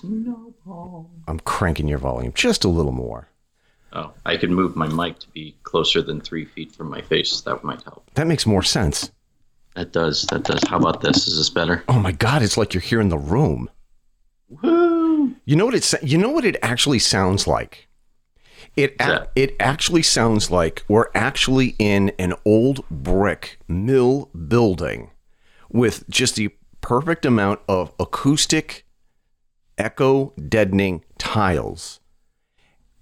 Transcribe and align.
Snowball. 0.00 1.10
I'm 1.26 1.40
cranking 1.40 1.88
your 1.88 1.98
volume 1.98 2.32
just 2.34 2.64
a 2.64 2.68
little 2.68 2.92
more. 2.92 3.28
Oh, 3.92 4.12
I 4.26 4.36
could 4.36 4.50
move 4.50 4.76
my 4.76 4.86
mic 4.86 5.18
to 5.20 5.28
be 5.30 5.56
closer 5.62 6.02
than 6.02 6.20
three 6.20 6.44
feet 6.44 6.72
from 6.72 6.88
my 6.90 7.00
face. 7.00 7.40
That 7.40 7.64
might 7.64 7.82
help. 7.82 8.08
That 8.14 8.26
makes 8.26 8.46
more 8.46 8.62
sense. 8.62 9.10
That 9.74 9.92
does. 9.92 10.22
That 10.30 10.44
does. 10.44 10.62
How 10.68 10.76
about 10.78 11.00
this? 11.00 11.26
Is 11.26 11.38
this 11.38 11.50
better? 11.50 11.82
Oh 11.88 11.98
my 11.98 12.12
god, 12.12 12.42
it's 12.42 12.56
like 12.56 12.74
you're 12.74 12.80
here 12.80 13.00
in 13.00 13.08
the 13.08 13.18
room. 13.18 13.70
Woo! 14.48 15.34
You 15.44 15.56
know 15.56 15.64
what 15.64 15.74
it 15.74 15.94
you 16.02 16.18
know 16.18 16.30
what 16.30 16.44
it 16.44 16.56
actually 16.62 16.98
sounds 16.98 17.46
like? 17.46 17.88
It 18.76 18.94
a- 19.00 19.28
it 19.34 19.56
actually 19.58 20.02
sounds 20.02 20.50
like 20.50 20.84
we're 20.88 21.08
actually 21.14 21.74
in 21.78 22.12
an 22.18 22.34
old 22.44 22.86
brick 22.90 23.58
mill 23.66 24.26
building 24.26 25.10
with 25.70 26.08
just 26.08 26.36
the 26.36 26.50
perfect 26.80 27.24
amount 27.26 27.60
of 27.68 27.92
acoustic 27.98 28.84
echo 29.78 30.32
deadening 30.48 31.04
tiles. 31.16 32.00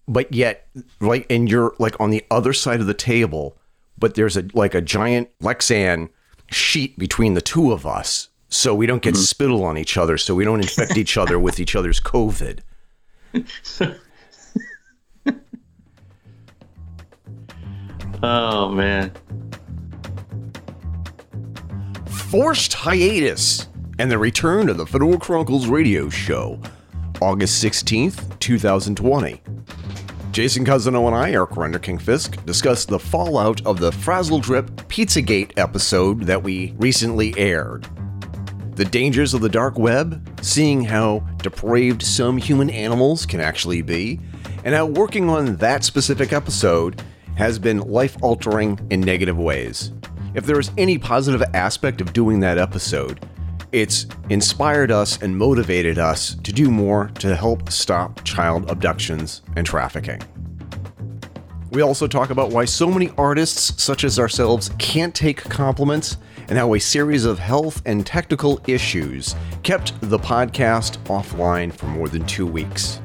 But 0.08 0.32
yet 0.32 0.68
like 1.00 1.26
and 1.30 1.50
you're 1.50 1.74
like 1.78 1.98
on 2.00 2.10
the 2.10 2.24
other 2.30 2.52
side 2.52 2.80
of 2.80 2.86
the 2.86 2.94
table, 2.94 3.56
but 3.98 4.14
there's 4.14 4.36
a 4.36 4.44
like 4.54 4.74
a 4.74 4.80
giant 4.80 5.28
Lexan 5.40 6.10
sheet 6.50 6.96
between 6.98 7.34
the 7.34 7.40
two 7.40 7.72
of 7.72 7.86
us 7.86 8.28
so 8.48 8.74
we 8.74 8.86
don't 8.86 9.02
get 9.02 9.14
mm-hmm. 9.14 9.22
spittle 9.22 9.64
on 9.64 9.76
each 9.76 9.96
other 9.96 10.16
so 10.16 10.34
we 10.34 10.44
don't 10.44 10.60
infect 10.60 10.96
each 10.96 11.16
other 11.22 11.38
with 11.38 11.58
each 11.58 11.74
other's 11.74 12.00
covid. 12.00 12.60
Oh 18.22 18.70
man. 18.70 19.12
forced 22.30 22.72
hiatus 22.72 23.68
and 23.98 24.10
the 24.10 24.18
return 24.18 24.68
of 24.68 24.76
the 24.76 24.86
Fedora 24.86 25.18
Chronicles 25.18 25.68
radio 25.68 26.08
show, 26.08 26.60
August 27.20 27.64
16th, 27.64 28.38
2020. 28.40 29.40
Jason 30.32 30.66
Cousineau 30.66 31.06
and 31.06 31.16
I, 31.16 31.30
Eric 31.30 31.50
Renderking 31.50 32.00
Fisk, 32.00 32.44
discussed 32.44 32.88
the 32.88 32.98
fallout 32.98 33.64
of 33.64 33.80
the 33.80 33.90
Frazzledrip 33.90 34.66
Pizzagate 34.88 35.52
episode 35.56 36.24
that 36.24 36.42
we 36.42 36.74
recently 36.76 37.32
aired. 37.38 37.88
The 38.74 38.84
dangers 38.84 39.32
of 39.32 39.40
the 39.40 39.48
dark 39.48 39.78
web, 39.78 40.28
seeing 40.42 40.84
how 40.84 41.20
depraved 41.38 42.02
some 42.02 42.36
human 42.36 42.68
animals 42.68 43.24
can 43.24 43.40
actually 43.40 43.80
be, 43.80 44.20
and 44.64 44.74
how 44.74 44.84
working 44.84 45.30
on 45.30 45.56
that 45.56 45.84
specific 45.84 46.34
episode 46.34 47.02
has 47.36 47.58
been 47.58 47.78
life 47.78 48.18
altering 48.20 48.78
in 48.90 49.00
negative 49.00 49.38
ways. 49.38 49.92
If 50.34 50.44
there 50.44 50.60
is 50.60 50.70
any 50.76 50.98
positive 50.98 51.42
aspect 51.54 52.02
of 52.02 52.12
doing 52.12 52.40
that 52.40 52.58
episode, 52.58 53.26
it's 53.76 54.06
inspired 54.30 54.90
us 54.90 55.20
and 55.20 55.36
motivated 55.36 55.98
us 55.98 56.34
to 56.36 56.50
do 56.50 56.70
more 56.70 57.08
to 57.18 57.36
help 57.36 57.70
stop 57.70 58.24
child 58.24 58.70
abductions 58.70 59.42
and 59.54 59.66
trafficking. 59.66 60.18
We 61.72 61.82
also 61.82 62.06
talk 62.06 62.30
about 62.30 62.52
why 62.52 62.64
so 62.64 62.88
many 62.88 63.10
artists, 63.18 63.82
such 63.82 64.04
as 64.04 64.18
ourselves, 64.18 64.70
can't 64.78 65.14
take 65.14 65.42
compliments, 65.42 66.16
and 66.48 66.56
how 66.56 66.72
a 66.72 66.80
series 66.80 67.26
of 67.26 67.38
health 67.38 67.82
and 67.84 68.06
technical 68.06 68.62
issues 68.66 69.34
kept 69.62 69.92
the 70.00 70.18
podcast 70.18 70.96
offline 71.04 71.70
for 71.70 71.84
more 71.84 72.08
than 72.08 72.24
two 72.24 72.46
weeks. 72.46 72.98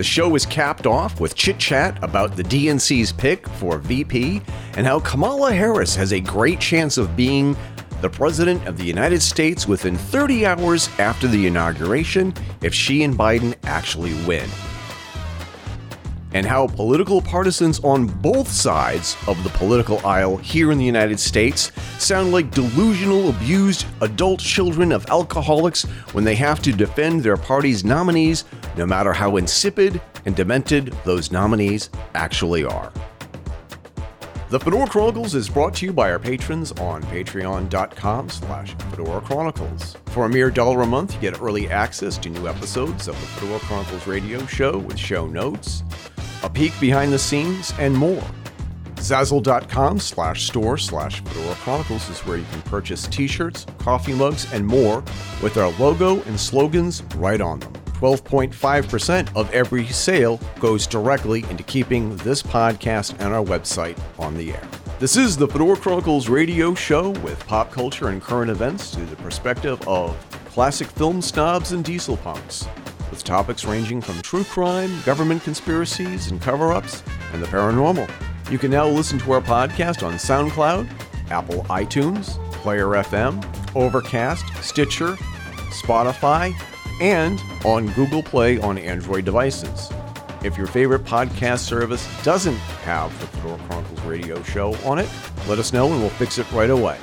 The 0.00 0.04
show 0.04 0.34
is 0.34 0.46
capped 0.46 0.86
off 0.86 1.20
with 1.20 1.34
chit 1.34 1.58
chat 1.58 2.02
about 2.02 2.34
the 2.34 2.42
DNC's 2.42 3.12
pick 3.12 3.46
for 3.46 3.78
VP 3.78 4.40
and 4.76 4.86
how 4.86 5.00
Kamala 5.00 5.52
Harris 5.52 5.94
has 5.94 6.12
a 6.14 6.20
great 6.20 6.58
chance 6.58 6.96
of 6.96 7.14
being 7.16 7.54
the 8.00 8.08
President 8.08 8.66
of 8.66 8.78
the 8.78 8.84
United 8.84 9.20
States 9.20 9.68
within 9.68 9.96
30 9.96 10.46
hours 10.46 10.88
after 10.98 11.28
the 11.28 11.46
inauguration 11.46 12.32
if 12.62 12.74
she 12.74 13.02
and 13.02 13.14
Biden 13.14 13.54
actually 13.64 14.14
win. 14.26 14.48
And 16.32 16.46
how 16.46 16.68
political 16.68 17.20
partisans 17.20 17.80
on 17.80 18.06
both 18.06 18.48
sides 18.48 19.16
of 19.26 19.42
the 19.42 19.50
political 19.50 20.04
aisle 20.06 20.36
here 20.36 20.70
in 20.70 20.78
the 20.78 20.84
United 20.84 21.18
States 21.18 21.72
sound 21.98 22.30
like 22.30 22.52
delusional, 22.52 23.30
abused 23.30 23.84
adult 24.00 24.38
children 24.38 24.92
of 24.92 25.04
alcoholics 25.06 25.82
when 26.12 26.22
they 26.22 26.36
have 26.36 26.62
to 26.62 26.72
defend 26.72 27.22
their 27.22 27.36
party's 27.36 27.84
nominees, 27.84 28.44
no 28.76 28.86
matter 28.86 29.12
how 29.12 29.36
insipid 29.36 30.00
and 30.24 30.36
demented 30.36 30.94
those 31.04 31.32
nominees 31.32 31.90
actually 32.14 32.64
are. 32.64 32.92
The 34.50 34.58
Fedora 34.58 34.88
Chronicles 34.88 35.36
is 35.36 35.48
brought 35.48 35.76
to 35.76 35.86
you 35.86 35.92
by 35.92 36.10
our 36.10 36.18
patrons 36.18 36.72
on 36.72 37.04
patreon.com 37.04 38.30
slash 38.30 38.74
Fedora 38.74 39.20
Chronicles. 39.20 39.96
For 40.06 40.26
a 40.26 40.28
mere 40.28 40.50
dollar 40.50 40.82
a 40.82 40.86
month, 40.86 41.14
you 41.14 41.20
get 41.20 41.40
early 41.40 41.70
access 41.70 42.18
to 42.18 42.30
new 42.30 42.48
episodes 42.48 43.06
of 43.06 43.14
the 43.14 43.26
Fedora 43.28 43.60
Chronicles 43.60 44.08
radio 44.08 44.44
show 44.46 44.76
with 44.76 44.98
show 44.98 45.28
notes, 45.28 45.84
a 46.42 46.50
peek 46.50 46.72
behind 46.80 47.12
the 47.12 47.18
scenes, 47.18 47.72
and 47.78 47.96
more. 47.96 48.24
Zazzle.com 48.96 50.00
slash 50.00 50.48
store 50.48 50.76
slash 50.78 51.22
Fedora 51.22 51.54
Chronicles 51.54 52.08
is 52.08 52.18
where 52.26 52.38
you 52.38 52.46
can 52.50 52.62
purchase 52.62 53.06
t-shirts, 53.06 53.66
coffee 53.78 54.14
mugs, 54.14 54.52
and 54.52 54.66
more 54.66 55.04
with 55.44 55.58
our 55.58 55.70
logo 55.78 56.22
and 56.24 56.40
slogans 56.40 57.04
right 57.14 57.40
on 57.40 57.60
them. 57.60 57.72
12.5% 58.00 59.36
of 59.36 59.52
every 59.52 59.86
sale 59.86 60.40
goes 60.58 60.86
directly 60.86 61.44
into 61.50 61.62
keeping 61.62 62.16
this 62.16 62.42
podcast 62.42 63.12
and 63.20 63.34
our 63.34 63.44
website 63.44 63.98
on 64.18 64.34
the 64.34 64.52
air. 64.52 64.68
This 64.98 65.16
is 65.16 65.36
the 65.36 65.46
Fedora 65.46 65.76
Chronicles 65.76 66.28
radio 66.28 66.74
show 66.74 67.10
with 67.10 67.46
pop 67.46 67.70
culture 67.70 68.08
and 68.08 68.22
current 68.22 68.50
events 68.50 68.94
through 68.94 69.04
the 69.06 69.16
perspective 69.16 69.86
of 69.86 70.16
classic 70.48 70.88
film 70.88 71.20
snobs 71.20 71.72
and 71.72 71.84
diesel 71.84 72.16
punks, 72.16 72.66
with 73.10 73.22
topics 73.22 73.66
ranging 73.66 74.00
from 74.00 74.20
true 74.22 74.44
crime, 74.44 74.90
government 75.04 75.42
conspiracies 75.44 76.30
and 76.30 76.40
cover 76.40 76.72
ups, 76.72 77.02
and 77.34 77.42
the 77.42 77.46
paranormal. 77.48 78.10
You 78.50 78.58
can 78.58 78.70
now 78.70 78.88
listen 78.88 79.18
to 79.20 79.32
our 79.32 79.42
podcast 79.42 80.06
on 80.06 80.14
SoundCloud, 80.14 80.90
Apple 81.30 81.64
iTunes, 81.64 82.42
Player 82.52 82.86
FM, 82.86 83.44
Overcast, 83.76 84.44
Stitcher, 84.62 85.16
Spotify, 85.70 86.54
and 87.00 87.40
on 87.64 87.88
Google 87.92 88.22
Play 88.22 88.58
on 88.58 88.78
Android 88.78 89.24
devices. 89.24 89.90
If 90.42 90.56
your 90.56 90.66
favorite 90.66 91.04
podcast 91.04 91.60
service 91.60 92.06
doesn't 92.22 92.56
have 92.84 93.18
the 93.20 93.26
Fedora 93.26 93.58
Chronicles 93.68 94.00
radio 94.02 94.42
show 94.42 94.74
on 94.86 94.98
it, 94.98 95.08
let 95.48 95.58
us 95.58 95.72
know 95.72 95.90
and 95.92 96.00
we'll 96.00 96.10
fix 96.10 96.38
it 96.38 96.50
right 96.52 96.70
away. 96.70 96.98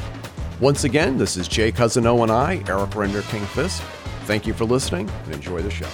Once 0.60 0.86
again, 0.86 1.18
this 1.18 1.38
is 1.38 1.48
Jay 1.48 1.72
Cousineau 1.72 2.24
and 2.24 2.32
I, 2.32 2.64
Eric 2.68 2.92
Renderking 2.92 3.46
Fisk. 3.48 3.84
Thank 4.26 4.48
you 4.48 4.54
for 4.54 4.66
listening 4.66 5.10
and 5.26 5.36
enjoy 5.36 5.62
the 5.62 5.70
show. 5.70 5.88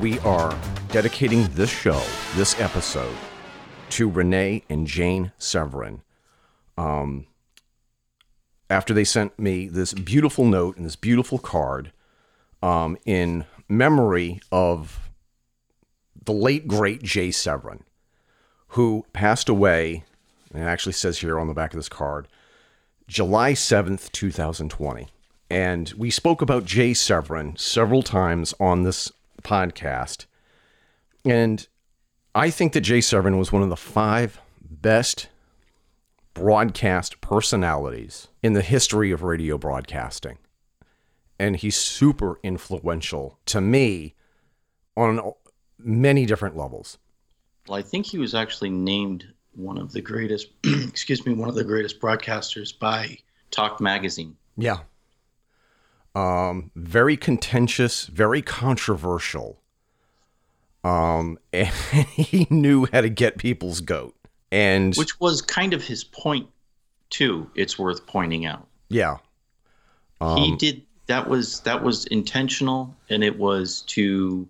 We 0.00 0.18
are 0.20 0.56
dedicating 0.90 1.48
this 1.54 1.70
show, 1.70 2.00
this 2.36 2.60
episode, 2.60 3.16
to 3.90 4.08
Renee 4.08 4.62
and 4.68 4.86
Jane 4.86 5.32
Severin. 5.38 6.02
Um, 6.76 7.26
after 8.70 8.92
they 8.92 9.04
sent 9.04 9.38
me 9.38 9.68
this 9.68 9.94
beautiful 9.94 10.44
note 10.44 10.76
and 10.76 10.84
this 10.84 10.96
beautiful 10.96 11.38
card 11.38 11.92
um, 12.62 12.96
in 13.04 13.44
memory 13.68 14.40
of 14.50 15.10
the 16.24 16.32
late 16.32 16.68
great 16.68 17.02
Jay 17.02 17.30
Severin, 17.30 17.84
who 18.68 19.06
passed 19.12 19.48
away, 19.48 20.04
and 20.52 20.62
it 20.62 20.66
actually 20.66 20.92
says 20.92 21.18
here 21.18 21.38
on 21.38 21.48
the 21.48 21.54
back 21.54 21.72
of 21.72 21.78
this 21.78 21.88
card, 21.88 22.28
July 23.06 23.52
7th, 23.52 24.12
2020. 24.12 25.08
And 25.50 25.92
we 25.96 26.10
spoke 26.10 26.42
about 26.42 26.66
Jay 26.66 26.92
Severin 26.92 27.56
several 27.56 28.02
times 28.02 28.54
on 28.60 28.82
this 28.82 29.10
podcast. 29.42 30.26
And 31.24 31.66
I 32.34 32.50
think 32.50 32.74
that 32.74 32.82
Jay 32.82 33.00
Severin 33.00 33.38
was 33.38 33.50
one 33.50 33.62
of 33.62 33.70
the 33.70 33.76
five 33.76 34.40
best 34.60 35.28
broadcast 36.38 37.20
personalities 37.20 38.28
in 38.42 38.52
the 38.52 38.62
history 38.62 39.10
of 39.10 39.22
radio 39.22 39.58
broadcasting. 39.58 40.38
And 41.38 41.56
he's 41.56 41.76
super 41.76 42.38
influential 42.42 43.38
to 43.46 43.60
me 43.60 44.14
on 44.96 45.32
many 45.78 46.26
different 46.26 46.56
levels. 46.56 46.98
Well, 47.68 47.78
I 47.78 47.82
think 47.82 48.06
he 48.06 48.18
was 48.18 48.34
actually 48.34 48.70
named 48.70 49.26
one 49.54 49.78
of 49.78 49.92
the 49.92 50.00
greatest, 50.00 50.48
excuse 50.64 51.24
me, 51.26 51.34
one 51.34 51.48
of 51.48 51.54
the 51.54 51.64
greatest 51.64 52.00
broadcasters 52.00 52.76
by 52.76 53.18
Talk 53.50 53.80
Magazine. 53.80 54.36
Yeah. 54.56 54.78
Um, 56.14 56.70
very 56.74 57.16
contentious, 57.16 58.06
very 58.06 58.42
controversial. 58.42 59.60
Um, 60.82 61.38
and 61.52 61.68
he 61.68 62.46
knew 62.50 62.86
how 62.92 63.00
to 63.00 63.08
get 63.08 63.38
people's 63.38 63.80
goat. 63.80 64.17
And 64.50 64.94
Which 64.96 65.20
was 65.20 65.42
kind 65.42 65.74
of 65.74 65.82
his 65.84 66.04
point, 66.04 66.48
too. 67.10 67.50
It's 67.54 67.78
worth 67.78 68.06
pointing 68.06 68.46
out. 68.46 68.66
yeah, 68.88 69.16
he 70.20 70.50
um, 70.50 70.56
did 70.56 70.82
that 71.06 71.28
was 71.28 71.60
that 71.60 71.82
was 71.82 72.06
intentional, 72.06 72.94
and 73.08 73.22
it 73.22 73.38
was 73.38 73.82
to 73.82 74.48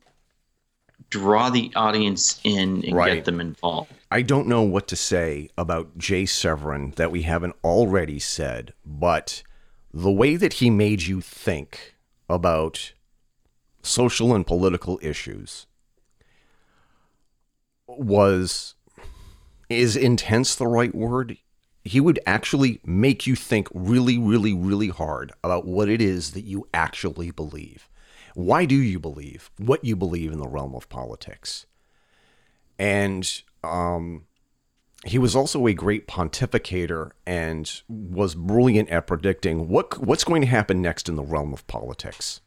draw 1.11 1.51
the 1.51 1.73
audience 1.75 2.41
in 2.45 2.85
and 2.85 2.95
Right. 2.95 3.15
get 3.17 3.25
them 3.25 3.41
involved. 3.41 3.93
I 4.11 4.23
don't 4.23 4.47
know 4.47 4.63
what 4.63 4.89
to 4.89 4.97
say 4.97 5.49
about 5.57 5.97
Jay 5.99 6.27
Severin 6.27 6.93
that 6.97 7.11
we 7.11 7.23
haven't 7.23 7.57
already 7.65 8.19
said, 8.19 8.73
but 8.85 9.43
the 9.93 10.13
way 10.13 10.37
that 10.37 10.55
he 10.55 10.71
made 10.71 11.03
you 11.03 11.21
think 11.21 11.95
about 12.29 12.93
social 13.83 14.35
and 14.35 14.47
political 14.47 14.99
issues 15.03 15.67
was 17.87 18.75
is 19.69 19.97
intense 19.97 20.55
the 20.55 20.67
right 20.67 20.95
word 20.95 21.37
he 21.85 22.01
would 22.01 22.19
actually 22.27 22.81
make 22.85 23.27
you 23.27 23.35
think 23.35 23.69
really 23.73 24.19
really 24.19 24.53
really 24.53 24.89
hard 24.89 25.33
about 25.43 25.67
what 25.67 25.89
it 25.89 26.01
is 26.01 26.33
that 26.33 26.45
you 26.45 26.67
actually 26.75 27.31
believe 27.31 27.89
why 28.35 28.65
do 28.65 28.77
you 28.77 28.99
believe 28.99 29.51
what 29.59 29.85
you 29.85 29.97
believe 29.97 30.33
in 30.33 30.39
the 30.39 30.49
realm 30.49 30.75
of 30.75 30.89
politics 30.89 31.67
and 32.79 33.43
um 33.65 34.27
he 35.07 35.19
was 35.19 35.37
also 35.37 35.67
a 35.67 35.73
great 35.73 36.09
pontificator 36.09 37.13
and 37.27 37.83
was 37.89 38.35
brilliant 38.35 38.89
at 38.91 39.07
predicting 39.07 39.69
what 39.69 39.99
what's 39.99 40.25
going 40.25 40.43
to 40.43 40.49
happen 40.49 40.83
next 40.83 41.09
in 41.09 41.17
the 41.17 41.23
realm 41.23 41.53
of 41.53 41.67
politics. 41.67 42.41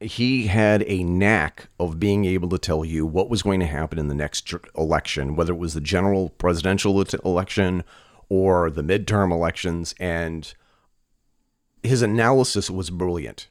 He 0.00 0.46
had 0.46 0.84
a 0.86 1.02
knack 1.02 1.68
of 1.80 1.98
being 1.98 2.24
able 2.24 2.48
to 2.50 2.58
tell 2.58 2.84
you 2.84 3.04
what 3.04 3.28
was 3.28 3.42
going 3.42 3.60
to 3.60 3.66
happen 3.66 3.98
in 3.98 4.08
the 4.08 4.14
next 4.14 4.52
election, 4.76 5.34
whether 5.34 5.52
it 5.52 5.58
was 5.58 5.74
the 5.74 5.80
general 5.80 6.30
presidential 6.30 7.04
election 7.24 7.82
or 8.28 8.70
the 8.70 8.82
midterm 8.82 9.32
elections, 9.32 9.94
and 9.98 10.54
his 11.82 12.02
analysis 12.02 12.70
was 12.70 12.90
brilliant. 12.90 13.48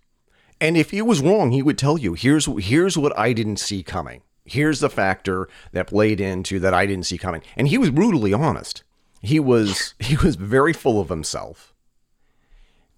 And 0.61 0.77
if 0.77 0.91
he 0.91 1.01
was 1.01 1.21
wrong, 1.21 1.51
he 1.51 1.61
would 1.61 1.77
tell 1.77 1.97
you, 1.97 2.13
here's 2.13 2.45
here's 2.45 2.97
what 2.97 3.17
I 3.17 3.33
didn't 3.33 3.57
see 3.57 3.83
coming 3.83 4.21
here's 4.47 4.79
the 4.79 4.89
factor 4.89 5.47
that 5.73 5.87
played 5.87 6.19
into 6.19 6.59
that 6.59 6.73
I 6.73 6.85
didn't 6.85 7.05
see 7.05 7.17
coming. 7.17 7.43
And 7.55 7.67
he 7.67 7.77
was 7.77 7.91
brutally 7.91 8.33
honest. 8.33 8.83
He 9.21 9.39
was 9.39 9.93
he 9.99 10.17
was 10.17 10.35
very 10.35 10.73
full 10.73 10.99
of 10.99 11.09
himself. 11.09 11.73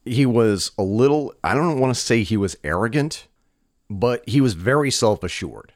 He 0.05 0.25
was 0.25 0.71
a 0.77 0.83
little 0.83 1.33
I 1.43 1.53
don't 1.53 1.79
want 1.79 1.93
to 1.93 1.99
say 1.99 2.23
he 2.23 2.37
was 2.37 2.55
arrogant, 2.63 3.27
but 3.89 4.27
he 4.27 4.41
was 4.41 4.53
very 4.53 4.91
self-assured. 4.91 5.73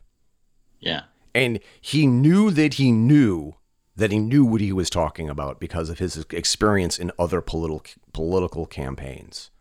Yeah. 0.79 1.03
And 1.33 1.59
he 1.81 2.05
knew 2.05 2.51
that 2.51 2.75
he 2.75 2.91
knew 2.91 3.55
that 3.95 4.11
he 4.11 4.19
knew 4.19 4.43
what 4.43 4.61
he 4.61 4.71
was 4.73 4.89
talking 4.89 5.29
about 5.29 5.59
because 5.59 5.89
of 5.89 5.99
his 5.99 6.25
experience 6.31 6.97
in 6.97 7.11
other 7.17 7.41
political 7.41 8.01
political 8.11 8.65
campaigns. 8.65 9.51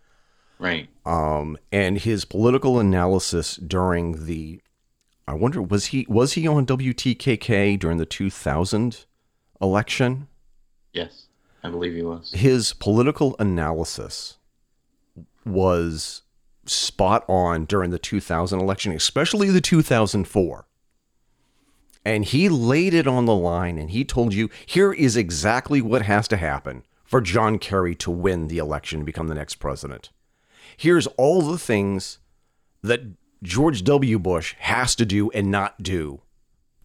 Right. 0.59 0.89
Um, 1.05 1.59
and 1.71 1.99
his 1.99 2.25
political 2.25 2.79
analysis 2.79 3.57
during 3.57 4.27
the 4.27 4.63
I 5.27 5.35
wonder 5.35 5.63
was 5.63 5.87
he 5.87 6.07
was 6.09 6.33
he 6.35 6.47
on 6.47 6.67
WTKK 6.67 7.79
during 7.79 7.99
the 7.99 8.07
2000 8.07 9.05
election? 9.61 10.29
Yes, 10.93 11.27
I 11.63 11.71
believe 11.71 11.95
he 11.95 12.03
was. 12.03 12.33
His 12.33 12.73
political 12.75 13.37
analysis 13.39 14.37
was 15.45 16.22
spot 16.67 17.25
on 17.29 17.65
during 17.65 17.91
the 17.91 17.99
2000 17.99 18.61
election, 18.61 18.93
especially 18.93 19.51
the 19.51 19.61
2004. 19.61 20.67
And 22.05 22.25
he 22.25 22.49
laid 22.49 22.95
it 22.95 23.07
on 23.07 23.27
the 23.27 23.35
line 23.35 23.79
and 23.79 23.91
he 23.91 24.05
told 24.05 24.35
you 24.35 24.51
here 24.67 24.93
is 24.93 25.17
exactly 25.17 25.81
what 25.81 26.03
has 26.03 26.27
to 26.29 26.37
happen 26.37 26.85
for 27.05 27.21
John 27.21 27.59
Kerry 27.59 27.95
to 27.97 28.11
win 28.11 28.49
the 28.49 28.59
election 28.59 29.01
and 29.01 29.07
become 29.07 29.29
the 29.29 29.35
next 29.35 29.57
president. 29.57 30.11
Here's 30.77 31.07
all 31.07 31.43
the 31.43 31.59
things 31.59 32.19
that 32.83 33.03
George 33.43 33.85
W. 33.85 34.19
Bush 34.19 34.55
has 34.59 34.95
to 34.97 35.05
do 35.05 35.31
and 35.31 35.51
not 35.51 35.83
do 35.83 36.23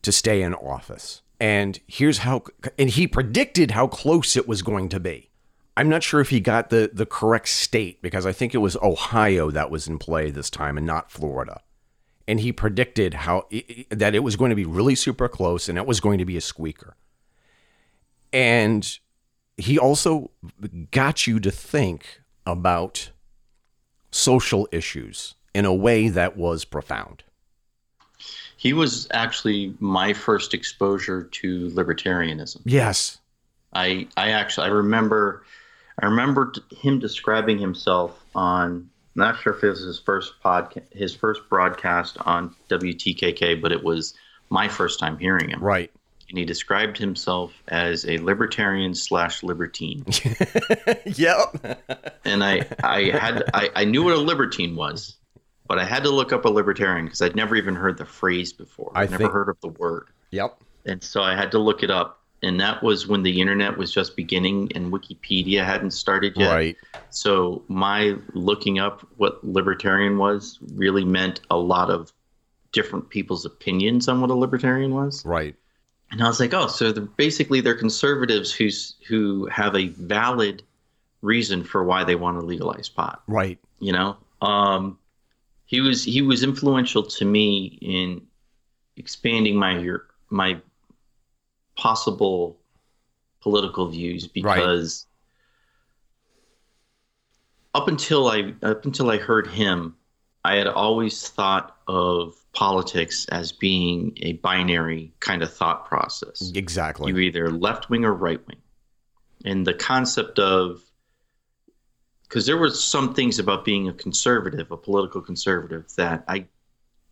to 0.02 0.12
stay 0.12 0.42
in 0.42 0.54
office. 0.54 1.22
And 1.40 1.80
here's 1.88 2.20
how, 2.20 2.44
and 2.78 2.90
he 2.90 3.08
predicted 3.08 3.72
how 3.72 3.88
close 3.88 4.36
it 4.36 4.48
was 4.48 4.62
going 4.62 4.90
to 4.90 5.00
be. 5.00 5.30
I'm 5.78 5.90
not 5.90 6.02
sure 6.02 6.20
if 6.20 6.32
he 6.32 6.40
got 6.40 6.72
the, 6.72 6.90
the 6.92 7.06
correct 7.06 7.50
state 7.50 8.02
because 8.02 8.26
I 8.26 8.32
think 8.32 8.56
it 8.56 8.58
was 8.58 8.76
Ohio 8.78 9.52
that 9.52 9.70
was 9.70 9.88
in 9.88 10.00
play 10.00 10.32
this 10.32 10.50
time 10.50 10.76
and 10.76 10.88
not 10.88 11.12
Florida. 11.12 11.62
And 12.28 12.40
he 12.40 12.52
predicted 12.52 13.14
how 13.14 13.48
that 13.92 14.16
it 14.16 14.24
was 14.24 14.36
going 14.36 14.50
to 14.50 14.56
be 14.56 14.66
really 14.66 14.96
super 14.96 15.30
close 15.30 15.70
and 15.70 15.78
it 15.78 15.86
was 15.86 16.00
going 16.00 16.18
to 16.18 16.26
be 16.26 16.36
a 16.36 16.42
squeaker. 16.42 16.98
And 18.34 18.98
he 19.56 19.78
also 19.78 20.32
got 20.90 21.28
you 21.28 21.40
to 21.40 21.52
think 21.52 22.22
about 22.44 23.12
social 24.10 24.68
issues 24.72 25.36
in 25.54 25.64
a 25.66 25.74
way 25.74 26.10
that 26.10 26.36
was 26.36 26.66
profound. 26.66 27.24
He 28.58 28.74
was 28.74 29.08
actually 29.12 29.76
my 29.80 30.12
first 30.12 30.56
exposure 30.56 31.26
to 31.26 31.70
libertarianism. 31.70 32.62
Yes. 32.66 33.20
I 33.74 34.08
I 34.18 34.32
actually 34.32 34.66
I 34.66 34.72
remember 34.72 35.44
I 36.02 36.06
remember 36.06 36.54
him 36.76 37.00
describing 37.00 37.58
himself 37.58 38.24
on 38.36 38.90
not 39.16 39.40
sure 39.40 39.54
if 39.54 39.64
it 39.64 39.70
was 39.70 39.82
his 39.82 40.00
first 40.00 40.34
podcast 40.44 40.94
his 40.94 41.16
first 41.16 41.42
broadcast 41.50 42.18
on 42.22 42.56
WTKK, 42.70 43.62
but 43.62 43.72
it 43.72 43.84
was 43.84 44.14
my 44.50 44.68
first 44.68 45.00
time 45.00 45.18
hearing 45.18 45.50
him. 45.50 45.60
Right 45.60 45.92
and 46.30 46.38
he 46.38 46.46
described 46.46 46.98
himself 46.98 47.54
as 47.70 48.06
a 48.06 48.18
libertarian 48.18 48.94
slash 48.94 49.44
libertine. 49.44 50.04
yep. 51.06 51.56
and 52.26 52.44
I, 52.44 52.66
I 52.84 53.04
had, 53.18 53.44
I, 53.54 53.70
I 53.76 53.86
knew 53.86 54.04
what 54.04 54.14
a 54.14 54.20
libertine 54.20 54.76
was, 54.76 55.16
but 55.68 55.80
I 55.80 55.86
had 55.86 56.04
to 56.04 56.10
look 56.10 56.34
up 56.34 56.46
a 56.46 56.50
libertarian 56.50 57.06
because 57.06 57.22
I'd 57.22 57.36
never 57.36 57.56
even 57.56 57.76
heard 57.76 57.98
the 57.98 58.06
phrase 58.06 58.52
before. 58.52 58.92
I'd 58.94 59.10
never 59.12 59.24
think, 59.24 59.32
heard 59.32 59.50
of 59.50 59.60
the 59.62 59.70
word. 59.70 60.08
Yep. 60.32 60.60
And 60.86 61.02
so 61.02 61.22
I 61.22 61.36
had 61.36 61.52
to 61.52 61.60
look 61.60 61.82
it 61.82 61.92
up. 61.92 62.22
And 62.48 62.62
that 62.62 62.82
was 62.82 63.08
when 63.08 63.24
the 63.24 63.42
internet 63.42 63.78
was 63.78 63.92
just 63.92 64.16
beginning 64.16 64.72
and 64.74 64.94
Wikipedia 64.94 65.66
hadn't 65.66 65.92
started 65.92 66.34
yet. 66.38 66.54
Right. 66.54 66.78
So 67.10 67.62
my 67.68 68.16
looking 68.32 68.80
up 68.80 69.06
what 69.18 69.44
libertarian 69.44 70.18
was 70.18 70.58
really 70.76 71.04
meant 71.04 71.42
a 71.52 71.58
lot 71.58 71.90
of 71.90 72.14
different 72.72 73.10
people's 73.10 73.44
opinions 73.44 74.08
on 74.08 74.22
what 74.22 74.30
a 74.30 74.34
libertarian 74.34 74.94
was. 74.94 75.26
Right. 75.26 75.56
And 76.10 76.24
I 76.24 76.28
was 76.30 76.40
like, 76.40 76.54
oh, 76.54 76.68
so 76.68 76.94
they're 76.94 77.04
basically 77.04 77.60
they're 77.60 77.76
conservatives 77.76 78.54
who 78.54 78.70
who 79.10 79.48
have 79.48 79.76
a 79.76 79.90
valid 79.90 80.64
reason 81.22 81.66
for 81.66 81.84
why 81.84 82.06
they 82.06 82.16
want 82.16 82.40
to 82.40 82.46
legalize 82.46 82.88
pot. 82.88 83.24
Right. 83.28 83.60
You 83.80 83.92
know, 83.92 84.16
um, 84.42 84.98
he 85.66 85.82
was 85.82 86.06
he 86.06 86.22
was 86.22 86.44
influential 86.44 87.04
to 87.04 87.26
me 87.26 87.78
in 87.82 88.22
expanding 88.96 89.58
my 89.58 89.86
my 90.30 90.62
possible 91.78 92.60
political 93.42 93.88
views 93.88 94.28
because 94.28 95.06
right. 97.74 97.82
up 97.82 97.88
until 97.88 98.28
I 98.28 98.54
up 98.64 98.86
until 98.86 99.10
I 99.10 99.18
heard 99.18 99.48
him, 99.48 99.96
I 100.44 100.56
had 100.56 100.68
always 100.68 101.30
thought 101.30 101.78
of 101.88 102.36
politics 102.54 103.26
as 103.30 103.52
being 103.52 104.18
a 104.22 104.34
binary 104.34 105.14
kind 105.20 105.44
of 105.44 105.54
thought 105.54 105.86
process. 105.86 106.52
Exactly. 106.56 107.12
You're 107.12 107.22
either 107.22 107.50
left 107.50 107.90
wing 107.90 108.04
or 108.04 108.14
right 108.14 108.46
wing. 108.48 108.58
And 109.46 109.66
the 109.66 109.74
concept 109.74 110.40
of 110.40 110.82
because 112.24 112.46
there 112.46 112.58
were 112.58 112.70
some 112.70 113.14
things 113.14 113.40
about 113.40 113.64
being 113.64 113.88
a 113.88 113.94
conservative, 113.94 114.72
a 114.72 114.78
political 114.78 115.22
conservative, 115.22 115.86
that 115.96 116.24
I 116.28 116.46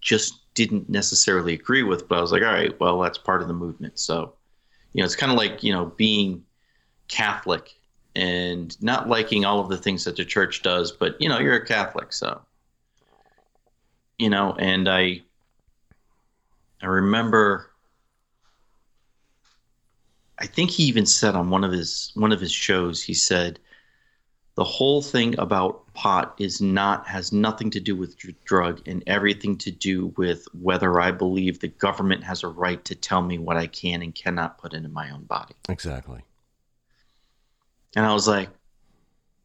just 0.02 0.54
didn't 0.54 0.90
necessarily 0.90 1.54
agree 1.54 1.84
with. 1.84 2.08
But 2.08 2.18
I 2.18 2.22
was 2.22 2.32
like, 2.32 2.42
all 2.42 2.54
right, 2.54 2.78
well, 2.80 3.00
that's 3.00 3.18
part 3.18 3.42
of 3.42 3.48
the 3.48 3.54
movement. 3.54 4.00
So, 4.00 4.35
you 4.96 5.02
know, 5.02 5.06
it's 5.06 5.16
kind 5.18 5.30
of 5.30 5.38
like, 5.38 5.62
you 5.62 5.74
know, 5.74 5.88
being 5.98 6.42
Catholic 7.10 7.76
and 8.16 8.82
not 8.82 9.10
liking 9.10 9.44
all 9.44 9.60
of 9.60 9.68
the 9.68 9.76
things 9.76 10.06
that 10.06 10.16
the 10.16 10.24
church 10.24 10.62
does, 10.62 10.90
but, 10.90 11.18
you 11.20 11.28
know, 11.28 11.38
you're 11.38 11.58
a 11.58 11.66
Catholic. 11.66 12.14
So, 12.14 12.40
you 14.18 14.30
know, 14.30 14.56
and 14.58 14.88
I, 14.88 15.22
I 16.82 16.86
remember, 16.86 17.72
I 20.40 20.46
think 20.46 20.70
he 20.70 20.84
even 20.84 21.06
said 21.06 21.36
on 21.36 21.50
one 21.50 21.66
of 21.66 21.74
his 21.74 22.14
one 22.16 22.32
of 22.32 22.40
his 22.40 22.54
shows, 22.54 23.04
he 23.04 23.14
said, 23.14 23.60
the 24.56 24.64
whole 24.64 25.02
thing 25.02 25.38
about 25.38 25.94
pot 25.94 26.36
is 26.40 26.62
not 26.62 27.08
has 27.08 27.34
nothing 27.34 27.70
to 27.72 27.80
do 27.80 27.96
with 27.96 28.16
drug 28.46 28.82
and 28.88 29.04
everything 29.06 29.58
to 29.58 29.72
do 29.72 30.14
with 30.18 30.48
whether 30.54 31.00
I 31.00 31.12
believe 31.12 31.60
the 31.60 31.68
government 31.68 32.24
has 32.24 32.44
a 32.44 32.48
right 32.48 32.84
to 32.86 32.96
tell 32.96 33.22
me 33.22 33.38
what 33.38 33.58
I 33.58 33.68
can 33.68 34.02
and 34.02 34.16
cannot 34.16 34.58
put 34.58 34.74
into 34.74 34.90
my 34.90 35.10
own 35.12 35.24
body. 35.24 35.56
Exactly. 35.68 36.22
And 37.98 38.06
I 38.06 38.14
was 38.14 38.28
like, 38.28 38.50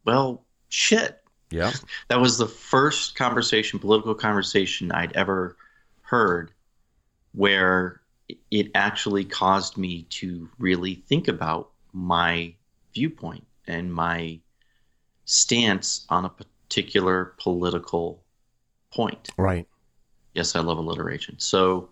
well, 0.04 0.44
shit. 0.68 1.20
Yeah. 1.50 1.72
that 2.08 2.20
was 2.20 2.38
the 2.38 2.46
first 2.46 3.16
conversation, 3.16 3.80
political 3.80 4.14
conversation 4.14 4.92
I'd 4.92 5.16
ever 5.16 5.56
heard 6.02 6.52
where 7.32 8.00
it 8.50 8.70
actually 8.76 9.24
caused 9.24 9.76
me 9.76 10.04
to 10.10 10.48
really 10.58 10.94
think 10.94 11.26
about 11.26 11.70
my 11.92 12.54
viewpoint 12.94 13.44
and 13.66 13.92
my 13.92 14.40
stance 15.30 16.04
on 16.08 16.24
a 16.24 16.28
particular 16.28 17.34
political 17.38 18.22
point. 18.90 19.30
Right. 19.36 19.66
Yes, 20.34 20.56
I 20.56 20.60
love 20.60 20.78
alliteration. 20.78 21.38
So 21.38 21.90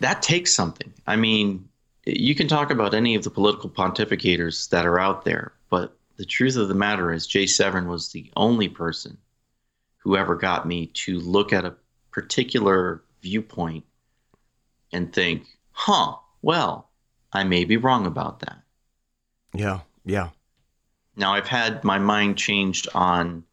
that 0.00 0.22
takes 0.22 0.54
something. 0.54 0.92
I 1.06 1.16
mean, 1.16 1.68
you 2.04 2.34
can 2.34 2.48
talk 2.48 2.70
about 2.70 2.94
any 2.94 3.14
of 3.14 3.24
the 3.24 3.30
political 3.30 3.70
pontificators 3.70 4.68
that 4.70 4.86
are 4.86 4.98
out 4.98 5.24
there, 5.24 5.52
but 5.70 5.96
the 6.16 6.24
truth 6.24 6.56
of 6.56 6.68
the 6.68 6.74
matter 6.74 7.12
is, 7.12 7.26
Jay 7.26 7.46
Severin 7.46 7.88
was 7.88 8.10
the 8.10 8.30
only 8.36 8.68
person 8.68 9.16
who 9.98 10.16
ever 10.16 10.34
got 10.34 10.66
me 10.66 10.86
to 10.86 11.18
look 11.20 11.52
at 11.52 11.64
a 11.64 11.74
particular 12.10 13.02
viewpoint 13.22 13.84
and 14.92 15.12
think, 15.12 15.46
huh, 15.70 16.16
well, 16.42 16.90
I 17.32 17.44
may 17.44 17.64
be 17.64 17.76
wrong 17.76 18.06
about 18.06 18.40
that. 18.40 18.58
Yeah, 19.54 19.80
yeah. 20.04 20.30
Now, 21.16 21.34
I've 21.34 21.46
had 21.46 21.84
my 21.84 21.98
mind 21.98 22.38
changed 22.38 22.88
on 22.94 23.44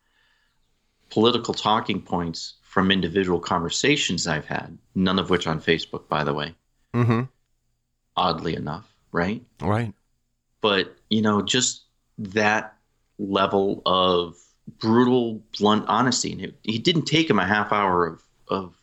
political 1.09 1.53
talking 1.53 2.01
points 2.01 2.55
from 2.61 2.91
individual 2.91 3.39
conversations 3.39 4.27
I've 4.27 4.45
had, 4.45 4.77
none 4.95 5.19
of 5.19 5.29
which 5.29 5.47
on 5.47 5.59
Facebook, 5.59 6.07
by 6.07 6.23
the 6.23 6.33
way. 6.33 6.55
Mm-hmm. 6.93 7.23
Oddly 8.15 8.55
enough, 8.55 8.93
right? 9.11 9.43
Right. 9.61 9.93
But, 10.61 10.95
you 11.09 11.21
know, 11.21 11.41
just 11.41 11.83
that 12.17 12.75
level 13.17 13.81
of 13.85 14.37
brutal, 14.79 15.41
blunt 15.57 15.85
honesty. 15.87 16.31
And 16.31 16.41
it, 16.41 16.59
it 16.63 16.83
didn't 16.83 17.05
take 17.05 17.29
him 17.29 17.39
a 17.39 17.45
half 17.45 17.71
hour 17.71 18.05
of, 18.05 18.23
of, 18.47 18.75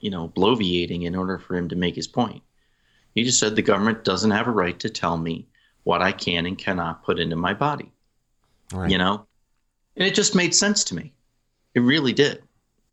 you 0.00 0.10
know, 0.10 0.28
bloviating 0.28 1.04
in 1.04 1.14
order 1.14 1.38
for 1.38 1.56
him 1.56 1.68
to 1.68 1.76
make 1.76 1.94
his 1.94 2.08
point. 2.08 2.42
He 3.14 3.24
just 3.24 3.38
said 3.38 3.54
the 3.54 3.62
government 3.62 4.04
doesn't 4.04 4.30
have 4.30 4.48
a 4.48 4.52
right 4.52 4.78
to 4.80 4.90
tell 4.90 5.16
me 5.16 5.46
what 5.84 6.02
I 6.02 6.12
can 6.12 6.44
and 6.46 6.58
cannot 6.58 7.04
put 7.04 7.18
into 7.18 7.36
my 7.36 7.54
body. 7.54 7.90
Right. 8.72 8.90
You 8.90 8.98
know? 8.98 9.26
And 9.96 10.06
it 10.06 10.14
just 10.14 10.34
made 10.34 10.54
sense 10.54 10.84
to 10.84 10.94
me. 10.94 11.12
It 11.74 11.80
really 11.80 12.12
did. 12.12 12.42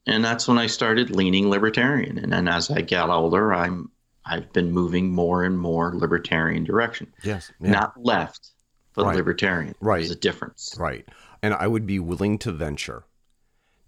And 0.06 0.24
that's 0.24 0.48
when 0.48 0.58
I 0.58 0.68
started 0.68 1.12
leaning 1.12 1.50
libertarian. 1.50 2.18
And 2.18 2.32
then 2.32 2.48
as 2.48 2.72
I 2.72 2.82
got 2.82 3.10
older, 3.10 3.54
I'm 3.54 3.92
I've 4.24 4.54
been 4.54 4.72
moving 4.72 5.12
more 5.12 5.44
and 5.44 5.58
more 5.58 5.94
libertarian 5.96 6.64
direction. 6.64 7.12
Yes. 7.24 7.52
Yeah. 7.60 7.72
Not 7.72 7.94
left, 8.04 8.52
but 8.94 9.06
Right. 9.06 9.16
libertarian. 9.16 9.74
Right. 9.82 9.98
There's 10.00 10.12
a 10.12 10.16
difference. 10.16 10.76
Right. 10.80 11.08
And 11.42 11.54
I 11.56 11.66
would 11.68 11.88
be 11.88 11.98
willing 12.00 12.38
to 12.40 12.52
venture 12.52 13.06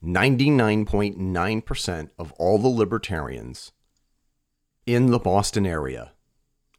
99.9% 0.03 2.09
of 2.17 2.31
all 2.33 2.57
the 2.57 2.67
libertarians 2.67 3.71
in 4.85 5.11
the 5.11 5.19
Boston 5.19 5.65
area 5.65 6.11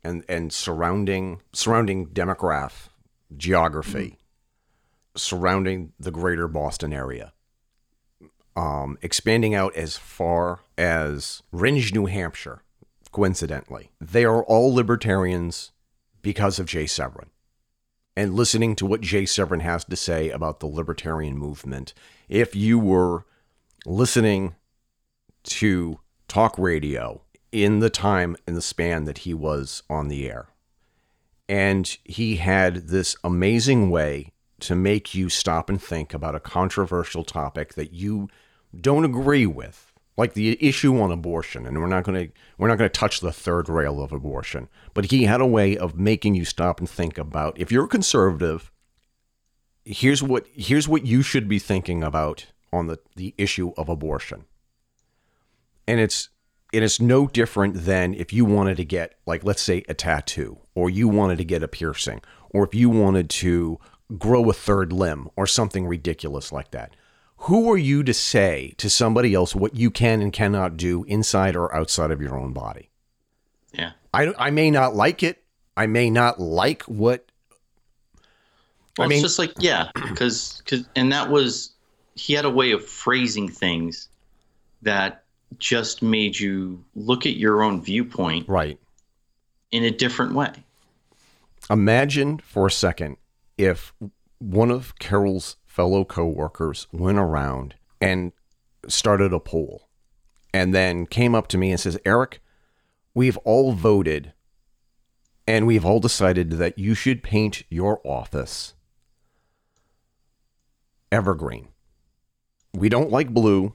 and, 0.05 0.25
and 0.29 0.53
surrounding 0.53 1.41
surrounding 1.53 2.07
demograph 2.09 2.89
geography 3.37 4.19
surrounding 5.17 5.93
the 5.99 6.11
greater 6.11 6.49
Boston 6.49 6.93
area. 6.93 7.33
Um, 8.57 8.99
expanding 9.03 9.55
out 9.55 9.75
as 9.75 9.97
far 9.97 10.61
as 10.79 11.43
Rindge, 11.53 11.93
New 11.93 12.07
Hampshire, 12.07 12.63
coincidentally. 13.11 13.91
They 14.01 14.25
are 14.25 14.45
all 14.45 14.75
libertarians 14.75 15.73
because 16.23 16.59
of 16.59 16.67
Jay 16.67 16.87
Severin 16.87 17.31
and 18.17 18.35
listening 18.35 18.77
to 18.77 18.87
what 18.87 19.01
Jay 19.01 19.27
Severin 19.27 19.61
has 19.61 19.85
to 19.85 19.97
say 19.97 20.31
about 20.31 20.61
the 20.61 20.67
libertarian 20.67 21.37
movement. 21.37 21.95
If 22.29 22.55
you 22.55 22.79
were 22.79 23.25
listening 23.85 24.55
to 25.45 25.99
talk 26.29 26.57
radio 26.59 27.23
in 27.55 27.79
the 27.79 27.89
time 27.89 28.37
and 28.47 28.57
the 28.57 28.63
span 28.63 29.05
that 29.05 29.19
he 29.19 29.33
was 29.33 29.85
on 29.89 30.09
the 30.09 30.29
air, 30.29 30.49
and 31.49 31.97
he 32.05 32.37
had 32.37 32.89
this 32.89 33.17
amazing 33.23 33.91
way 33.91 34.33
to 34.61 34.75
make 34.75 35.15
you 35.15 35.29
stop 35.29 35.69
and 35.69 35.81
think 35.81 36.13
about 36.13 36.35
a 36.35 36.41
controversial 36.41 37.23
topic 37.23 37.75
that 37.75 37.93
you 37.93 38.29
don't 38.79 39.05
agree 39.05 39.47
with 39.47 39.93
like 40.17 40.35
the 40.35 40.57
issue 40.65 41.01
on 41.01 41.11
abortion. 41.11 41.67
And 41.67 41.79
we're 41.79 41.87
not 41.87 42.05
going 42.05 42.27
to 42.27 42.33
we're 42.59 42.69
not 42.69 42.79
going 42.79 42.91
to 42.91 42.99
touch 42.99 43.21
the 43.21 43.33
third 43.33 43.69
rail 43.69 44.03
of 44.03 44.13
abortion. 44.13 44.69
But 44.93 45.07
he 45.07 45.25
had 45.25 45.41
a 45.41 45.47
way 45.47 45.77
of 45.77 45.99
making 45.99 46.35
you 46.35 46.45
stop 46.45 46.81
and 46.81 46.89
think 46.89 47.19
about 47.19 47.59
if 47.59 47.71
you're 47.71 47.85
a 47.85 47.89
conservative 47.89 48.71
here's 49.85 50.23
what 50.23 50.47
here's 50.55 50.89
what 50.89 51.05
you 51.05 51.23
should 51.23 51.49
be 51.49 51.59
thinking 51.59 52.03
about 52.03 52.47
on 52.73 52.87
the 52.87 52.99
the 53.17 53.35
issue 53.39 53.73
of 53.77 53.89
abortion. 53.89 54.45
And 55.87 56.01
it's 56.01 56.31
and 56.75 56.85
it's 56.85 57.01
no 57.01 57.27
different 57.27 57.85
than 57.85 58.15
if 58.15 58.33
you 58.33 58.45
wanted 58.45 58.77
to 58.77 58.85
get 58.85 59.15
like 59.27 59.45
let's 59.45 59.63
say 59.63 59.85
a 59.89 59.95
tattoo 59.95 60.59
or 60.75 60.91
you 60.91 61.09
wanted 61.09 61.39
to 61.39 61.45
get 61.45 61.63
a 61.63 61.69
piercing 61.69 62.21
or 62.51 62.65
if 62.65 62.75
you 62.75 62.91
wanted 62.91 63.31
to 63.31 63.79
grow 64.19 64.49
a 64.51 64.53
third 64.53 64.93
limb 64.93 65.29
or 65.37 65.47
something 65.47 65.87
ridiculous 65.87 66.53
like 66.53 66.71
that. 66.73 66.95
Who 67.39 67.71
are 67.71 67.77
you 67.77 68.03
to 68.05 68.15
say 68.15 68.75
to 68.79 68.89
somebody 68.89 69.35
else 69.35 69.55
what 69.55 69.75
you 69.75 69.91
can 69.91 70.23
and 70.23 70.33
cannot 70.33 70.77
do 70.77 71.05
inside 71.05 71.57
or 71.57 71.75
outside 71.75 72.11
of 72.11 72.23
your 72.23 72.39
own 72.39 72.53
body? 72.53 72.91
Yeah. 73.73 73.93
i, 74.13 74.33
I 74.39 74.51
may 74.51 74.71
not 74.71 74.95
like 74.95 75.23
it. 75.23 75.43
I 75.77 75.87
may 75.87 76.09
not 76.11 76.41
like 76.41 76.83
what 76.83 77.27
Well, 78.97 79.07
I 79.07 79.09
mean- 79.09 79.19
it's 79.19 79.23
just 79.23 79.39
like 79.39 79.53
yeah, 79.59 79.91
because 79.95 80.63
because 80.65 80.89
and 80.95 81.13
that 81.13 81.29
was 81.31 81.73
he 82.15 82.33
had 82.35 82.45
a 82.45 82.51
way 82.51 82.71
of 82.71 82.85
phrasing 82.87 83.49
things 83.49 84.09
that 84.83 85.24
just 85.59 86.03
made 86.03 86.39
you 86.39 86.85
look 86.95 87.27
at 87.27 87.37
your 87.37 87.63
own 87.63 87.83
viewpoint 87.83 88.49
right 88.49 88.79
in 89.71 89.85
a 89.85 89.91
different 89.91 90.35
way. 90.35 90.53
Imagine 91.71 92.39
for 92.39 92.67
a 92.67 92.71
second 92.71 93.17
if 93.57 93.93
one 94.39 94.71
of 94.71 94.99
Carol's 94.99 95.57
fellow 95.65 96.05
coworkers 96.05 96.87
went 96.93 97.19
around 97.19 97.75
and 98.01 98.33
started 98.87 99.33
a 99.33 99.41
poll 99.41 99.89
and 100.53 100.75
then 100.75 101.07
came 101.07 101.35
up 101.35 101.49
to 101.49 101.59
me 101.59 101.71
and 101.71 101.81
says, 101.81 101.99
Eric, 102.05 102.41
we've 103.15 103.39
all 103.39 103.73
voted 103.73 104.33
and 105.47 105.67
we've 105.67 105.85
all 105.85 106.01
decided 106.01 106.53
that 106.53 106.79
you 106.79 106.95
should 106.95 107.23
paint 107.23 107.65
your 107.69 108.01
office 108.05 108.75
evergreen. 111.11 111.69
We 112.73 112.89
don't 112.89 113.11
like 113.11 113.33
blue. 113.33 113.75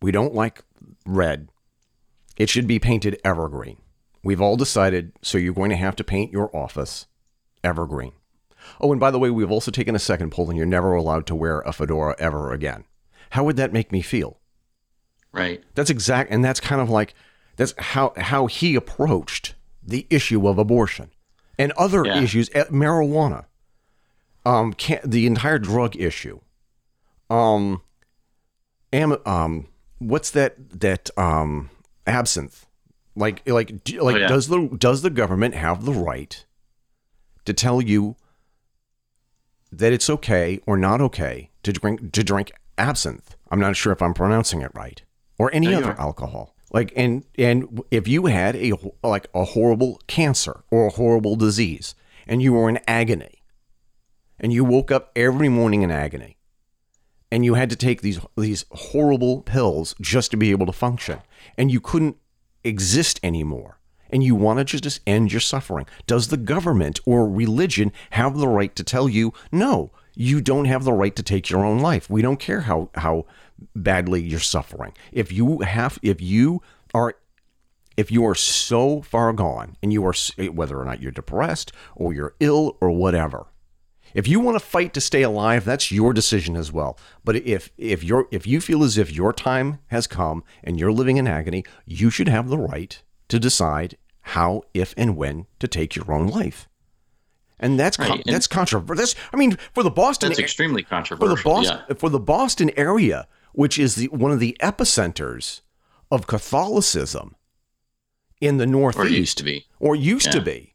We 0.00 0.10
don't 0.10 0.34
like 0.34 0.64
red. 1.04 1.48
It 2.36 2.48
should 2.48 2.66
be 2.66 2.78
painted 2.78 3.20
evergreen. 3.24 3.78
We've 4.24 4.40
all 4.40 4.56
decided, 4.56 5.12
so 5.22 5.36
you're 5.38 5.52
going 5.52 5.70
to 5.70 5.76
have 5.76 5.96
to 5.96 6.04
paint 6.04 6.32
your 6.32 6.54
office 6.56 7.06
evergreen. 7.64 8.12
Oh, 8.80 8.92
and 8.92 9.00
by 9.00 9.10
the 9.10 9.18
way, 9.18 9.30
we've 9.30 9.50
also 9.50 9.70
taken 9.70 9.94
a 9.96 9.98
second 10.00 10.30
poll, 10.30 10.48
and 10.48 10.56
you're 10.56 10.66
never 10.66 10.94
allowed 10.94 11.26
to 11.26 11.34
wear 11.34 11.60
a 11.60 11.72
fedora 11.72 12.14
ever 12.18 12.52
again. 12.52 12.84
How 13.30 13.44
would 13.44 13.56
that 13.56 13.72
make 13.72 13.90
me 13.90 14.00
feel? 14.02 14.38
Right. 15.32 15.64
That's 15.74 15.90
exact, 15.90 16.30
and 16.30 16.44
that's 16.44 16.60
kind 16.60 16.80
of 16.80 16.88
like 16.90 17.14
that's 17.56 17.74
how 17.78 18.12
how 18.16 18.46
he 18.46 18.74
approached 18.76 19.54
the 19.82 20.06
issue 20.10 20.46
of 20.46 20.58
abortion 20.58 21.10
and 21.58 21.72
other 21.72 22.06
Yeah. 22.06 22.20
issues, 22.22 22.48
eh, 22.54 22.64
marijuana, 22.70 23.46
um, 24.46 24.74
the 25.04 25.26
entire 25.26 25.58
drug 25.58 25.96
issue, 25.96 26.40
um, 27.30 27.82
am, 28.92 29.16
um, 29.26 29.66
what's 30.08 30.30
that 30.30 30.80
that 30.80 31.10
um 31.18 31.70
absinthe, 32.06 32.66
like 33.14 33.46
like 33.48 33.84
do- 33.84 34.02
like 34.02 34.16
Oh, 34.16 34.18
yeah. 34.18 34.28
does 34.28 34.48
the 34.48 34.68
does 34.78 35.02
the 35.02 35.10
government 35.10 35.54
have 35.54 35.84
the 35.84 35.92
right 35.92 36.44
to 37.44 37.52
tell 37.52 37.80
you 37.80 38.16
that 39.70 39.92
it's 39.92 40.08
okay 40.10 40.60
or 40.66 40.76
not 40.76 41.00
okay 41.00 41.50
to 41.62 41.72
drink 41.72 42.12
to 42.12 42.22
drink 42.24 42.52
absinthe. 42.78 43.36
I'm 43.50 43.60
not 43.60 43.76
sure 43.76 43.92
if 43.92 44.02
I'm 44.02 44.14
pronouncing 44.14 44.62
it 44.62 44.70
right 44.74 45.02
or 45.38 45.52
any 45.54 45.70
you 45.70 45.76
other 45.76 45.98
alcohol. 45.98 46.54
Like 46.72 46.92
and 46.96 47.24
and 47.38 47.82
if 47.90 48.08
you 48.08 48.26
had 48.26 48.56
a 48.56 48.72
like 49.02 49.26
a 49.34 49.44
horrible 49.44 50.00
cancer 50.06 50.62
or 50.70 50.86
a 50.86 50.90
horrible 50.90 51.36
disease 51.36 51.94
and 52.26 52.42
you 52.42 52.52
were 52.54 52.68
in 52.68 52.78
agony 52.86 53.42
and 54.40 54.52
you 54.52 54.64
woke 54.64 54.90
up 54.90 55.10
every 55.14 55.48
morning 55.48 55.82
in 55.82 55.90
agony 55.90 56.36
and 57.32 57.46
you 57.46 57.54
had 57.54 57.70
to 57.70 57.76
take 57.76 58.02
these 58.02 58.20
these 58.36 58.66
horrible 58.70 59.40
pills 59.40 59.96
just 60.00 60.30
to 60.30 60.36
be 60.36 60.50
able 60.50 60.66
to 60.66 60.72
function. 60.72 61.20
And 61.56 61.72
you 61.72 61.80
couldn't 61.80 62.16
exist 62.62 63.18
anymore. 63.22 63.78
And 64.10 64.22
you 64.22 64.34
wanted 64.34 64.68
to 64.68 64.80
just 64.80 65.00
end 65.06 65.32
your 65.32 65.40
suffering. 65.40 65.86
Does 66.06 66.28
the 66.28 66.36
government 66.36 67.00
or 67.06 67.26
religion 67.26 67.90
have 68.10 68.36
the 68.36 68.46
right 68.46 68.76
to 68.76 68.84
tell 68.84 69.08
you 69.08 69.32
no 69.50 69.90
you 70.14 70.42
don't 70.42 70.66
have 70.66 70.84
the 70.84 70.92
right 70.92 71.16
to 71.16 71.22
take 71.22 71.48
your 71.48 71.64
own 71.64 71.78
life. 71.78 72.10
We 72.10 72.20
don't 72.20 72.38
care 72.38 72.60
how 72.60 72.90
how 72.94 73.24
badly 73.74 74.22
you're 74.22 74.40
suffering. 74.40 74.92
If 75.10 75.32
you 75.32 75.60
have 75.60 75.98
if 76.02 76.20
you 76.20 76.60
are 76.92 77.14
if 77.96 78.10
you 78.10 78.26
are 78.26 78.34
so 78.34 79.00
far 79.00 79.32
gone 79.32 79.76
and 79.82 79.90
you 79.90 80.04
are 80.04 80.14
whether 80.50 80.78
or 80.78 80.84
not 80.84 81.00
you're 81.00 81.12
depressed 81.12 81.72
or 81.96 82.12
you're 82.12 82.34
ill 82.40 82.76
or 82.82 82.90
whatever 82.90 83.46
if 84.14 84.28
you 84.28 84.40
want 84.40 84.56
to 84.56 84.64
fight 84.64 84.92
to 84.94 85.00
stay 85.00 85.22
alive, 85.22 85.64
that's 85.64 85.90
your 85.92 86.12
decision 86.12 86.56
as 86.56 86.70
well. 86.72 86.98
But 87.24 87.36
if 87.36 87.70
if 87.78 88.02
you're 88.04 88.26
if 88.30 88.46
you 88.46 88.60
feel 88.60 88.82
as 88.84 88.98
if 88.98 89.12
your 89.12 89.32
time 89.32 89.78
has 89.88 90.06
come 90.06 90.44
and 90.62 90.78
you're 90.78 90.92
living 90.92 91.16
in 91.16 91.26
agony, 91.26 91.64
you 91.86 92.10
should 92.10 92.28
have 92.28 92.48
the 92.48 92.58
right 92.58 93.00
to 93.28 93.38
decide 93.38 93.96
how, 94.26 94.62
if, 94.72 94.94
and 94.96 95.16
when 95.16 95.46
to 95.58 95.66
take 95.66 95.96
your 95.96 96.12
own 96.12 96.28
life. 96.28 96.68
And 97.58 97.78
that's 97.78 97.96
con- 97.96 98.22
and- 98.24 98.34
that's 98.34 98.46
controversial. 98.46 98.96
That's 98.96 99.14
I 99.32 99.36
mean 99.36 99.56
for 99.72 99.82
the 99.82 99.90
Boston 99.90 100.28
That's 100.30 100.40
extremely 100.40 100.82
for 100.82 101.04
the 101.28 101.40
Boston 101.44 101.80
yeah. 101.88 101.94
for 101.96 102.08
the 102.08 102.20
Boston 102.20 102.70
area, 102.76 103.26
which 103.52 103.78
is 103.78 103.94
the 103.94 104.08
one 104.08 104.32
of 104.32 104.40
the 104.40 104.56
epicenters 104.60 105.60
of 106.10 106.26
Catholicism 106.26 107.36
in 108.40 108.56
the 108.56 108.66
Northeast, 108.66 108.98
Or 109.00 109.08
used 109.08 109.38
to 109.38 109.44
be. 109.44 109.66
or 109.78 109.94
used 109.94 110.32
to 110.32 110.40
be. 110.40 110.71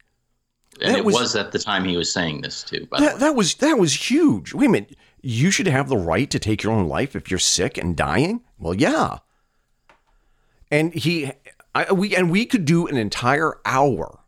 And 0.81 0.91
That 0.93 1.00
it 1.00 1.05
was- 1.05 1.15
was, 1.15 1.36
at 1.36 1.51
the 1.51 1.60
time 1.60 1.86
he 1.86 1.98
was 1.98 2.12
saying 2.12 2.41
this 2.41 2.63
too. 2.63 2.88
By 2.89 3.00
the 3.00 3.05
That, 3.05 3.13
way. 3.15 3.19
that 3.22 3.36
was 3.36 3.55
that 3.55 3.77
was 3.79 4.12
huge. 4.12 4.53
Wait 4.53 4.67
a 4.67 4.69
minute. 4.69 4.96
You 5.22 5.50
should 5.51 5.67
have 5.67 5.89
the 5.89 5.98
right 5.98 6.29
to 6.29 6.39
take 6.39 6.62
your 6.63 6.74
own 6.74 6.88
life 6.88 7.15
if 7.15 7.29
you're 7.31 7.39
sick 7.39 7.77
and 7.77 7.96
dying. 7.98 8.41
Well, 8.60 8.75
yeah. 8.75 9.17
And 10.69 10.93
he, 10.93 11.31
I, 11.74 11.91
we, 11.91 12.15
and 12.15 12.29
we 12.29 12.46
could 12.46 12.65
do 12.65 12.88
an 12.88 12.98
entire 12.98 13.55
hour 13.65 14.19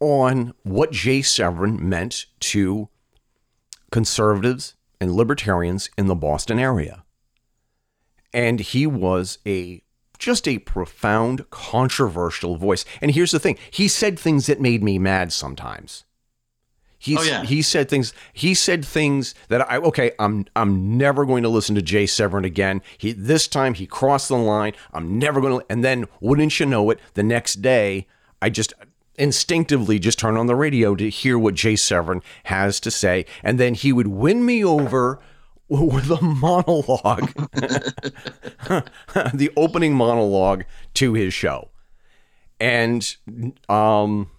on 0.00 0.52
what 0.64 0.90
Jay 0.90 1.22
Severin 1.22 1.86
meant 1.88 2.26
to 2.40 2.88
conservatives 3.92 4.74
and 5.00 5.12
libertarians 5.14 5.88
in 5.96 6.06
the 6.08 6.14
Boston 6.16 6.58
area. 6.58 7.04
And 8.32 8.58
he 8.58 8.86
was 8.86 9.38
a 9.46 9.83
just 10.24 10.48
a 10.48 10.58
profound, 10.58 11.48
controversial 11.50 12.56
voice. 12.56 12.84
And 13.00 13.10
here's 13.10 13.30
the 13.30 13.38
thing: 13.38 13.58
he 13.70 13.88
said 13.88 14.18
things 14.18 14.46
that 14.46 14.60
made 14.60 14.82
me 14.82 14.98
mad 14.98 15.32
sometimes. 15.32 16.04
He 16.98 17.18
Oh, 17.18 17.22
yeah. 17.22 17.44
he 17.44 17.60
said 17.60 17.90
things. 17.90 18.14
He 18.32 18.54
said 18.54 18.82
things 18.82 19.34
that 19.48 19.70
I 19.70 19.76
okay. 19.76 20.12
I'm 20.18 20.46
I'm 20.56 20.96
never 20.96 21.26
going 21.26 21.42
to 21.42 21.50
listen 21.50 21.74
to 21.74 21.82
Jay 21.82 22.06
Severin 22.06 22.46
again. 22.46 22.80
He 22.96 23.12
this 23.12 23.46
time 23.46 23.74
he 23.74 23.86
crossed 23.86 24.28
the 24.30 24.38
line. 24.38 24.72
I'm 24.94 25.18
never 25.18 25.42
going 25.42 25.60
to. 25.60 25.66
And 25.68 25.84
then 25.84 26.06
wouldn't 26.20 26.58
you 26.58 26.64
know 26.64 26.88
it? 26.88 26.98
The 27.12 27.22
next 27.22 27.60
day, 27.60 28.06
I 28.40 28.48
just 28.48 28.72
instinctively 29.16 29.98
just 29.98 30.18
turn 30.18 30.38
on 30.38 30.46
the 30.46 30.56
radio 30.56 30.94
to 30.94 31.10
hear 31.10 31.38
what 31.38 31.54
Jay 31.54 31.76
Severin 31.76 32.22
has 32.44 32.80
to 32.80 32.90
say, 32.90 33.26
and 33.42 33.60
then 33.60 33.74
he 33.74 33.92
would 33.92 34.08
win 34.08 34.46
me 34.46 34.64
over 34.64 35.20
with 35.68 36.10
a 36.10 36.22
monologue, 36.22 37.32
the 39.34 39.50
opening 39.56 39.94
monologue 39.94 40.64
to 40.94 41.14
his 41.14 41.32
show, 41.32 41.70
and 42.60 43.16
um, 43.68 44.30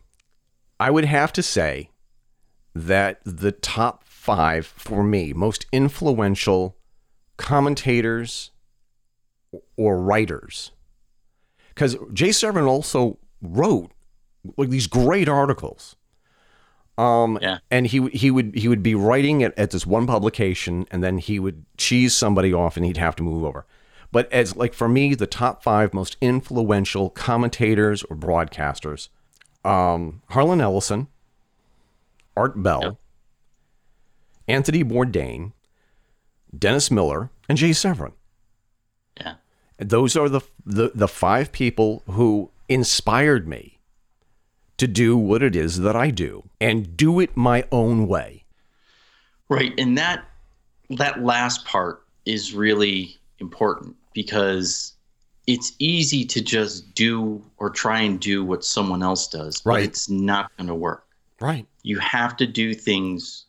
I 0.79 0.91
would 0.91 1.05
have 1.05 1.33
to 1.33 1.43
say 1.43 1.89
that 2.73 3.21
the 3.23 3.51
top 3.51 4.03
five 4.03 4.65
for 4.65 5.03
me 5.03 5.33
most 5.33 5.65
influential 5.71 6.77
commentators 7.37 8.51
or 9.77 9.99
writers. 9.99 10.71
Because 11.69 11.97
Jay 12.13 12.31
Severin 12.31 12.65
also 12.65 13.19
wrote 13.41 13.91
like 14.57 14.69
these 14.69 14.87
great 14.87 15.29
articles. 15.29 15.95
Um, 16.97 17.37
Yeah. 17.41 17.57
and 17.69 17.87
he 17.87 18.07
he 18.09 18.31
would 18.31 18.55
he 18.55 18.67
would 18.67 18.81
be 18.81 18.95
writing 18.95 19.41
it 19.41 19.53
at 19.57 19.71
this 19.71 19.85
one 19.85 20.07
publication, 20.07 20.85
and 20.91 21.03
then 21.03 21.17
he 21.17 21.39
would 21.39 21.65
cheese 21.77 22.13
somebody 22.15 22.53
off, 22.53 22.77
and 22.77 22.85
he'd 22.85 22.97
have 22.97 23.15
to 23.17 23.23
move 23.23 23.43
over. 23.43 23.65
But 24.11 24.31
as 24.31 24.55
like 24.55 24.73
for 24.73 24.87
me, 24.87 25.13
the 25.13 25.27
top 25.27 25.61
five 25.61 25.93
most 25.93 26.15
influential 26.21 27.09
commentators 27.09 28.03
or 28.03 28.15
broadcasters, 28.15 29.09
um, 29.65 30.21
Harlan 30.29 30.61
Ellison, 30.61 31.07
Art 32.37 32.61
Bell, 32.63 32.81
Yep. 32.83 32.95
Anthony 34.47 34.83
Bourdain, 34.83 35.51
Dennis 36.57 36.89
Miller, 36.91 37.29
and 37.49 37.57
Jay 37.57 37.73
Severin. 37.73 38.13
yeah. 39.19 39.35
Those 39.77 40.15
are 40.15 40.29
the, 40.29 40.41
the 40.65 40.91
the 40.95 41.07
five 41.09 41.51
people 41.51 42.03
who 42.05 42.51
inspired 42.69 43.47
me 43.47 43.74
to 44.77 44.87
do 44.87 45.17
what 45.17 45.41
it 45.41 45.55
is 45.55 45.79
that 45.79 45.95
I 45.95 46.09
do 46.11 46.49
and 46.59 46.95
do 46.97 47.19
it 47.19 47.35
my 47.37 47.65
own 47.71 48.07
way. 48.07 48.43
Right, 49.49 49.73
and 49.77 49.97
that 49.97 50.25
that 50.89 51.23
last 51.23 51.65
part 51.65 52.03
is 52.25 52.53
really 52.53 53.17
important 53.39 53.95
because 54.13 54.93
it's 55.47 55.73
easy 55.79 56.25
to 56.25 56.41
just 56.41 56.93
do 56.95 57.43
or 57.57 57.69
try 57.69 58.01
and 58.01 58.19
do 58.19 58.43
what 58.43 58.63
someone 58.65 59.03
else 59.03 59.27
does, 59.27 59.61
but 59.61 59.71
Right. 59.71 59.83
it's 59.83 60.09
not 60.09 60.55
going 60.57 60.67
to 60.67 60.75
work. 60.75 61.05
Right. 61.39 61.67
You 61.83 61.99
have 61.99 62.35
to 62.37 62.47
do 62.47 62.73
things 62.73 63.45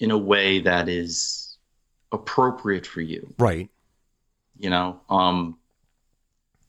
in 0.00 0.10
a 0.10 0.18
way 0.18 0.60
that 0.60 0.88
is 0.88 1.56
appropriate 2.12 2.86
for 2.86 3.00
you. 3.00 3.34
Right. 3.38 3.68
You 4.58 4.70
know, 4.70 5.00
um, 5.10 5.58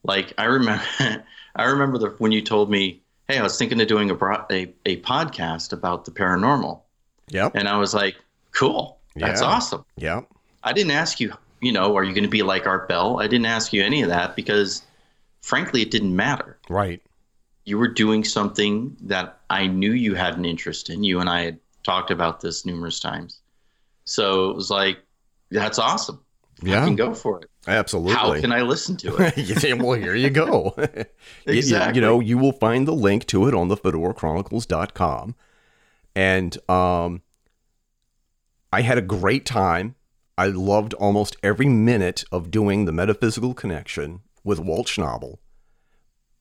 like 0.03 0.33
I 0.37 0.45
remember, 0.45 0.83
I 1.55 1.63
remember 1.63 1.97
the, 1.97 2.09
when 2.17 2.31
you 2.31 2.41
told 2.41 2.69
me, 2.69 3.01
"Hey, 3.27 3.37
I 3.39 3.43
was 3.43 3.57
thinking 3.57 3.79
of 3.81 3.87
doing 3.87 4.09
a, 4.09 4.15
bro- 4.15 4.45
a 4.51 4.73
a 4.85 5.01
podcast 5.01 5.73
about 5.73 6.05
the 6.05 6.11
paranormal," 6.11 6.81
Yep. 7.29 7.53
and 7.55 7.67
I 7.67 7.77
was 7.77 7.93
like, 7.93 8.15
"Cool, 8.51 8.97
that's 9.15 9.41
Yeah. 9.41 9.47
awesome." 9.47 9.85
Yep. 9.97 10.27
I 10.63 10.73
didn't 10.73 10.91
ask 10.91 11.19
you, 11.19 11.33
you 11.61 11.71
know, 11.71 11.95
are 11.95 12.03
you 12.03 12.13
going 12.13 12.23
to 12.23 12.29
be 12.29 12.41
like 12.43 12.65
Art 12.67 12.87
Bell? 12.87 13.19
I 13.19 13.27
didn't 13.27 13.45
ask 13.45 13.71
you 13.73 13.83
any 13.83 14.01
of 14.01 14.09
that 14.09 14.35
because, 14.35 14.81
frankly, 15.41 15.81
it 15.81 15.91
didn't 15.91 16.15
matter. 16.15 16.57
Right. 16.69 17.01
You 17.65 17.77
were 17.77 17.87
doing 17.87 18.23
something 18.23 18.95
that 19.01 19.39
I 19.49 19.67
knew 19.67 19.91
you 19.91 20.15
had 20.15 20.37
an 20.37 20.45
interest 20.45 20.89
in. 20.89 21.03
You 21.03 21.19
and 21.19 21.29
I 21.29 21.41
had 21.41 21.59
talked 21.83 22.09
about 22.11 22.41
this 22.41 22.65
numerous 22.65 22.99
times. 22.99 23.39
So 24.05 24.49
it 24.51 24.55
was 24.55 24.69
like, 24.71 24.99
that's 25.51 25.79
awesome. 25.79 26.19
I 26.63 26.67
Yeah. 26.69 26.85
can 26.85 26.95
go 26.95 27.13
for 27.13 27.41
it. 27.41 27.49
Absolutely. 27.67 28.13
How 28.13 28.39
can 28.39 28.51
I 28.51 28.61
listen 28.61 28.95
to 28.97 29.15
it? 29.19 29.79
Well, 29.81 29.93
here 29.97 30.15
you 30.15 30.29
go. 30.29 30.75
You- 31.47 31.53
you- 31.53 31.91
You, 31.93 32.01
know, 32.01 32.19
you 32.19 32.37
will 32.37 32.51
find 32.53 32.87
the 32.87 32.93
link 32.93 33.25
to 33.27 33.47
it 33.47 33.53
on 33.53 33.67
the 33.67 33.77
fedorachronicles.com. 33.77 35.35
And 36.15 36.69
um, 36.69 37.21
I 38.71 38.81
had 38.81 38.97
a 38.97 39.01
great 39.01 39.45
time. 39.45 39.95
I 40.37 40.47
loved 40.47 40.93
almost 40.95 41.37
every 41.43 41.67
minute 41.67 42.23
of 42.31 42.51
doing 42.51 42.85
the 42.85 42.91
metaphysical 42.91 43.53
connection 43.53 44.21
with 44.43 44.59
Walt 44.59 44.87
Schnabel. 44.87 45.37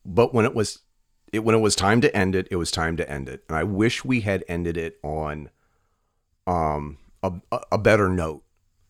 But 0.04 0.34
when 0.34 0.44
it 0.44 0.54
was 0.54 0.80
it 1.32 1.42
when 1.44 1.54
it 1.54 1.58
was 1.60 1.74
time 1.74 2.00
to 2.02 2.14
end 2.16 2.34
it, 2.34 2.46
it 2.50 2.56
was 2.56 2.70
time 2.70 2.96
to 2.98 3.08
end 3.10 3.28
it. 3.28 3.44
And 3.48 3.56
I 3.56 3.64
wish 3.64 4.04
we 4.04 4.20
had 4.20 4.44
ended 4.48 4.76
it 4.76 4.98
on 5.02 5.48
um 6.46 6.98
a, 7.22 7.32
a- 7.52 7.62
a 7.72 7.78
better 7.78 8.08
note. 8.08 8.42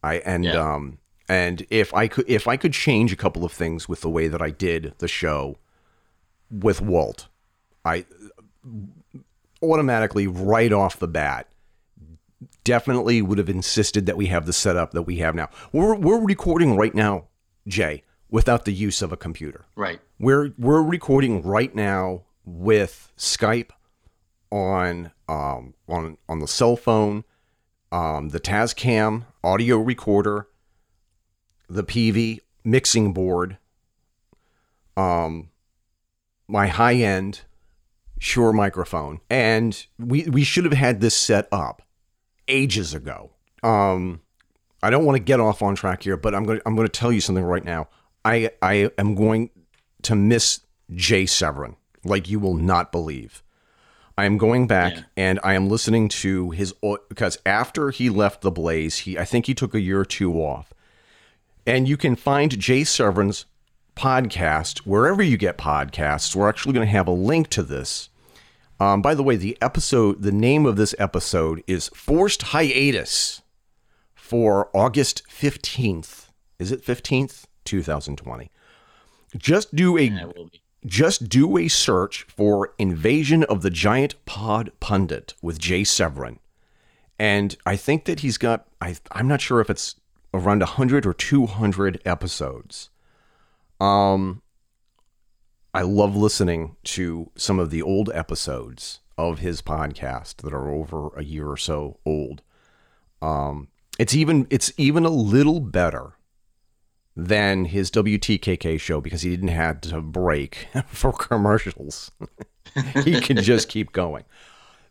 I 0.02 0.16
and 0.16 0.44
Yeah. 0.44 0.74
um 0.74 0.98
and 1.28 1.66
if 1.70 1.92
I 1.94 2.08
could 2.08 2.28
if 2.28 2.46
I 2.46 2.56
could 2.56 2.72
change 2.72 3.12
a 3.12 3.16
couple 3.16 3.44
of 3.44 3.52
things 3.52 3.88
with 3.88 4.00
the 4.00 4.10
way 4.10 4.28
that 4.28 4.42
I 4.42 4.50
did 4.50 4.94
the 4.98 5.08
show 5.08 5.58
with 6.50 6.80
Walt, 6.80 7.28
I 7.84 8.04
automatically 9.62 10.26
right 10.26 10.72
off 10.72 10.98
the 10.98 11.08
bat 11.08 11.48
definitely 12.62 13.22
would 13.22 13.38
have 13.38 13.48
insisted 13.48 14.06
that 14.06 14.16
we 14.16 14.26
have 14.26 14.46
the 14.46 14.52
setup 14.52 14.92
that 14.92 15.02
we 15.02 15.16
have 15.18 15.34
now. 15.34 15.48
We're 15.72 15.94
we're 15.94 16.20
recording 16.20 16.76
right 16.76 16.94
now, 16.94 17.24
Jay, 17.66 18.02
without 18.30 18.64
the 18.64 18.72
use 18.72 19.02
of 19.02 19.12
a 19.12 19.16
computer. 19.16 19.64
right. 19.76 20.00
We're 20.18 20.52
we're 20.58 20.82
recording 20.82 21.42
right 21.42 21.74
now 21.74 22.22
with 22.44 23.12
Skype 23.16 23.70
on 24.50 25.10
um 25.28 25.74
on 25.88 26.18
on 26.28 26.38
the 26.40 26.48
cell 26.48 26.76
phone, 26.76 27.24
um 27.90 28.28
the 28.30 28.40
Tascam 28.40 29.24
audio 29.42 29.78
recorder, 29.78 30.48
the 31.68 31.84
PV 31.84 32.40
mixing 32.64 33.12
board, 33.12 33.58
um 34.96 35.50
my 36.46 36.66
high 36.66 36.94
end 36.94 37.42
Shure 38.20 38.52
microphone, 38.52 39.20
and 39.28 39.86
we 39.98 40.22
we 40.24 40.44
should 40.44 40.64
have 40.64 40.72
had 40.72 41.00
this 41.00 41.14
set 41.14 41.46
up 41.52 41.82
ages 42.48 42.94
ago. 42.94 43.32
Um, 43.62 44.20
I 44.82 44.88
don't 44.90 45.04
want 45.04 45.16
to 45.16 45.22
get 45.22 45.40
off 45.40 45.62
on 45.62 45.74
track 45.74 46.04
here, 46.04 46.16
but 46.16 46.34
I'm 46.34 46.44
going 46.44 46.58
to, 46.58 46.62
I'm 46.66 46.74
going 46.76 46.86
to 46.88 46.92
tell 46.92 47.12
you 47.12 47.20
something 47.20 47.44
right 47.44 47.64
now. 47.64 47.88
I 48.24 48.50
I 48.62 48.90
am 48.96 49.14
going 49.14 49.50
to 50.02 50.14
miss 50.14 50.60
Jay 50.94 51.26
Severin 51.26 51.76
like 52.04 52.28
you 52.28 52.38
will 52.38 52.54
not 52.54 52.92
believe. 52.92 53.42
I 54.16 54.24
am 54.26 54.38
going 54.38 54.66
back 54.68 54.94
Yeah. 54.94 55.02
and 55.16 55.40
I 55.42 55.54
am 55.54 55.68
listening 55.68 56.08
to 56.10 56.50
his 56.50 56.72
because 57.08 57.36
after 57.44 57.90
he 57.90 58.08
left 58.10 58.40
the 58.42 58.50
Blaze, 58.50 58.98
he 58.98 59.18
I 59.18 59.24
think 59.24 59.46
he 59.46 59.54
took 59.54 59.74
a 59.74 59.80
year 59.80 60.00
or 60.00 60.04
two 60.06 60.32
off. 60.34 60.72
And 61.66 61.88
you 61.88 61.96
can 61.96 62.16
find 62.16 62.58
Jay 62.58 62.84
Severin's 62.84 63.46
podcast 63.96 64.78
wherever 64.80 65.22
you 65.22 65.36
get 65.36 65.56
podcasts. 65.56 66.34
We're 66.34 66.48
actually 66.48 66.74
going 66.74 66.86
to 66.86 66.92
have 66.92 67.08
a 67.08 67.12
link 67.12 67.48
to 67.50 67.62
this. 67.62 68.10
Um, 68.80 69.00
by 69.02 69.14
the 69.14 69.22
way, 69.22 69.36
the 69.36 69.56
episode, 69.62 70.22
the 70.22 70.32
name 70.32 70.66
of 70.66 70.76
this 70.76 70.94
episode 70.98 71.62
is 71.66 71.88
Forced 71.94 72.42
Hiatus 72.42 73.40
for 74.14 74.68
August 74.74 75.22
15th. 75.28 76.26
Is 76.58 76.72
it 76.72 76.84
15th? 76.84 77.44
2020. 77.64 78.50
Just 79.38 79.74
do 79.74 79.96
a 79.96 80.02
Yeah, 80.02 80.28
it 80.28 80.36
will 80.36 80.46
be. 80.46 80.60
just 80.84 81.30
do 81.30 81.56
a 81.56 81.68
search 81.68 82.24
for 82.24 82.74
Invasion 82.78 83.42
of 83.44 83.62
the 83.62 83.70
Giant 83.70 84.22
Pod 84.26 84.70
Pundit 84.80 85.32
with 85.40 85.58
Jay 85.58 85.82
Severin. 85.82 86.40
And 87.18 87.56
I 87.64 87.76
think 87.76 88.04
that 88.04 88.20
he's 88.20 88.36
got 88.36 88.66
I 88.82 88.96
I'm 89.12 89.26
not 89.28 89.40
sure 89.40 89.60
if 89.60 89.70
it's 89.70 89.94
around 90.34 90.58
100 90.60 91.06
or 91.06 91.14
200 91.14 92.02
episodes. 92.04 92.90
Um 93.80 94.42
I 95.72 95.82
love 95.82 96.14
listening 96.14 96.76
to 96.84 97.30
some 97.34 97.58
of 97.58 97.70
the 97.70 97.82
old 97.82 98.10
episodes 98.14 99.00
of 99.16 99.38
his 99.38 99.62
podcast 99.62 100.36
that 100.42 100.52
are 100.52 100.70
over 100.70 101.08
a 101.16 101.24
year 101.24 101.48
or 101.48 101.56
so 101.56 101.98
old. 102.04 102.42
Um 103.22 103.68
it's 103.98 104.14
even 104.14 104.46
it's 104.50 104.72
even 104.76 105.04
a 105.04 105.10
little 105.10 105.60
better 105.60 106.14
than 107.16 107.66
his 107.66 107.90
WTKK 107.92 108.80
show 108.80 109.00
because 109.00 109.22
he 109.22 109.30
didn't 109.30 109.48
have 109.48 109.80
to 109.82 110.00
break 110.00 110.66
for 110.88 111.12
commercials. 111.12 112.10
he 113.04 113.20
could 113.20 113.38
just 113.38 113.68
keep 113.68 113.92
going. 113.92 114.24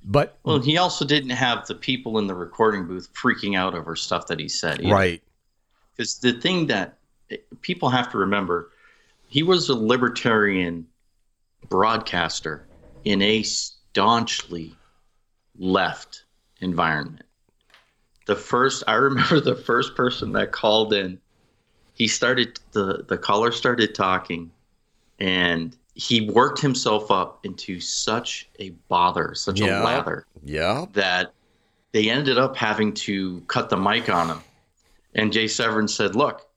But 0.05 0.37
Well, 0.43 0.59
he 0.59 0.77
also 0.77 1.05
didn't 1.05 1.31
have 1.31 1.65
the 1.67 1.75
people 1.75 2.19
in 2.19 2.27
the 2.27 2.35
recording 2.35 2.87
booth 2.87 3.09
freaking 3.13 3.57
out 3.57 3.73
over 3.73 3.95
stuff 3.95 4.27
that 4.27 4.39
he 4.39 4.49
said. 4.49 4.81
either. 4.81 4.93
right, 4.93 5.21
Because 5.95 6.15
the 6.19 6.33
thing 6.33 6.67
that 6.67 6.97
eh, 7.31 7.37
people 7.61 7.89
have 7.89 8.11
to 8.11 8.17
remember, 8.17 8.71
he 9.27 9.43
was 9.43 9.69
a 9.69 9.75
libertarian 9.75 10.87
broadcaster 11.69 12.65
in 13.03 13.21
a 13.21 13.43
staunchly 13.43 14.75
left 15.57 16.25
environment. 16.61 17.23
The 18.25 18.35
first, 18.35 18.83
I 18.87 18.93
remember 18.95 19.39
the 19.39 19.55
first 19.55 19.95
person 19.95 20.31
that 20.33 20.51
called 20.51 20.93
in, 20.93 21.19
he 21.93 22.07
started, 22.07 22.59
the, 22.71 23.05
the 23.07 23.17
caller 23.17 23.51
started 23.51 23.93
talking 23.93 24.51
and 25.19 25.75
he 25.95 26.29
worked 26.29 26.59
himself 26.59 27.11
up 27.11 27.45
into 27.45 27.79
such 27.79 28.49
a 28.59 28.71
bother, 28.87 29.35
such 29.35 29.59
Yeah. 29.59 29.81
a 29.81 29.83
lather 29.83 30.25
yeah, 30.43 30.85
that 30.93 31.33
they 31.91 32.09
ended 32.09 32.39
up 32.39 32.55
having 32.57 32.93
to 32.93 33.41
cut 33.41 33.69
the 33.69 33.77
mic 33.77 34.09
on 34.09 34.29
him. 34.29 34.41
And 35.15 35.31
Jay 35.31 35.47
Severin 35.47 35.87
said, 35.87 36.15
Look, 36.15 36.47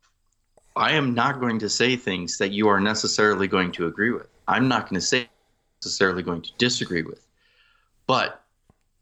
I 0.77 0.93
am 0.93 1.15
not 1.15 1.41
going 1.41 1.59
to 1.61 1.69
say 1.69 1.97
things 1.97 2.39
that 2.39 2.53
you 2.53 2.69
are 2.69 2.81
necessarily 2.81 3.49
going 3.49 3.73
to 3.73 3.87
agree 3.87 4.13
with. 4.13 4.29
I'm 4.49 4.69
not 4.69 4.89
going 4.89 5.01
to 5.01 5.07
say 5.07 5.29
necessarily 5.83 6.23
going 6.23 6.43
to 6.43 6.51
disagree 6.59 7.03
with. 7.03 7.27
But 8.07 8.43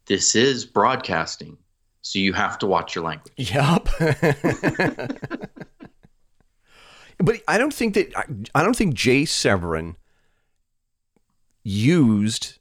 this 0.05 0.35
is 0.35 0.65
broadcasting, 0.65 1.57
so 2.01 2.19
you 2.19 2.33
have 2.33 2.57
to 2.59 2.67
watch 2.67 2.95
your 2.95 3.03
language. 3.03 3.33
Yep. 3.37 3.89
but 7.19 7.41
I 7.47 7.57
don't 7.57 7.73
think 7.73 7.93
that 7.95 8.17
I, 8.17 8.25
I 8.55 8.63
don't 8.63 8.75
think 8.75 8.93
Jay 8.93 9.25
Severin 9.25 9.95
used 11.63 12.57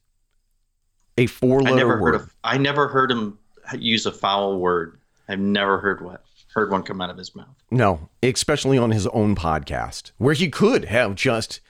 a 1.18 1.26
four-letter 1.26 1.76
never 1.76 2.00
word. 2.00 2.14
heard 2.14 2.22
of 2.22 2.34
I 2.42 2.58
never 2.58 2.88
heard 2.88 3.10
him 3.10 3.38
use 3.78 4.06
a 4.06 4.12
foul 4.12 4.58
word. 4.58 4.98
I've 5.28 5.38
never 5.38 5.78
heard 5.78 6.02
what 6.04 6.24
heard 6.54 6.70
one 6.70 6.82
come 6.82 7.00
out 7.00 7.10
of 7.10 7.18
his 7.18 7.34
mouth. 7.34 7.54
no, 7.70 8.08
especially 8.22 8.78
on 8.78 8.90
his 8.90 9.06
own 9.08 9.34
podcast, 9.34 10.12
where 10.18 10.34
he 10.34 10.48
could 10.48 10.86
have 10.86 11.14
just 11.14 11.60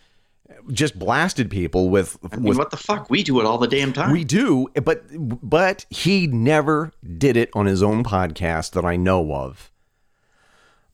just 0.72 0.98
blasted 0.98 1.50
people 1.50 1.88
with 1.90 2.18
I 2.30 2.36
mean, 2.36 2.44
with 2.50 2.58
what 2.58 2.70
the 2.70 2.76
fuck? 2.76 3.10
We 3.10 3.22
do 3.22 3.40
it 3.40 3.46
all 3.46 3.58
the 3.58 3.66
damn 3.66 3.92
time. 3.92 4.12
We 4.12 4.24
do, 4.24 4.68
but 4.84 5.04
but 5.10 5.86
he 5.90 6.26
never 6.26 6.92
did 7.18 7.36
it 7.36 7.50
on 7.54 7.66
his 7.66 7.82
own 7.82 8.04
podcast 8.04 8.72
that 8.72 8.84
I 8.84 8.96
know 8.96 9.32
of. 9.34 9.70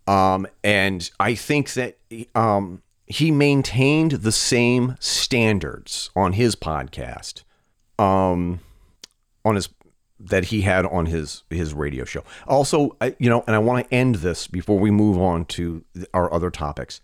Um, 0.07 0.47
and 0.65 1.09
I 1.21 1.35
think 1.35 1.73
that 1.75 1.99
um, 2.35 2.83
he 3.07 3.31
maintained 3.31 4.13
the 4.13 4.33
same 4.33 4.97
standards 4.99 6.11
on 6.17 6.33
his 6.33 6.57
podcast, 6.57 7.43
um, 7.99 8.61
on 9.45 9.55
his 9.55 9.69
that 10.21 10.47
he 10.47 10.61
had 10.61 10.85
on 10.87 11.07
his 11.07 11.45
his 11.51 11.73
radio 11.73 12.05
show. 12.05 12.23
Also, 12.47 12.97
I, 13.01 13.17
you 13.19 13.31
know, 13.31 13.43
and 13.47 13.57
I 13.57 13.59
want 13.59 13.87
to 13.87 13.95
end 13.95 14.17
this 14.17 14.47
before 14.47 14.79
we 14.79 14.91
move 14.91 15.19
on 15.19 15.47
to 15.47 15.85
our 16.13 16.33
other 16.33 16.51
topics. 16.51 17.01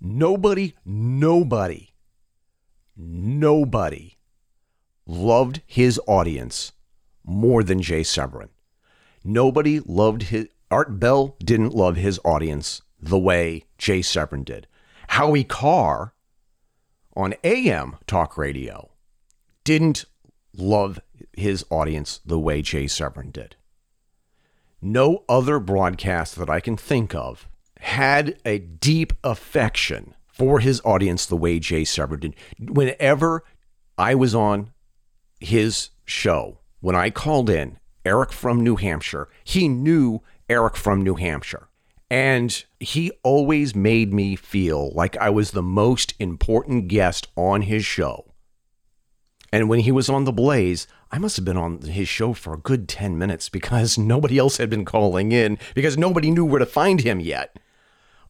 Nobody, 0.00 0.74
nobody, 0.84 1.94
nobody 2.96 4.18
loved 5.06 5.62
his 5.66 6.00
audience 6.06 6.72
more 7.24 7.62
than 7.62 7.80
Jay 7.80 8.02
Severin. 8.02 8.50
Nobody 9.24 9.80
loved 9.80 10.24
his 10.24 10.48
Art 10.70 10.98
Bell 10.98 11.36
didn't 11.38 11.74
love 11.74 11.96
his 11.96 12.18
audience 12.24 12.82
the 12.98 13.18
way 13.18 13.64
Jay 13.78 14.00
Severin 14.00 14.42
did. 14.42 14.66
Howie 15.08 15.44
Carr 15.44 16.14
on 17.14 17.34
AM 17.44 17.96
talk 18.06 18.38
radio 18.38 18.90
didn't 19.64 20.06
love 20.56 20.98
his 21.42 21.64
audience 21.70 22.20
the 22.24 22.38
way 22.38 22.62
Jay 22.62 22.86
Severin 22.86 23.30
did. 23.30 23.56
No 24.80 25.24
other 25.28 25.60
broadcast 25.60 26.36
that 26.36 26.48
I 26.48 26.60
can 26.60 26.76
think 26.76 27.14
of 27.14 27.48
had 27.80 28.38
a 28.44 28.58
deep 28.58 29.12
affection 29.22 30.14
for 30.26 30.60
his 30.60 30.80
audience 30.84 31.26
the 31.26 31.36
way 31.36 31.58
Jay 31.58 31.84
Severin 31.84 32.20
did. 32.20 32.36
Whenever 32.58 33.44
I 33.98 34.14
was 34.14 34.34
on 34.34 34.72
his 35.38 35.90
show, 36.04 36.58
when 36.80 36.96
I 36.96 37.10
called 37.10 37.50
in 37.50 37.78
Eric 38.04 38.32
from 38.32 38.60
New 38.60 38.76
Hampshire, 38.76 39.28
he 39.44 39.68
knew 39.68 40.22
Eric 40.48 40.76
from 40.76 41.02
New 41.02 41.14
Hampshire. 41.14 41.68
And 42.10 42.64
he 42.78 43.10
always 43.22 43.74
made 43.74 44.12
me 44.12 44.36
feel 44.36 44.90
like 44.94 45.16
I 45.16 45.30
was 45.30 45.52
the 45.52 45.62
most 45.62 46.14
important 46.18 46.88
guest 46.88 47.28
on 47.36 47.62
his 47.62 47.84
show. 47.84 48.32
And 49.52 49.68
when 49.68 49.80
he 49.80 49.92
was 49.92 50.08
on 50.08 50.24
The 50.24 50.32
Blaze, 50.32 50.86
I 51.12 51.18
must 51.18 51.36
have 51.36 51.44
been 51.44 51.58
on 51.58 51.82
his 51.82 52.08
show 52.08 52.32
for 52.32 52.54
a 52.54 52.58
good 52.58 52.88
10 52.88 53.18
minutes 53.18 53.48
because 53.48 53.98
nobody 54.12 54.38
else 54.38 54.56
had 54.56 54.70
been 54.70 54.84
calling 54.84 55.30
in 55.30 55.58
because 55.74 55.98
nobody 55.98 56.30
knew 56.30 56.44
where 56.44 56.58
to 56.58 56.66
find 56.66 57.02
him 57.02 57.20
yet. 57.20 57.58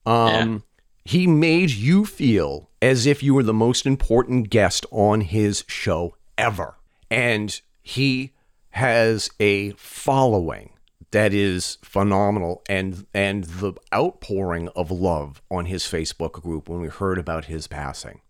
Um, 0.05 0.65
He 1.05 1.27
made 1.27 1.71
you 1.71 2.05
feel 2.05 2.71
as 2.81 3.07
if 3.07 3.23
you 3.23 3.35
were 3.35 3.43
the 3.43 3.53
most 3.55 3.87
important 3.87 4.51
guest 4.51 4.85
on 4.91 5.21
his 5.23 5.65
show 5.69 6.17
ever. 6.37 6.77
And 7.11 7.61
he 7.83 8.33
has 8.71 9.31
a 9.39 9.71
following 9.73 10.71
that 11.11 11.35
is 11.35 11.77
phenomenal 11.83 12.63
and 12.69 13.07
and 13.13 13.45
the 13.45 13.75
outpouring 13.95 14.69
of 14.71 14.91
love 14.91 15.43
on 15.51 15.67
his 15.67 15.85
Facebook 15.85 16.33
group 16.33 16.69
when 16.69 16.81
we 16.81 16.89
heard 16.89 17.19
about 17.19 17.45
his 17.45 17.67
passing 17.67 18.23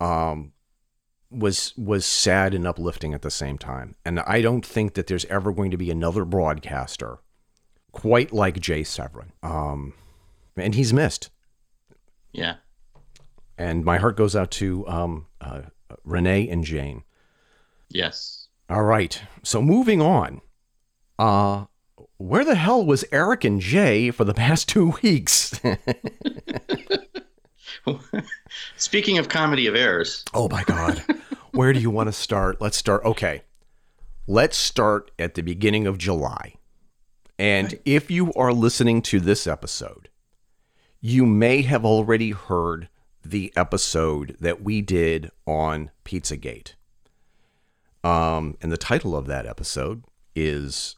um 0.00 0.52
was 1.32 1.74
was 1.76 2.04
sad 2.06 2.54
and 2.54 2.66
uplifting 2.66 3.14
at 3.14 3.22
the 3.22 3.30
same 3.30 3.58
time. 3.58 3.96
And 4.04 4.20
I 4.20 4.42
don't 4.42 4.64
think 4.64 4.94
that 4.94 5.06
there's 5.06 5.24
ever 5.26 5.52
going 5.52 5.70
to 5.70 5.76
be 5.76 5.90
another 5.90 6.24
broadcaster 6.24 7.18
quite 7.92 8.32
like 8.32 8.60
Jay 8.60 8.84
Severin. 8.84 9.32
Um 9.42 9.94
and 10.56 10.74
he's 10.74 10.92
missed. 10.92 11.30
Yeah. 12.32 12.56
And 13.58 13.84
my 13.84 13.98
heart 13.98 14.16
goes 14.16 14.34
out 14.34 14.50
to 14.52 14.86
um, 14.88 15.26
uh, 15.40 15.62
Renee 16.04 16.48
and 16.48 16.64
Jane. 16.64 17.04
Yes. 17.88 18.48
All 18.68 18.82
right. 18.82 19.22
So 19.42 19.62
moving 19.62 20.00
on. 20.00 20.40
Uh, 21.18 21.66
where 22.16 22.44
the 22.44 22.54
hell 22.54 22.84
was 22.84 23.04
Eric 23.12 23.44
and 23.44 23.60
Jay 23.60 24.10
for 24.10 24.24
the 24.24 24.34
past 24.34 24.68
two 24.68 24.94
weeks? 25.02 25.60
Speaking 28.76 29.18
of 29.18 29.28
comedy 29.28 29.66
of 29.66 29.74
errors, 29.74 30.24
oh 30.34 30.48
my 30.48 30.62
God. 30.64 31.02
Where 31.52 31.72
do 31.72 31.80
you 31.80 31.90
want 31.90 32.08
to 32.08 32.12
start? 32.12 32.60
Let's 32.60 32.76
start. 32.76 33.04
Okay. 33.04 33.42
Let's 34.26 34.56
start 34.56 35.10
at 35.18 35.34
the 35.34 35.42
beginning 35.42 35.86
of 35.86 35.98
July. 35.98 36.54
And 37.38 37.78
if 37.84 38.10
you 38.10 38.32
are 38.34 38.52
listening 38.52 39.02
to 39.02 39.20
this 39.20 39.46
episode, 39.46 40.08
you 41.00 41.26
may 41.26 41.62
have 41.62 41.84
already 41.84 42.30
heard 42.30 42.88
the 43.24 43.52
episode 43.56 44.36
that 44.40 44.62
we 44.62 44.80
did 44.80 45.30
on 45.46 45.90
Pizzagate. 46.04 46.74
Um, 48.04 48.56
and 48.62 48.72
the 48.72 48.78
title 48.78 49.16
of 49.16 49.26
that 49.26 49.46
episode 49.46 50.04
is 50.34 50.96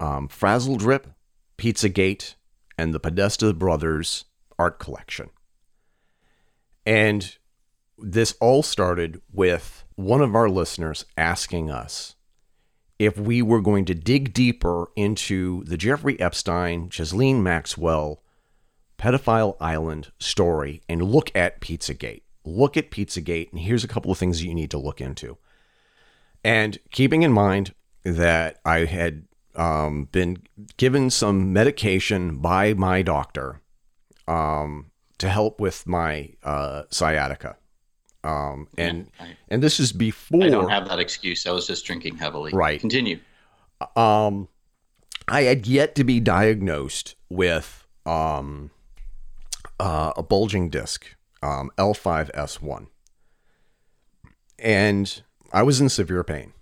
um, 0.00 0.28
Frazzledrip, 0.28 1.14
Pizzagate, 1.56 2.34
and 2.76 2.94
the 2.94 3.00
Podesta 3.00 3.52
Brothers 3.52 4.24
Art 4.58 4.78
Collection. 4.78 5.30
And 6.88 7.36
this 7.98 8.34
all 8.40 8.62
started 8.62 9.20
with 9.30 9.84
one 9.96 10.22
of 10.22 10.34
our 10.34 10.48
listeners 10.48 11.04
asking 11.18 11.70
us 11.70 12.14
if 12.98 13.18
we 13.18 13.42
were 13.42 13.60
going 13.60 13.84
to 13.84 13.94
dig 13.94 14.32
deeper 14.32 14.86
into 14.96 15.64
the 15.64 15.76
Jeffrey 15.76 16.18
Epstein, 16.18 16.88
Ghislaine 16.88 17.42
Maxwell, 17.42 18.22
Pedophile 18.96 19.58
Island 19.60 20.12
story 20.18 20.80
and 20.88 21.02
look 21.02 21.30
at 21.36 21.60
Pizzagate. 21.60 22.22
Look 22.42 22.78
at 22.78 22.90
Pizzagate, 22.90 23.50
and 23.50 23.60
here's 23.60 23.84
a 23.84 23.88
couple 23.88 24.10
of 24.10 24.16
things 24.16 24.38
that 24.38 24.46
you 24.46 24.54
need 24.54 24.70
to 24.70 24.78
look 24.78 25.02
into. 25.02 25.36
And 26.42 26.78
keeping 26.90 27.22
in 27.22 27.32
mind 27.32 27.74
that 28.02 28.60
I 28.64 28.86
had 28.86 29.26
um, 29.54 30.08
been 30.10 30.38
given 30.78 31.10
some 31.10 31.52
medication 31.52 32.38
by 32.38 32.72
my 32.72 33.02
doctor 33.02 33.60
um, 34.26 34.90
to 35.18 35.28
help 35.28 35.60
with 35.60 35.86
my 35.86 36.30
uh, 36.42 36.82
sciatica. 36.90 37.56
Um, 38.24 38.68
and 38.76 39.10
I- 39.20 39.36
and 39.48 39.62
this 39.62 39.78
is 39.80 39.92
before 39.92 40.42
I 40.44 40.48
don't 40.50 40.68
have 40.70 40.88
that 40.88 40.98
excuse. 40.98 41.46
I 41.46 41.50
was 41.52 41.66
just 41.66 41.84
drinking 41.86 42.16
heavily. 42.16 42.52
Right. 42.52 42.80
Continue. 42.80 43.20
um, 43.96 44.48
I 45.28 45.42
had 45.42 45.66
yet 45.66 45.94
to 45.96 46.04
be 46.04 46.20
diagnosed 46.20 47.14
with 47.28 47.86
um, 48.06 48.70
uh, 49.78 50.12
a 50.16 50.22
bulging 50.22 50.68
disc, 50.70 51.06
um, 51.42 51.70
L5S1. 51.78 52.86
And 54.58 55.22
I 55.52 55.62
was 55.62 55.80
in 55.80 55.88
severe 55.88 56.24
pain. 56.24 56.52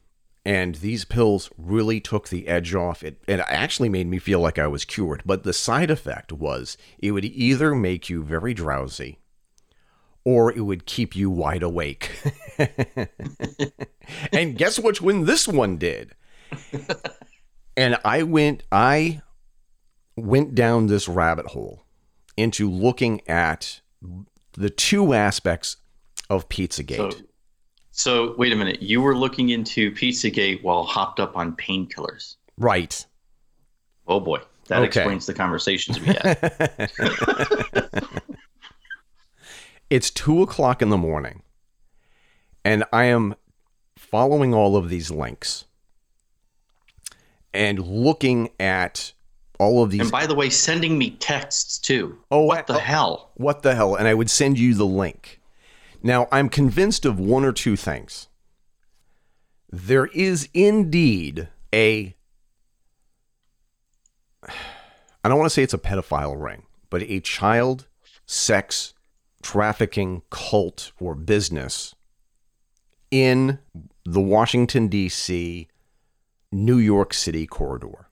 And 0.47 0.77
these 0.77 1.05
pills 1.05 1.51
really 1.59 1.99
took 1.99 2.29
the 2.29 2.47
edge 2.47 2.73
off. 2.73 3.03
It, 3.03 3.21
it 3.27 3.41
actually 3.49 3.89
made 3.89 4.07
me 4.07 4.21
feel 4.21 4.39
like 4.39 4.61
I 4.61 4.69
was 4.69 4.85
cured. 4.85 5.23
But 5.27 5.43
the 5.43 5.53
side 5.53 5.91
effect 5.91 6.33
was 6.33 6.79
it 7.01 7.11
would 7.11 7.25
either 7.25 7.75
make 7.75 8.09
you 8.09 8.23
very 8.23 8.55
drowsy 8.55 9.19
or 10.25 10.53
it 10.53 10.61
would 10.61 10.87
keep 10.87 11.17
you 11.17 11.31
wide 11.31 11.65
awake. 11.65 12.13
and 14.33 14.57
guess 14.57 14.79
which 14.79 15.03
one 15.03 15.25
this 15.25 15.49
one 15.49 15.79
did? 15.79 16.13
and 17.77 17.99
I 18.05 18.23
went 18.23 18.63
I 18.71 19.23
went 20.15 20.55
down 20.55 20.87
this 20.87 21.09
rabbit 21.09 21.47
hole 21.47 21.83
into 22.37 22.71
looking 22.71 23.21
at 23.29 23.81
the 24.53 24.71
two 24.71 25.13
aspects 25.13 25.79
of 26.31 26.49
Pizzagate. 26.49 27.13
So, 27.15 27.19
so 27.97 28.35
wait 28.37 28.53
a 28.53 28.57
minute. 28.57 28.83
You 28.83 29.01
were 29.01 29.17
looking 29.17 29.49
into 29.49 29.91
Pizzagate 29.93 30.63
while 30.63 30.85
hopped 30.85 31.19
up 31.19 31.37
on 31.37 31.57
painkillers. 31.57 32.37
right. 32.59 33.05
Oh 34.09 34.21
boy, 34.21 34.39
that 34.69 34.79
Okay. 34.79 34.87
explains 34.87 35.27
the 35.27 35.35
conversations 35.35 35.99
we 35.99 36.07
had. 36.07 36.91
It's 39.89 40.11
two 40.11 40.43
o'clock 40.43 40.83
in 40.83 40.89
the 40.89 40.97
morning, 40.97 41.43
and 42.65 42.83
I 42.93 43.05
am 43.05 43.37
following 43.97 44.53
all 44.53 44.77
of 44.77 44.89
these 44.89 45.13
links 45.13 45.65
and 47.55 47.79
looking 47.79 48.51
at 48.59 49.13
all 49.61 49.85
of 49.85 49.93
these. 49.93 50.01
and 50.01 50.11
by 50.11 50.27
the 50.27 50.35
way, 50.35 50.51
sending 50.51 50.99
me 50.99 51.11
texts 51.11 51.79
too. 51.79 52.19
Oh, 52.33 52.43
what 52.43 52.67
the 52.67 52.75
oh. 52.75 52.79
hell? 52.79 53.31
what 53.37 53.63
the 53.63 53.77
hell? 53.77 53.95
And 53.95 54.09
I 54.09 54.15
would 54.15 54.29
send 54.29 54.59
you 54.59 54.75
the 54.75 54.85
link. 54.87 55.41
Now, 56.07 56.29
I'm 56.31 56.49
convinced 56.49 57.05
of 57.05 57.19
one 57.19 57.45
or 57.45 57.51
two 57.51 57.75
things. 57.75 58.29
There 59.73 60.07
is 60.07 60.49
indeed 60.55 61.49
a. 61.75 62.15
I 64.45 65.29
don't 65.29 65.37
want 65.37 65.47
to 65.47 65.51
say 65.51 65.65
it's 65.65 65.75
a 65.75 65.79
pedophile 65.79 66.41
ring, 66.41 66.63
but 66.91 67.03
a 67.03 67.19
child 67.19 67.89
sex 68.25 68.95
trafficking 69.43 70.23
cult 70.31 70.93
or 71.01 71.17
business 71.17 71.97
in 73.11 73.59
the 74.05 74.21
Washington, 74.21 74.87
D.C., 74.87 75.67
New 76.53 76.79
York 76.79 77.15
City 77.15 77.49
corridor. 77.49 78.06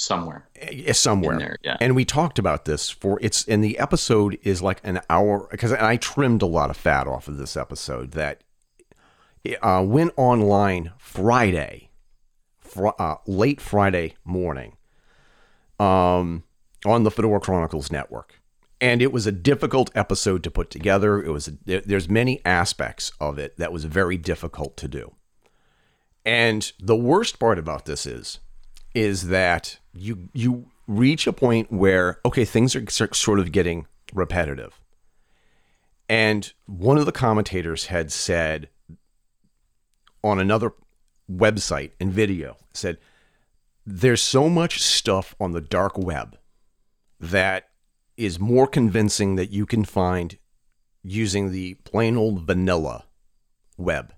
Somewhere 0.00 0.48
Eh, 0.56 0.92
Somewhere. 0.92 1.38
there, 1.38 1.56
yeah. 1.62 1.76
And 1.78 1.94
we 1.94 2.04
talked 2.06 2.38
about 2.38 2.64
this 2.64 2.88
for 2.88 3.18
it's 3.20 3.46
and 3.46 3.62
the 3.62 3.78
episode 3.78 4.38
is 4.42 4.62
like 4.62 4.80
an 4.82 5.00
hour 5.10 5.46
because 5.50 5.72
I 5.72 5.96
trimmed 5.98 6.40
a 6.40 6.46
lot 6.46 6.70
of 6.70 6.76
fat 6.78 7.06
off 7.06 7.28
of 7.28 7.36
this 7.36 7.54
episode 7.56 8.12
that 8.12 8.42
uh, 9.62 9.84
went 9.86 10.12
online 10.16 10.92
Friday, 10.98 11.90
fr- 12.58 12.88
uh, 12.98 13.16
late 13.26 13.60
Friday 13.60 14.14
morning, 14.24 14.76
um, 15.78 16.44
on 16.86 17.02
the 17.04 17.10
Fedora 17.10 17.40
Chronicles 17.40 17.92
network, 17.92 18.40
and 18.80 19.02
it 19.02 19.12
was 19.12 19.26
a 19.26 19.32
difficult 19.32 19.90
episode 19.94 20.42
to 20.44 20.50
put 20.50 20.70
together. 20.70 21.22
It 21.22 21.30
was 21.30 21.50
there, 21.66 21.82
there's 21.82 22.08
many 22.08 22.40
aspects 22.46 23.12
of 23.20 23.38
it 23.38 23.58
that 23.58 23.70
was 23.70 23.84
very 23.84 24.16
difficult 24.16 24.78
to 24.78 24.88
do, 24.88 25.12
and 26.24 26.72
the 26.80 26.96
worst 26.96 27.38
part 27.38 27.58
about 27.58 27.84
this 27.84 28.06
is 28.06 28.38
is 28.94 29.28
that 29.28 29.78
you 29.92 30.28
you 30.32 30.66
reach 30.86 31.26
a 31.26 31.32
point 31.32 31.72
where 31.72 32.18
okay 32.24 32.44
things 32.44 32.74
are 32.74 32.84
sort 32.88 33.38
of 33.38 33.52
getting 33.52 33.86
repetitive. 34.12 34.80
And 36.08 36.52
one 36.66 36.98
of 36.98 37.06
the 37.06 37.12
commentators 37.12 37.86
had 37.86 38.10
said 38.10 38.68
on 40.24 40.40
another 40.40 40.72
website 41.30 41.92
and 42.00 42.12
video 42.12 42.56
said 42.72 42.98
there's 43.86 44.20
so 44.20 44.48
much 44.48 44.82
stuff 44.82 45.34
on 45.40 45.52
the 45.52 45.60
dark 45.60 45.96
web 45.96 46.36
that 47.18 47.68
is 48.16 48.38
more 48.38 48.66
convincing 48.66 49.36
that 49.36 49.50
you 49.50 49.64
can 49.64 49.84
find 49.84 50.36
using 51.02 51.52
the 51.52 51.74
plain 51.84 52.16
old 52.16 52.42
vanilla 52.42 53.04
web. 53.78 54.12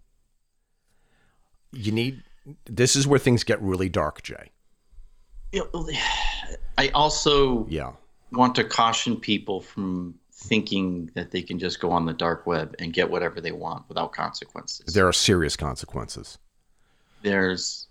You 1.72 1.92
need 1.92 2.22
this 2.64 2.96
is 2.96 3.06
where 3.06 3.20
things 3.20 3.44
get 3.44 3.60
really 3.62 3.88
dark 3.88 4.22
jay 4.22 4.50
I 6.78 6.88
also 6.94 7.66
yeah 7.68 7.92
want 8.32 8.54
to 8.54 8.64
caution 8.64 9.16
people 9.16 9.60
from 9.60 10.14
thinking 10.32 11.10
that 11.14 11.30
they 11.30 11.42
can 11.42 11.58
just 11.58 11.80
go 11.80 11.90
on 11.92 12.06
the 12.06 12.12
dark 12.14 12.46
web 12.46 12.74
and 12.78 12.92
get 12.92 13.08
whatever 13.10 13.40
they 13.40 13.52
want 13.52 13.86
without 13.88 14.12
consequences. 14.12 14.92
there 14.94 15.06
are 15.06 15.12
serious 15.12 15.54
consequences. 15.56 16.38
There's, 17.22 17.86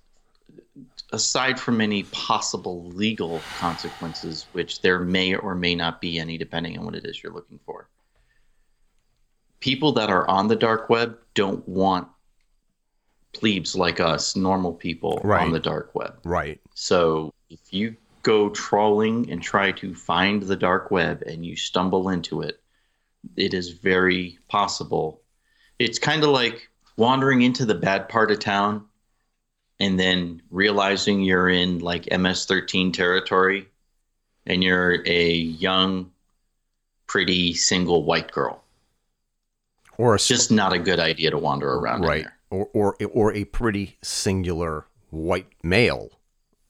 aside 1.13 1.57
from 1.59 1.79
any 1.79 2.03
possible 2.03 2.83
legal 2.89 3.39
consequences, 3.53 4.47
which 4.51 4.81
there 4.81 4.99
may 4.99 5.35
or 5.35 5.55
may 5.55 5.75
not 5.75 6.01
be 6.01 6.19
any 6.19 6.37
depending 6.37 6.77
on 6.77 6.83
what 6.85 6.95
it 6.95 7.05
is 7.05 7.23
you're 7.23 7.31
looking 7.31 7.59
for, 7.65 7.87
people 9.61 9.93
that 9.93 10.09
are 10.09 10.27
on 10.27 10.47
the 10.49 10.55
dark 10.57 10.89
web 10.89 11.17
don't 11.35 11.65
want 11.69 12.07
plebes 13.31 13.75
like 13.75 13.99
us, 14.01 14.35
normal 14.35 14.73
people, 14.73 15.21
Right. 15.23 15.43
on 15.43 15.51
the 15.53 15.59
dark 15.59 15.95
web. 15.95 16.19
Right. 16.25 16.59
So 16.73 17.31
if 17.51 17.73
you 17.73 17.95
go 18.23 18.49
trawling 18.49 19.29
and 19.29 19.41
try 19.41 19.71
to 19.73 19.93
find 19.93 20.43
the 20.43 20.55
dark 20.55 20.89
web 20.89 21.21
and 21.23 21.45
you 21.45 21.55
stumble 21.55 22.09
into 22.09 22.41
it, 22.41 22.61
it 23.35 23.53
is 23.53 23.71
very 23.71 24.39
possible. 24.47 25.21
It's 25.77 25.99
kind 25.99 26.23
of 26.23 26.29
like 26.29 26.69
wandering 26.95 27.41
into 27.41 27.65
the 27.65 27.75
bad 27.75 28.07
part 28.07 28.31
of 28.31 28.39
town 28.39 28.85
and 29.79 29.99
then 29.99 30.41
realizing 30.49 31.21
you're 31.21 31.49
in 31.49 31.79
like 31.79 32.03
MS13 32.05 32.93
territory 32.93 33.67
and 34.45 34.63
you're 34.63 35.03
a 35.05 35.33
young, 35.33 36.11
pretty 37.07 37.53
single 37.53 38.03
white 38.05 38.31
girl. 38.31 38.63
Or 39.97 40.13
a 40.13 40.15
It's 40.15 40.27
just 40.27 40.51
not 40.51 40.73
a 40.73 40.79
good 40.79 40.99
idea 40.99 41.31
to 41.31 41.37
wander 41.37 41.69
around 41.69 42.03
right. 42.03 42.27
Or 42.49 42.69
or 42.73 42.95
or 43.13 43.33
a 43.33 43.45
pretty 43.45 43.97
singular 44.01 44.85
white 45.09 45.47
male. 45.63 46.09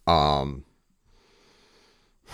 Um 0.07 0.65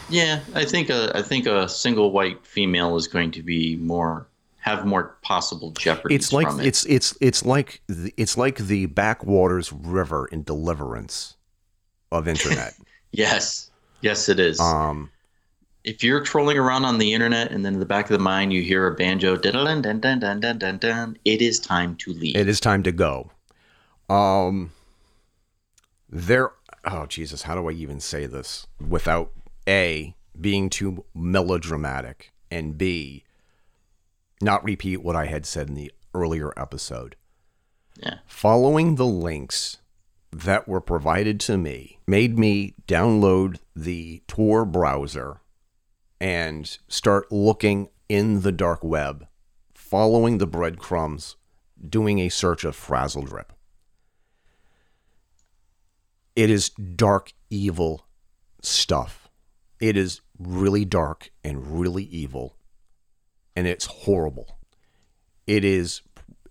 Yeah, 0.10 0.40
I 0.56 0.66
think 0.66 0.90
a 0.90 1.12
I 1.16 1.22
think 1.22 1.48
a 1.48 1.68
single 1.68 2.12
white 2.12 2.46
female 2.46 2.96
is 2.96 3.08
going 3.08 3.32
to 3.32 3.44
be 3.44 3.76
more 3.78 4.28
have 4.68 4.86
more 4.86 5.16
possible 5.22 5.72
jeopardy. 5.72 6.16
it's 6.16 6.34
like 6.34 6.48
it. 6.60 6.66
it's 6.66 6.86
it's 6.86 7.18
it's 7.22 7.46
like 7.46 7.82
the, 7.88 8.14
it's 8.18 8.38
like 8.38 8.58
the 8.58 8.86
backwaters 8.88 9.72
river 9.72 10.28
in 10.28 10.44
deliverance 10.44 11.38
of 12.12 12.28
internet. 12.28 12.74
yes, 13.12 13.72
yes, 14.02 14.28
it 14.30 14.40
is. 14.40 14.60
um 14.60 15.10
if 15.84 16.04
you're 16.04 16.22
trolling 16.22 16.58
around 16.58 16.84
on 16.84 16.98
the 16.98 17.14
internet 17.14 17.50
and 17.50 17.66
then 17.66 17.76
in 17.76 17.80
the 17.80 17.86
back 17.86 18.06
of 18.06 18.12
the 18.12 18.20
mind 18.20 18.52
you 18.52 18.62
hear 18.62 18.88
a 18.88 18.94
banjo, 18.94 19.38
dun 19.38 19.54
dun 19.54 19.82
dun 19.82 20.20
dun 20.20 20.40
dun 20.42 20.58
dun 20.58 20.78
dun, 20.78 21.18
it 21.24 21.42
is 21.42 21.60
time 21.60 21.96
to 21.96 22.12
leave. 22.12 22.36
it 22.36 22.50
is 22.50 22.60
time 22.60 22.84
to 22.84 22.92
go. 22.92 23.32
Um 24.10 24.72
there 26.10 26.52
oh 26.84 27.06
Jesus, 27.06 27.44
how 27.44 27.56
do 27.56 27.70
I 27.70 27.72
even 27.72 28.02
say 28.02 28.26
this 28.26 28.68
without 28.86 29.32
A 29.68 30.16
being 30.40 30.70
too 30.70 31.06
melodramatic 31.14 32.32
and 32.50 32.78
B 32.78 33.24
not 34.42 34.64
repeat 34.64 34.98
what 34.98 35.16
I 35.16 35.26
had 35.26 35.46
said 35.46 35.70
in 35.70 35.76
the 35.76 35.92
earlier 36.14 36.54
episode. 36.58 37.16
Yeah. 38.02 38.20
Following 38.26 38.96
the 38.96 39.06
links 39.06 39.78
that 40.32 40.68
were 40.68 40.82
provided 40.82 41.40
to 41.42 41.58
me 41.58 42.00
made 42.08 42.38
me 42.38 42.76
download 42.88 43.60
the 43.76 44.22
Tor 44.28 44.66
browser 44.66 45.42
and 46.20 46.78
start 46.88 47.32
looking 47.32 47.90
in 48.10 48.42
the 48.42 48.52
dark 48.52 48.84
web, 48.84 49.28
following 49.74 50.38
the 50.38 50.48
breadcrumbs, 50.48 51.36
doing 51.88 52.20
a 52.20 52.30
search 52.30 52.64
of 52.64 52.76
Frazzledrip. 52.76 53.50
It 56.36 56.50
is 56.50 56.70
dark, 56.70 57.34
evil 57.50 58.06
stuff. 58.62 59.27
It 59.80 59.98
is 59.98 60.22
really 60.40 60.86
dark 60.86 61.30
and 61.44 61.80
really 61.80 62.04
evil, 62.04 62.56
and 63.56 63.68
it's 63.68 63.86
horrible. 63.86 64.58
It 65.46 65.64
is, 65.64 66.02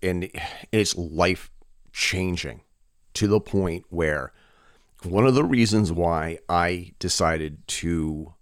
and 0.01 0.29
it's 0.71 0.95
life 0.95 1.51
changing 1.91 2.61
to 3.13 3.27
the 3.27 3.39
point 3.39 3.85
where 3.89 4.31
one 5.03 5.27
of 5.27 5.35
the 5.35 5.43
reasons 5.43 5.91
why 5.91 6.39
I 6.47 6.93
decided 6.99 7.67
to 7.67 8.33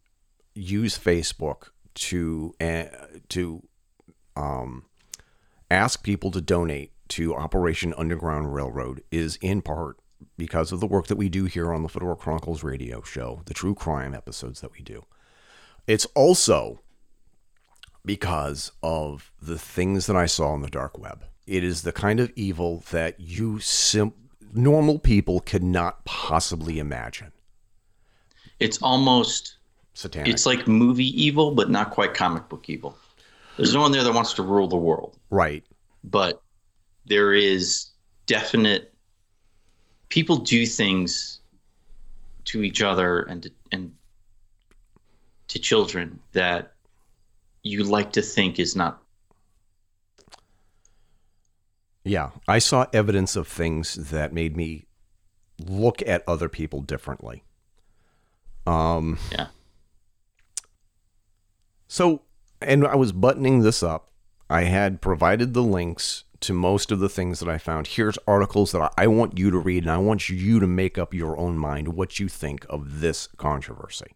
use 0.54 0.98
Facebook 0.98 1.70
to 1.96 2.54
uh, 2.60 2.86
to 3.30 3.64
um, 4.36 4.86
ask 5.70 6.04
people 6.04 6.32
to 6.32 6.42
donate 6.42 6.92
to 7.10 7.36
Operation 7.36 7.94
Underground 7.98 8.54
Railroad 8.54 9.02
is 9.12 9.38
in 9.38 9.62
part 9.62 9.98
because 10.38 10.72
of 10.72 10.80
the 10.80 10.88
work 10.88 11.08
that 11.08 11.16
we 11.16 11.30
do 11.30 11.46
here 11.46 11.74
on 11.74 11.84
the 11.84 11.90
Fedora 11.90 12.16
Chronicles 12.16 12.64
radio 12.64 13.02
show, 13.02 13.42
the 13.46 13.54
true 13.54 13.76
crime 13.76 14.14
episodes 14.14 14.62
that 14.62 14.74
we 14.74 14.80
do. 14.80 15.06
It's 15.88 16.06
also 16.16 16.82
because 18.04 18.72
of 18.84 19.32
the 19.42 19.58
things 19.58 20.08
that 20.08 20.16
I 20.16 20.26
saw 20.26 20.50
on 20.52 20.62
the 20.62 20.70
dark 20.70 20.98
web. 20.98 21.26
It 21.48 21.64
is 21.64 21.84
the 21.84 21.92
kind 21.92 22.20
of 22.20 22.32
evil 22.36 22.84
that 22.92 23.20
you 23.20 23.60
sim- 23.60 24.14
normal 24.54 25.00
people 25.00 25.40
cannot 25.40 26.06
possibly 26.06 26.80
imagine. 26.80 27.32
It's 28.60 28.82
almost 28.82 29.58
Satanic. 29.94 30.30
it's 30.30 30.46
like 30.46 30.68
movie 30.68 31.22
evil, 31.22 31.52
but 31.52 31.70
not 31.70 31.92
quite 31.92 32.14
comic 32.14 32.50
book 32.50 32.70
evil. 32.70 32.98
There's 33.58 33.74
no 33.74 33.82
one 33.82 33.92
there 33.92 34.04
that 34.04 34.14
wants 34.14 34.34
to 34.34 34.44
rule 34.44 34.68
the 34.68 34.78
world. 34.78 35.18
Right. 35.30 35.64
But 36.04 36.42
there 37.06 37.34
is 37.34 37.88
definite 38.26 38.94
people 40.10 40.38
do 40.38 40.66
things 40.66 41.40
to 42.46 42.64
each 42.64 42.82
other 42.82 43.22
and 43.24 43.44
to, 43.44 43.52
and 43.72 43.92
to 45.48 45.60
children 45.60 46.20
that 46.34 46.74
you 47.64 47.84
like 47.84 48.12
to 48.14 48.22
think 48.22 48.60
is 48.60 48.76
not 48.76 49.02
Yeah, 52.04 52.30
I 52.48 52.60
saw 52.60 52.86
evidence 52.94 53.36
of 53.36 53.48
things 53.48 53.96
that 53.96 54.32
made 54.32 54.56
me 54.56 54.86
look 55.60 56.04
at 56.08 56.24
other 56.28 56.50
people 56.50 56.82
differently. 56.82 57.44
Um 58.68 59.18
yeah 59.32 59.48
So, 61.88 62.24
and 62.62 62.86
I 62.86 62.96
was 62.96 63.14
buttoning 63.14 63.62
this 63.62 63.82
up. 63.82 64.10
I 64.50 64.64
had 64.64 65.02
provided 65.02 65.54
the 65.54 65.64
links 65.64 66.25
to 66.42 66.54
most 66.54 66.92
of 66.92 67.00
the 67.00 67.10
things 67.10 67.40
that 67.40 67.50
I 67.50 67.58
found. 67.58 67.88
Here's 67.88 68.18
articles 68.28 68.72
that 68.72 68.94
I 68.98 69.08
want 69.08 69.38
you 69.38 69.52
to 69.52 69.58
read, 69.58 69.84
and 69.84 69.92
I 69.92 69.98
want 69.98 70.30
you 70.30 70.60
to 70.60 70.68
make 70.68 70.98
up 70.98 71.14
your 71.14 71.38
own 71.38 71.58
mind 71.58 71.90
what 71.90 72.20
you 72.20 72.28
think 72.28 72.66
of 72.70 73.02
this 73.02 73.28
controversy. 73.38 74.16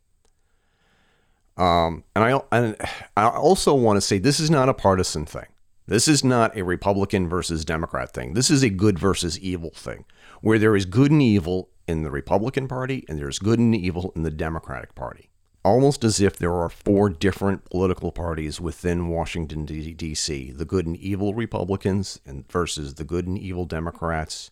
Um, 1.58 2.04
and 2.16 2.24
I 2.24 2.42
and 2.52 2.76
I 3.18 3.28
also 3.28 3.74
want 3.74 3.98
to 3.98 4.02
say 4.02 4.18
this 4.18 4.40
is 4.40 4.50
not 4.50 4.70
a 4.70 4.74
partisan 4.74 5.26
thing. 5.26 5.48
This 5.88 6.08
is 6.08 6.24
not 6.24 6.56
a 6.56 6.64
Republican 6.64 7.28
versus 7.28 7.66
Democrat 7.66 8.14
thing. 8.14 8.34
This 8.34 8.52
is 8.52 8.64
a 8.64 8.70
good 8.70 9.00
versus 9.00 9.40
evil 9.40 9.72
thing, 9.72 10.06
where 10.42 10.60
there 10.60 10.76
is 10.76 10.86
good 10.86 11.12
and 11.12 11.22
evil 11.22 11.70
in 11.88 12.04
the 12.04 12.12
Republican 12.12 12.68
Party 12.68 13.04
and 13.10 13.18
there's 13.18 13.40
good 13.40 13.58
and 13.58 13.76
evil 13.76 14.14
in 14.16 14.22
the 14.22 14.30
Democratic 14.30 14.94
Party 14.94 15.29
almost 15.64 16.04
as 16.04 16.22
if 16.22 16.38
there 16.38 16.54
are 16.54 16.70
four 16.70 17.10
different 17.10 17.70
political 17.70 18.12
parties 18.12 18.62
within 18.62 19.10
Washington 19.10 19.66
D.C. 19.66 20.52
the 20.52 20.66
good 20.66 20.86
and 20.86 20.98
evil 20.98 21.34
Republicans 21.34 22.20
and 22.26 22.50
versus 22.52 22.96
the 22.96 23.04
good 23.04 23.28
and 23.28 23.38
evil 23.38 23.66
Democrats. 23.66 24.52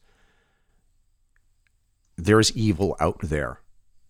There's 2.18 2.56
evil 2.56 2.98
out 3.00 3.20
there, 3.22 3.62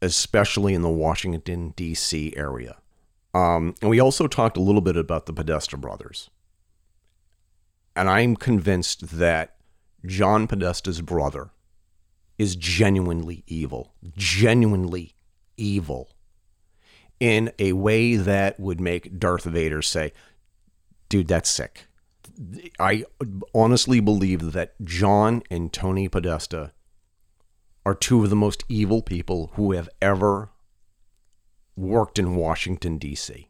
especially 0.02 0.74
in 0.74 0.82
the 0.82 0.90
Washington 0.90 1.74
D.C. 1.76 2.34
area. 2.36 2.78
Um, 3.34 3.76
and 3.82 3.90
we 3.90 4.00
also 4.00 4.28
talked 4.28 4.58
a 4.58 4.62
little 4.62 4.82
bit 4.82 4.98
about 4.98 5.26
the 5.26 5.34
Podesta 5.34 5.78
brothers. 5.78 6.30
And 7.96 8.10
I'm 8.10 8.36
convinced 8.36 9.18
that 9.18 9.56
John 10.06 10.48
Podesta's 10.48 11.02
brother 11.02 11.50
is 12.38 12.56
genuinely 12.56 13.44
evil, 13.48 13.94
genuinely 14.16 15.16
evil 15.58 16.17
in 17.20 17.52
a 17.58 17.74
way 17.74 18.16
that 18.16 18.60
would 18.60 18.80
make 18.80 19.20
Darth 19.20 19.44
Vader 19.44 19.82
say, 19.82 20.14
dude, 21.10 21.28
that's 21.28 21.50
sick. 21.50 21.86
I 22.80 23.06
honestly 23.54 24.00
believe 24.00 24.52
that 24.52 24.76
John 24.84 25.42
and 25.50 25.74
Tony 25.74 26.08
Podesta 26.08 26.74
are 27.86 27.96
two 27.96 28.24
of 28.24 28.30
the 28.30 28.36
most 28.36 28.64
evil 28.70 29.02
people 29.02 29.52
who 29.54 29.72
have 29.72 29.90
ever 30.02 30.52
worked 31.76 32.20
in 32.20 32.36
Washington, 32.36 32.98
D.C. 32.98 33.48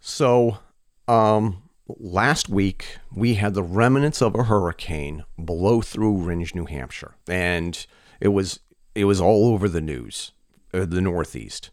So, 0.00 0.58
um, 1.06 1.62
last 1.86 2.48
week 2.48 2.98
we 3.14 3.34
had 3.34 3.54
the 3.54 3.62
remnants 3.62 4.20
of 4.20 4.34
a 4.34 4.44
hurricane 4.44 5.24
blow 5.38 5.80
through 5.80 6.18
Rindge, 6.18 6.54
New 6.54 6.66
Hampshire, 6.66 7.14
and 7.26 7.86
it 8.20 8.28
was 8.28 8.60
it 8.94 9.04
was 9.04 9.20
all 9.20 9.52
over 9.52 9.68
the 9.68 9.80
news, 9.80 10.32
uh, 10.74 10.84
the 10.84 11.00
Northeast 11.00 11.70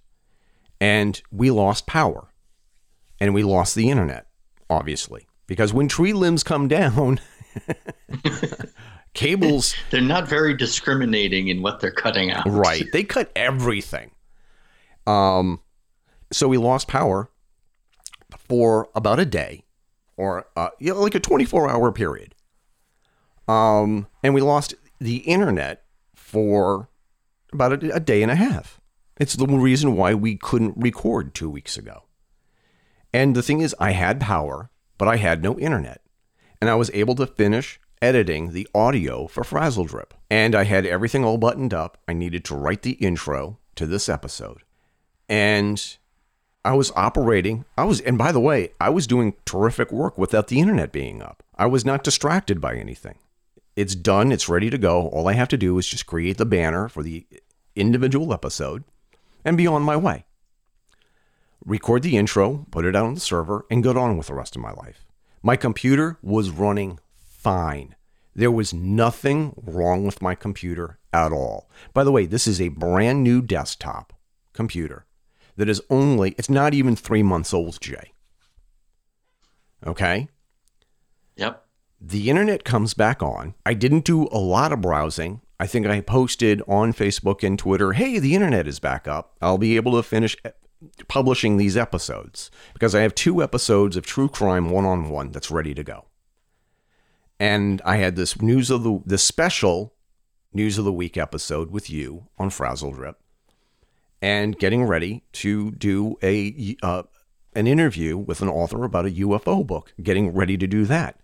and 0.86 1.20
we 1.32 1.50
lost 1.50 1.88
power 1.88 2.28
and 3.20 3.34
we 3.34 3.42
lost 3.42 3.74
the 3.74 3.90
internet, 3.90 4.28
obviously, 4.70 5.26
because 5.48 5.74
when 5.74 5.88
tree 5.88 6.14
limbs 6.14 6.44
come 6.44 6.68
down, 6.68 7.20
cables. 9.16 9.74
They're 9.90 10.02
not 10.02 10.28
very 10.28 10.56
discriminating 10.56 11.48
in 11.48 11.64
what 11.64 11.80
they're 11.80 11.90
cutting 11.90 12.30
out. 12.32 12.44
Right. 12.46 12.86
They 12.94 13.04
cut 13.04 13.32
everything. 13.36 14.12
Um, 15.08 15.62
so 16.32 16.48
we 16.48 16.58
lost 16.58 16.88
power 16.88 17.32
for 18.38 18.90
about 18.94 19.20
a 19.20 19.26
day 19.26 19.64
or 20.18 20.46
uh, 20.56 20.70
you 20.80 20.94
know, 20.94 21.02
like 21.02 21.16
a 21.16 21.20
24 21.20 21.68
hour 21.68 21.92
period. 21.92 22.36
Um, 23.48 24.06
and 24.22 24.36
we 24.36 24.42
lost 24.42 24.76
the 25.00 25.18
internet 25.18 25.84
for 26.14 26.90
about 27.52 27.84
a, 27.84 27.96
a 27.96 28.00
day 28.00 28.22
and 28.22 28.32
a 28.32 28.36
half. 28.36 28.80
It's 29.18 29.36
the 29.36 29.48
reason 29.48 29.96
why 29.96 30.14
we 30.14 30.36
couldn't 30.36 30.76
record 30.76 31.34
two 31.34 31.50
weeks 31.50 31.78
ago. 31.78 32.04
And 33.14 33.34
the 33.34 33.44
thing 33.44 33.62
is, 33.62 33.74
I 33.80 33.92
had 33.92 34.20
power, 34.20 34.70
but 34.98 35.08
I 35.08 35.16
had 35.16 35.42
no 35.42 35.58
internet. 35.58 36.02
And 36.60 36.70
I 36.70 36.76
was 36.76 36.92
able 36.94 37.16
to 37.16 37.28
finish 37.28 37.80
editing 38.02 38.52
the 38.52 38.68
audio 38.76 39.28
for 39.28 39.44
Frazzledrip. 39.44 40.12
And 40.30 40.54
I 40.54 40.66
had 40.66 40.86
everything 40.86 41.24
all 41.24 41.38
buttoned 41.38 41.74
up. 41.74 41.98
I 42.10 42.14
needed 42.14 42.44
to 42.46 42.56
write 42.56 42.82
the 42.82 42.94
intro 42.94 43.60
to 43.76 43.86
this 43.86 44.10
episode. 44.10 44.64
And 45.30 45.98
I 46.66 46.74
was 46.74 46.92
operating. 46.96 47.64
I 47.78 47.86
was, 47.86 48.02
and 48.02 48.18
by 48.18 48.34
the 48.34 48.40
way, 48.42 48.74
I 48.82 48.90
was 48.90 49.08
doing 49.08 49.36
terrific 49.46 49.94
work 49.94 50.18
without 50.18 50.48
the 50.48 50.60
internet 50.60 50.92
being 50.92 51.22
up. 51.22 51.42
I 51.56 51.68
was 51.68 51.86
not 51.86 52.04
distracted 52.04 52.60
by 52.60 52.76
anything. 52.76 53.20
It's 53.78 53.96
done, 53.96 54.34
it's 54.34 54.50
ready 54.50 54.70
to 54.70 54.78
go. 54.78 55.08
All 55.08 55.30
I 55.30 55.34
have 55.34 55.50
to 55.50 55.58
do 55.58 55.78
is 55.78 55.88
just 55.88 56.06
create 56.06 56.38
the 56.38 56.46
banner 56.46 56.90
for 56.90 57.02
the 57.02 57.26
individual 57.76 58.34
episode 58.34 58.84
and 59.46 59.56
be 59.56 59.68
on 59.68 59.84
my 59.84 59.96
way. 59.96 60.26
Record 61.64 62.04
the 62.04 62.18
intro, 62.18 62.66
put 62.72 62.86
it 62.86 62.96
out 62.96 63.06
on 63.06 63.14
the 63.14 63.20
server, 63.20 63.66
and 63.72 63.84
get 63.84 63.96
on 63.96 64.18
with 64.18 64.28
the 64.28 64.34
rest 64.34 64.56
of 64.56 64.62
my 64.62 64.72
life. 64.72 65.06
My 65.42 65.56
computer 65.56 66.18
was 66.22 66.50
running 66.50 67.00
fine. 67.16 67.96
There 68.36 68.52
was 68.52 68.74
nothing 68.74 69.54
wrong 69.56 70.06
with 70.06 70.22
my 70.22 70.36
computer 70.36 71.00
at 71.14 71.32
all. 71.32 71.70
By 71.94 72.04
the 72.04 72.12
way, 72.12 72.26
this 72.26 72.48
is 72.48 72.60
a 72.60 72.68
brand 72.68 73.24
new 73.24 73.42
desktop 73.42 74.12
computer 74.52 75.06
that 75.56 75.70
is 75.70 75.82
only, 75.90 76.36
it's 76.38 76.50
not 76.50 76.74
even 76.74 76.96
three 76.96 77.24
months 77.24 77.54
old, 77.54 77.80
Jay. 77.80 78.12
Okay? 79.88 80.28
Yep. 81.38 81.66
The 82.02 82.30
internet 82.30 82.64
comes 82.66 82.94
back 82.94 83.24
on. 83.24 83.56
I 83.66 83.74
didn't 83.74 84.06
do 84.06 84.28
a 84.32 84.38
lot 84.38 84.74
of 84.74 84.82
browsing. 84.82 85.42
I 85.60 85.68
think 85.68 85.88
I 85.88 86.02
posted 86.02 86.62
on 86.68 86.94
Facebook 86.94 87.44
and 87.44 87.58
Twitter, 87.58 87.94
hey, 87.94 88.20
the 88.20 88.36
internet 88.36 88.68
is 88.68 88.80
back 88.80 89.08
up. 89.08 89.38
I'll 89.42 89.58
be 89.58 89.78
able 89.78 89.94
to 89.94 90.04
finish 90.04 90.36
publishing 91.08 91.58
these 91.58 91.78
episodes 91.78 92.52
because 92.74 92.94
I 92.94 93.02
have 93.02 93.16
two 93.16 93.42
episodes 93.42 93.96
of 93.96 94.06
True 94.06 94.28
Crime 94.28 94.70
one 94.70 94.86
on 94.86 95.10
one 95.10 95.32
that's 95.32 95.52
ready 95.52 95.74
to 95.74 95.84
go. 95.84 96.06
And 97.40 97.82
I 97.86 97.98
had 97.98 98.16
this 98.16 98.42
news 98.42 98.70
of 98.70 98.84
the 98.84 99.02
this 99.06 99.24
special 99.24 99.94
news 100.54 100.78
of 100.78 100.86
the 100.86 100.94
week 100.94 101.18
episode 101.18 101.70
with 101.70 101.90
you 101.90 102.28
on 102.38 102.50
Frazzledrip, 102.50 103.16
and 104.22 104.58
getting 104.58 104.84
ready 104.84 105.24
to 105.34 105.72
do 105.72 106.18
a 106.24 106.78
uh, 106.82 107.04
an 107.54 107.68
interview 107.68 108.18
with 108.18 108.42
an 108.42 108.48
author 108.48 108.86
about 108.86 109.06
a 109.06 109.12
UFO 109.12 109.68
book. 109.68 109.94
Getting 110.02 110.34
ready 110.34 110.58
to 110.58 110.68
do 110.68 110.86
that, 110.86 111.20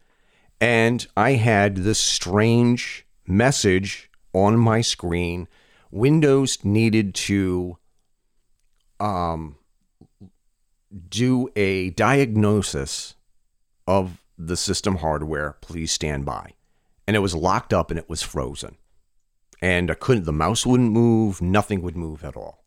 and 0.59 1.07
I 1.15 1.33
had 1.33 1.77
this 1.77 1.99
strange 1.99 3.05
message 3.25 4.10
on 4.33 4.57
my 4.57 4.81
screen. 4.81 5.47
Windows 5.91 6.63
needed 6.63 7.13
to 7.13 7.77
um, 8.99 9.57
do 11.09 11.49
a 11.55 11.89
diagnosis 11.91 13.15
of 13.87 14.23
the 14.37 14.57
system 14.57 14.97
hardware. 14.97 15.57
Please 15.61 15.91
stand 15.91 16.25
by. 16.25 16.53
And 17.07 17.15
it 17.15 17.19
was 17.19 17.35
locked 17.35 17.73
up 17.73 17.89
and 17.89 17.99
it 17.99 18.09
was 18.09 18.21
frozen. 18.21 18.77
And 19.61 19.91
I 19.91 19.95
couldn't, 19.95 20.23
the 20.23 20.33
mouse 20.33 20.65
wouldn't 20.65 20.91
move, 20.91 21.41
nothing 21.41 21.81
would 21.81 21.97
move 21.97 22.23
at 22.23 22.35
all. 22.35 22.63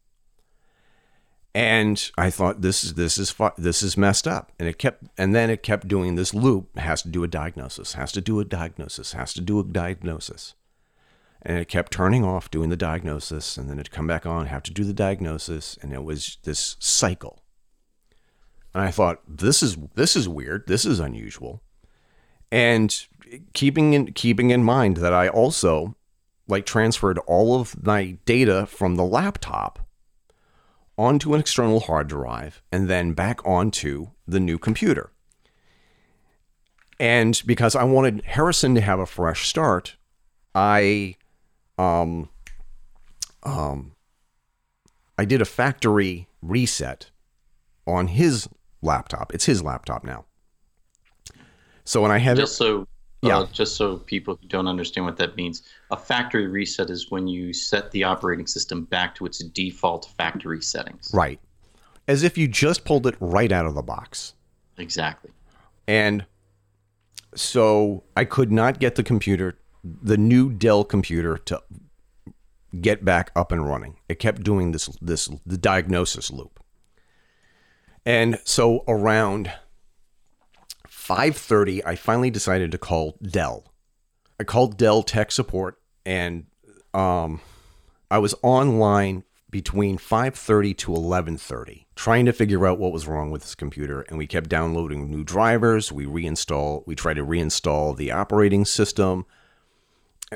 And 1.57 2.11
I 2.18 2.31
thought 2.31 2.62
this 2.62 2.83
is 2.83 2.94
this 2.94 3.16
is 3.16 3.33
this 3.57 3.81
is 3.81 3.96
messed 3.96 4.27
up, 4.27 4.50
and 4.59 4.68
it 4.68 4.77
kept 4.77 5.05
and 5.16 5.33
then 5.33 5.50
it 5.50 5.62
kept 5.62 5.87
doing 5.87 6.16
this 6.16 6.35
loop. 6.35 6.77
Has 6.77 7.03
to 7.03 7.09
do 7.09 7.22
a 7.22 7.29
diagnosis. 7.29 7.92
Has 7.92 8.11
to 8.12 8.20
do 8.20 8.40
a 8.40 8.44
diagnosis. 8.44 9.12
Has 9.12 9.32
to 9.34 9.41
do 9.41 9.61
a 9.61 9.64
diagnosis 9.64 10.55
and 11.45 11.59
it 11.59 11.68
kept 11.68 11.92
turning 11.92 12.24
off 12.24 12.51
doing 12.51 12.70
the 12.70 12.76
diagnosis 12.76 13.57
and 13.57 13.68
then 13.68 13.78
it'd 13.78 13.92
come 13.92 14.07
back 14.07 14.24
on 14.24 14.47
have 14.47 14.62
to 14.62 14.72
do 14.72 14.84
the 14.84 14.95
diagnosis 14.95 15.78
and 15.82 15.92
it 15.92 16.03
was 16.03 16.38
this 16.45 16.76
cycle. 16.78 17.42
And 18.72 18.82
i 18.82 18.90
thought 18.90 19.20
this 19.28 19.62
is 19.62 19.76
this 19.95 20.16
is 20.16 20.28
weird. 20.28 20.66
This 20.66 20.84
is 20.84 20.99
unusual. 20.99 21.62
And 22.51 23.07
keeping 23.53 23.92
in 23.92 24.12
keeping 24.12 24.51
in 24.51 24.62
mind 24.62 24.99
that 24.99 25.12
i 25.12 25.28
also 25.28 25.97
like 26.47 26.66
transferred 26.66 27.18
all 27.20 27.59
of 27.59 27.84
my 27.84 28.18
data 28.24 28.66
from 28.66 28.97
the 28.97 29.05
laptop 29.05 29.86
onto 30.97 31.34
an 31.34 31.40
external 31.40 31.80
hard 31.80 32.07
drive 32.07 32.62
and 32.70 32.88
then 32.88 33.12
back 33.12 33.45
onto 33.47 34.09
the 34.26 34.38
new 34.38 34.59
computer. 34.59 35.11
And 37.01 37.42
because 37.45 37.74
i 37.74 37.84
wanted 37.84 38.22
harrison 38.24 38.74
to 38.74 38.80
have 38.80 38.99
a 38.99 39.07
fresh 39.07 39.49
start 39.49 39.97
i 40.55 41.16
um, 41.79 42.29
um, 43.43 43.93
I 45.18 45.25
did 45.25 45.41
a 45.41 45.45
factory 45.45 46.29
reset 46.43 47.11
on 47.87 48.09
his 48.09 48.49
laptop. 48.83 49.35
It's 49.35 49.45
his 49.45 49.62
laptop 49.62 50.05
now. 50.05 50.25
So 51.85 52.01
when 52.01 52.11
I 52.11 52.18
have 52.18 52.37
Just 52.37 52.57
so 52.57 52.87
Yeah. 53.22 53.39
uh, 53.39 53.47
just 53.47 53.77
so 53.77 53.99
people 53.99 54.39
who 54.41 54.49
don't 54.49 54.66
understand 54.66 55.07
what 55.07 55.16
that 55.16 55.37
means, 55.37 55.62
a 55.91 55.97
factory 55.97 56.47
reset 56.47 56.91
is 56.91 57.11
when 57.11 57.27
you 57.27 57.53
set 57.53 57.91
the 57.91 58.05
operating 58.05 58.47
system 58.47 58.85
back 58.85 59.14
to 59.16 59.27
its 59.27 59.39
default 59.39 60.11
factory 60.18 60.61
settings. 60.62 61.11
right, 61.14 61.41
as 62.07 62.22
if 62.22 62.37
you 62.37 62.47
just 62.49 62.85
pulled 62.85 63.07
it 63.07 63.14
right 63.20 63.51
out 63.53 63.66
of 63.66 63.75
the 63.75 63.83
box. 63.83 64.35
Exactly. 64.77 65.31
And 65.87 66.27
so 67.35 68.05
I 68.16 68.25
could 68.25 68.53
not 68.53 68.79
get 68.79 68.95
the 68.95 69.03
computer, 69.03 69.59
the 69.85 70.16
new 70.16 70.51
Dell 70.51 70.82
computer, 70.82 71.37
to 71.39 71.62
get 72.80 73.05
back 73.05 73.30
up 73.37 73.53
and 73.53 73.68
running. 73.68 73.99
It 74.09 74.18
kept 74.18 74.43
doing 74.43 74.72
this 74.72 74.87
this 75.01 75.28
the 75.47 75.59
diagnosis 75.59 76.30
loop. 76.30 76.61
And 78.07 78.39
so 78.45 78.85
around 78.89 79.53
5:30 80.89 81.82
I 81.85 81.95
finally 81.95 82.30
decided 82.30 82.72
to 82.72 82.78
call 82.78 83.18
Dell. 83.22 83.72
I 84.41 84.45
called 84.45 84.76
Dell 84.76 85.03
tech 85.03 85.30
support 85.30 85.80
and 86.05 86.47
um 86.93 87.41
I 88.11 88.18
was 88.18 88.35
online 88.43 89.24
between 89.51 89.99
5:30 89.99 90.76
to 90.78 90.93
11:30 90.93 91.87
trying 91.95 92.26
to 92.26 92.32
figure 92.32 92.66
out 92.66 92.78
what 92.78 92.93
was 92.93 93.07
wrong 93.07 93.30
with 93.30 93.43
this 93.43 93.55
computer 93.55 94.03
and 94.03 94.18
we 94.18 94.26
kept 94.26 94.51
downloading 94.51 95.09
new 95.09 95.22
drivers, 95.22 95.93
we 95.93 96.07
reinstall, 96.07 96.82
we 96.87 96.95
tried 96.97 97.14
to 97.14 97.24
reinstall 97.24 97.97
the 97.97 98.11
operating 98.11 98.64
system. 98.64 99.24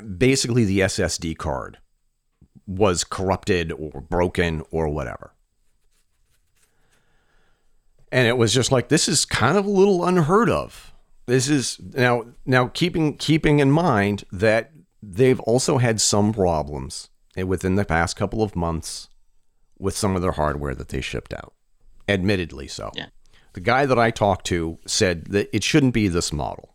Basically 0.01 0.65
the 0.65 0.81
SSD 0.81 1.37
card 1.37 1.79
was 2.67 3.05
corrupted 3.05 3.73
or 3.73 4.01
broken 4.01 4.63
or 4.71 4.89
whatever. 4.89 5.35
And 8.11 8.27
it 8.27 8.37
was 8.37 8.55
just 8.55 8.73
like 8.73 8.89
this 8.89 9.09
is 9.09 9.25
kind 9.25 9.57
of 9.57 9.67
a 9.67 9.71
little 9.71 10.05
unheard 10.05 10.51
of. 10.51 10.93
This 11.27 11.49
is 11.49 11.79
now 11.95 12.25
now 12.47 12.69
keeping 12.69 13.17
keeping 13.17 13.59
in 13.59 13.71
mind 13.71 14.25
that 14.33 14.73
they've 15.03 15.41
also 15.41 15.79
had 15.79 16.01
some 16.01 16.33
problems 16.33 17.11
within 17.37 17.77
the 17.77 17.85
past 17.85 18.17
couple 18.17 18.43
of 18.43 18.57
months 18.57 19.09
with 19.79 19.97
some 19.97 20.17
of 20.17 20.23
their 20.23 20.33
hardware 20.33 20.75
that 20.75 20.89
they 20.89 21.01
shipped 21.01 21.33
out. 21.33 21.53
Admittedly 22.09 22.67
so. 22.67 22.91
Yeah. 22.95 23.07
The 23.53 23.61
guy 23.61 23.87
that 23.87 23.99
I 23.99 24.11
talked 24.11 24.47
to 24.47 24.79
said 24.87 25.27
that 25.27 25.55
it 25.55 25.63
shouldn't 25.63 25.95
be 25.95 26.09
this 26.09 26.33
model. 26.33 26.75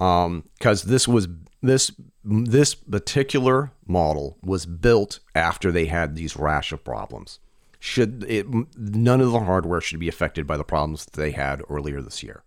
Um, 0.00 0.48
because 0.58 0.82
this 0.82 1.06
was 1.06 1.28
this 1.64 1.90
this 2.22 2.74
particular 2.74 3.72
model 3.86 4.38
was 4.42 4.66
built 4.66 5.20
after 5.34 5.72
they 5.72 5.86
had 5.86 6.14
these 6.14 6.36
rash 6.36 6.72
of 6.72 6.84
problems. 6.84 7.38
Should 7.80 8.24
it 8.28 8.46
none 8.76 9.20
of 9.20 9.32
the 9.32 9.40
hardware 9.40 9.80
should 9.80 10.00
be 10.00 10.08
affected 10.08 10.46
by 10.46 10.56
the 10.56 10.64
problems 10.64 11.04
that 11.04 11.20
they 11.20 11.32
had 11.32 11.62
earlier 11.68 12.00
this 12.00 12.22
year. 12.22 12.42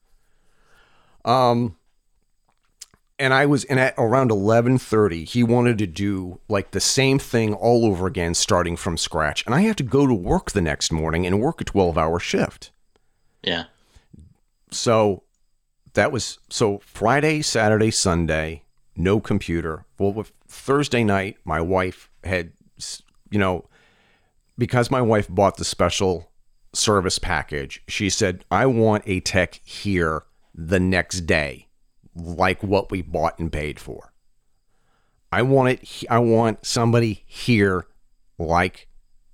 Um 1.26 1.78
and 3.20 3.34
I 3.34 3.47
was 3.47 3.63
and 3.65 3.80
at 3.80 3.95
around 3.97 4.30
11:30 4.30 5.26
he 5.28 5.43
wanted 5.43 5.78
to 5.80 5.88
do 5.88 6.39
like 6.47 6.72
the 6.72 6.80
same 6.80 7.18
thing 7.18 7.53
all 7.53 7.86
over 7.86 8.05
again 8.05 8.36
starting 8.36 8.76
from 8.76 8.97
scratch 8.97 9.43
and 9.45 9.55
I 9.55 9.61
have 9.61 9.76
to 9.78 9.84
go 9.84 10.05
to 10.05 10.13
work 10.13 10.51
the 10.51 10.61
next 10.61 10.91
morning 10.91 11.26
and 11.26 11.41
work 11.41 11.59
a 11.61 11.65
12-hour 11.65 12.20
shift. 12.20 12.72
Yeah. 13.43 13.65
So 14.70 15.24
that 15.93 16.11
was 16.11 16.38
so 16.49 16.80
Friday, 16.80 17.41
Saturday, 17.41 17.89
Sunday, 17.89 18.63
no 18.98 19.20
computer. 19.20 19.86
Well, 19.98 20.26
Thursday 20.48 21.04
night, 21.04 21.38
my 21.43 21.62
wife 21.62 22.10
had, 22.24 22.52
you 23.30 23.39
know, 23.39 23.66
because 24.58 24.89
my 24.89 25.02
wife 25.02 25.28
bought 25.30 25.58
the 25.58 25.66
special 25.66 26.32
service 26.74 27.20
package, 27.20 27.82
she 27.88 28.10
said, 28.10 28.45
I 28.52 28.66
want 28.66 29.04
a 29.06 29.20
tech 29.20 29.62
here 29.64 30.24
the 30.54 30.80
next 30.80 31.22
day, 31.22 31.68
like 32.16 32.64
what 32.64 32.91
we 32.91 33.02
bought 33.02 33.38
and 33.39 33.52
paid 33.52 33.80
for. 33.80 34.14
I 35.32 35.41
want 35.41 35.70
it, 35.70 36.04
I 36.10 36.20
want 36.20 36.66
somebody 36.66 37.24
here 37.28 37.86
like 38.38 38.88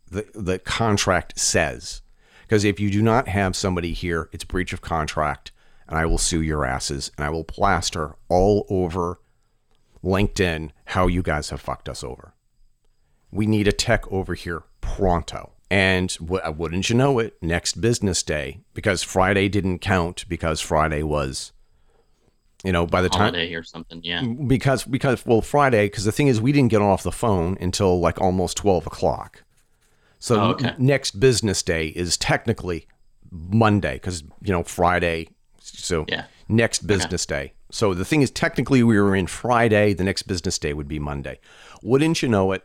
the, 0.10 0.26
the 0.34 0.60
contract 0.60 1.40
says. 1.40 2.02
Because 2.42 2.64
if 2.64 2.80
you 2.80 2.90
do 2.90 3.02
not 3.02 3.28
have 3.28 3.56
somebody 3.56 3.94
here, 3.94 4.30
it's 4.32 4.44
breach 4.44 4.74
of 4.74 4.82
contract, 4.82 5.52
and 5.88 5.98
I 5.98 6.06
will 6.06 6.18
sue 6.18 6.42
your 6.42 6.66
asses, 6.66 7.12
and 7.18 7.26
I 7.26 7.30
will 7.30 7.44
plaster 7.44 8.16
all 8.30 8.66
over 8.70 9.20
LinkedIn 10.04 10.72
how 10.86 11.08
you 11.08 11.22
guys 11.22 11.50
have 11.50 11.62
fucked 11.62 11.88
us 11.90 12.04
over. 12.04 12.34
We 13.32 13.46
need 13.48 13.68
a 13.68 13.72
tech 13.72 14.10
over 14.12 14.34
here 14.34 14.64
pronto. 14.82 15.52
And 15.72 16.12
wh- 16.30 16.46
uh, 16.48 16.52
wouldn't 16.52 16.90
you 16.90 16.96
know 16.96 17.18
it, 17.20 17.36
next 17.42 17.82
business 17.82 18.22
day, 18.22 18.60
because 18.76 19.02
Friday 19.02 19.50
didn't 19.50 19.80
count 19.80 20.26
because 20.30 20.62
Friday 20.62 21.02
was, 21.02 21.52
you 22.64 22.72
know, 22.72 22.86
by 22.86 23.02
the 23.02 23.10
time 23.10 23.34
Holiday 23.34 23.54
or 23.56 23.64
something. 23.64 24.00
Yeah. 24.04 24.24
because 24.24 24.84
because 24.84 25.26
well 25.26 25.42
Friday 25.42 25.88
because 25.88 26.04
the 26.06 26.12
thing 26.12 26.28
is 26.28 26.40
we 26.40 26.52
didn't 26.52 26.70
get 26.70 26.82
off 26.84 27.02
the 27.02 27.12
phone 27.12 27.58
until 27.60 28.00
like 28.00 28.22
almost 28.22 28.56
twelve 28.58 28.86
o'clock. 28.86 29.44
So 30.20 30.40
Oh, 30.40 30.50
okay. 30.52 30.76
next 30.78 31.20
business 31.20 31.64
day 31.64 31.88
is 31.88 32.18
technically 32.18 32.88
Monday 33.32 33.94
because 33.96 34.22
you 34.44 34.52
know 34.54 34.62
Friday. 34.64 35.30
So 35.60 36.06
Yeah. 36.08 36.26
next 36.48 36.86
business 36.86 37.26
day. 37.26 37.54
So 37.74 37.96
the 37.96 38.06
thing 38.06 38.22
is 38.22 38.30
technically 38.30 38.84
we 38.84 39.00
were 39.00 39.16
in 39.16 39.26
Friday. 39.26 39.94
The 39.94 40.04
next 40.04 40.24
business 40.24 40.60
day 40.60 40.74
would 40.74 40.88
be 40.88 41.00
Monday. 41.00 41.40
Wouldn't 41.82 42.22
you 42.22 42.30
know 42.30 42.52
it? 42.52 42.64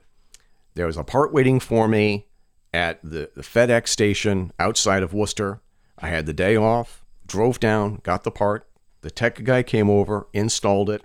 There 0.74 0.84
was 0.84 0.98
a 0.98 1.02
part 1.02 1.32
waiting 1.32 1.60
for 1.60 1.88
me 1.88 2.26
at 2.74 3.00
the, 3.02 3.30
the 3.34 3.40
FedEx 3.40 3.88
station 3.88 4.52
outside 4.58 5.02
of 5.02 5.14
Worcester. 5.14 5.62
I 5.98 6.08
had 6.08 6.26
the 6.26 6.34
day 6.34 6.56
off, 6.56 7.06
drove 7.26 7.58
down, 7.58 8.00
got 8.02 8.22
the 8.22 8.30
part. 8.30 8.68
The 9.00 9.10
tech 9.10 9.42
guy 9.44 9.62
came 9.62 9.88
over, 9.88 10.28
installed 10.34 10.90
it. 10.90 11.02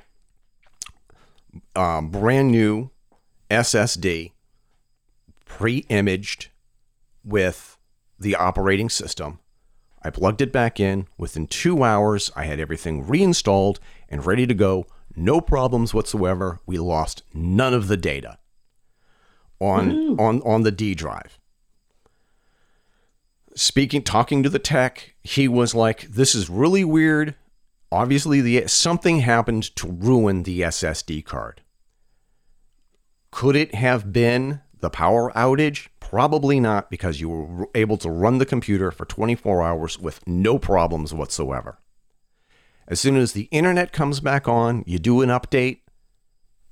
Um, 1.73 2.09
brand 2.09 2.51
new 2.51 2.89
SSD, 3.49 4.33
pre 5.45 5.77
imaged 5.87 6.49
with 7.23 7.77
the 8.19 8.35
operating 8.35 8.89
system. 8.89 9.39
I 10.03 10.09
plugged 10.09 10.41
it 10.41 10.51
back 10.51 10.79
in. 10.79 11.07
Within 11.17 11.47
two 11.47 11.83
hours, 11.83 12.31
I 12.35 12.45
had 12.45 12.59
everything 12.59 13.07
reinstalled 13.07 13.79
and 14.09 14.25
ready 14.25 14.45
to 14.45 14.53
go. 14.53 14.85
No 15.15 15.39
problems 15.39 15.93
whatsoever. 15.93 16.59
We 16.65 16.77
lost 16.77 17.23
none 17.33 17.73
of 17.73 17.87
the 17.87 17.97
data 17.97 18.39
on 19.59 20.19
on 20.19 20.41
on 20.41 20.63
the 20.63 20.71
D 20.71 20.93
drive. 20.93 21.39
Speaking, 23.55 24.01
talking 24.01 24.41
to 24.43 24.49
the 24.49 24.59
tech, 24.59 25.15
he 25.21 25.47
was 25.47 25.75
like, 25.75 26.01
"This 26.09 26.33
is 26.35 26.49
really 26.49 26.83
weird. 26.83 27.35
Obviously, 27.91 28.41
the 28.41 28.67
something 28.67 29.19
happened 29.19 29.75
to 29.75 29.87
ruin 29.87 30.43
the 30.43 30.61
SSD 30.61 31.21
card. 31.21 31.61
Could 33.31 33.55
it 33.55 33.75
have 33.75 34.11
been 34.11 34.61
the 34.79 34.89
power 34.89 35.31
outage? 35.35 35.87
Probably 36.13 36.59
not, 36.59 36.91
because 36.91 37.19
you 37.19 37.27
were 37.27 37.67
able 37.73 37.97
to 37.97 38.07
run 38.07 38.37
the 38.37 38.45
computer 38.45 38.91
for 38.91 39.03
24 39.03 39.63
hours 39.63 39.97
with 39.97 40.19
no 40.27 40.59
problems 40.59 41.11
whatsoever. 41.11 41.79
As 42.87 42.99
soon 42.99 43.17
as 43.17 43.33
the 43.33 43.47
internet 43.49 43.91
comes 43.91 44.19
back 44.19 44.47
on, 44.47 44.83
you 44.85 44.99
do 44.99 45.23
an 45.23 45.29
update. 45.29 45.79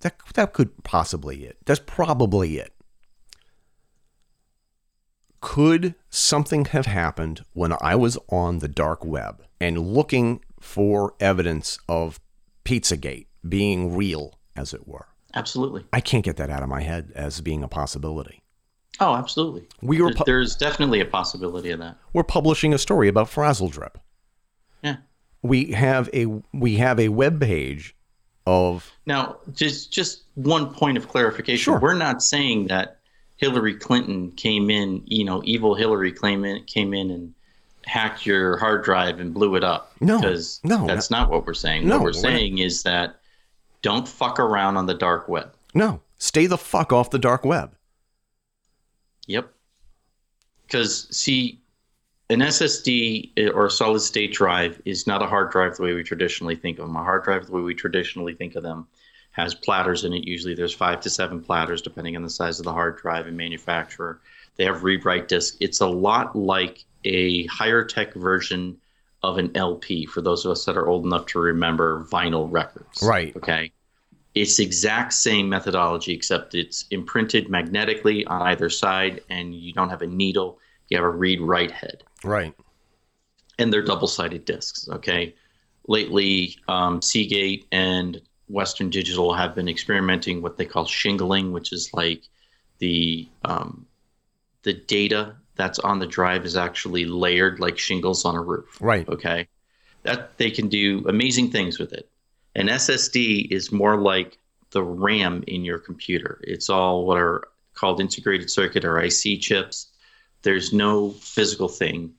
That 0.01 0.17
that 0.35 0.53
could 0.53 0.83
possibly 0.83 1.43
it. 1.43 1.57
That's 1.65 1.79
probably 1.83 2.57
it. 2.59 2.71
Could 5.39 5.95
something 6.11 6.65
have 6.65 6.85
happened 6.85 7.43
when 7.53 7.73
I 7.81 7.95
was 7.95 8.19
on 8.29 8.59
the 8.59 8.67
dark 8.67 9.03
web 9.03 9.43
and 9.59 9.79
looking 9.79 10.41
for 10.59 11.15
evidence 11.19 11.79
of 11.89 12.19
Pizzagate 12.63 13.25
being 13.49 13.95
real, 13.95 14.37
as 14.55 14.71
it 14.71 14.87
were? 14.87 15.07
Absolutely. 15.33 15.83
I 15.91 15.99
can't 15.99 16.23
get 16.23 16.37
that 16.37 16.51
out 16.51 16.61
of 16.61 16.69
my 16.69 16.83
head 16.83 17.11
as 17.15 17.41
being 17.41 17.63
a 17.63 17.67
possibility. 17.67 18.40
Oh, 19.01 19.15
absolutely. 19.15 19.63
We 19.81 19.99
were 20.01 20.13
pu- 20.13 20.23
There's 20.25 20.55
definitely 20.55 20.99
a 21.01 21.05
possibility 21.05 21.71
of 21.71 21.79
that. 21.79 21.97
we're 22.13 22.23
publishing 22.23 22.73
a 22.73 22.77
story 22.77 23.07
about 23.07 23.27
Frazzledrip. 23.27 23.95
Yeah. 24.83 24.97
We 25.41 25.71
have 25.71 26.09
a 26.13 26.27
we 26.53 26.75
have 26.77 26.99
a 26.99 27.09
web 27.09 27.41
page 27.41 27.95
of 28.45 28.91
Now, 29.05 29.37
just 29.53 29.91
just 29.91 30.23
one 30.35 30.71
point 30.73 30.97
of 30.97 31.07
clarification. 31.09 31.63
Sure. 31.63 31.79
We're 31.79 31.95
not 31.95 32.21
saying 32.21 32.67
that 32.67 32.99
Hillary 33.37 33.73
Clinton 33.73 34.31
came 34.33 34.69
in, 34.69 35.01
you 35.05 35.25
know, 35.25 35.41
evil 35.45 35.73
Hillary 35.73 36.11
came 36.13 36.45
in, 36.45 36.63
came 36.65 36.93
in 36.93 37.09
and 37.09 37.33
hacked 37.85 38.25
your 38.27 38.57
hard 38.57 38.83
drive 38.83 39.19
and 39.19 39.33
blew 39.33 39.55
it 39.55 39.63
up. 39.63 39.93
No, 39.99 40.19
because 40.21 40.59
no, 40.63 40.85
that's 40.85 41.09
not 41.09 41.31
what 41.31 41.47
we're 41.47 41.55
saying. 41.55 41.87
No, 41.87 41.95
what 41.95 42.01
we're 42.03 42.05
we're 42.09 42.11
not. 42.13 42.21
saying 42.21 42.59
is 42.59 42.83
that 42.83 43.15
don't 43.81 44.07
fuck 44.07 44.39
around 44.39 44.77
on 44.77 44.85
the 44.85 44.93
dark 44.93 45.27
web. 45.27 45.51
no, 45.73 46.01
stay 46.19 46.45
the 46.45 46.57
fuck 46.57 46.93
off 46.93 47.09
the 47.09 47.17
dark 47.17 47.43
web. 47.43 47.73
Yep. 49.31 49.51
Because 50.65 51.07
see, 51.15 51.61
an 52.29 52.39
SSD 52.39 53.53
or 53.53 53.65
a 53.65 53.69
solid 53.69 53.99
state 53.99 54.33
drive 54.33 54.81
is 54.85 55.05
not 55.05 55.21
a 55.21 55.27
hard 55.27 55.51
drive 55.51 55.75
the 55.75 55.83
way 55.83 55.93
we 55.93 56.03
traditionally 56.03 56.55
think 56.55 56.79
of 56.79 56.87
them. 56.87 56.95
A 56.95 57.03
hard 57.03 57.23
drive, 57.23 57.45
the 57.45 57.51
way 57.51 57.61
we 57.61 57.75
traditionally 57.75 58.33
think 58.33 58.55
of 58.55 58.63
them, 58.63 58.87
has 59.31 59.53
platters 59.53 60.05
in 60.05 60.13
it. 60.13 60.25
Usually, 60.25 60.55
there's 60.55 60.73
five 60.73 61.01
to 61.01 61.09
seven 61.09 61.41
platters, 61.41 61.81
depending 61.81 62.15
on 62.15 62.23
the 62.23 62.29
size 62.29 62.59
of 62.59 62.65
the 62.65 62.71
hard 62.71 62.97
drive 62.97 63.27
and 63.27 63.35
manufacturer. 63.35 64.21
They 64.55 64.65
have 64.65 64.83
read 64.83 65.05
write 65.05 65.27
disk. 65.27 65.57
It's 65.59 65.81
a 65.81 65.87
lot 65.87 66.35
like 66.35 66.83
a 67.03 67.45
higher 67.47 67.83
tech 67.83 68.13
version 68.13 68.77
of 69.23 69.37
an 69.37 69.51
LP 69.55 70.05
for 70.05 70.21
those 70.21 70.45
of 70.45 70.51
us 70.51 70.65
that 70.65 70.77
are 70.77 70.87
old 70.87 71.05
enough 71.05 71.25
to 71.27 71.39
remember 71.39 72.05
vinyl 72.05 72.47
records. 72.51 73.03
Right. 73.03 73.35
Okay. 73.35 73.71
It's 74.33 74.59
exact 74.59 75.13
same 75.13 75.49
methodology, 75.49 76.13
except 76.13 76.55
it's 76.55 76.85
imprinted 76.89 77.49
magnetically 77.49 78.25
on 78.25 78.41
either 78.43 78.69
side, 78.69 79.21
and 79.29 79.53
you 79.53 79.73
don't 79.73 79.89
have 79.89 80.01
a 80.01 80.07
needle. 80.07 80.59
You 80.89 80.97
have 80.97 81.05
a 81.05 81.09
read 81.09 81.41
write 81.41 81.71
head. 81.71 82.03
Right. 82.23 82.53
And 83.59 83.71
they're 83.71 83.81
double 83.83 84.07
sided 84.07 84.45
discs. 84.45 84.87
Okay. 84.89 85.35
Lately, 85.87 86.57
um, 86.67 87.01
Seagate 87.01 87.65
and 87.71 88.21
Western 88.47 88.89
Digital 88.89 89.33
have 89.33 89.55
been 89.55 89.67
experimenting 89.67 90.41
what 90.41 90.57
they 90.57 90.65
call 90.65 90.85
shingling, 90.85 91.51
which 91.51 91.73
is 91.73 91.89
like 91.93 92.23
the 92.79 93.27
um, 93.45 93.85
the 94.63 94.73
data 94.73 95.35
that's 95.55 95.79
on 95.79 95.99
the 95.99 96.07
drive 96.07 96.45
is 96.45 96.55
actually 96.55 97.05
layered 97.05 97.59
like 97.59 97.77
shingles 97.77 98.25
on 98.25 98.35
a 98.35 98.41
roof. 98.41 98.77
Right. 98.81 99.07
Okay. 99.07 99.47
That 100.03 100.37
they 100.37 100.51
can 100.51 100.67
do 100.69 101.05
amazing 101.07 101.51
things 101.51 101.79
with 101.79 101.93
it. 101.93 102.10
An 102.55 102.67
SSD 102.67 103.51
is 103.51 103.71
more 103.71 103.99
like 103.99 104.37
the 104.71 104.83
RAM 104.83 105.43
in 105.47 105.63
your 105.63 105.79
computer. 105.79 106.41
It's 106.43 106.69
all 106.69 107.05
what 107.05 107.17
are 107.17 107.47
called 107.73 108.01
integrated 108.01 108.49
circuit 108.49 108.85
or 108.85 108.99
IC 108.99 109.41
chips. 109.41 109.87
There's 110.41 110.73
no 110.73 111.11
physical 111.11 111.67
thing 111.67 112.13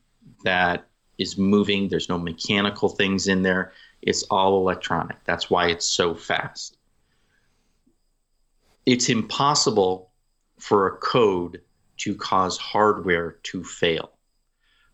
that 0.44 0.86
is 1.18 1.36
moving, 1.36 1.88
there's 1.88 2.08
no 2.08 2.18
mechanical 2.18 2.88
things 2.88 3.28
in 3.28 3.42
there. 3.42 3.72
It's 4.00 4.22
all 4.24 4.58
electronic. 4.58 5.18
That's 5.24 5.50
why 5.50 5.68
it's 5.68 5.86
so 5.86 6.14
fast. 6.14 6.76
It's 8.86 9.08
impossible 9.08 10.10
for 10.58 10.86
a 10.86 10.96
code 10.96 11.60
to 11.98 12.14
cause 12.14 12.58
hardware 12.58 13.32
to 13.44 13.62
fail. 13.62 14.12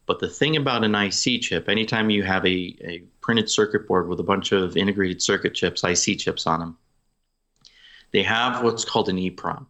But 0.07 0.19
the 0.19 0.29
thing 0.29 0.57
about 0.57 0.85
an 0.85 0.95
IC 0.95 1.43
chip, 1.43 1.69
anytime 1.69 2.11
you 2.11 2.23
have 2.23 2.45
a, 2.45 2.77
a 2.83 3.05
printed 3.29 3.51
circuit 3.51 3.87
board 3.87 4.09
with 4.09 4.19
a 4.21 4.23
bunch 4.23 4.53
of 4.53 4.75
integrated 4.75 5.21
circuit 5.21 5.53
chips, 5.53 5.85
IC 5.85 6.19
chips 6.19 6.47
on 6.47 6.61
them, 6.61 6.79
they 8.11 8.23
have 8.23 8.65
what's 8.65 8.87
called 8.87 9.11
an 9.11 9.19
EEPROM. 9.19 9.67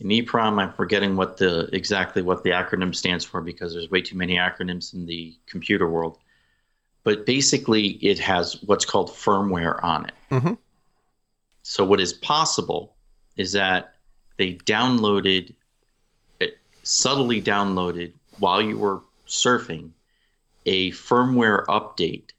An 0.00 0.08
EEPROM, 0.10 0.60
I'm 0.60 0.74
forgetting 0.74 1.16
what 1.16 1.38
the 1.38 1.70
exactly 1.72 2.20
what 2.20 2.44
the 2.44 2.50
acronym 2.50 2.94
stands 2.94 3.24
for 3.24 3.40
because 3.40 3.72
there's 3.72 3.90
way 3.90 4.02
too 4.02 4.18
many 4.18 4.36
acronyms 4.36 4.92
in 4.92 5.06
the 5.06 5.38
computer 5.46 5.88
world. 5.88 6.18
But 7.02 7.24
basically, 7.24 7.92
it 8.02 8.18
has 8.18 8.62
what's 8.64 8.84
called 8.84 9.08
firmware 9.08 9.82
on 9.82 10.04
it. 10.04 10.14
Mm-hmm. 10.30 10.52
So 11.62 11.82
what 11.82 11.98
is 11.98 12.12
possible 12.12 12.94
is 13.38 13.52
that 13.52 13.94
they 14.36 14.56
downloaded, 14.66 15.54
it 16.40 16.58
subtly 16.82 17.40
downloaded 17.40 18.12
while 18.38 18.60
you 18.60 18.76
were 18.76 19.00
surfing, 19.26 19.92
a 20.68 20.90
firmware 20.90 21.64
update 21.66 22.30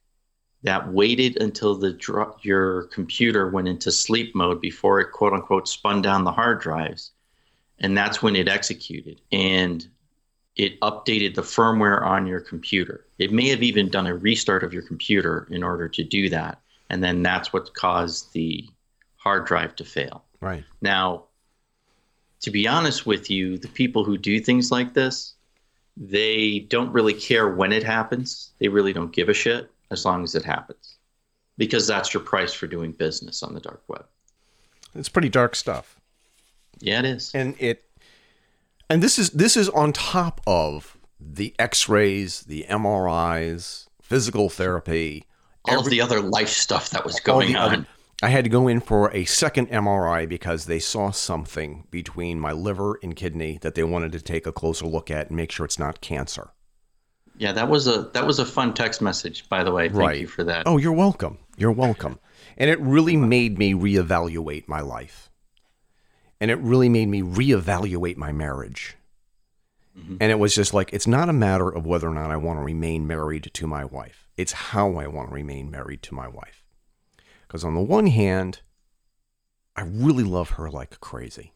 that 0.62 0.92
waited 0.92 1.42
until 1.42 1.76
the 1.76 1.94
dr- 1.94 2.36
your 2.44 2.84
computer 2.84 3.50
went 3.50 3.68
into 3.68 3.92
sleep 3.92 4.36
mode 4.36 4.62
before 4.62 5.00
it 5.00 5.12
quote 5.12 5.34
unquote 5.34 5.68
spun 5.68 6.02
down 6.02 6.24
the 6.24 6.32
hard 6.32 6.62
drives, 6.62 7.12
and 7.80 7.98
that's 7.98 8.22
when 8.22 8.36
it 8.36 8.48
executed 8.48 9.20
and 9.32 9.88
it 10.56 10.80
updated 10.82 11.34
the 11.34 11.42
firmware 11.42 12.04
on 12.04 12.28
your 12.28 12.42
computer. 12.42 13.06
It 13.18 13.32
may 13.32 13.48
have 13.50 13.64
even 13.64 13.90
done 13.90 14.06
a 14.08 14.16
restart 14.16 14.64
of 14.64 14.74
your 14.74 14.84
computer 14.84 15.48
in 15.50 15.64
order 15.64 15.88
to 15.90 16.04
do 16.04 16.30
that, 16.30 16.62
and 16.90 17.04
then 17.04 17.24
that's 17.24 17.52
what 17.52 17.74
caused 17.74 18.32
the 18.34 18.70
hard 19.16 19.46
drive 19.46 19.76
to 19.78 19.86
fail. 19.86 20.24
Right. 20.40 20.64
Now, 20.82 21.26
to 22.42 22.52
be 22.52 22.68
honest 22.68 23.06
with 23.06 23.30
you, 23.30 23.58
the 23.58 23.68
people 23.70 24.04
who 24.04 24.18
do 24.18 24.40
things 24.40 24.72
like 24.72 24.94
this, 24.94 25.34
they 26.00 26.60
don't 26.70 26.92
really 26.94 27.14
care 27.14 27.50
when 27.50 27.74
it 27.74 27.84
happens. 27.84 28.52
They 28.60 28.70
really 28.70 28.94
don't 28.94 29.12
give 29.12 29.28
a 29.28 29.34
shit 29.34 29.70
as 29.92 30.06
long 30.06 30.24
as 30.24 30.34
it 30.34 30.46
happens. 30.46 30.98
Because 31.58 31.86
that's 31.86 32.14
your 32.14 32.24
price 32.24 32.54
for 32.54 32.68
doing 32.68 32.94
business 32.94 33.44
on 33.44 33.54
the 33.54 33.60
dark 33.60 33.84
web. 33.90 34.06
It's 34.96 35.10
pretty 35.10 35.28
dark 35.28 35.56
stuff. 35.56 36.00
Yeah, 36.80 37.00
it 37.00 37.06
is. 37.06 37.32
And 37.36 37.56
it 37.60 37.84
and 38.90 39.04
this 39.04 39.20
is 39.20 39.32
this 39.32 39.58
is 39.58 39.68
on 39.70 39.92
top 39.92 40.40
of 40.48 40.98
the 41.20 41.54
x-rays, 41.60 42.44
the 42.44 42.66
MRIs, 42.70 43.88
physical 44.02 44.50
therapy, 44.50 45.26
all 45.66 45.80
of 45.80 45.90
the 45.90 46.00
other 46.00 46.22
life 46.22 46.48
stuff 46.48 46.90
that 46.92 47.04
was 47.04 47.20
going 47.20 47.58
on. 47.58 47.74
Other, 47.74 47.86
I 48.22 48.30
had 48.30 48.44
to 48.44 48.50
go 48.50 48.68
in 48.68 48.82
for 48.82 49.14
a 49.16 49.24
second 49.26 49.70
MRI 49.70 50.28
because 50.28 50.66
they 50.66 50.80
saw 50.80 51.12
something 51.12 51.88
between 51.90 52.40
my 52.40 52.52
liver 52.52 53.00
and 53.02 53.16
kidney 53.16 53.60
that 53.62 53.76
they 53.76 53.84
wanted 53.84 54.12
to 54.12 54.22
take 54.22 54.46
a 54.46 54.52
closer 54.52 54.86
look 54.86 55.10
at 55.10 55.28
and 55.28 55.38
make 55.38 55.52
sure 55.52 55.66
it's 55.66 55.80
not 55.80 56.02
cancer. 56.02 56.52
Yeah, 57.38 57.54
that 57.54 57.70
was 57.70 57.88
a 57.88 58.10
that 58.14 58.28
was 58.28 58.40
a 58.40 58.46
fun 58.46 58.74
text 58.74 59.02
message, 59.02 59.48
by 59.48 59.64
the 59.64 59.72
way. 59.72 59.88
Thank 59.88 60.00
right. 60.00 60.20
you 60.20 60.28
for 60.28 60.44
that. 60.44 60.64
Oh, 60.66 60.78
you're 60.78 60.92
welcome. 60.92 61.38
You're 61.56 61.72
welcome. 61.72 62.20
And 62.58 62.70
it 62.70 62.80
really 62.82 63.16
made 63.16 63.58
me 63.58 63.74
reevaluate 63.74 64.68
my 64.68 64.82
life. 64.82 65.30
And 66.42 66.52
it 66.52 66.60
really 66.60 66.90
made 66.90 67.08
me 67.08 67.22
reevaluate 67.22 68.18
my 68.18 68.34
marriage. 68.34 68.98
Mm-hmm. 69.98 70.18
And 70.20 70.32
it 70.32 70.40
was 70.40 70.54
just 70.54 70.74
like, 70.74 70.92
it's 70.94 71.08
not 71.08 71.30
a 71.30 71.34
matter 71.34 71.70
of 71.70 71.86
whether 71.86 72.10
or 72.10 72.14
not 72.14 72.32
I 72.32 72.38
want 72.38 72.60
to 72.60 72.64
remain 72.64 73.08
married 73.08 73.52
to 73.54 73.68
my 73.68 73.86
wife. 73.86 74.28
It's 74.38 74.52
how 74.52 74.96
I 74.96 75.08
want 75.08 75.30
to 75.30 75.36
remain 75.36 75.72
married 75.72 76.04
to 76.04 76.14
my 76.14 76.28
wife. 76.28 76.64
Because 77.50 77.66
on 77.66 77.74
the 77.74 77.82
one 77.82 78.08
hand, 78.08 78.62
I 79.76 79.82
really 79.82 80.24
love 80.24 80.52
her 80.52 80.70
like 80.70 81.00
crazy. 81.02 81.52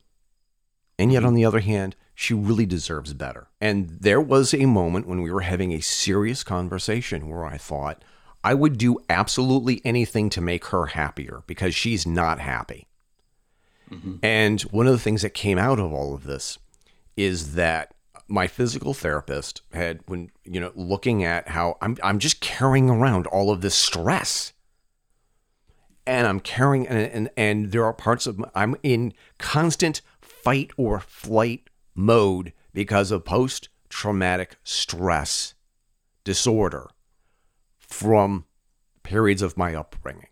And 0.98 1.14
yet 1.14 1.24
on 1.24 1.36
the 1.36 1.46
other 1.46 1.60
hand, 1.60 1.96
she 2.16 2.34
really 2.34 2.66
deserves 2.66 3.14
better. 3.14 3.48
And 3.62 3.90
there 4.02 4.20
was 4.20 4.54
a 4.54 4.66
moment 4.66 5.08
when 5.08 5.22
we 5.22 5.32
were 5.32 5.42
having 5.42 5.72
a 5.72 5.82
serious 5.82 6.44
conversation 6.44 7.30
where 7.30 7.46
I 7.46 7.58
thought 7.58 8.04
I 8.44 8.56
would 8.56 8.78
do 8.78 8.98
absolutely 9.10 9.82
anything 9.86 10.30
to 10.32 10.42
make 10.42 10.66
her 10.66 10.88
happier 10.88 11.44
because 11.48 11.76
she's 11.76 12.08
not 12.08 12.40
happy. 12.40 12.88
Mm-hmm. 13.92 14.16
And 14.24 14.62
one 14.64 14.88
of 14.88 14.94
the 14.94 15.00
things 15.00 15.22
that 15.22 15.34
came 15.34 15.60
out 15.60 15.80
of 15.80 15.94
all 15.94 16.16
of 16.16 16.24
this 16.24 16.58
is 17.16 17.54
that 17.54 17.94
my 18.28 18.48
physical 18.48 18.94
therapist 18.94 19.62
had 19.74 20.00
when 20.08 20.32
you 20.44 20.60
know 20.60 20.72
looking 20.76 21.24
at 21.24 21.50
how 21.50 21.78
I'm 21.82 21.98
I'm 22.02 22.20
just 22.20 22.40
carrying 22.40 22.90
around 22.90 23.28
all 23.28 23.52
of 23.52 23.62
this 23.62 23.76
stress 23.76 24.54
and 26.06 26.28
I'm 26.28 26.40
carrying 26.40 26.88
and 26.88 26.98
and, 26.98 27.30
and 27.38 27.72
there 27.72 27.86
are 27.86 27.94
parts 27.94 28.28
of 28.28 28.38
my, 28.40 28.50
I'm 28.56 28.76
in 28.84 29.14
constant 29.38 30.02
fight 30.22 30.72
or 30.78 31.00
flight 31.00 31.70
mode 31.96 32.54
because 32.74 33.12
of 33.12 33.26
post 33.26 33.70
traumatic 33.90 34.58
stress 34.64 35.54
disorder 36.24 36.90
from 37.78 38.46
periods 39.04 39.42
of 39.42 39.58
my 39.58 39.76
upbringing. 39.76 40.28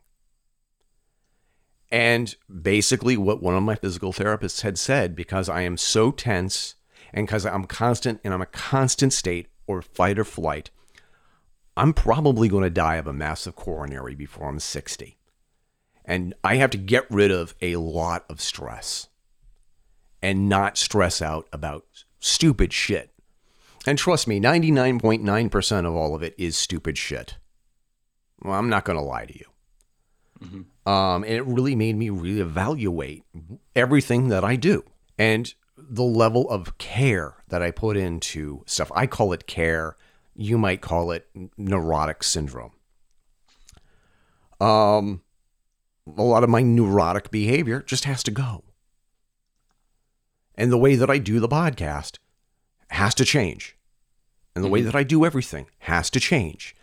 And 1.92 2.34
basically, 2.50 3.18
what 3.18 3.44
one 3.44 3.56
of 3.56 3.64
my 3.64 3.76
physical 3.76 4.14
therapists 4.14 4.62
had 4.62 4.80
said, 4.80 5.16
because 5.16 5.50
I 5.50 5.62
am 5.62 5.76
so 5.78 6.12
tense 6.12 6.76
and 7.14 7.28
because 7.28 7.46
I'm 7.46 7.66
constant 7.66 8.22
and 8.24 8.34
I'm 8.34 8.42
a 8.42 8.46
constant 8.46 9.12
state 9.12 9.48
or 9.68 9.82
fight 9.82 10.18
or 10.18 10.24
flight, 10.24 10.72
I'm 11.76 11.94
probably 11.94 12.48
going 12.48 12.64
to 12.64 12.70
die 12.70 12.96
of 12.96 13.08
a 13.08 13.14
massive 13.14 13.56
coronary 13.56 14.16
before 14.16 14.48
I'm 14.48 14.60
60. 14.60 15.18
And 16.06 16.34
I 16.44 16.56
have 16.56 16.72
to 16.72 16.78
get 16.78 17.10
rid 17.10 17.32
of 17.32 17.56
a 17.62 17.76
lot 17.76 18.26
of 18.30 18.42
stress 18.42 19.08
and 20.22 20.50
not 20.50 20.78
stress 20.78 21.22
out 21.22 21.48
about 21.52 21.86
stupid 22.20 22.74
shit. 22.74 23.12
And 23.88 23.98
trust 23.98 24.28
me, 24.28 24.40
99.9% 24.40 25.86
of 25.88 25.96
all 25.96 26.16
of 26.16 26.22
it 26.22 26.36
is 26.38 26.56
stupid 26.56 26.98
shit. 26.98 27.38
Well, 28.42 28.54
I'm 28.54 28.70
not 28.70 28.86
going 28.86 28.98
to 28.98 29.04
lie 29.04 29.26
to 29.26 29.38
you. 29.38 29.46
Mm-hmm. 30.44 30.90
Um, 30.92 31.24
and 31.24 31.34
it 31.34 31.46
really 31.46 31.76
made 31.76 31.96
me 31.96 32.10
reevaluate 32.10 33.24
everything 33.76 34.30
that 34.30 34.44
I 34.44 34.56
do 34.56 34.84
and 35.18 35.54
the 35.78 36.04
level 36.04 36.50
of 36.50 36.78
care 36.78 37.36
that 37.50 37.62
I 37.62 37.72
put 37.72 37.98
into 37.98 38.64
stuff. 38.66 38.92
I 38.96 39.08
call 39.08 39.34
it 39.34 39.48
care. 39.48 39.98
You 40.36 40.58
might 40.58 40.82
call 40.82 41.12
it 41.12 41.28
neurotic 41.58 42.24
syndrome. 42.24 42.72
Um, 44.60 45.22
a 46.18 46.24
lot 46.24 46.44
of 46.44 46.50
my 46.50 46.62
neurotic 46.62 47.32
behavior 47.32 47.82
just 47.82 48.06
has 48.06 48.24
to 48.24 48.32
go. 48.32 48.64
And 50.56 50.72
the 50.72 50.78
way 50.78 50.96
that 50.96 51.10
I 51.10 51.18
do 51.18 51.40
the 51.40 51.48
podcast 51.48 52.18
has 52.90 53.16
to 53.16 53.26
change. 53.26 53.78
And 54.56 54.64
the 54.64 54.68
mm-hmm. 54.68 54.74
way 54.74 54.82
that 54.82 54.96
I 54.96 55.04
do 55.04 55.26
everything 55.26 55.68
has 55.80 56.10
to 56.12 56.20
change. 56.20 56.76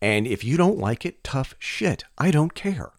And 0.00 0.26
if 0.26 0.42
you 0.42 0.56
don't 0.56 0.78
like 0.78 1.06
it, 1.06 1.22
tough 1.22 1.54
shit. 1.58 2.04
I 2.18 2.30
don't 2.30 2.54
care. 2.54 2.92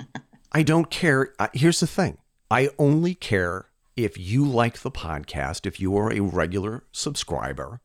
I 0.52 0.62
don't 0.62 0.90
care. 0.90 1.34
Here's 1.52 1.80
the 1.80 1.86
thing 1.86 2.18
I 2.50 2.70
only 2.78 3.14
care 3.14 3.66
if 3.96 4.18
you 4.18 4.44
like 4.44 4.78
the 4.78 4.90
podcast, 4.90 5.66
if 5.66 5.78
you 5.78 5.96
are 5.96 6.12
a 6.12 6.20
regular 6.20 6.84
subscriber, 6.90 7.80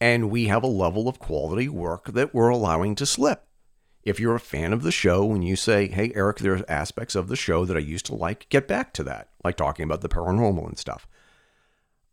and 0.00 0.30
we 0.30 0.46
have 0.46 0.62
a 0.62 0.68
level 0.68 1.08
of 1.08 1.18
quality 1.18 1.68
work 1.68 2.12
that 2.12 2.32
we're 2.32 2.48
allowing 2.48 2.94
to 2.94 3.06
slip. 3.06 3.46
If 4.04 4.18
you're 4.18 4.34
a 4.34 4.40
fan 4.40 4.72
of 4.72 4.82
the 4.82 4.90
show 4.92 5.32
and 5.32 5.44
you 5.46 5.54
say, 5.56 5.86
hey, 5.88 6.10
Eric, 6.14 6.38
there's 6.38 6.62
aspects 6.68 7.14
of 7.14 7.28
the 7.28 7.36
show 7.36 7.64
that 7.64 7.76
I 7.76 7.80
used 7.80 8.06
to 8.06 8.14
like, 8.14 8.48
get 8.48 8.66
back 8.66 8.92
to 8.94 9.04
that, 9.04 9.28
like 9.44 9.56
talking 9.56 9.84
about 9.84 10.00
the 10.00 10.08
paranormal 10.08 10.66
and 10.66 10.78
stuff. 10.78 11.06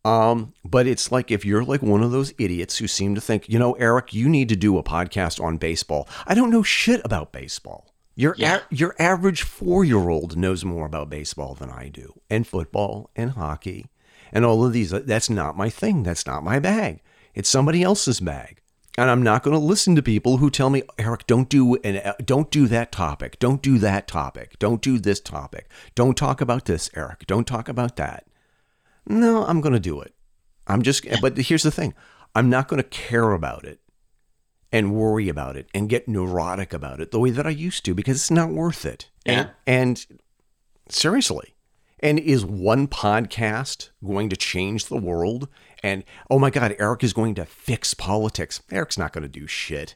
Um, 0.04 0.54
but 0.64 0.86
it's 0.86 1.12
like 1.12 1.30
if 1.30 1.44
you're 1.44 1.64
like 1.64 1.82
one 1.82 2.02
of 2.02 2.10
those 2.10 2.32
idiots 2.38 2.78
who 2.78 2.88
seem 2.88 3.14
to 3.16 3.20
think, 3.20 3.48
you 3.48 3.58
know, 3.58 3.74
Eric, 3.74 4.14
you 4.14 4.28
need 4.28 4.48
to 4.48 4.56
do 4.56 4.78
a 4.78 4.82
podcast 4.82 5.42
on 5.42 5.58
baseball. 5.58 6.08
I 6.26 6.34
don't 6.34 6.50
know 6.50 6.62
shit 6.62 7.02
about 7.04 7.32
baseball. 7.32 7.92
Your 8.16 8.34
Yeah. 8.38 8.56
a- 8.70 8.74
your 8.74 8.94
average 8.98 9.42
four 9.42 9.84
year 9.84 10.08
old 10.08 10.36
knows 10.36 10.64
more 10.64 10.86
about 10.86 11.10
baseball 11.10 11.54
than 11.54 11.70
I 11.70 11.88
do, 11.88 12.14
and 12.30 12.46
football 12.46 13.10
and 13.14 13.32
hockey, 13.32 13.86
and 14.32 14.44
all 14.44 14.64
of 14.64 14.72
these. 14.72 14.90
That's 14.90 15.28
not 15.30 15.56
my 15.56 15.68
thing. 15.68 16.02
That's 16.02 16.26
not 16.26 16.42
my 16.44 16.58
bag. 16.58 17.00
It's 17.34 17.48
somebody 17.48 17.82
else's 17.82 18.20
bag, 18.20 18.59
and 18.98 19.10
I'm 19.10 19.22
not 19.22 19.42
going 19.42 19.58
to 19.58 19.64
listen 19.64 19.94
to 19.96 20.02
people 20.02 20.38
who 20.38 20.50
tell 20.50 20.70
me, 20.70 20.82
Eric, 20.98 21.26
don't 21.26 21.48
do 21.48 21.76
and 21.76 22.14
don't 22.24 22.50
do 22.50 22.66
that 22.68 22.92
topic. 22.92 23.38
Don't 23.38 23.62
do 23.62 23.78
that 23.78 24.06
topic. 24.08 24.58
Don't 24.58 24.82
do 24.82 24.98
this 24.98 25.20
topic. 25.20 25.70
Don't 25.94 26.16
talk 26.16 26.40
about 26.40 26.64
this, 26.64 26.90
Eric. 26.94 27.26
Don't 27.26 27.46
talk 27.46 27.68
about 27.68 27.96
that. 27.96 28.26
No, 29.06 29.44
I'm 29.46 29.60
going 29.60 29.72
to 29.72 29.80
do 29.80 30.00
it. 30.00 30.14
I'm 30.66 30.82
just, 30.82 31.06
but 31.20 31.36
here's 31.36 31.62
the 31.62 31.70
thing 31.70 31.94
I'm 32.34 32.50
not 32.50 32.68
going 32.68 32.82
to 32.82 32.88
care 32.88 33.32
about 33.32 33.64
it 33.64 33.80
and 34.72 34.94
worry 34.94 35.28
about 35.28 35.56
it 35.56 35.68
and 35.74 35.88
get 35.88 36.08
neurotic 36.08 36.72
about 36.72 37.00
it 37.00 37.10
the 37.10 37.18
way 37.18 37.30
that 37.30 37.46
I 37.46 37.50
used 37.50 37.84
to 37.86 37.94
because 37.94 38.16
it's 38.16 38.30
not 38.30 38.50
worth 38.50 38.84
it. 38.84 39.10
Yeah. 39.24 39.50
And, 39.66 40.06
and 40.08 40.20
seriously, 40.88 41.54
and 42.00 42.18
is 42.18 42.44
one 42.44 42.88
podcast 42.88 43.90
going 44.04 44.28
to 44.30 44.36
change 44.36 44.86
the 44.86 44.96
world? 44.96 45.48
And 45.82 46.04
oh 46.28 46.38
my 46.38 46.50
God, 46.50 46.76
Eric 46.78 47.02
is 47.02 47.12
going 47.12 47.34
to 47.36 47.44
fix 47.44 47.94
politics. 47.94 48.60
Eric's 48.70 48.98
not 48.98 49.12
going 49.12 49.22
to 49.22 49.28
do 49.28 49.46
shit. 49.46 49.94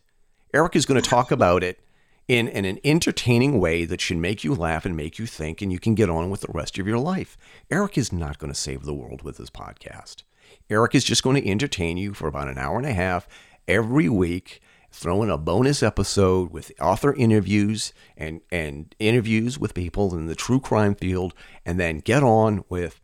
Eric 0.53 0.77
is 0.77 0.87
going 0.87 1.01
to 1.01 1.09
talk 1.09 1.31
about 1.31 1.63
it 1.63 1.81
in, 2.27 2.49
in 2.49 2.65
an 2.65 2.79
entertaining 2.85 3.61
way 3.61 3.85
that 3.85 4.01
should 4.01 4.17
make 4.17 4.45
you 4.45 4.55
laugh 4.55 4.87
and 4.87 4.97
make 4.97 5.19
you 5.19 5.27
think, 5.27 5.61
and 5.61 5.73
you 5.73 5.79
can 5.79 5.95
get 5.95 6.09
on 6.09 6.31
with 6.31 6.41
the 6.41 6.53
rest 6.53 6.79
of 6.79 6.87
your 6.87 6.99
life. 6.99 7.37
Eric 7.71 7.99
is 7.99 8.13
not 8.13 8.39
going 8.39 8.53
to 8.53 8.59
save 8.59 8.85
the 8.85 8.95
world 8.95 9.23
with 9.23 9.37
his 9.37 9.51
podcast. 9.51 10.23
Eric 10.71 10.95
is 10.95 11.05
just 11.05 11.23
going 11.23 11.41
to 11.41 11.49
entertain 11.49 11.97
you 11.97 12.15
for 12.15 12.27
about 12.27 12.49
an 12.49 12.59
hour 12.59 12.79
and 12.79 12.87
a 12.87 12.93
half 12.93 13.29
every 13.69 14.09
week, 14.09 14.61
throw 14.91 15.23
in 15.23 15.31
a 15.31 15.37
bonus 15.37 15.83
episode 15.83 16.51
with 16.51 16.73
author 16.81 17.13
interviews 17.15 17.93
and, 18.17 18.41
and 18.51 18.95
interviews 18.99 19.59
with 19.59 19.75
people 19.75 20.15
in 20.15 20.27
the 20.27 20.35
true 20.35 20.61
crime 20.61 20.95
field, 20.95 21.35
and 21.67 21.79
then 21.79 21.99
get 21.99 22.23
on 22.23 22.65
with 22.69 23.01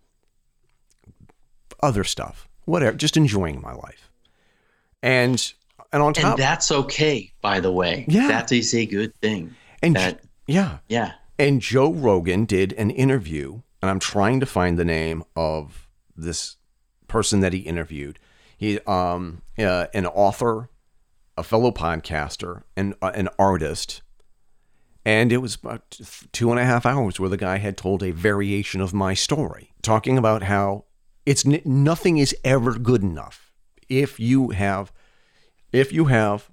other 1.83 2.05
stuff. 2.05 2.50
Whatever, 2.65 2.97
just 2.97 3.17
enjoying 3.17 3.61
my 3.61 3.73
life. 3.73 4.11
And 5.03 5.53
and 5.93 6.03
on 6.03 6.15
top 6.15 6.33
And 6.35 6.39
that's 6.39 6.71
okay, 6.71 7.33
by 7.41 7.61
the 7.61 7.73
way. 7.73 8.05
Yeah. 8.09 8.29
That 8.29 8.53
is 8.53 8.75
a 8.75 8.87
good 8.87 9.15
thing. 9.17 9.55
and 9.83 9.97
that- 9.97 10.21
yeah, 10.47 10.79
Yeah. 10.89 11.13
And 11.39 11.63
Joe 11.63 11.91
Rogan 11.93 12.45
did 12.45 12.75
an 12.75 12.91
interview, 12.91 13.63
and 13.81 13.91
I'm 13.91 13.99
trying 13.99 14.41
to 14.41 14.47
find 14.47 14.79
the 14.79 14.85
name 14.85 15.25
of 15.35 15.89
this 16.15 16.57
person 17.09 17.41
that 17.41 17.55
he 17.55 17.61
interviewed. 17.61 18.19
He, 18.59 18.79
um, 18.81 19.41
uh, 19.59 19.87
an 19.95 20.05
author, 20.07 20.69
a 21.39 21.43
fellow 21.43 21.71
podcaster, 21.71 22.63
and 22.77 22.95
uh, 23.01 23.13
an 23.15 23.31
artist. 23.39 24.03
And 25.03 25.33
it 25.33 25.39
was 25.39 25.55
about 25.55 25.99
two 26.31 26.51
and 26.51 26.61
a 26.61 26.65
half 26.65 26.85
hours 26.85 27.19
where 27.19 27.31
the 27.31 27.39
guy 27.39 27.57
had 27.57 27.79
told 27.79 28.03
a 28.03 28.11
variation 28.11 28.83
of 28.83 28.93
my 28.93 29.15
story, 29.15 29.73
talking 29.81 30.19
about 30.19 30.43
how 30.43 30.85
it's 31.27 31.45
nothing 31.45 32.19
is 32.19 32.35
ever 32.45 32.79
good 32.79 33.03
enough. 33.03 33.53
If 33.89 34.21
you 34.21 34.51
have, 34.51 34.93
if 35.73 35.93
you 35.93 36.07
have 36.07 36.51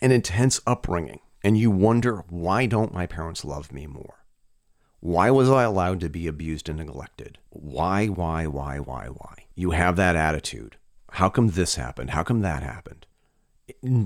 an 0.00 0.12
intense 0.12 0.60
upbringing 0.66 1.20
and 1.42 1.58
you 1.58 1.70
wonder 1.70 2.24
why 2.28 2.66
don't 2.66 2.94
my 2.94 3.06
parents 3.06 3.44
love 3.44 3.72
me 3.72 3.86
more? 3.86 4.24
Why 5.00 5.30
was 5.30 5.48
i 5.48 5.62
allowed 5.62 6.00
to 6.00 6.08
be 6.08 6.26
abused 6.26 6.68
and 6.68 6.78
neglected? 6.78 7.38
Why 7.50 8.06
why 8.06 8.46
why 8.46 8.78
why 8.80 9.06
why? 9.06 9.46
You 9.54 9.70
have 9.70 9.96
that 9.96 10.16
attitude. 10.16 10.76
How 11.12 11.28
come 11.28 11.50
this 11.50 11.76
happened? 11.76 12.10
How 12.10 12.22
come 12.22 12.40
that 12.40 12.62
happened? 12.62 13.06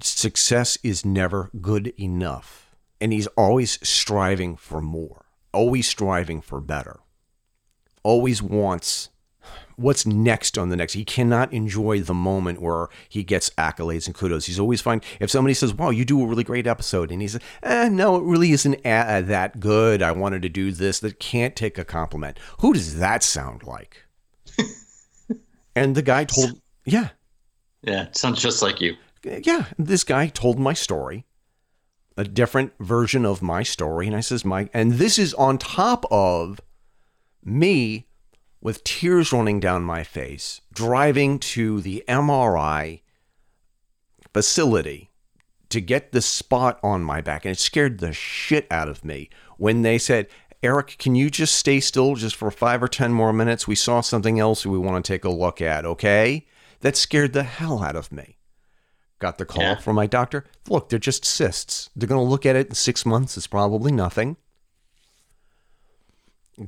Success 0.03 0.77
is 0.83 1.05
never 1.05 1.51
good 1.61 1.89
enough. 1.99 2.77
And 3.01 3.13
he's 3.13 3.27
always 3.29 3.79
striving 3.87 4.57
for 4.57 4.81
more 4.81 5.23
always 5.53 5.87
striving 5.87 6.41
for 6.41 6.61
better 6.61 7.01
always 8.03 8.43
wants 8.43 9.09
what's 9.77 10.05
next 10.07 10.59
on 10.59 10.69
the 10.69 10.77
next. 10.77 10.93
He 10.93 11.05
cannot 11.05 11.53
enjoy 11.53 12.01
the 12.01 12.15
moment 12.15 12.61
where 12.61 12.89
he 13.09 13.25
gets 13.25 13.51
accolades 13.51 14.07
and 14.07 14.15
kudos. 14.15 14.45
He's 14.47 14.61
always 14.61 14.81
fine. 14.81 15.01
If 15.19 15.31
somebody 15.31 15.55
says, 15.55 15.73
"Wow, 15.75 15.91
you 15.91 16.05
do 16.05 16.23
a 16.23 16.27
really 16.27 16.45
great 16.45 16.67
episode," 16.67 17.11
and 17.11 17.23
he 17.23 17.29
says, 17.29 17.41
eh, 17.63 17.89
"No, 17.89 18.17
it 18.17 18.23
really 18.23 18.53
isn't 18.53 18.75
a- 18.85 19.23
that 19.23 19.59
good. 19.61 20.03
I 20.03 20.13
wanted 20.13 20.43
to 20.43 20.49
do 20.49 20.71
this." 20.73 21.01
That 21.01 21.19
can't 21.19 21.57
take 21.57 21.79
a 21.79 21.85
compliment. 21.85 22.39
Who 22.61 22.75
does 22.75 22.99
that 22.99 23.23
sound 23.25 23.63
like? 23.65 24.05
and 25.75 25.95
the 25.95 26.03
guy 26.03 26.25
told, 26.25 26.61
"Yeah, 26.85 27.09
Yeah. 27.83 28.07
Sounds 28.13 28.41
just 28.41 28.63
like 28.63 28.81
you. 28.81 28.97
yeah." 29.25 29.67
This 29.79 30.05
guy 30.05 30.29
told 30.29 30.59
my 30.59 30.75
story, 30.75 31.25
a 32.17 32.25
different 32.25 32.73
version 32.79 33.25
of 33.25 33.43
my 33.43 33.63
story, 33.63 34.07
and 34.07 34.15
I 34.15 34.21
says, 34.21 34.45
"My," 34.45 34.69
and 34.75 34.93
this 34.95 35.19
is 35.19 35.33
on 35.35 35.59
top 35.59 36.05
of 36.11 36.61
me 37.45 38.07
with 38.61 38.85
tears 38.85 39.33
running 39.33 39.59
down 39.61 39.83
my 39.83 40.05
face, 40.05 40.61
driving 40.73 41.39
to 41.39 41.81
the 41.81 42.05
MRI 42.09 43.01
facility 44.33 45.11
to 45.69 45.81
get 45.81 46.13
the 46.13 46.23
spot 46.23 46.79
on 46.83 47.03
my 47.03 47.21
back. 47.21 47.45
And 47.45 47.53
it 47.53 47.59
scared 47.59 47.99
the 47.99 48.13
shit 48.13 48.67
out 48.71 48.89
of 48.89 49.05
me 49.05 49.31
when 49.57 49.83
they 49.83 49.99
said, 49.99 50.29
Eric, 50.63 50.97
can 50.99 51.15
you 51.15 51.29
just 51.29 51.57
stay 51.57 51.81
still 51.81 52.15
just 52.15 52.37
for 52.37 52.51
five 52.51 52.83
or 52.83 52.89
10 52.89 53.13
more 53.13 53.33
minutes? 53.33 53.67
We 53.67 53.75
saw 53.75 54.01
something 54.01 54.39
else 54.39 54.65
we 54.65 54.79
want 54.79 55.05
to 55.05 55.13
take 55.13 55.25
a 55.25 55.31
look 55.31 55.61
at, 55.61 55.85
okay? 55.85 56.47
That 56.81 56.97
scared 56.97 57.33
the 57.33 57.43
hell 57.43 57.83
out 57.83 57.97
of 57.97 58.13
me. 58.13 58.37
Got 59.19 59.39
the 59.39 59.45
call 59.45 59.63
Yeah. 59.63 59.75
from 59.77 59.97
my 59.97 60.07
doctor. 60.07 60.45
Look, 60.69 60.89
they're 60.89 60.99
just 60.99 61.25
cysts. 61.25 61.91
They're 61.97 62.09
going 62.09 62.25
to 62.25 62.29
look 62.31 62.47
at 62.47 62.57
it 62.57 62.69
in 62.69 62.75
six 62.75 63.05
months. 63.07 63.37
It's 63.37 63.47
probably 63.47 63.91
nothing 63.93 64.37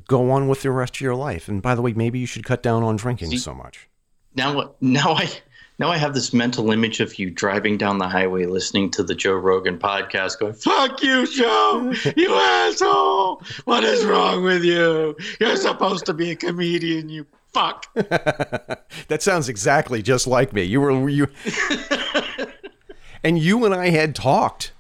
go 0.09 0.31
on 0.31 0.49
with 0.49 0.63
the 0.63 0.71
rest 0.71 0.97
of 0.97 1.01
your 1.01 1.15
life. 1.15 1.49
And 1.49 1.63
by 1.63 1.75
the 1.75 1.83
way, 1.83 1.93
maybe 1.93 2.19
you 2.19 2.27
should 2.27 2.45
cut 2.45 2.63
down 2.63 2.83
on 2.83 2.97
drinking 2.97 3.31
See- 3.31 3.39
so 3.39 3.55
much. 3.55 3.89
Now, 4.37 4.75
now 4.81 5.13
I 5.15 5.31
now 5.79 5.91
I 5.91 5.97
have 5.97 6.15
this 6.15 6.33
mental 6.33 6.71
image 6.73 7.01
of 7.01 7.19
you 7.19 7.31
driving 7.31 7.77
down 7.79 7.99
the 7.99 8.09
highway 8.09 8.47
listening 8.47 8.91
to 8.93 9.03
the 9.03 9.15
Joe 9.15 9.35
Rogan 9.35 9.79
podcast, 9.79 10.39
going 10.41 10.55
"Fuck 10.55 11.03
you, 11.03 11.27
Joe! 11.27 11.93
You 12.17 12.35
asshole! 12.35 13.43
What 13.65 13.85
is 13.85 14.05
wrong 14.05 14.43
with 14.43 14.65
you? 14.65 15.17
You're 15.41 15.57
supposed 15.57 16.07
to 16.07 16.15
be 16.15 16.33
a 16.33 16.37
comedian, 16.37 17.09
you 17.09 17.27
fuck!" 17.53 17.93
that 17.95 19.19
sounds 19.21 19.49
exactly 19.49 20.03
just 20.03 20.27
like 20.27 20.53
me. 20.53 20.63
You 20.63 20.81
were 20.81 21.09
you 21.09 21.29
And 23.25 23.39
you 23.39 23.65
and 23.65 23.75
I 23.75 23.89
had 23.89 24.15
talked. 24.15 24.73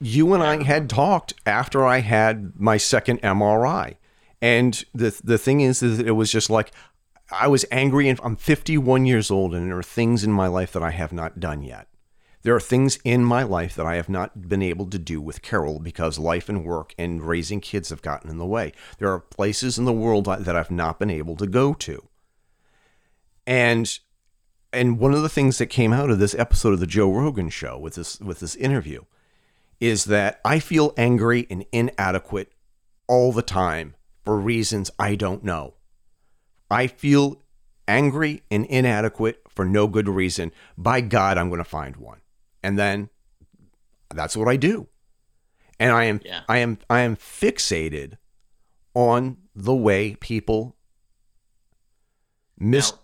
You 0.00 0.34
and 0.34 0.42
I 0.42 0.62
had 0.62 0.90
talked 0.90 1.34
after 1.46 1.84
I 1.84 1.98
had 1.98 2.58
my 2.58 2.76
second 2.76 3.22
MRI. 3.22 3.96
And 4.42 4.84
the 4.94 5.18
the 5.24 5.38
thing 5.38 5.60
is, 5.60 5.82
is 5.82 5.98
that 5.98 6.06
it 6.06 6.12
was 6.12 6.30
just 6.30 6.50
like 6.50 6.72
I 7.30 7.48
was 7.48 7.64
angry 7.70 8.08
and 8.08 8.20
I'm 8.22 8.36
51 8.36 9.06
years 9.06 9.30
old 9.30 9.54
and 9.54 9.68
there 9.68 9.78
are 9.78 9.82
things 9.82 10.22
in 10.22 10.32
my 10.32 10.46
life 10.46 10.72
that 10.72 10.82
I 10.82 10.90
have 10.90 11.12
not 11.12 11.40
done 11.40 11.62
yet. 11.62 11.88
There 12.42 12.54
are 12.54 12.60
things 12.60 13.00
in 13.02 13.24
my 13.24 13.42
life 13.42 13.74
that 13.74 13.86
I 13.86 13.96
have 13.96 14.08
not 14.08 14.48
been 14.48 14.62
able 14.62 14.86
to 14.90 15.00
do 15.00 15.20
with 15.20 15.42
Carol 15.42 15.80
because 15.80 16.16
life 16.16 16.48
and 16.48 16.64
work 16.64 16.94
and 16.96 17.20
raising 17.26 17.60
kids 17.60 17.88
have 17.88 18.02
gotten 18.02 18.30
in 18.30 18.38
the 18.38 18.46
way. 18.46 18.72
There 18.98 19.10
are 19.10 19.18
places 19.18 19.78
in 19.78 19.84
the 19.84 19.92
world 19.92 20.26
that 20.26 20.54
I've 20.54 20.70
not 20.70 21.00
been 21.00 21.10
able 21.10 21.34
to 21.36 21.46
go 21.46 21.74
to. 21.74 22.06
And 23.46 23.98
and 24.72 25.00
one 25.00 25.14
of 25.14 25.22
the 25.22 25.28
things 25.28 25.58
that 25.58 25.66
came 25.66 25.92
out 25.92 26.10
of 26.10 26.18
this 26.18 26.34
episode 26.36 26.74
of 26.74 26.80
the 26.80 26.86
Joe 26.86 27.10
Rogan 27.10 27.48
show 27.48 27.78
with 27.78 27.94
this 27.94 28.20
with 28.20 28.38
this 28.38 28.54
interview 28.54 29.02
is 29.80 30.04
that 30.06 30.40
I 30.44 30.58
feel 30.58 30.92
angry 30.96 31.46
and 31.50 31.64
inadequate 31.72 32.52
all 33.06 33.32
the 33.32 33.42
time 33.42 33.94
for 34.24 34.38
reasons 34.38 34.90
I 34.98 35.14
don't 35.14 35.44
know. 35.44 35.74
I 36.70 36.86
feel 36.86 37.42
angry 37.86 38.42
and 38.50 38.64
inadequate 38.66 39.42
for 39.48 39.64
no 39.64 39.86
good 39.86 40.08
reason. 40.08 40.50
By 40.76 41.00
God, 41.00 41.38
I'm 41.38 41.48
going 41.48 41.58
to 41.62 41.64
find 41.64 41.96
one. 41.96 42.20
And 42.62 42.78
then 42.78 43.10
that's 44.12 44.36
what 44.36 44.48
I 44.48 44.56
do. 44.56 44.88
And 45.78 45.92
I 45.92 46.04
am 46.04 46.20
Yeah. 46.24 46.42
I 46.48 46.58
am 46.58 46.78
I 46.90 47.00
am 47.00 47.16
fixated 47.16 48.14
on 48.94 49.36
the 49.54 49.74
way 49.74 50.14
people 50.16 50.74
miss 52.58 52.92
Now- 52.92 52.98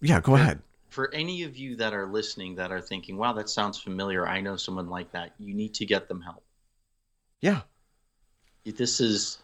Yeah, 0.00 0.20
go 0.20 0.34
ahead. 0.34 0.62
For 0.96 1.12
any 1.12 1.42
of 1.42 1.58
you 1.58 1.76
that 1.76 1.92
are 1.92 2.06
listening 2.06 2.54
that 2.54 2.72
are 2.72 2.80
thinking, 2.80 3.18
"Wow, 3.18 3.34
that 3.34 3.50
sounds 3.50 3.78
familiar. 3.78 4.26
I 4.26 4.40
know 4.40 4.56
someone 4.56 4.88
like 4.88 5.12
that." 5.12 5.34
You 5.38 5.52
need 5.52 5.74
to 5.74 5.84
get 5.84 6.08
them 6.08 6.22
help. 6.22 6.42
Yeah. 7.42 7.60
This 8.64 8.98
is 8.98 9.38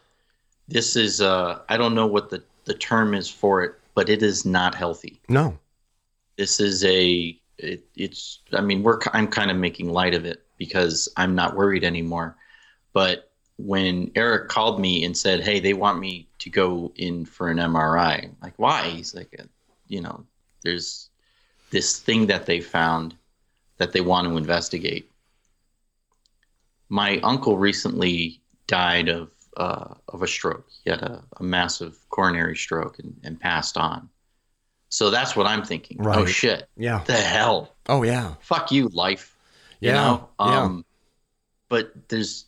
this 0.67 0.97
is 0.97 1.21
uh 1.21 1.61
I 1.69 1.77
don't 1.77 1.95
know 1.95 2.07
what 2.07 2.31
the 2.31 2.43
the 2.65 2.73
term 2.73 3.13
is 3.13 3.29
for 3.29 3.63
it, 3.63 3.75
but 3.95 4.09
it 4.09 4.23
is 4.23 4.47
not 4.47 4.75
healthy. 4.75 5.21
No. 5.29 5.59
this 6.39 6.59
is 6.59 6.83
a 6.87 7.39
it, 7.59 7.85
it's 7.95 8.41
i 8.55 8.63
mean 8.63 8.83
we're 8.83 8.99
i'm 9.13 9.29
kind 9.29 9.51
of 9.51 9.57
making 9.59 9.91
light 9.91 10.15
of 10.15 10.25
it 10.25 10.43
because 10.57 11.09
i'm 11.19 11.35
not 11.35 11.55
worried 11.55 11.85
anymore 11.85 12.35
but 12.95 13.31
when 13.59 14.11
eric 14.15 14.49
called 14.49 14.81
me 14.81 15.05
and 15.05 15.15
said 15.15 15.41
hey 15.41 15.61
they 15.61 15.75
want 15.75 15.99
me 16.01 16.27
to 16.39 16.49
go 16.51 16.91
in 16.97 17.27
for 17.27 17.51
an 17.51 17.59
MRI. 17.59 18.35
Like, 18.43 18.55
why? 18.57 18.89
He's 18.89 19.15
like, 19.15 19.39
you 19.87 20.01
know, 20.01 20.25
there's 20.63 21.11
this 21.73 21.99
thing 21.99 22.27
that 22.27 22.47
they 22.47 22.61
found 22.61 23.17
that 23.79 23.93
they 23.93 24.01
want 24.01 24.29
to 24.29 24.37
investigate. 24.37 25.11
My 26.89 27.19
uncle 27.21 27.59
recently 27.59 28.41
died 28.69 29.09
of 29.09 29.31
uh, 29.57 29.95
of 30.09 30.23
a 30.23 30.29
stroke. 30.29 30.67
He 30.85 30.91
had 30.91 31.03
a, 31.03 31.25
a 31.39 31.43
massive 31.43 31.99
coronary 32.09 32.57
stroke 32.57 32.99
and, 32.99 33.19
and, 33.23 33.39
passed 33.39 33.77
on. 33.77 34.09
So 34.89 35.11
that's 35.11 35.37
what 35.37 35.47
I'm 35.47 35.63
thinking. 35.63 35.99
Oh, 36.01 36.05
right. 36.05 36.19
Oh 36.19 36.27
shit! 36.27 36.69
Yeah. 36.77 37.03
The 37.05 37.15
hell. 37.15 37.75
Oh 37.89 38.03
yeah. 38.03 38.35
Fuck 38.41 38.71
you, 38.71 38.89
life. 38.89 39.37
You 39.81 39.91
yeah. 39.91 39.95
Know? 39.95 40.29
Um, 40.39 40.77
yeah. 40.77 40.83
But 41.69 42.09
there's 42.09 42.47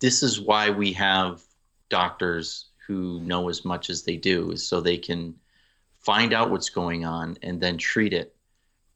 this 0.00 0.22
is 0.22 0.40
why 0.40 0.70
we 0.70 0.92
have 0.92 1.42
doctors 1.88 2.66
who 2.86 3.20
know 3.20 3.48
as 3.48 3.64
much 3.64 3.90
as 3.90 4.02
they 4.02 4.16
do, 4.16 4.50
is 4.50 4.66
so 4.66 4.80
they 4.80 4.98
can 4.98 5.34
find 6.04 6.32
out 6.32 6.50
what's 6.50 6.68
going 6.68 7.04
on 7.04 7.36
and 7.42 7.60
then 7.60 7.78
treat 7.78 8.12
it. 8.12 8.34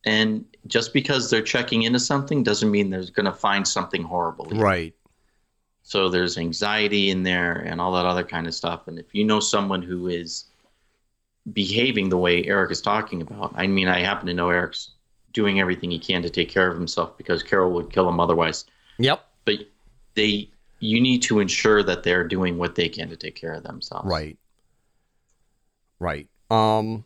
And 0.04 0.44
just 0.66 0.92
because 0.92 1.30
they're 1.30 1.42
checking 1.42 1.82
into 1.82 1.98
something 1.98 2.42
doesn't 2.42 2.70
mean 2.70 2.90
they're 2.90 3.04
going 3.12 3.26
to 3.26 3.32
find 3.32 3.66
something 3.66 4.02
horrible. 4.02 4.46
Right. 4.46 4.94
So 5.82 6.08
there's 6.08 6.36
anxiety 6.36 7.10
in 7.10 7.22
there 7.22 7.52
and 7.54 7.80
all 7.80 7.92
that 7.92 8.04
other 8.04 8.24
kind 8.24 8.46
of 8.46 8.54
stuff. 8.54 8.88
And 8.88 8.98
if 8.98 9.14
you 9.14 9.24
know 9.24 9.40
someone 9.40 9.82
who 9.82 10.08
is 10.08 10.44
behaving 11.52 12.10
the 12.10 12.18
way 12.18 12.44
Eric 12.44 12.70
is 12.70 12.82
talking 12.82 13.22
about, 13.22 13.52
I 13.56 13.66
mean, 13.66 13.88
I 13.88 14.00
happen 14.00 14.26
to 14.26 14.34
know 14.34 14.50
Eric's 14.50 14.90
doing 15.32 15.60
everything 15.60 15.90
he 15.90 15.98
can 15.98 16.22
to 16.22 16.30
take 16.30 16.50
care 16.50 16.68
of 16.70 16.76
himself 16.76 17.16
because 17.16 17.42
Carol 17.42 17.72
would 17.72 17.90
kill 17.90 18.08
him 18.08 18.20
otherwise. 18.20 18.66
Yep. 18.98 19.24
But 19.44 19.60
they, 20.14 20.50
you 20.80 21.00
need 21.00 21.22
to 21.22 21.40
ensure 21.40 21.82
that 21.82 22.02
they're 22.02 22.26
doing 22.26 22.58
what 22.58 22.74
they 22.74 22.88
can 22.88 23.08
to 23.08 23.16
take 23.16 23.34
care 23.34 23.54
of 23.54 23.62
themselves. 23.62 24.08
Right. 24.08 24.36
Right. 25.98 26.28
Um, 26.50 27.04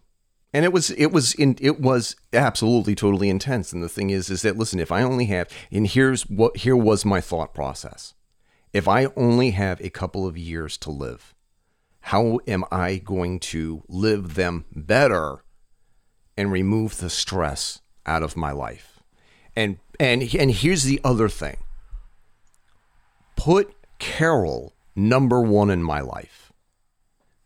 and 0.52 0.64
it 0.64 0.72
was 0.72 0.90
it 0.90 1.12
was 1.12 1.34
in 1.34 1.56
it 1.60 1.80
was 1.80 2.14
absolutely 2.32 2.94
totally 2.94 3.30
intense. 3.30 3.72
And 3.72 3.82
the 3.82 3.88
thing 3.88 4.10
is, 4.10 4.30
is 4.30 4.42
that 4.42 4.56
listen, 4.56 4.78
if 4.78 4.92
I 4.92 5.02
only 5.02 5.26
have, 5.26 5.48
and 5.70 5.86
here's 5.86 6.22
what 6.28 6.58
here 6.58 6.76
was 6.76 7.04
my 7.04 7.20
thought 7.20 7.54
process 7.54 8.14
if 8.72 8.88
I 8.88 9.06
only 9.16 9.50
have 9.50 9.80
a 9.80 9.90
couple 9.90 10.26
of 10.26 10.38
years 10.38 10.76
to 10.78 10.90
live, 10.90 11.34
how 12.00 12.40
am 12.46 12.64
I 12.72 12.96
going 12.96 13.38
to 13.40 13.82
live 13.88 14.34
them 14.34 14.64
better 14.74 15.44
and 16.36 16.50
remove 16.50 16.98
the 16.98 17.10
stress 17.10 17.80
out 18.06 18.22
of 18.22 18.36
my 18.36 18.50
life? 18.50 19.00
And 19.54 19.78
and 20.00 20.22
and 20.34 20.50
here's 20.50 20.84
the 20.84 21.00
other 21.04 21.28
thing. 21.28 21.58
Put 23.36 23.74
Carol 23.98 24.74
number 24.94 25.40
1 25.40 25.70
in 25.70 25.82
my 25.82 26.00
life. 26.00 26.41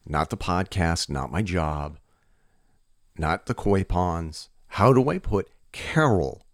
Not 0.06 0.30
the 0.30 0.36
podcast, 0.36 1.10
not 1.10 1.32
my 1.32 1.42
job, 1.42 1.98
not 3.18 3.46
the 3.46 3.54
koi 3.54 3.84
ponds. 3.84 4.48
How 4.68 4.92
do 4.92 5.10
I 5.10 5.18
put 5.18 5.48
Carol 5.72 6.46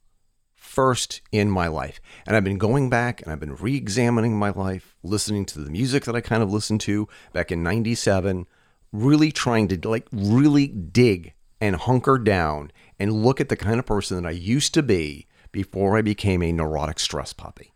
first 0.72 1.20
in 1.30 1.50
my 1.50 1.66
life. 1.66 2.00
And 2.26 2.34
I've 2.34 2.44
been 2.44 2.56
going 2.56 2.88
back 2.88 3.20
and 3.20 3.30
I've 3.30 3.40
been 3.40 3.56
re 3.56 3.76
examining 3.76 4.38
my 4.38 4.48
life, 4.50 4.96
listening 5.02 5.44
to 5.46 5.60
the 5.60 5.70
music 5.70 6.04
that 6.06 6.16
I 6.16 6.22
kind 6.22 6.42
of 6.42 6.50
listened 6.50 6.80
to 6.82 7.08
back 7.34 7.52
in 7.52 7.62
97, 7.62 8.46
really 8.90 9.30
trying 9.30 9.68
to 9.68 9.88
like 9.88 10.06
really 10.10 10.68
dig 10.68 11.34
and 11.60 11.76
hunker 11.76 12.16
down 12.16 12.72
and 12.98 13.22
look 13.22 13.38
at 13.38 13.50
the 13.50 13.56
kind 13.56 13.78
of 13.78 13.84
person 13.84 14.22
that 14.22 14.28
I 14.28 14.32
used 14.32 14.72
to 14.74 14.82
be 14.82 15.26
before 15.52 15.98
I 15.98 16.02
became 16.02 16.42
a 16.42 16.52
neurotic 16.52 16.98
stress 16.98 17.34
puppy. 17.34 17.72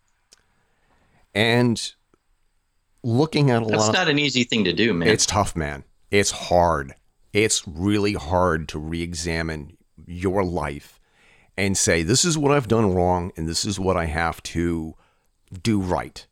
And 1.35 1.93
looking 3.07 3.51
at 3.51 3.63
a 3.63 3.67
That's 3.67 3.79
lot. 3.79 3.87
That's 3.93 3.99
not 3.99 4.09
an 4.09 4.19
easy 4.19 4.45
thing 4.45 4.65
to 4.65 4.73
do, 4.73 4.93
man. 4.93 5.09
It's 5.09 5.25
tough, 5.25 5.55
man. 5.55 5.85
It's 6.11 6.31
hard. 6.31 6.95
It's 7.33 7.67
really 7.67 8.15
hard 8.15 8.69
to 8.71 8.79
re 8.79 9.01
examine 9.03 9.77
your 10.07 10.45
life 10.45 11.01
and 11.57 11.77
say, 11.77 12.03
this 12.03 12.25
is 12.25 12.37
what 12.37 12.53
I've 12.53 12.69
done 12.69 12.95
wrong 12.95 13.33
and 13.37 13.49
this 13.49 13.65
is 13.65 13.81
what 13.81 13.97
I 13.97 14.07
have 14.07 14.43
to 14.45 14.95
do 15.63 15.81
right. 15.81 16.27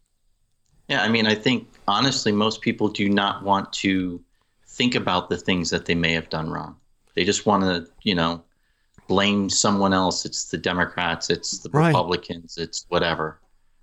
Yeah, 0.89 1.03
I 1.03 1.09
mean, 1.09 1.27
I 1.27 1.35
think 1.35 1.69
honestly, 1.89 2.33
most 2.33 2.61
people 2.61 2.89
do 2.89 3.09
not 3.09 3.43
want 3.43 3.73
to 3.75 4.23
think 4.67 4.95
about 4.95 5.31
the 5.31 5.39
things 5.39 5.71
that 5.71 5.87
they 5.87 5.95
may 5.95 6.13
have 6.13 6.29
done 6.29 6.51
wrong. 6.51 6.77
They 7.15 7.25
just 7.25 7.47
want 7.47 7.63
to, 7.63 7.91
you 8.03 8.15
know, 8.15 8.43
blame 9.07 9.49
someone 9.49 9.95
else. 9.95 10.25
It's 10.25 10.51
the 10.51 10.59
Democrats, 10.59 11.31
it's 11.31 11.59
the 11.59 11.71
right. 11.71 11.89
Republicans, 11.89 12.59
it's 12.59 12.85
whatever. 12.89 13.41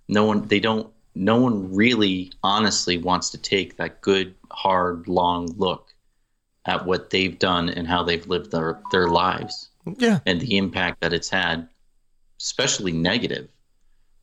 No 0.07 0.25
one, 0.25 0.47
they 0.47 0.59
don't, 0.59 0.91
no 1.15 1.37
one 1.37 1.73
really 1.73 2.31
honestly 2.43 2.97
wants 2.97 3.29
to 3.31 3.37
take 3.37 3.77
that 3.77 4.01
good, 4.01 4.35
hard, 4.51 5.07
long 5.07 5.47
look 5.57 5.87
at 6.65 6.85
what 6.85 7.09
they've 7.09 7.37
done 7.37 7.69
and 7.69 7.87
how 7.87 8.03
they've 8.03 8.27
lived 8.27 8.51
their, 8.51 8.79
their 8.91 9.07
lives. 9.07 9.69
Yeah. 9.97 10.19
And 10.25 10.39
the 10.39 10.57
impact 10.57 11.01
that 11.01 11.11
it's 11.13 11.29
had, 11.29 11.67
especially 12.39 12.91
negative, 12.91 13.49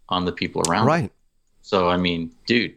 on 0.09 0.25
the 0.25 0.33
people 0.33 0.63
around. 0.69 0.87
Right. 0.87 1.13
So 1.63 1.89
I 1.89 1.97
mean, 1.97 2.33
dude, 2.47 2.75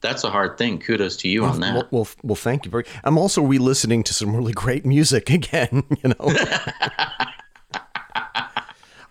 that's 0.00 0.24
a 0.24 0.30
hard 0.30 0.58
thing. 0.58 0.78
Kudos 0.78 1.16
to 1.18 1.28
you 1.28 1.42
well, 1.42 1.52
on 1.52 1.60
that. 1.60 1.74
Well, 1.74 1.88
well, 1.90 2.08
well, 2.22 2.36
thank 2.36 2.64
you 2.64 2.70
very. 2.70 2.84
I'm 3.04 3.16
also 3.16 3.42
re-listening 3.42 4.02
to 4.04 4.14
some 4.14 4.36
really 4.36 4.52
great 4.52 4.84
music 4.84 5.30
again. 5.30 5.84
You 6.02 6.10
know. 6.10 6.34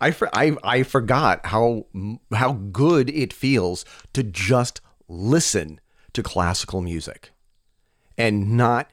I, 0.05 0.11
for, 0.11 0.29
I 0.33 0.55
I 0.63 0.83
forgot 0.83 1.47
how 1.47 1.87
how 2.31 2.53
good 2.53 3.09
it 3.09 3.33
feels 3.33 3.85
to 4.13 4.21
just 4.21 4.79
listen 5.07 5.79
to 6.13 6.21
classical 6.21 6.81
music 6.81 7.31
and 8.15 8.55
not 8.55 8.91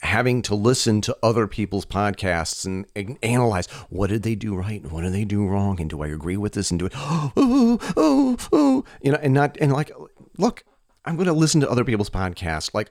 having 0.00 0.40
to 0.42 0.54
listen 0.54 1.02
to 1.02 1.16
other 1.22 1.46
people's 1.46 1.84
podcasts 1.84 2.64
and, 2.64 2.86
and, 2.96 3.18
analyze 3.22 3.66
what 3.88 4.08
did 4.08 4.22
they 4.22 4.34
do 4.34 4.56
right 4.56 4.82
and 4.82 4.90
what 4.90 5.02
did 5.02 5.12
they 5.12 5.26
do 5.26 5.46
wrong 5.46 5.78
and 5.78 5.90
do 5.90 6.02
I 6.02 6.08
agree 6.08 6.38
with 6.38 6.54
this 6.54 6.70
and 6.70 6.80
do 6.80 6.86
it 6.86 6.92
oh 6.96 7.78
oh 7.96 8.36
oh 8.50 8.84
you 9.02 9.12
know 9.12 9.18
and 9.20 9.34
not 9.34 9.58
and 9.60 9.70
like 9.72 9.92
look 10.38 10.64
I'm 11.04 11.16
going 11.16 11.26
to 11.26 11.32
listen 11.34 11.60
to 11.62 11.70
other 11.70 11.84
people's 11.84 12.10
podcasts. 12.10 12.72
Like 12.72 12.90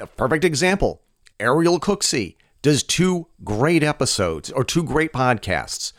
a 0.00 0.06
perfect 0.06 0.44
example 0.44 1.02
Ariel 1.40 1.80
Cooksey 1.80 2.36
does 2.62 2.84
two 2.84 3.26
great 3.42 3.82
episodes 3.82 4.52
or 4.52 4.62
two 4.62 4.84
great 4.84 5.12
podcasts 5.12 5.92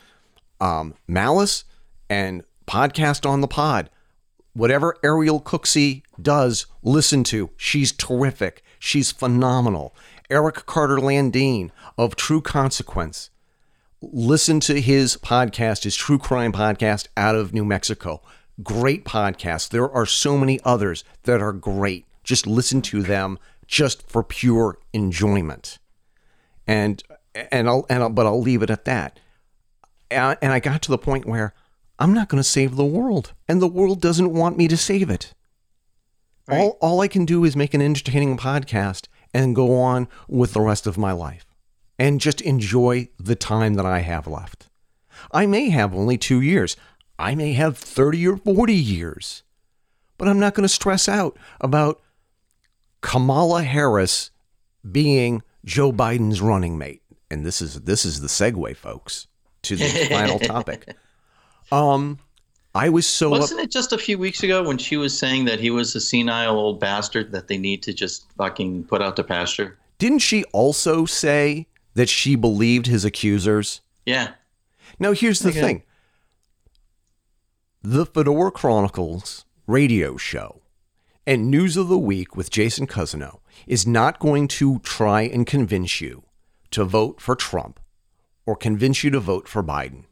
um, 0.60 0.94
Malice 1.08 1.64
and 2.10 2.44
podcast 2.68 3.28
on 3.30 3.42
the 3.42 3.48
pod 3.48 3.90
whatever 4.54 4.96
Ariel 5.04 5.42
Cooksey 5.42 6.02
does 6.22 6.66
listen 6.82 7.24
to 7.26 7.52
she's 7.58 7.92
terrific 7.92 8.64
she's 8.80 9.12
phenomenal 9.12 9.96
Eric 10.30 10.66
Carter 10.66 10.98
Landine 10.98 11.70
of 11.98 12.16
True 12.16 12.42
Consequence. 12.42 13.30
Listen 14.02 14.60
to 14.62 14.82
his 14.82 15.18
podcast, 15.18 15.84
his 15.84 15.96
true 15.96 16.18
crime 16.18 16.52
podcast 16.52 17.08
out 17.16 17.36
of 17.36 17.54
New 17.54 17.66
Mexico. 17.66 18.22
Great 18.64 19.06
podcast. 19.06 19.70
There 19.70 19.90
are 19.90 20.06
so 20.06 20.38
many 20.38 20.60
others 20.64 21.04
that 21.24 21.42
are 21.42 21.54
great. 21.54 22.06
Just 22.24 22.48
listen 22.48 22.82
to 22.84 23.04
them 23.04 23.38
just 23.68 24.08
for 24.10 24.24
pure 24.24 24.80
enjoyment. 24.94 25.78
And 26.68 27.04
and 27.52 27.68
I'll 27.68 27.86
and 27.90 28.04
I'll, 28.04 28.10
but 28.10 28.26
I'll 28.26 28.42
leave 28.42 28.64
it 28.64 28.70
at 28.70 28.86
that. 28.86 29.20
And 30.12 30.52
I 30.52 30.60
got 30.60 30.82
to 30.84 30.92
the 30.92 30.98
point 30.98 31.26
where 31.26 31.54
I'm 32.00 32.14
not 32.14 32.30
going 32.30 32.42
to 32.42 32.48
save 32.48 32.76
the 32.76 32.86
world, 32.86 33.34
and 33.48 33.62
the 33.62 33.68
world 33.68 34.02
doesn't 34.02 34.34
want 34.34 34.58
me 34.58 34.68
to 34.68 34.78
save 34.78 35.10
it. 35.10 35.34
Right. 36.48 36.60
All 36.60 36.78
all 36.82 37.02
I 37.02 37.08
can 37.08 37.26
do 37.26 37.44
is 37.44 37.56
make 37.56 37.74
an 37.74 37.82
entertaining 37.82 38.38
podcast 38.38 39.08
and 39.34 39.56
go 39.56 39.80
on 39.80 40.08
with 40.28 40.54
the 40.54 40.62
rest 40.62 40.86
of 40.86 40.98
my 40.98 41.12
life 41.12 41.46
and 41.98 42.22
just 42.22 42.42
enjoy 42.42 43.10
the 43.20 43.36
time 43.36 43.76
that 43.76 43.86
I 43.86 44.00
have 44.00 44.28
left. 44.28 44.70
I 45.32 45.46
may 45.46 45.70
have 45.70 45.96
only 45.96 46.18
two 46.18 46.42
years, 46.42 46.76
I 47.18 47.36
may 47.36 47.54
have 47.54 47.78
30 47.78 48.28
or 48.28 48.38
40 48.38 48.74
years, 48.74 49.44
but 50.18 50.28
I'm 50.28 50.40
not 50.40 50.54
going 50.54 50.64
to 50.64 50.70
stress 50.74 51.08
out 51.08 51.38
about 51.62 52.02
Kamala 53.02 53.64
Harris 53.64 54.32
being 54.90 55.42
Joe 55.64 55.92
Biden's 55.92 56.42
running 56.42 56.78
mate. 56.78 57.02
And 57.32 57.46
this 57.46 57.62
is 57.62 57.82
this 57.82 58.06
is 58.06 58.22
the 58.22 58.28
segue, 58.28 58.76
folks, 58.76 59.28
to 59.66 59.76
the 59.76 60.08
final 60.10 60.40
topic. 60.40 60.96
Um, 61.72 62.20
I 62.76 62.90
was 62.90 63.08
so. 63.08 63.32
Wasn't 63.32 63.60
up- 63.60 63.66
it 63.66 63.72
just 63.72 63.92
a 63.92 63.98
few 63.98 64.20
weeks 64.20 64.44
ago 64.44 64.62
when 64.62 64.78
she 64.78 64.98
was 64.98 65.18
saying 65.18 65.46
that 65.46 65.60
he 65.60 65.72
was 65.72 65.96
a 65.96 66.00
senile 66.00 66.60
old 66.60 66.80
bastard 66.80 67.32
that 67.32 67.48
they 67.48 67.58
need 67.58 67.82
to 67.82 67.92
just 67.92 68.32
fucking 68.38 68.84
put 68.84 69.02
out 69.02 69.16
to 69.16 69.24
pasture? 69.24 69.80
Didn't 69.98 70.20
she 70.20 70.44
also 70.54 71.06
say 71.06 71.66
that 71.96 72.08
she 72.08 72.36
believed 72.36 72.86
his 72.86 73.04
accusers? 73.04 73.82
Yeah. 74.06 74.34
Now, 75.00 75.14
here's 75.14 75.40
the 75.40 75.50
okay. 75.50 75.62
thing 75.62 75.84
the 77.82 78.06
Fedora 78.06 78.52
Chronicles 78.52 79.46
radio 79.68 80.18
show 80.18 80.62
and 81.26 81.50
News 81.50 81.78
of 81.78 81.88
the 81.88 81.98
Week 81.98 82.36
with 82.36 82.52
Jason 82.52 82.88
Cousineau 82.88 83.40
is 83.66 83.88
not 83.88 84.20
going 84.20 84.48
to 84.50 84.80
try 84.80 85.22
and 85.22 85.48
convince 85.48 86.02
you 86.02 86.24
to 86.72 86.84
vote 86.84 87.22
for 87.22 87.36
Trump 87.36 87.80
or 88.46 88.56
convince 88.56 89.04
you 89.04 89.10
to 89.12 89.20
vote 89.20 89.48
for 89.48 89.64
Biden 89.64 90.06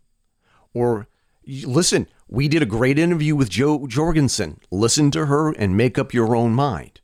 or 0.73 1.07
listen, 1.45 2.07
we 2.27 2.47
did 2.47 2.63
a 2.63 2.67
great 2.67 2.97
interview 2.97 3.35
with 3.35 3.49
Jo 3.49 3.85
Jorgensen. 3.87 4.59
Listen 4.71 5.11
to 5.11 5.27
her 5.27 5.51
and 5.51 5.77
make 5.77 5.97
up 5.97 6.13
your 6.13 6.35
own 6.35 6.53
mind. 6.53 7.01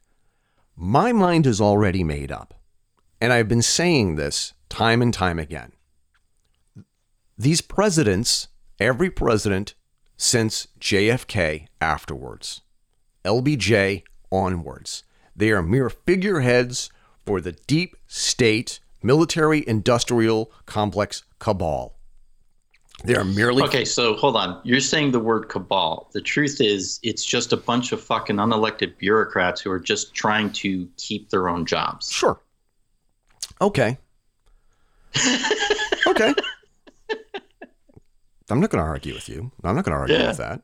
My 0.76 1.12
mind 1.12 1.46
is 1.46 1.62
already 1.62 2.04
made 2.04 2.32
up. 2.32 2.54
And 3.22 3.34
I've 3.34 3.48
been 3.48 3.62
saying 3.62 4.16
this 4.16 4.54
time 4.70 5.02
and 5.02 5.14
time 5.14 5.40
again. 5.40 5.74
These 7.38 7.62
presidents, 7.62 8.48
every 8.80 9.10
president 9.10 9.76
since 10.18 10.68
JFK 10.80 11.68
afterwards, 11.82 12.62
LBJ 13.26 14.04
onwards, 14.32 15.04
they 15.36 15.52
are 15.52 15.62
mere 15.62 15.90
figureheads 15.90 16.90
for 17.26 17.40
the 17.42 17.54
deep 17.54 17.96
state 18.08 18.80
military 19.02 19.68
industrial 19.68 20.52
complex 20.66 21.24
cabal. 21.40 21.96
They 23.06 23.16
are 23.16 23.24
merely 23.24 23.64
Okay, 23.64 23.86
so 23.86 24.14
hold 24.16 24.36
on. 24.36 24.60
You're 24.66 24.82
saying 24.82 25.12
the 25.12 25.20
word 25.22 25.48
cabal. 25.48 26.10
The 26.14 26.20
truth 26.22 26.60
is, 26.60 27.00
it's 27.02 27.24
just 27.24 27.54
a 27.54 27.58
bunch 27.58 27.94
of 27.94 28.02
fucking 28.04 28.36
unelected 28.36 28.98
bureaucrats 28.98 29.62
who 29.62 29.72
are 29.72 29.80
just 29.80 30.14
trying 30.14 30.52
to 30.54 30.90
keep 30.98 31.30
their 31.30 31.48
own 31.48 31.66
jobs. 31.66 32.12
Sure. 32.12 32.40
Okay. 33.62 33.98
okay. 36.08 36.34
I'm 38.50 38.60
not 38.60 38.70
going 38.70 38.84
to 38.84 38.90
argue 38.90 39.14
with 39.14 39.30
you. 39.30 39.52
I'm 39.64 39.76
not 39.76 39.86
going 39.86 39.94
to 39.94 40.00
argue 40.00 40.16
Yeah. 40.16 40.28
with 40.30 40.38
that. 40.38 40.62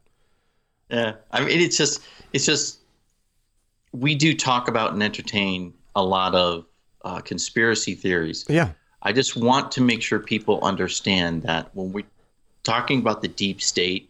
Yeah, 0.89 1.13
I 1.31 1.39
mean, 1.43 1.61
it's 1.61 1.77
just, 1.77 2.01
it's 2.33 2.45
just, 2.45 2.79
we 3.91 4.13
do 4.13 4.35
talk 4.35 4.67
about 4.67 4.93
and 4.93 5.01
entertain 5.01 5.73
a 5.95 6.03
lot 6.03 6.35
of 6.35 6.65
uh, 7.05 7.21
conspiracy 7.21 7.93
theories. 7.95 8.45
Yeah. 8.49 8.71
I 9.03 9.13
just 9.13 9.35
want 9.37 9.71
to 9.73 9.81
make 9.81 10.01
sure 10.01 10.19
people 10.19 10.59
understand 10.63 11.43
that 11.43 11.69
when 11.75 11.91
we're 11.93 12.05
talking 12.63 12.99
about 12.99 13.21
the 13.21 13.27
deep 13.27 13.61
state, 13.61 14.09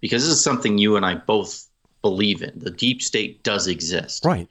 because 0.00 0.22
this 0.22 0.32
is 0.32 0.42
something 0.42 0.78
you 0.78 0.96
and 0.96 1.04
I 1.04 1.16
both 1.16 1.66
believe 2.02 2.42
in, 2.42 2.52
the 2.56 2.70
deep 2.70 3.02
state 3.02 3.42
does 3.42 3.66
exist. 3.66 4.24
Right. 4.24 4.48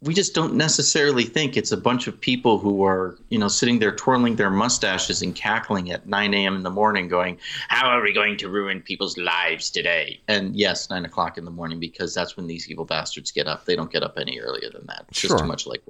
We 0.00 0.14
just 0.14 0.34
don't 0.34 0.54
necessarily 0.54 1.22
think 1.24 1.56
it's 1.56 1.70
a 1.70 1.76
bunch 1.76 2.08
of 2.08 2.20
people 2.20 2.58
who 2.58 2.82
are, 2.84 3.16
you 3.28 3.38
know, 3.38 3.46
sitting 3.46 3.78
there 3.78 3.94
twirling 3.94 4.34
their 4.34 4.50
mustaches 4.50 5.22
and 5.22 5.32
cackling 5.32 5.92
at 5.92 6.08
9 6.08 6.34
a.m. 6.34 6.56
in 6.56 6.62
the 6.64 6.70
morning, 6.70 7.06
going, 7.06 7.38
How 7.68 7.88
are 7.88 8.02
we 8.02 8.12
going 8.12 8.36
to 8.38 8.48
ruin 8.48 8.80
people's 8.80 9.16
lives 9.16 9.70
today? 9.70 10.20
And 10.26 10.56
yes, 10.56 10.90
9 10.90 11.04
o'clock 11.04 11.38
in 11.38 11.44
the 11.44 11.52
morning, 11.52 11.78
because 11.78 12.14
that's 12.14 12.36
when 12.36 12.48
these 12.48 12.68
evil 12.68 12.84
bastards 12.84 13.30
get 13.30 13.46
up. 13.46 13.64
They 13.64 13.76
don't 13.76 13.92
get 13.92 14.02
up 14.02 14.18
any 14.18 14.40
earlier 14.40 14.70
than 14.70 14.86
that. 14.86 15.04
It's 15.10 15.20
Sure. 15.20 15.30
just 15.30 15.42
too 15.42 15.46
much 15.46 15.66
like 15.68 15.82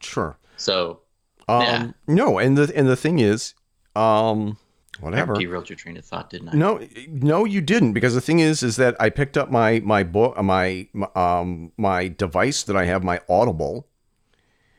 Sure. 0.00 0.36
So, 0.56 1.00
Um, 1.48 1.62
Yeah. 1.62 1.90
No, 2.06 2.38
and 2.38 2.56
the 2.56 2.72
and 2.76 2.86
the 2.88 2.96
thing 2.96 3.18
is, 3.18 3.54
um, 3.96 4.56
whatever. 5.00 5.34
I 5.36 5.40
derailed 5.40 5.68
your 5.68 5.76
train 5.76 5.96
of 5.96 6.04
thought, 6.04 6.30
didn't 6.30 6.50
I? 6.50 6.56
No, 6.56 6.80
no, 7.08 7.44
you 7.44 7.60
didn't. 7.60 7.92
Because 7.92 8.14
the 8.14 8.20
thing 8.20 8.38
is, 8.38 8.62
is 8.62 8.76
that 8.76 8.94
I 9.00 9.10
picked 9.10 9.36
up 9.36 9.50
my 9.50 9.80
my 9.80 10.02
book, 10.04 10.40
my 10.42 10.86
my, 10.92 11.08
um 11.16 11.72
my 11.76 12.08
device 12.08 12.62
that 12.64 12.76
I 12.76 12.84
have, 12.84 13.02
my 13.02 13.20
Audible, 13.28 13.88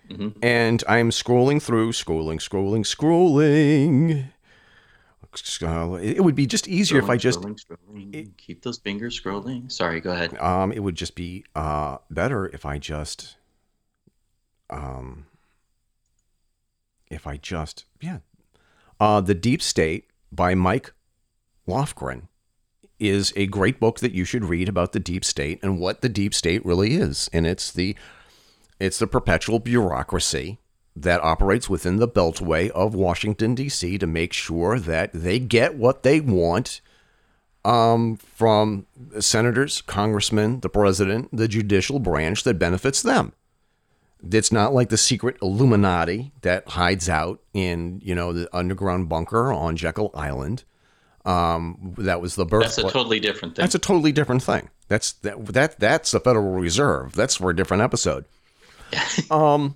Mhm. 0.09 0.35
and 0.41 0.83
I'm 0.87 1.09
scrolling 1.09 1.61
through, 1.61 1.91
scrolling, 1.91 2.37
scrolling, 2.39 2.85
scrolling. 2.85 4.27
It 6.03 6.23
would 6.23 6.35
be 6.35 6.45
just 6.45 6.67
easier 6.67 6.99
if 6.99 7.09
I 7.09 7.15
just, 7.17 7.39
scrolling, 7.41 7.57
scrolling. 7.57 8.37
keep 8.37 8.63
those 8.63 8.77
fingers 8.79 9.19
scrolling. 9.19 9.71
Sorry, 9.71 10.01
go 10.01 10.11
ahead. 10.11 10.37
um, 10.39 10.71
it 10.71 10.79
would 10.79 10.95
just 10.95 11.15
be 11.15 11.45
uh 11.55 11.97
better 12.09 12.47
if 12.47 12.65
I 12.65 12.77
just, 12.77 13.37
um, 14.71 15.25
if 17.09 17.27
I 17.27 17.37
just, 17.37 17.85
yeah, 17.99 18.19
uh, 18.99 19.21
the 19.21 19.35
Deep 19.35 19.61
State 19.61 20.05
by 20.31 20.55
Mike 20.55 20.93
Lofgren 21.67 22.27
is 22.99 23.33
a 23.35 23.47
great 23.47 23.79
book 23.79 23.99
that 23.99 24.13
you 24.13 24.23
should 24.23 24.45
read 24.45 24.69
about 24.69 24.91
the 24.91 24.99
deep 24.99 25.25
state 25.25 25.59
and 25.63 25.79
what 25.79 26.01
the 26.01 26.09
deep 26.09 26.33
state 26.33 26.63
really 26.63 26.93
is. 26.93 27.29
And 27.33 27.47
it's 27.47 27.71
the 27.71 27.95
it's 28.79 28.99
the 28.99 29.07
perpetual 29.07 29.59
bureaucracy 29.59 30.59
that 30.95 31.23
operates 31.23 31.69
within 31.69 31.97
the 31.97 32.07
beltway 32.07 32.69
of 32.71 32.93
Washington 32.93 33.55
D.C. 33.55 33.97
to 33.97 34.07
make 34.07 34.33
sure 34.33 34.79
that 34.79 35.11
they 35.13 35.39
get 35.39 35.75
what 35.75 36.03
they 36.03 36.19
want 36.19 36.81
um, 37.63 38.17
from 38.17 38.85
senators, 39.19 39.81
congressmen, 39.81 40.59
the 40.59 40.69
president, 40.69 41.29
the 41.31 41.47
judicial 41.47 41.99
branch 41.99 42.43
that 42.43 42.59
benefits 42.59 43.01
them. 43.01 43.33
It's 44.29 44.51
not 44.51 44.73
like 44.73 44.89
the 44.89 44.97
secret 44.97 45.37
Illuminati 45.41 46.31
that 46.41 46.67
hides 46.69 47.09
out 47.09 47.41
in 47.53 48.01
you 48.03 48.15
know 48.15 48.33
the 48.33 48.49
underground 48.55 49.09
bunker 49.09 49.51
on 49.51 49.75
Jekyll 49.75 50.11
Island. 50.13 50.63
Um, 51.25 51.93
that 51.99 52.21
was 52.21 52.35
the 52.35 52.45
birth. 52.45 52.63
That's 52.63 52.77
a 52.77 52.83
totally 52.83 53.19
different 53.19 53.55
thing. 53.55 53.63
That's 53.63 53.75
a 53.75 53.79
totally 53.79 54.11
different 54.11 54.43
thing. 54.43 54.69
That's 54.87 55.13
that 55.13 55.45
that 55.47 55.79
that's 55.79 56.11
the 56.11 56.19
Federal 56.19 56.53
Reserve. 56.53 57.13
That's 57.13 57.35
for 57.35 57.49
a 57.49 57.55
different 57.55 57.83
episode. 57.83 58.25
um, 59.31 59.75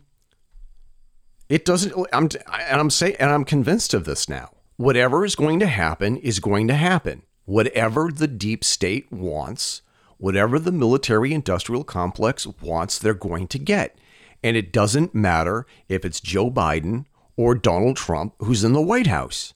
it 1.49 1.65
doesn't. 1.65 1.93
I'm 2.11 2.29
and 2.49 2.79
I'm 2.79 2.89
saying 2.89 3.15
and 3.19 3.31
I'm 3.31 3.45
convinced 3.45 3.93
of 3.93 4.05
this 4.05 4.27
now. 4.27 4.51
Whatever 4.77 5.23
is 5.23 5.35
going 5.35 5.59
to 5.59 5.67
happen 5.67 6.17
is 6.17 6.39
going 6.39 6.67
to 6.67 6.73
happen. 6.73 7.21
Whatever 7.45 8.09
the 8.13 8.27
deep 8.27 8.63
state 8.63 9.11
wants, 9.11 9.81
whatever 10.17 10.59
the 10.59 10.71
military 10.71 11.33
industrial 11.33 11.83
complex 11.83 12.45
wants, 12.45 12.99
they're 12.99 13.13
going 13.13 13.47
to 13.49 13.59
get. 13.59 13.97
And 14.45 14.55
it 14.55 14.71
doesn't 14.71 15.15
matter 15.15 15.65
if 15.89 16.05
it's 16.05 16.21
Joe 16.21 16.51
Biden 16.51 17.05
or 17.35 17.55
Donald 17.55 17.97
Trump 17.97 18.35
who's 18.37 18.63
in 18.63 18.73
the 18.73 18.81
White 18.81 19.07
House. 19.07 19.55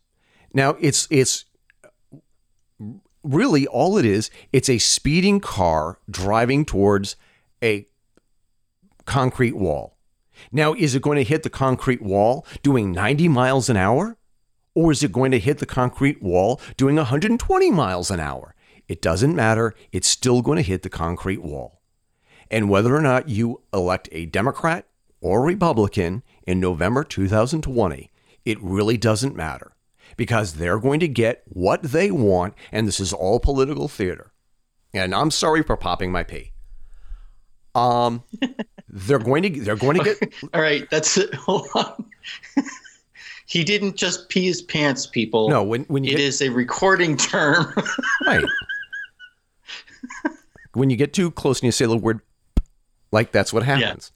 Now 0.52 0.78
it's 0.80 1.08
it's 1.12 1.46
really 3.22 3.68
all 3.68 4.00
it 4.00 4.06
is 4.06 4.32
it's 4.52 4.68
a 4.68 4.80
speeding 4.80 5.42
car 5.42 6.00
driving 6.10 6.66
towards 6.66 7.18
a 7.64 7.86
concrete 9.06 9.56
wall. 9.56 9.96
Now 10.52 10.74
is 10.74 10.96
it 10.96 11.04
going 11.04 11.20
to 11.20 11.24
hit 11.24 11.44
the 11.44 11.52
concrete 11.52 12.02
wall 12.02 12.44
doing 12.64 12.92
90 12.92 13.28
miles 13.28 13.70
an 13.70 13.78
hour? 13.78 14.18
Or 14.74 14.92
is 14.92 15.04
it 15.04 15.12
going 15.12 15.30
to 15.30 15.40
hit 15.40 15.60
the 15.60 15.68
concrete 15.68 16.20
wall 16.20 16.60
doing 16.78 16.96
120 16.96 17.70
miles 17.70 18.10
an 18.10 18.20
hour? 18.20 18.56
It 18.88 19.04
doesn't 19.04 19.36
matter 19.36 19.76
it's 19.92 20.08
still 20.08 20.42
going 20.42 20.56
to 20.56 20.64
hit 20.64 20.82
the 20.82 20.90
concrete 20.90 21.44
wall 21.44 21.79
and 22.52 22.70
whether 22.70 22.96
or 22.96 23.02
not 23.02 23.30
you 23.30 23.62
elect 23.74 24.10
a 24.12 24.26
democrat 24.26 24.88
or 25.22 25.42
republican 25.44 26.24
in 26.48 26.60
november 26.60 27.04
2020 27.04 28.10
it 28.46 28.58
really 28.62 28.98
doesn't 28.98 29.36
matter 29.36 29.74
because 30.18 30.54
they're 30.56 30.80
going 30.80 31.00
to 31.00 31.08
get 31.08 31.44
what 31.48 31.82
they 31.84 32.12
want, 32.12 32.54
and 32.72 32.88
this 32.88 33.00
is 33.00 33.14
all 33.14 33.40
political 33.40 33.88
theater. 33.88 34.32
And 34.94 35.14
I'm 35.14 35.32
sorry 35.32 35.62
for 35.64 35.78
popping 35.78 36.12
my 36.12 36.24
pee. 36.24 36.52
Um, 37.76 38.24
they're 38.90 39.20
going 39.20 39.44
to 39.44 39.62
they're 39.62 39.76
going 39.76 39.98
to 39.98 40.04
get 40.04 40.34
All 40.54 40.62
right, 40.62 40.90
that's 40.90 41.18
it. 41.18 41.34
Hold 41.36 41.68
on. 41.76 42.06
he 43.46 43.64
didn't 43.64 43.96
just 43.96 44.28
pee 44.30 44.46
his 44.46 44.62
pants, 44.62 45.06
people. 45.06 45.50
no 45.50 45.64
when 45.64 45.84
when 45.84 46.04
you 46.04 46.10
It 46.12 46.18
get, 46.18 46.22
is 46.22 46.42
a 46.42 46.50
recording 46.50 47.16
term. 47.16 47.74
right 48.26 48.44
when 50.74 50.90
you 50.90 50.98
get 50.98 51.14
too 51.14 51.32
close 51.32 51.60
and 51.60 51.66
you 51.68 51.72
say 51.72 51.86
the 51.86 51.98
word 51.98 52.22
like 53.12 53.32
that's 53.32 53.54
what 53.54 53.64
happens. 53.64 54.12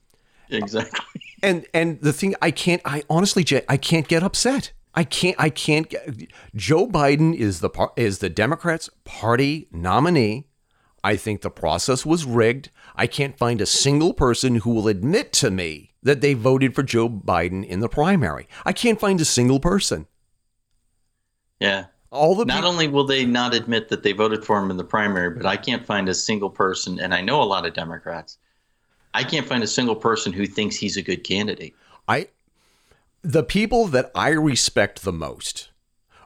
exactly. 0.49 0.99
And 1.43 1.65
and 1.73 1.99
the 1.99 2.13
thing 2.13 2.35
I 2.41 2.51
can't 2.51 2.81
I 2.85 3.03
honestly 3.09 3.43
Jay 3.43 3.63
I 3.67 3.75
can't 3.75 4.07
get 4.07 4.23
upset. 4.23 4.71
I 4.95 5.03
can't 5.03 5.35
I 5.37 5.49
can't 5.49 5.89
get 5.89 6.31
Joe 6.55 6.87
Biden 6.87 7.35
is 7.35 7.59
the 7.59 7.69
is 7.97 8.19
the 8.19 8.29
Democrats 8.29 8.89
party 9.03 9.67
nominee. 9.69 10.47
I 11.03 11.17
think 11.17 11.41
the 11.41 11.49
process 11.49 12.05
was 12.05 12.23
rigged. 12.23 12.69
I 12.95 13.07
can't 13.07 13.37
find 13.37 13.59
a 13.59 13.65
single 13.65 14.13
person 14.13 14.55
who 14.55 14.69
will 14.73 14.87
admit 14.87 15.33
to 15.33 15.51
me 15.51 15.91
that 16.01 16.21
they 16.21 16.33
voted 16.33 16.75
for 16.75 16.83
Joe 16.83 17.09
Biden 17.09 17.65
in 17.65 17.81
the 17.81 17.89
primary. 17.89 18.47
I 18.65 18.71
can't 18.71 18.99
find 18.99 19.19
a 19.19 19.25
single 19.25 19.59
person. 19.59 20.07
Yeah. 21.59 21.85
All 22.09 22.35
the 22.35 22.45
Not 22.45 22.63
only 22.63 22.87
will 22.87 23.05
they 23.05 23.25
not 23.25 23.55
admit 23.55 23.89
that 23.89 24.03
they 24.03 24.11
voted 24.11 24.45
for 24.45 24.61
him 24.61 24.69
in 24.69 24.77
the 24.77 24.83
primary, 24.83 25.31
but 25.31 25.47
I 25.47 25.57
can't 25.57 25.85
find 25.85 26.07
a 26.07 26.13
single 26.13 26.49
person, 26.49 26.99
and 26.99 27.13
I 27.13 27.21
know 27.21 27.41
a 27.41 27.43
lot 27.43 27.65
of 27.65 27.73
Democrats. 27.73 28.37
I 29.13 29.23
can't 29.23 29.47
find 29.47 29.63
a 29.63 29.67
single 29.67 29.95
person 29.95 30.33
who 30.33 30.45
thinks 30.45 30.75
he's 30.75 30.97
a 30.97 31.01
good 31.01 31.23
candidate. 31.23 31.75
I 32.07 32.27
the 33.21 33.43
people 33.43 33.85
that 33.87 34.11
I 34.13 34.29
respect 34.29 35.03
the 35.03 35.13
most 35.13 35.69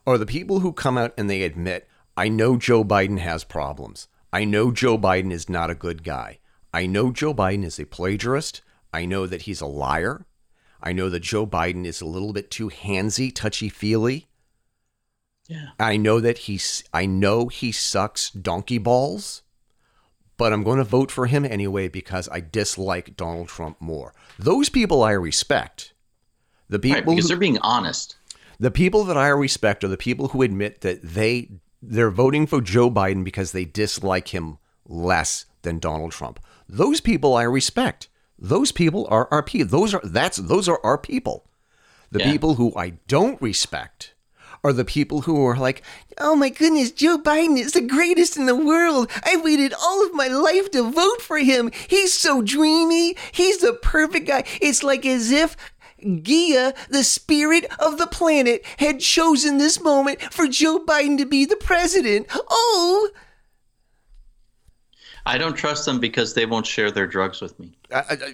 are 0.05 0.17
the 0.17 0.25
people 0.25 0.59
who 0.59 0.71
come 0.73 0.97
out 0.97 1.13
and 1.17 1.29
they 1.29 1.43
admit, 1.43 1.87
I 2.15 2.29
know 2.29 2.57
Joe 2.57 2.83
Biden 2.83 3.19
has 3.19 3.43
problems. 3.43 4.07
I 4.33 4.45
know 4.45 4.71
Joe 4.71 4.97
Biden 4.97 5.31
is 5.31 5.49
not 5.49 5.69
a 5.69 5.75
good 5.75 6.03
guy. 6.03 6.39
I 6.73 6.85
know 6.85 7.11
Joe 7.11 7.33
Biden 7.33 7.63
is 7.63 7.79
a 7.79 7.85
plagiarist. 7.85 8.61
I 8.93 9.05
know 9.05 9.27
that 9.27 9.43
he's 9.43 9.61
a 9.61 9.67
liar. 9.67 10.25
I 10.81 10.93
know 10.93 11.09
that 11.09 11.21
Joe 11.21 11.45
Biden 11.45 11.85
is 11.85 12.01
a 12.01 12.05
little 12.05 12.33
bit 12.33 12.49
too 12.49 12.69
handsy, 12.69 13.33
touchy-feely. 13.33 14.27
Yeah. 15.47 15.69
I 15.79 15.97
know 15.97 16.19
that 16.19 16.39
he's 16.39 16.83
I 16.93 17.05
know 17.05 17.47
he 17.47 17.71
sucks 17.71 18.29
donkey 18.29 18.77
balls, 18.77 19.43
but 20.37 20.53
I'm 20.53 20.63
going 20.63 20.77
to 20.77 20.83
vote 20.83 21.11
for 21.11 21.25
him 21.25 21.43
anyway 21.45 21.87
because 21.87 22.29
I 22.31 22.39
dislike 22.39 23.17
Donald 23.17 23.47
Trump 23.47 23.77
more. 23.79 24.13
Those 24.39 24.69
people 24.69 25.03
I 25.03 25.11
respect. 25.11 25.93
The 26.69 26.79
people 26.79 26.95
Right, 26.97 27.05
because 27.05 27.23
who- 27.25 27.27
they're 27.29 27.37
being 27.37 27.57
honest. 27.59 28.15
the 28.59 28.71
people 28.71 29.03
that 29.05 29.17
I 29.17 29.27
respect 29.29 29.83
are 29.83 29.87
the 29.87 29.97
people 29.97 30.29
who 30.29 30.41
admit 30.41 30.81
that 30.81 31.01
they 31.03 31.49
they're 31.81 32.09
voting 32.11 32.47
for 32.47 32.59
Joe 32.59 32.89
Biden 32.89 33.23
because 33.23 33.51
they 33.51 33.63
dislike 33.65 34.29
him 34.29 34.57
less 34.87 35.45
than 35.61 35.77
Donald 35.79 36.11
Trump. 36.11 36.39
Those 36.67 36.99
people 37.01 37.35
I 37.35 37.43
respect. 37.43 38.09
Those 38.39 38.71
people 38.71 39.07
are 39.11 39.27
our 39.31 39.43
people. 39.43 39.67
Those 39.79 39.93
are 39.93 40.01
that's 40.03 40.37
those 40.37 40.67
are 40.67 40.79
our 40.83 40.97
people. 40.97 41.45
The 42.11 42.19
Yeah. 42.19 42.31
people 42.31 42.55
who 42.55 42.73
I 42.75 42.91
don't 43.07 43.41
respect 43.41 44.13
are 44.63 44.73
the 44.73 44.85
people 44.85 45.21
who 45.21 45.45
are 45.45 45.57
like, 45.57 45.81
"Oh 46.17 46.35
my 46.35 46.49
goodness, 46.49 46.91
Joe 46.91 47.17
Biden 47.17 47.57
is 47.57 47.73
the 47.73 47.81
greatest 47.81 48.37
in 48.37 48.45
the 48.45 48.55
world. 48.55 49.09
I 49.23 49.37
waited 49.37 49.73
all 49.73 50.05
of 50.05 50.13
my 50.13 50.27
life 50.27 50.71
to 50.71 50.89
vote 50.89 51.21
for 51.21 51.37
him. 51.37 51.71
He's 51.87 52.13
so 52.13 52.41
dreamy. 52.41 53.15
He's 53.31 53.59
the 53.59 53.73
perfect 53.73 54.27
guy." 54.27 54.43
It's 54.61 54.83
like 54.83 55.05
as 55.05 55.31
if 55.31 55.55
Gaia, 55.99 56.73
the 56.89 57.03
spirit 57.03 57.65
of 57.79 57.97
the 57.97 58.07
planet, 58.07 58.63
had 58.77 58.99
chosen 58.99 59.57
this 59.57 59.81
moment 59.81 60.21
for 60.21 60.47
Joe 60.47 60.79
Biden 60.79 61.17
to 61.17 61.25
be 61.25 61.45
the 61.45 61.55
president. 61.55 62.27
Oh, 62.31 63.09
I 65.25 65.37
don't 65.37 65.55
trust 65.55 65.85
them 65.85 65.99
because 65.99 66.35
they 66.35 66.45
won't 66.45 66.65
share 66.65 66.91
their 66.91 67.07
drugs 67.07 67.41
with 67.41 67.59
me. 67.59 67.77
I, 67.93 68.03
I, 68.09 68.33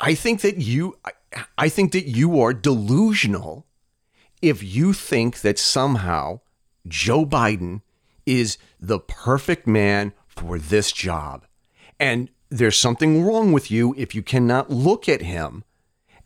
I 0.00 0.14
think 0.14 0.40
that 0.40 0.56
you 0.56 0.98
I, 1.56 1.68
think 1.68 1.92
that 1.92 2.06
you 2.06 2.40
are 2.40 2.52
delusional 2.54 3.66
if 4.40 4.62
you 4.62 4.92
think 4.92 5.40
that 5.40 5.58
somehow 5.58 6.40
Joe 6.86 7.26
Biden 7.26 7.82
is 8.24 8.58
the 8.80 8.98
perfect 8.98 9.66
man 9.66 10.12
for 10.26 10.58
this 10.58 10.92
job. 10.92 11.44
And 12.00 12.30
there's 12.50 12.78
something 12.78 13.24
wrong 13.24 13.52
with 13.52 13.70
you 13.70 13.94
if 13.98 14.14
you 14.14 14.22
cannot 14.22 14.70
look 14.70 15.08
at 15.08 15.22
him 15.22 15.64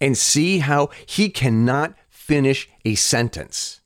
and 0.00 0.16
see 0.16 0.58
how 0.58 0.90
he 1.06 1.28
cannot 1.28 1.94
finish 2.10 2.68
a 2.84 2.94
sentence. 2.94 3.80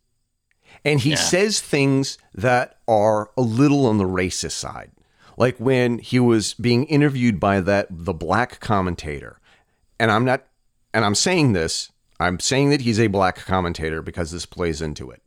And 0.85 1.01
he 1.01 1.11
Yeah. 1.11 1.17
says 1.17 1.61
things 1.61 2.19
that 2.35 2.79
are 2.87 3.31
a 3.37 3.43
little 3.43 3.87
on 3.87 3.99
the 3.99 4.05
racist 4.05 4.53
side. 4.53 4.93
Like 5.37 5.57
when 5.59 5.99
he 5.99 6.19
was 6.19 6.55
being 6.55 6.85
interviewed 6.85 7.39
by 7.41 7.61
that 7.61 7.87
the 7.91 8.15
black 8.15 8.61
commentator. 8.61 9.39
And 9.99 10.11
I'm 10.11 10.25
not 10.25 10.45
and 10.97 11.05
I'm 11.05 11.15
saying 11.15 11.53
this, 11.53 11.93
I'm 12.19 12.41
saying 12.41 12.71
that 12.71 12.81
he's 12.81 12.99
a 12.99 13.09
black 13.09 13.37
commentator 13.45 14.01
because 14.01 14.31
this 14.31 14.47
plays 14.47 14.81
into 14.81 15.11
it. 15.11 15.23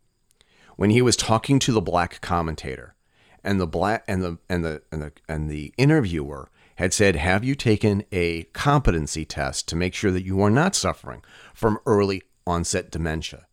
When 0.77 0.89
he 0.89 1.03
was 1.03 1.15
talking 1.15 1.59
to 1.59 1.71
the 1.71 1.79
black 1.79 2.21
commentator 2.21 2.95
and 3.43 3.61
the 3.61 3.67
black 3.67 4.03
and 4.07 4.23
the 4.23 4.39
and 4.49 4.65
the 4.65 4.81
and 4.91 5.03
the 5.03 5.11
and 5.27 5.47
the 5.47 5.71
interviewer 5.77 6.49
had 6.77 6.91
said, 6.91 7.17
"Have 7.17 7.43
you 7.43 7.53
taken 7.53 8.03
a 8.11 8.45
competency 8.45 9.25
test 9.25 9.67
to 9.67 9.75
make 9.75 9.93
sure 9.93 10.09
that 10.09 10.25
you 10.25 10.41
are 10.41 10.49
not 10.49 10.73
suffering 10.73 11.21
from 11.53 11.77
early 11.85 12.23
onset 12.47 12.89
dementia?" 12.89 13.45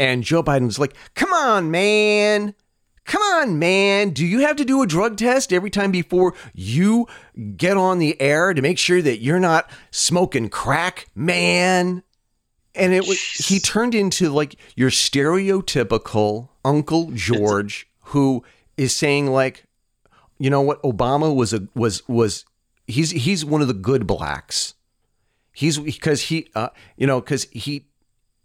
And 0.00 0.24
Joe 0.24 0.42
Biden's 0.42 0.80
like, 0.80 0.96
come 1.14 1.32
on, 1.32 1.70
man. 1.70 2.54
Come 3.06 3.22
on, 3.22 3.58
man. 3.60 4.10
Do 4.10 4.26
you 4.26 4.40
have 4.40 4.56
to 4.56 4.64
do 4.64 4.82
a 4.82 4.86
drug 4.86 5.16
test 5.16 5.52
every 5.52 5.70
time 5.70 5.92
before 5.92 6.34
you 6.52 7.06
get 7.56 7.76
on 7.76 8.00
the 8.00 8.20
air 8.20 8.52
to 8.52 8.60
make 8.60 8.78
sure 8.78 9.00
that 9.00 9.18
you're 9.18 9.38
not 9.38 9.70
smoking 9.92 10.48
crack, 10.48 11.06
man? 11.14 12.02
And 12.74 12.92
it 12.92 13.06
was 13.06 13.18
he 13.20 13.60
turned 13.60 13.94
into 13.94 14.28
like 14.28 14.56
your 14.74 14.90
stereotypical 14.90 16.48
Uncle 16.64 17.12
George 17.12 17.88
who 18.06 18.44
is 18.76 18.94
saying 18.94 19.28
like, 19.28 19.64
you 20.38 20.50
know 20.50 20.60
what, 20.60 20.82
Obama 20.82 21.34
was 21.34 21.54
a 21.54 21.68
was 21.76 22.06
was 22.08 22.44
he's 22.88 23.12
he's 23.12 23.44
one 23.44 23.62
of 23.62 23.68
the 23.68 23.74
good 23.74 24.06
blacks. 24.06 24.74
He's 25.52 25.78
because 25.78 26.22
he 26.22 26.48
uh 26.56 26.68
you 26.96 27.06
know 27.06 27.20
because 27.20 27.44
he 27.52 27.86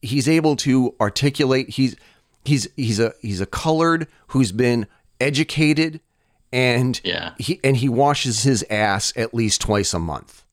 he's 0.03 0.30
able 0.30 0.55
to 0.57 0.95
articulate 1.01 1.70
he's 1.70 1.95
he's 2.46 2.68
he's 2.76 3.00
a 3.00 3.14
he's 3.22 3.42
a 3.42 3.46
colored 3.46 4.08
who's 4.28 4.52
been 4.52 4.88
educated 5.20 6.00
and 6.52 7.00
Yeah. 7.04 7.34
he 7.38 7.60
and 7.64 7.78
he 7.78 7.88
washes 7.89 8.44
his 8.44 8.64
ass 8.70 9.14
at 9.16 9.34
least 9.34 9.62
twice 9.62 9.94
a 9.94 10.00
month 10.00 10.44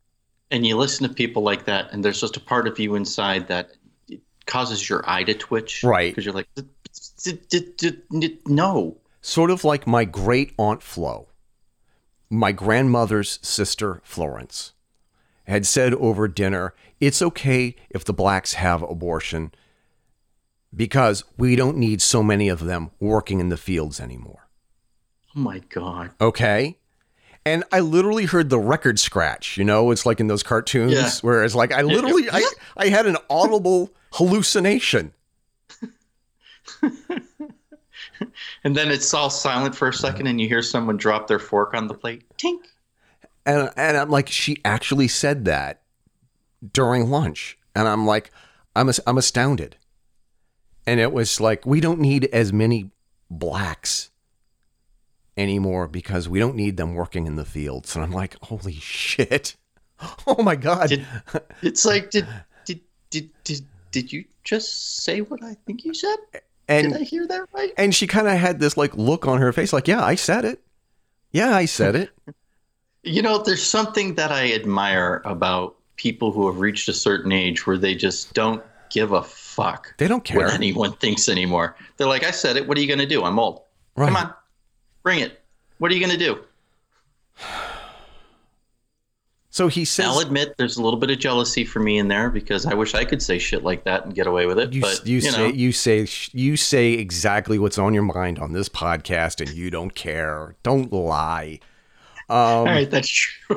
And 0.50 0.66
you 0.66 0.76
listen 0.76 1.06
to 1.08 1.14
people 1.14 1.42
like 1.42 1.64
that, 1.66 1.92
and 1.92 2.04
there's 2.04 2.20
just 2.20 2.36
a 2.36 2.40
part 2.40 2.66
of 2.68 2.78
you 2.78 2.94
inside 2.94 3.48
that 3.48 3.72
causes 4.46 4.88
your 4.88 5.02
eye 5.08 5.22
to 5.24 5.34
twitch. 5.34 5.84
Right. 5.84 6.10
Because 6.10 6.24
you're 6.24 6.32
like, 6.34 6.48
"D- 6.54 6.62
d- 7.22 7.38
d- 7.50 7.72
d- 7.76 8.18
d- 8.18 8.38
no. 8.46 8.96
sort 9.20 9.50
of 9.50 9.62
like 9.64 9.86
my 9.86 10.04
great 10.04 10.52
aunt 10.58 10.82
Flo 10.82 11.26
my 12.30 12.52
grandmother's 12.52 13.38
sister 13.42 14.00
Florence 14.04 14.72
had 15.46 15.64
said 15.66 15.92
over 15.94 16.28
dinner 16.28 16.74
it's 17.00 17.20
okay 17.22 17.74
if 17.90 18.04
the 18.04 18.12
blacks 18.12 18.52
have 18.54 18.82
abortion 18.82 19.50
because 20.74 21.24
we 21.36 21.56
don't 21.56 21.76
need 21.76 22.00
so 22.02 22.22
many 22.22 22.48
of 22.48 22.60
them 22.64 22.90
working 23.00 23.40
in 23.40 23.48
the 23.48 23.56
fields 23.56 24.00
anymore 24.00 24.48
Oh 25.36 25.40
my 25.40 25.58
God. 25.68 26.10
Okay. 26.20 26.78
And 27.44 27.62
I 27.70 27.80
literally 27.80 28.24
heard 28.24 28.48
the 28.50 28.58
record 28.58 28.98
scratch, 28.98 29.56
you 29.56 29.64
know, 29.64 29.90
it's 29.90 30.04
like 30.06 30.20
in 30.20 30.26
those 30.26 30.42
cartoons 30.42 30.92
Yeah. 30.92 31.10
where 31.22 31.44
it's 31.44 31.54
like 31.54 31.72
I 31.72 31.82
literally 31.82 32.28
I, 32.30 32.44
I 32.76 32.88
had 32.88 33.06
an 33.06 33.16
audible 33.30 33.90
hallucination. 34.12 35.12
And 38.64 38.76
then 38.76 38.90
it's 38.90 39.14
all 39.14 39.30
silent 39.30 39.76
for 39.76 39.88
a 39.88 39.92
second, 39.92 40.26
and 40.26 40.40
you 40.40 40.48
hear 40.48 40.62
someone 40.62 40.96
drop 40.96 41.28
their 41.28 41.38
fork 41.38 41.72
on 41.74 41.86
the 41.86 41.94
plate. 41.94 42.24
Tink. 42.36 42.58
And 43.46 43.70
and 43.76 43.96
I'm 43.96 44.10
like, 44.10 44.28
she 44.28 44.60
actually 44.64 45.06
said 45.08 45.44
that 45.44 45.82
during 46.72 47.08
lunch. 47.10 47.56
And 47.76 47.86
I'm 47.86 48.06
like, 48.06 48.32
I'm 48.74 48.90
I'm 49.06 49.18
astounded. 49.18 49.76
And 50.88 51.00
it 51.00 51.12
was 51.12 51.38
like, 51.38 51.66
we 51.66 51.80
don't 51.80 52.00
need 52.00 52.24
as 52.32 52.50
many 52.50 52.90
blacks 53.30 54.10
anymore 55.36 55.86
because 55.86 56.30
we 56.30 56.38
don't 56.38 56.56
need 56.56 56.78
them 56.78 56.94
working 56.94 57.26
in 57.26 57.36
the 57.36 57.44
fields. 57.44 57.94
And 57.94 58.02
I'm 58.02 58.10
like, 58.10 58.36
holy 58.42 58.74
shit. 58.74 59.56
Oh 60.28 60.44
my 60.44 60.54
God. 60.54 60.90
Did, 60.90 61.04
it's 61.60 61.84
like, 61.84 62.10
did, 62.10 62.24
did, 62.64 62.80
did, 63.10 63.30
did, 63.42 63.66
did 63.90 64.12
you 64.12 64.24
just 64.44 65.02
say 65.02 65.22
what 65.22 65.42
I 65.42 65.56
think 65.66 65.84
you 65.84 65.92
said? 65.92 66.14
and 66.68 66.92
did 66.92 67.02
I 67.02 67.04
hear 67.04 67.26
that 67.26 67.48
right? 67.52 67.72
And 67.76 67.92
she 67.92 68.06
kind 68.06 68.28
of 68.28 68.34
had 68.34 68.60
this 68.60 68.76
like 68.76 68.96
look 68.96 69.26
on 69.26 69.40
her 69.40 69.52
face, 69.52 69.72
like, 69.72 69.88
yeah, 69.88 70.04
I 70.04 70.14
said 70.14 70.44
it. 70.44 70.62
Yeah, 71.32 71.52
I 71.52 71.64
said 71.64 71.96
it. 71.96 72.10
You 73.04 73.22
know, 73.22 73.38
there's 73.38 73.62
something 73.62 74.16
that 74.16 74.32
I 74.32 74.52
admire 74.52 75.22
about 75.24 75.76
people 75.96 76.30
who 76.30 76.46
have 76.46 76.58
reached 76.58 76.88
a 76.88 76.92
certain 76.92 77.32
age 77.32 77.66
where 77.66 77.78
they 77.78 77.94
just 77.94 78.34
don't 78.34 78.62
give 78.90 79.12
a 79.12 79.22
fuck 79.22 79.94
They 79.98 80.08
don't 80.08 80.24
care. 80.24 80.38
what 80.38 80.54
anyone 80.54 80.92
thinks 80.94 81.28
anymore. 81.28 81.76
They're 81.96 82.06
like, 82.06 82.24
I 82.24 82.30
said 82.30 82.56
it. 82.56 82.66
What 82.66 82.78
are 82.78 82.80
you 82.80 82.86
going 82.86 83.00
to 83.00 83.06
do? 83.06 83.24
I'm 83.24 83.38
old. 83.38 83.62
Right. 83.96 84.06
Come 84.06 84.16
on, 84.16 84.34
bring 85.02 85.20
it. 85.20 85.42
What 85.78 85.90
are 85.90 85.94
you 85.94 86.04
going 86.04 86.18
to 86.18 86.24
do? 86.24 86.38
So 89.50 89.66
he 89.66 89.84
says, 89.84 90.06
I'll 90.06 90.20
admit 90.20 90.54
there's 90.56 90.76
a 90.76 90.82
little 90.82 91.00
bit 91.00 91.10
of 91.10 91.18
jealousy 91.18 91.64
for 91.64 91.80
me 91.80 91.98
in 91.98 92.06
there 92.06 92.30
because 92.30 92.64
I 92.64 92.74
wish 92.74 92.94
I 92.94 93.04
could 93.04 93.20
say 93.20 93.40
shit 93.40 93.64
like 93.64 93.82
that 93.84 94.04
and 94.04 94.14
get 94.14 94.28
away 94.28 94.46
with 94.46 94.56
it. 94.56 94.72
you, 94.72 94.80
but 94.80 95.04
you, 95.04 95.16
you, 95.16 95.20
say, 95.20 95.36
know, 95.36 95.46
you 95.48 95.72
say, 95.72 96.06
you 96.32 96.56
say 96.56 96.92
exactly 96.92 97.58
what's 97.58 97.76
on 97.76 97.92
your 97.92 98.04
mind 98.04 98.38
on 98.38 98.52
this 98.52 98.68
podcast, 98.68 99.40
and 99.40 99.50
you 99.56 99.68
don't 99.68 99.96
care. 99.96 100.54
Don't 100.62 100.92
lie. 100.92 101.58
Um, 102.28 102.36
all 102.36 102.64
right, 102.66 102.88
that's 102.88 103.08
true. 103.08 103.56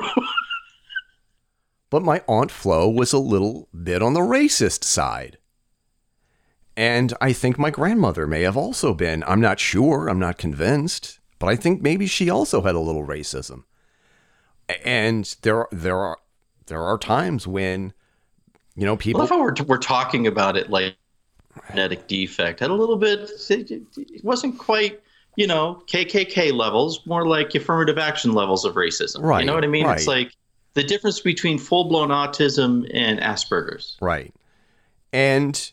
But 1.92 2.02
my 2.02 2.22
Aunt 2.26 2.50
Flo 2.50 2.88
was 2.88 3.12
a 3.12 3.18
little 3.18 3.68
bit 3.84 4.00
on 4.00 4.14
the 4.14 4.20
racist 4.20 4.82
side. 4.82 5.36
And 6.74 7.12
I 7.20 7.34
think 7.34 7.58
my 7.58 7.68
grandmother 7.68 8.26
may 8.26 8.40
have 8.44 8.56
also 8.56 8.94
been. 8.94 9.22
I'm 9.26 9.42
not 9.42 9.60
sure. 9.60 10.08
I'm 10.08 10.18
not 10.18 10.38
convinced. 10.38 11.20
But 11.38 11.48
I 11.48 11.56
think 11.56 11.82
maybe 11.82 12.06
she 12.06 12.30
also 12.30 12.62
had 12.62 12.74
a 12.74 12.78
little 12.80 13.06
racism. 13.06 13.64
And 14.86 15.36
there, 15.42 15.66
there 15.70 15.98
are, 15.98 16.16
there 16.64 16.82
are 16.82 16.96
times 16.96 17.46
when, 17.46 17.92
you 18.74 18.86
know, 18.86 18.96
people 18.96 19.20
I 19.20 19.24
love 19.24 19.28
how 19.28 19.42
we're, 19.42 19.54
we're 19.66 19.76
talking 19.76 20.26
about 20.26 20.56
it 20.56 20.70
like 20.70 20.96
genetic 21.68 22.06
defect. 22.06 22.60
Had 22.60 22.70
a 22.70 22.74
little 22.74 22.96
bit, 22.96 23.30
it 23.50 24.24
wasn't 24.24 24.58
quite, 24.58 25.02
you 25.36 25.46
know, 25.46 25.82
KKK 25.88 26.54
levels, 26.54 27.04
more 27.04 27.26
like 27.26 27.54
affirmative 27.54 27.98
action 27.98 28.32
levels 28.32 28.64
of 28.64 28.76
racism. 28.76 29.20
Right, 29.20 29.40
You 29.40 29.46
know 29.46 29.54
what 29.54 29.64
I 29.64 29.66
mean? 29.66 29.86
It's 29.90 30.06
like 30.06 30.32
the 30.74 30.84
difference 30.84 31.20
between 31.20 31.58
full 31.58 31.88
blown 31.88 32.08
autism 32.08 32.88
and 32.94 33.20
Asperger's. 33.20 33.96
Right. 34.00 34.34
And 35.12 35.72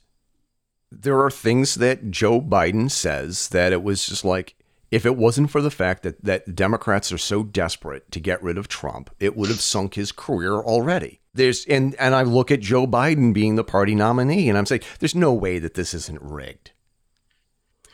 there 0.91 1.19
are 1.21 1.31
things 1.31 1.75
that 1.75 2.11
Joe 2.11 2.41
Biden 2.41 2.89
says 2.89 3.49
that 3.49 3.71
it 3.71 3.83
was 3.83 4.05
just 4.05 4.25
like, 4.25 4.55
if 4.91 5.05
it 5.05 5.15
wasn't 5.15 5.51
for 5.51 5.61
the 5.61 5.71
fact 5.71 6.03
that, 6.03 6.23
that 6.23 6.55
Democrats 6.55 7.11
are 7.11 7.17
so 7.17 7.43
desperate 7.43 8.11
to 8.11 8.19
get 8.19 8.41
rid 8.41 8.57
of 8.57 8.67
Trump, 8.67 9.11
it 9.19 9.37
would 9.37 9.49
have 9.49 9.61
sunk 9.61 9.93
his 9.93 10.11
career 10.11 10.55
already. 10.55 11.21
There's 11.33 11.63
and 11.67 11.93
and 11.95 12.15
I 12.15 12.23
look 12.23 12.49
at 12.49 12.59
Joe 12.59 12.87
Biden 12.87 13.33
being 13.33 13.55
the 13.55 13.63
party 13.63 13.93
nominee, 13.93 14.49
and 14.49 14.57
I'm 14.57 14.65
saying 14.65 14.81
there's 14.97 15.13
no 15.13 15.31
way 15.31 15.59
that 15.59 15.75
this 15.75 15.93
isn't 15.93 16.21
rigged. 16.21 16.71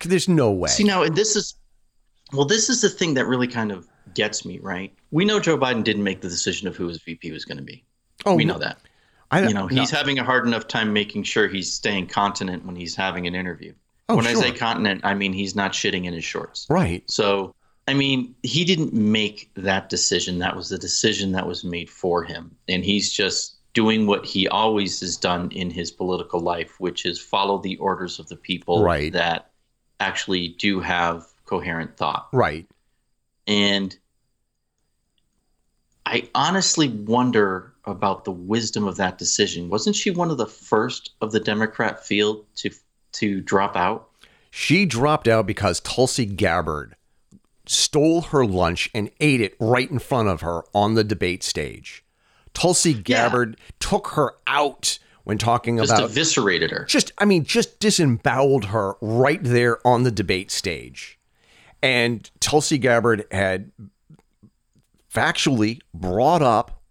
There's 0.05 0.29
no 0.29 0.51
way. 0.51 0.69
See, 0.69 0.85
now, 0.85 1.03
and 1.03 1.15
this 1.15 1.35
is, 1.35 1.55
well, 2.31 2.45
this 2.45 2.69
is 2.69 2.81
the 2.81 2.89
thing 2.89 3.13
that 3.15 3.25
really 3.25 3.47
kind 3.47 3.71
of 3.71 3.87
gets 4.15 4.45
me, 4.45 4.59
right? 4.59 4.91
We 5.11 5.25
know 5.25 5.39
Joe 5.39 5.57
Biden 5.57 5.83
didn't 5.83 6.03
make 6.03 6.21
the 6.21 6.29
decision 6.29 6.67
of 6.67 6.75
who 6.75 6.87
his 6.87 7.01
VP 7.01 7.31
was 7.31 7.45
going 7.45 7.57
to 7.57 7.63
be. 7.63 7.83
oh, 8.25 8.35
we 8.35 8.45
know 8.45 8.57
that. 8.57 8.77
I, 9.31 9.47
you 9.47 9.53
know, 9.53 9.67
no. 9.67 9.79
he's 9.81 9.89
having 9.91 10.19
a 10.19 10.23
hard 10.23 10.45
enough 10.47 10.67
time 10.67 10.93
making 10.93 11.23
sure 11.23 11.47
he's 11.47 11.71
staying 11.73 12.07
continent 12.07 12.65
when 12.65 12.75
he's 12.75 12.95
having 12.95 13.27
an 13.27 13.35
interview. 13.35 13.73
Oh, 14.07 14.15
when 14.15 14.25
sure. 14.25 14.37
I 14.37 14.41
say 14.41 14.51
continent, 14.51 15.01
I 15.03 15.13
mean 15.15 15.33
he's 15.33 15.55
not 15.55 15.73
shitting 15.73 16.05
in 16.05 16.13
his 16.13 16.23
shorts. 16.23 16.67
right. 16.69 17.03
So, 17.09 17.55
I 17.87 17.93
mean, 17.93 18.35
he 18.43 18.63
didn't 18.65 18.93
make 18.93 19.51
that 19.55 19.89
decision. 19.89 20.39
That 20.39 20.55
was 20.55 20.69
the 20.69 20.77
decision 20.77 21.31
that 21.33 21.45
was 21.47 21.63
made 21.63 21.89
for 21.89 22.23
him. 22.23 22.55
And 22.67 22.83
he's 22.85 23.11
just 23.11 23.57
doing 23.73 24.07
what 24.07 24.25
he 24.25 24.47
always 24.47 24.99
has 25.01 25.17
done 25.17 25.51
in 25.51 25.69
his 25.69 25.91
political 25.91 26.39
life, 26.39 26.79
which 26.79 27.05
is 27.05 27.19
follow 27.19 27.57
the 27.59 27.77
orders 27.77 28.19
of 28.19 28.27
the 28.29 28.37
people 28.37 28.83
Right. 28.83 29.11
that 29.13 29.51
actually 29.99 30.49
do 30.49 30.79
have 30.79 31.25
coherent 31.45 31.97
thought. 31.97 32.27
Right. 32.31 32.65
And 33.47 33.95
I 36.05 36.29
honestly 36.35 36.89
wonder 36.89 37.73
about 37.85 38.25
the 38.25 38.31
wisdom 38.31 38.87
of 38.87 38.97
that 38.97 39.17
decision. 39.17 39.69
Wasn't 39.69 39.95
she 39.95 40.11
one 40.11 40.31
of 40.31 40.37
the 40.37 40.47
first 40.47 41.11
of 41.21 41.31
the 41.31 41.39
Democrat 41.39 42.05
field 42.05 42.45
to 42.57 42.71
to 43.13 43.41
drop 43.41 43.75
out? 43.75 44.09
She 44.51 44.85
dropped 44.85 45.27
out 45.27 45.45
because 45.45 45.79
Tulsi 45.79 46.25
Gabbard 46.25 46.95
stole 47.65 48.21
her 48.21 48.45
lunch 48.45 48.89
and 48.93 49.09
ate 49.19 49.41
it 49.41 49.55
right 49.59 49.89
in 49.89 49.99
front 49.99 50.29
of 50.29 50.41
her 50.41 50.63
on 50.73 50.93
the 50.93 51.03
debate 51.03 51.43
stage. 51.43 52.03
Tulsi 52.53 52.93
Gabbard 52.93 53.57
took 53.79 54.09
her 54.09 54.33
out 54.47 54.99
when 55.23 55.37
talking 55.37 55.79
about 55.79 55.87
Just 55.87 55.99
about 55.99 56.09
eviscerated 56.11 56.71
her. 56.71 56.85
just 56.85 57.11
I 57.17 57.25
mean 57.25 57.43
just 57.43 57.79
disemboweled 57.79 58.65
her 58.65 58.95
right 59.01 59.43
there 59.43 59.85
on 59.85 60.03
the 60.03 60.11
debate 60.11 60.51
stage. 60.51 61.19
And 61.81 62.29
Tulsi 62.39 62.77
Gabbard 62.77 63.25
had 63.31 63.71
factually 65.15 65.79
brought 65.93 66.41
up 66.41 66.81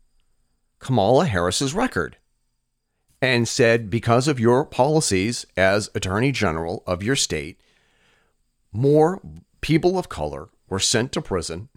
Kamala 0.78 1.26
Harris's 1.26 1.74
record 1.74 2.16
and 3.20 3.46
said 3.46 3.90
because 3.90 4.26
of 4.28 4.40
your 4.40 4.64
policies 4.64 5.46
as 5.56 5.90
attorney 5.94 6.32
general 6.32 6.82
of 6.86 7.02
your 7.02 7.16
state 7.16 7.60
more 8.72 9.20
people 9.60 9.98
of 9.98 10.08
color 10.08 10.48
were 10.68 10.80
sent 10.80 11.12
to 11.12 11.22
prison 11.22 11.68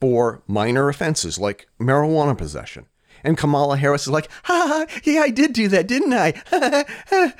for 0.00 0.42
minor 0.46 0.88
offenses 0.88 1.38
like 1.38 1.68
marijuana 1.80 2.36
possession. 2.36 2.86
And 3.22 3.38
Kamala 3.38 3.76
Harris 3.76 4.02
is 4.02 4.08
like, 4.10 4.28
ha, 4.44 4.86
ha, 4.88 5.00
yeah, 5.04 5.20
I 5.20 5.30
did 5.30 5.52
do 5.52 5.68
that, 5.68 5.86
didn't 5.86 6.12
I? 6.12 6.34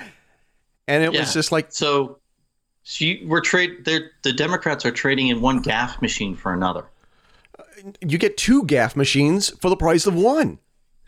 and 0.89 1.03
it 1.05 1.13
Yeah. 1.13 1.21
was 1.21 1.33
just 1.33 1.53
like, 1.53 1.67
So, 1.73 2.19
so 2.85 3.05
you, 3.05 3.27
we're 3.29 3.41
trade. 3.41 3.85
The 3.85 4.33
Democrats 4.33 4.85
are 4.87 4.91
trading 4.91 5.29
in 5.29 5.41
one 5.41 5.63
gaffe 5.63 6.01
machine 6.03 6.37
for 6.37 6.53
another. 6.55 6.87
You 8.01 8.19
get 8.19 8.37
two 8.37 8.63
gaffe 8.65 8.97
machines 8.97 9.51
for 9.61 9.69
the 9.69 9.77
price 9.77 10.07
of 10.07 10.15
one. 10.15 10.59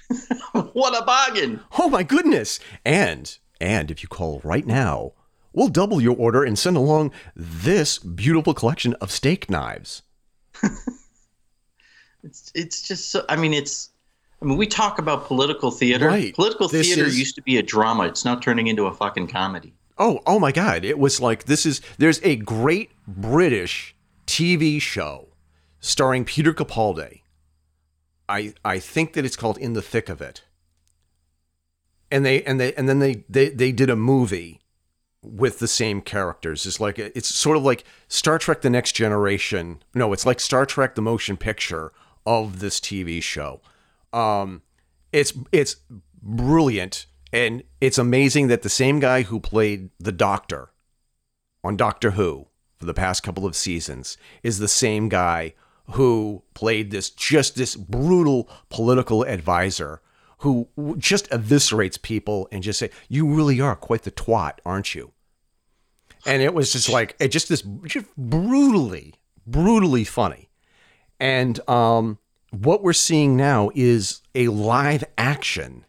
what 0.52 1.00
a 1.00 1.04
bargain! 1.04 1.60
Oh 1.78 1.88
my 1.88 2.02
goodness. 2.02 2.60
And, 2.84 3.36
and 3.60 3.90
if 3.90 4.02
you 4.02 4.08
call 4.08 4.40
right 4.44 4.66
now, 4.66 5.12
we'll 5.52 5.68
double 5.68 6.00
your 6.00 6.16
order 6.16 6.44
and 6.44 6.58
send 6.58 6.76
along 6.76 7.12
this 7.34 7.98
beautiful 7.98 8.54
collection 8.54 8.94
of 8.94 9.10
steak 9.10 9.50
knives. 9.50 10.02
It's 12.26 12.50
it's 12.54 12.82
just 12.82 13.10
so. 13.10 13.24
I 13.28 13.36
mean, 13.36 13.54
it's. 13.54 13.90
I 14.42 14.44
mean, 14.44 14.58
we 14.58 14.66
talk 14.66 14.98
about 14.98 15.26
political 15.26 15.70
theater. 15.70 16.08
Right. 16.08 16.34
Political 16.34 16.68
This 16.68 16.88
theater 16.88 17.06
is- 17.06 17.18
used 17.18 17.36
to 17.36 17.42
be 17.42 17.56
a 17.56 17.62
drama. 17.62 18.04
It's 18.06 18.24
now 18.24 18.34
turning 18.36 18.66
into 18.66 18.86
a 18.86 18.92
fucking 18.92 19.28
comedy. 19.28 19.72
Oh, 19.96 20.20
oh 20.26 20.38
my 20.38 20.52
God. 20.52 20.84
It 20.84 20.98
was 20.98 21.20
like 21.20 21.44
this 21.44 21.64
is 21.64 21.80
there's 21.98 22.20
a 22.22 22.36
great 22.36 22.90
British 23.06 23.94
TV 24.26 24.80
show 24.80 25.28
starring 25.80 26.24
Peter 26.24 26.52
Capaldi. 26.52 27.22
I 28.28 28.54
I 28.64 28.78
think 28.78 29.12
that 29.12 29.24
it's 29.24 29.36
called 29.36 29.58
In 29.58 29.72
the 29.74 29.82
Thick 29.82 30.08
of 30.08 30.20
It. 30.20 30.42
And 32.10 32.24
they 32.24 32.42
and 32.42 32.60
they 32.60 32.74
and 32.74 32.88
then 32.88 32.98
they 32.98 33.24
they, 33.28 33.48
they 33.50 33.72
did 33.72 33.90
a 33.90 33.96
movie 33.96 34.60
with 35.22 35.58
the 35.58 35.68
same 35.68 36.00
characters. 36.00 36.66
It's 36.66 36.80
like 36.80 36.98
it's 36.98 37.28
sort 37.28 37.56
of 37.56 37.62
like 37.62 37.84
Star 38.08 38.38
Trek 38.38 38.62
the 38.62 38.70
Next 38.70 38.92
Generation. 38.92 39.82
No, 39.94 40.12
it's 40.12 40.26
like 40.26 40.40
Star 40.40 40.66
Trek 40.66 40.94
the 40.94 41.02
motion 41.02 41.36
picture 41.36 41.92
of 42.24 42.60
this 42.60 42.80
TV 42.80 43.22
show. 43.22 43.60
Um 44.12 44.62
it's 45.12 45.32
it's 45.52 45.76
brilliant 46.22 47.06
and 47.32 47.62
it's 47.80 47.98
amazing 47.98 48.48
that 48.48 48.62
the 48.62 48.68
same 48.68 49.00
guy 49.00 49.22
who 49.22 49.40
played 49.40 49.90
the 49.98 50.12
doctor 50.12 50.70
on 51.62 51.76
Doctor 51.76 52.12
Who 52.12 52.48
for 52.78 52.86
the 52.86 52.94
past 52.94 53.22
couple 53.22 53.46
of 53.46 53.56
seasons 53.56 54.16
is 54.42 54.58
the 54.58 54.68
same 54.68 55.08
guy 55.08 55.54
who 55.92 56.42
played 56.54 56.90
this 56.90 57.10
just 57.10 57.56
this 57.56 57.76
brutal 57.76 58.48
political 58.68 59.22
advisor 59.24 60.00
who 60.38 60.68
just 60.98 61.28
eviscerates 61.30 62.00
people 62.00 62.48
and 62.52 62.62
just 62.62 62.78
say 62.78 62.90
you 63.08 63.26
really 63.26 63.60
are 63.60 63.76
quite 63.76 64.02
the 64.02 64.10
twat 64.10 64.58
aren't 64.64 64.94
you 64.94 65.12
and 66.24 66.42
it 66.42 66.52
was 66.54 66.72
just 66.72 66.88
like 66.88 67.16
it 67.20 67.28
just 67.28 67.48
this 67.48 67.62
just 67.84 68.06
brutally 68.16 69.14
brutally 69.46 70.04
funny 70.04 70.48
and 71.20 71.66
um 71.68 72.18
what 72.50 72.82
we're 72.82 72.92
seeing 72.92 73.36
now 73.36 73.70
is 73.74 74.22
a 74.34 74.48
live 74.48 75.04
action 75.18 75.84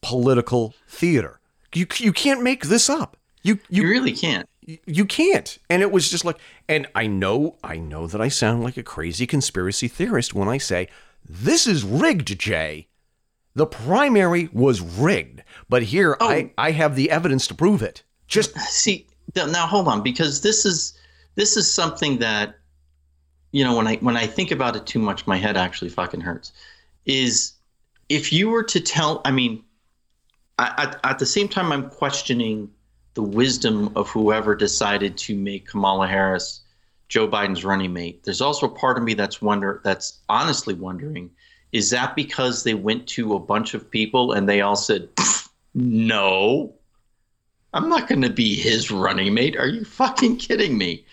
political 0.00 0.74
theater. 0.88 1.40
You 1.74 1.86
you 1.96 2.12
can't 2.12 2.42
make 2.42 2.66
this 2.66 2.88
up. 2.88 3.16
You 3.42 3.58
You 3.68 3.82
you 3.82 3.88
really 3.88 4.12
can't. 4.12 4.48
You 4.64 5.04
can't. 5.04 5.58
And 5.68 5.82
it 5.82 5.92
was 5.92 6.10
just 6.10 6.24
like 6.24 6.38
and 6.68 6.86
I 6.94 7.06
know 7.06 7.56
I 7.62 7.76
know 7.76 8.06
that 8.06 8.20
I 8.20 8.28
sound 8.28 8.62
like 8.62 8.76
a 8.76 8.82
crazy 8.82 9.26
conspiracy 9.26 9.88
theorist 9.88 10.34
when 10.34 10.48
I 10.48 10.58
say 10.58 10.88
this 11.28 11.66
is 11.66 11.84
rigged, 11.84 12.38
Jay. 12.38 12.88
The 13.54 13.66
primary 13.66 14.48
was 14.52 14.80
rigged, 14.80 15.42
but 15.68 15.84
here 15.84 16.16
oh. 16.20 16.28
I 16.28 16.52
I 16.58 16.70
have 16.72 16.96
the 16.96 17.10
evidence 17.10 17.46
to 17.48 17.54
prove 17.54 17.82
it. 17.82 18.02
Just 18.26 18.56
See, 18.58 19.06
now 19.34 19.66
hold 19.66 19.88
on, 19.88 20.02
because 20.02 20.40
this 20.40 20.64
is 20.64 20.98
this 21.34 21.56
is 21.56 21.70
something 21.70 22.18
that 22.18 22.58
you 23.52 23.64
know 23.64 23.76
when 23.76 23.86
I 23.86 23.96
when 23.96 24.16
I 24.16 24.26
think 24.26 24.50
about 24.50 24.76
it 24.76 24.86
too 24.86 24.98
much, 24.98 25.26
my 25.26 25.36
head 25.36 25.56
actually 25.56 25.90
fucking 25.90 26.20
hurts. 26.20 26.52
Is 27.06 27.52
if 28.08 28.32
you 28.32 28.48
were 28.48 28.62
to 28.64 28.80
tell, 28.80 29.20
I 29.24 29.30
mean, 29.30 29.62
I, 30.58 30.72
at, 30.78 31.00
at 31.04 31.18
the 31.18 31.26
same 31.26 31.48
time, 31.48 31.70
I'm 31.72 31.90
questioning 31.90 32.70
the 33.14 33.22
wisdom 33.22 33.92
of 33.96 34.08
whoever 34.10 34.54
decided 34.54 35.16
to 35.18 35.36
make 35.36 35.68
Kamala 35.68 36.06
Harris 36.06 36.60
Joe 37.08 37.28
Biden's 37.28 37.64
running 37.64 37.92
mate. 37.92 38.24
There's 38.24 38.40
also 38.40 38.66
a 38.66 38.74
part 38.74 38.98
of 38.98 39.04
me 39.04 39.14
that's 39.14 39.40
wonder 39.40 39.80
that's 39.84 40.18
honestly 40.28 40.74
wondering 40.74 41.30
is 41.72 41.90
that 41.90 42.14
because 42.14 42.62
they 42.62 42.74
went 42.74 43.06
to 43.08 43.34
a 43.34 43.40
bunch 43.40 43.74
of 43.74 43.90
people 43.90 44.32
and 44.32 44.48
they 44.48 44.60
all 44.60 44.76
said 44.76 45.08
no 45.74 46.74
I'm 47.74 47.88
not 47.88 48.06
going 48.06 48.22
to 48.22 48.30
be 48.30 48.54
his 48.54 48.92
running 48.92 49.34
mate. 49.34 49.56
Are 49.56 49.66
you 49.66 49.84
fucking 49.84 50.36
kidding 50.36 50.78
me? 50.78 51.04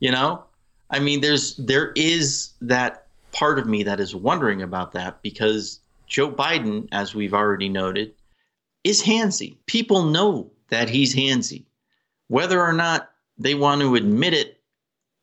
You 0.00 0.10
know? 0.10 0.44
I 0.90 0.98
mean, 0.98 1.20
there's 1.20 1.54
there 1.56 1.92
is 1.94 2.50
that 2.60 3.06
part 3.30 3.58
of 3.58 3.66
me 3.66 3.84
that 3.84 4.00
is 4.00 4.14
wondering 4.14 4.62
about 4.62 4.92
that 4.92 5.22
because 5.22 5.80
Joe 6.08 6.30
Biden, 6.30 6.88
as 6.90 7.14
we've 7.14 7.34
already 7.34 7.68
noted, 7.68 8.14
is 8.82 9.02
handsy. 9.02 9.58
People 9.66 10.04
know 10.04 10.50
that 10.68 10.88
he's 10.88 11.14
handsy. 11.14 11.64
Whether 12.28 12.60
or 12.60 12.72
not 12.72 13.10
they 13.38 13.54
want 13.54 13.80
to 13.80 13.94
admit 13.94 14.34
it 14.34 14.60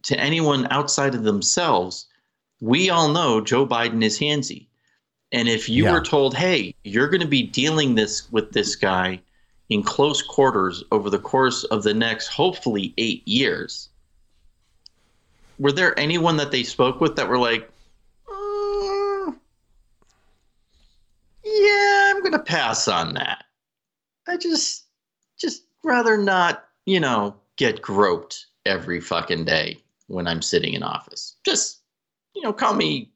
to 0.03 0.19
anyone 0.19 0.67
outside 0.71 1.15
of 1.15 1.23
themselves, 1.23 2.07
we 2.61 2.89
all 2.89 3.09
know 3.09 3.41
Joe 3.41 3.65
Biden 3.65 4.03
is 4.03 4.19
handsy. 4.19 4.67
And 5.31 5.49
if 5.49 5.67
you 5.67 5.85
Yeah. 5.85 5.91
were 5.93 6.01
told, 6.01 6.35
"Hey, 6.35 6.73
you're 6.83 7.09
going 7.09 7.21
to 7.21 7.27
be 7.27 7.43
dealing 7.43 7.95
this 7.95 8.31
with 8.31 8.51
this 8.51 8.75
guy 8.75 9.21
in 9.69 9.83
close 9.83 10.21
quarters 10.21 10.83
over 10.91 11.09
the 11.09 11.19
course 11.19 11.63
of 11.65 11.83
the 11.83 11.93
next 11.93 12.27
hopefully 12.27 12.93
8 12.97 13.27
years." 13.27 13.89
Were 15.57 15.71
there 15.71 15.97
anyone 15.99 16.37
that 16.37 16.51
they 16.51 16.63
spoke 16.63 17.01
with 17.01 17.15
that 17.15 17.27
were 17.27 17.39
like, 17.39 17.69
"Mm, 18.27 19.39
"Yeah, 21.43 22.11
I'm 22.13 22.19
going 22.21 22.33
to 22.33 22.39
pass 22.39 22.87
on 22.87 23.13
that. 23.15 23.45
I 24.27 24.37
just 24.37 24.84
rather 25.85 26.17
not, 26.17 26.65
you 26.85 26.99
know, 26.99 27.35
get 27.57 27.81
groped 27.81 28.45
every 28.65 28.99
fucking 28.99 29.45
day 29.45 29.81
when 30.07 30.27
I'm 30.27 30.41
sitting 30.41 30.73
in 30.73 30.83
office. 30.83 31.35
Just, 31.45 31.81
you 32.35 32.41
know, 32.41 32.51
call 32.53 32.73
me 32.73 33.11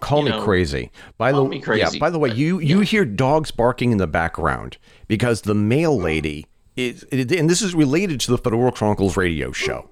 Call 0.00 0.18
you 0.18 0.26
me 0.26 0.30
know, 0.32 0.44
crazy. 0.44 0.90
By 1.16 1.32
the 1.32 1.38
call 1.38 1.48
me 1.48 1.60
crazy, 1.60 1.96
yeah. 1.96 1.98
By 1.98 2.10
the 2.10 2.18
way, 2.18 2.28
but, 2.28 2.38
you 2.38 2.58
you 2.58 2.80
yeah. 2.80 2.84
hear 2.84 3.04
dogs 3.06 3.50
barking 3.50 3.92
in 3.92 3.98
the 3.98 4.06
background 4.06 4.76
because 5.08 5.42
the 5.42 5.54
mail 5.54 5.98
lady 5.98 6.46
is, 6.76 7.02
and 7.04 7.48
this 7.48 7.62
is 7.62 7.74
related 7.74 8.20
to 8.20 8.30
the 8.30 8.36
Fedora 8.38 8.72
Chronicles 8.72 9.16
radio 9.16 9.52
show. 9.52 9.88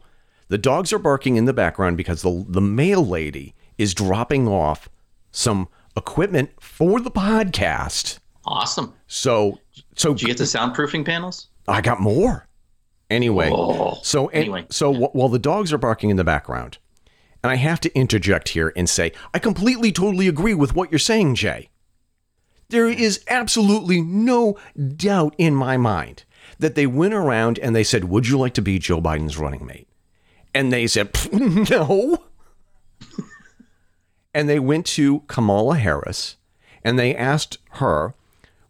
The 0.48 0.58
dogs 0.58 0.92
are 0.92 0.98
barking 0.98 1.36
in 1.36 1.46
the 1.46 1.54
background 1.54 1.96
because 1.96 2.20
the 2.20 2.44
the 2.46 2.60
mail 2.60 3.04
lady 3.06 3.54
is 3.78 3.94
dropping 3.94 4.46
off 4.46 4.90
some 5.30 5.68
equipment 5.96 6.50
for 6.60 7.00
the 7.00 7.10
podcast. 7.10 8.18
awesome. 8.44 8.92
So 9.06 9.58
so 9.96 10.12
Did 10.12 10.22
you 10.22 10.28
get 10.28 10.38
the 10.38 10.44
soundproofing 10.44 11.06
panels? 11.06 11.48
I 11.68 11.80
got 11.80 12.00
more. 12.00 12.46
Anyway, 13.10 13.50
Oh, 13.52 13.98
so 14.02 14.28
anyway, 14.28 14.66
so 14.70 14.92
wh- 14.92 15.14
while 15.14 15.28
the 15.28 15.38
dogs 15.38 15.72
are 15.72 15.78
barking 15.78 16.08
in 16.10 16.16
the 16.16 16.24
background, 16.24 16.78
and 17.42 17.50
I 17.50 17.56
have 17.56 17.78
to 17.80 17.94
interject 17.94 18.50
here 18.50 18.72
and 18.74 18.88
say 18.88 19.12
I 19.34 19.38
completely 19.38 19.92
totally 19.92 20.28
agree 20.28 20.54
with 20.54 20.74
what 20.74 20.90
you're 20.90 20.98
saying, 20.98 21.34
Jay. 21.34 21.68
There 22.70 22.86
is 22.88 23.22
absolutely 23.28 24.00
no 24.00 24.56
doubt 24.96 25.34
in 25.36 25.54
my 25.54 25.76
mind 25.76 26.24
that 26.58 26.74
they 26.74 26.86
went 26.86 27.12
around 27.12 27.58
and 27.58 27.76
they 27.76 27.84
said, 27.84 28.04
"Would 28.04 28.28
you 28.28 28.38
like 28.38 28.54
to 28.54 28.62
be 28.62 28.78
Joe 28.78 29.00
Biden's 29.02 29.36
running 29.38 29.66
mate?" 29.66 29.88
And 30.54 30.72
they 30.72 30.86
said, 30.86 31.10
"No." 31.32 32.24
and 34.34 34.48
they 34.48 34.58
went 34.58 34.86
to 34.86 35.20
Kamala 35.26 35.76
Harris 35.76 36.36
and 36.82 36.98
they 36.98 37.14
asked 37.14 37.58
her, 37.72 38.14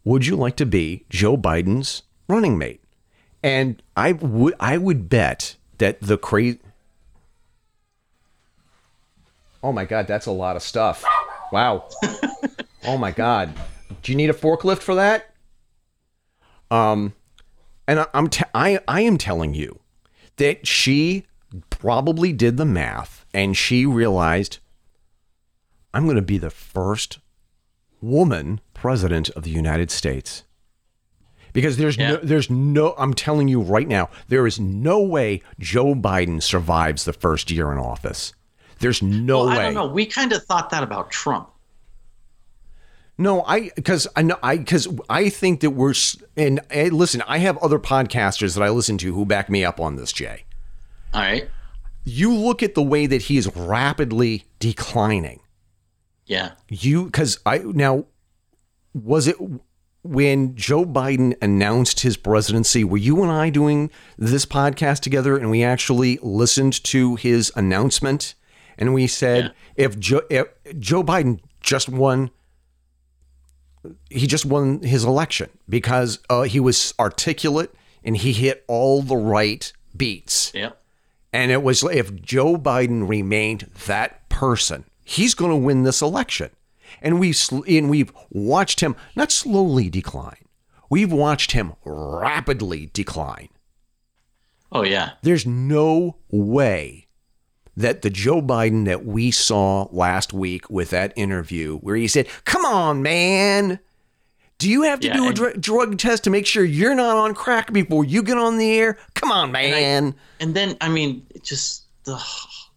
"Would 0.05 0.27
you 0.27 0.35
like 0.35 0.56
to 0.56 0.66
be 0.66 1.05
Joe 1.09 1.36
Biden's 1.36 2.02
running 2.28 2.59
mate?" 2.59 2.82
And 3.43 3.82
I 3.97 4.12
would 4.12 4.55
I 4.60 4.78
would 4.78 5.09
bet 5.09 5.56
that 5.78 6.01
the 6.01 6.16
crazy 6.16 6.60
Oh 9.62 9.73
my 9.73 9.85
god, 9.85 10.06
that's 10.06 10.27
a 10.27 10.32
lot 10.32 10.56
of 10.56 10.62
stuff. 10.62 11.05
Wow. 11.52 11.89
oh 12.85 12.98
my 12.98 13.10
god. 13.10 13.52
Do 14.02 14.12
you 14.12 14.16
need 14.16 14.31
a 14.31 14.35
forklift 14.35 14.78
for 14.78 14.94
that? 14.94 15.35
Um 16.70 17.14
and 17.86 18.01
I, 18.01 18.06
I'm 18.14 18.28
te- 18.28 18.44
I 18.55 18.81
I 18.86 19.02
am 19.02 19.19
telling 19.19 19.55
you 19.55 19.81
that 20.36 20.66
she 20.66 21.24
probably 21.70 22.32
did 22.32 22.56
the 22.56 22.64
math 22.64 23.27
and 23.35 23.56
she 23.56 23.85
realized 23.86 24.59
I'm 25.94 26.05
going 26.05 26.16
to 26.16 26.23
be 26.23 26.39
the 26.39 26.51
first 26.51 27.19
woman 28.01 28.60
president 28.73 29.28
of 29.31 29.43
the 29.43 29.51
United 29.51 29.90
States. 29.90 30.44
Because 31.53 31.77
there's 31.77 31.97
Yeah. 31.97 32.12
no, 32.12 32.16
there's 32.23 32.49
no, 32.51 32.95
I'm 32.97 33.12
telling 33.15 33.49
you 33.49 33.61
right 33.61 33.87
now, 33.87 34.09
there 34.29 34.47
is 34.47 34.59
no 34.59 35.01
way 35.03 35.43
Joe 35.59 35.95
Biden 35.95 36.43
survives 36.43 37.05
the 37.05 37.12
first 37.12 37.51
year 37.51 37.70
in 37.73 37.79
office. 37.79 38.33
There's 38.81 39.03
no 39.03 39.41
Well, 39.41 39.49
way. 39.49 39.59
I 39.59 39.62
don't 39.65 39.74
know. 39.74 39.87
We 39.87 40.07
kind 40.07 40.33
of 40.33 40.43
thought 40.45 40.70
that 40.70 40.83
about 40.83 41.11
Trump. 41.11 41.49
No, 43.19 43.43
I 43.45 43.70
because 43.77 44.09
I 44.16 44.23
know 44.23 44.39
I 44.43 44.57
because 44.57 44.89
I 45.09 45.29
think 45.29 45.61
that 45.61 45.70
we're 45.70 45.93
and, 46.37 46.61
and 46.70 46.93
listen, 46.93 47.23
I 47.29 47.39
have 47.39 47.59
other 47.59 47.79
podcasters 47.79 48.55
that 48.57 48.62
I 48.65 48.70
listen 48.70 48.99
to 48.99 49.15
who 49.15 49.24
back 49.27 49.51
me 49.51 49.65
up 49.65 49.79
on 49.79 49.97
this, 49.97 50.12
Jay. 50.12 50.45
All 51.12 51.20
right. 51.20 51.49
You 52.05 52.35
look 52.35 52.62
at 52.62 52.74
the 52.74 52.83
way 52.83 53.07
that 53.07 53.23
he 53.23 53.37
is 53.37 53.55
rapidly 53.55 54.47
declining. 54.59 55.41
Yeah. 56.27 56.53
You 56.69 57.05
because 57.05 57.39
I 57.45 57.59
now 57.59 58.07
was 58.95 59.29
it 59.29 59.37
when 60.03 60.57
Joe 60.57 60.85
Biden 60.85 61.35
announced 61.41 62.01
his 62.01 62.16
presidency? 62.16 62.85
Were 62.85 62.97
you 62.97 63.23
and 63.23 63.31
I 63.31 63.51
doing 63.51 63.91
this 64.19 64.45
podcast 64.45 65.01
together, 65.01 65.37
and 65.37 65.51
we 65.51 65.62
actually 65.62 66.19
listened 66.23 66.83
to 66.85 67.16
his 67.16 67.53
announcement, 67.55 68.35
and 68.77 68.95
we 68.95 69.07
said 69.07 69.53
if 69.77 69.99
Joe 69.99 70.23
if 70.29 70.47
Joe 70.79 71.03
Biden 71.03 71.41
just 71.61 71.89
won. 71.89 72.31
He 74.11 74.29
just 74.29 74.47
won 74.47 74.81
his 74.83 75.03
election 75.03 75.51
because 75.69 76.20
uh, 76.31 76.43
he 76.43 76.61
was 76.61 76.95
articulate 77.01 77.74
and 78.05 78.16
he 78.16 78.33
hit 78.33 78.65
all 78.69 79.03
the 79.03 79.16
right 79.16 79.73
beats. 79.97 80.53
Yep. 80.55 80.81
And 81.33 81.51
it 81.51 81.62
was 81.62 81.83
if 81.83 82.15
Joe 82.15 82.57
Biden 82.57 83.09
remained 83.09 83.70
that 83.87 84.29
person, 84.29 84.85
he's 85.05 85.35
going 85.35 85.51
to 85.51 85.57
win 85.57 85.83
this 85.83 86.01
election. 86.03 86.51
And 87.01 87.19
we've 87.20 87.36
sl- 87.36 87.62
and 87.69 87.89
we've 87.89 88.12
watched 88.31 88.81
him 88.81 88.97
not 89.16 89.32
slowly 89.32 89.89
decline. 89.89 90.44
We've 90.90 91.12
watched 91.12 91.52
him 91.52 91.73
rapidly 91.85 92.90
decline. 92.93 93.48
Oh 94.70 94.82
yeah. 94.85 95.12
There's 95.23 95.47
no 95.47 96.16
way 96.31 97.06
that 97.77 98.02
the 98.02 98.10
Joe 98.10 98.43
Biden 98.43 98.85
that 98.85 99.05
we 99.05 99.31
saw 99.31 99.89
last 99.90 100.32
week 100.32 100.69
with 100.69 100.90
that 100.90 101.12
interview 101.16 101.78
where 101.78 101.97
he 101.97 102.09
said, 102.09 102.28
"Come 102.44 102.64
on, 102.64 103.02
man. 103.02 103.78
Do 104.59 104.69
you 104.69 104.82
have 104.82 105.01
to 105.01 105.09
Yeah, 105.09 105.14
do 105.16 105.28
a 105.28 105.32
dr- 105.32 105.60
drug 105.60 105.98
test 105.98 106.24
to 106.24 106.31
make 106.31 106.47
sure 106.47 106.64
you're 106.64 106.94
not 106.94 107.16
on 107.16 107.35
crack 107.35 107.73
before 107.73 108.05
you 108.05 108.23
get 108.23 108.36
on 108.39 108.59
the 108.59 108.70
air? 108.70 108.97
Come 109.14 109.32
on, 109.32 109.51
man." 109.52 110.14
And 110.40 110.55
then 110.55 110.77
I 110.81 110.89
mean, 110.89 111.27
just 111.43 111.85
the 112.05 112.23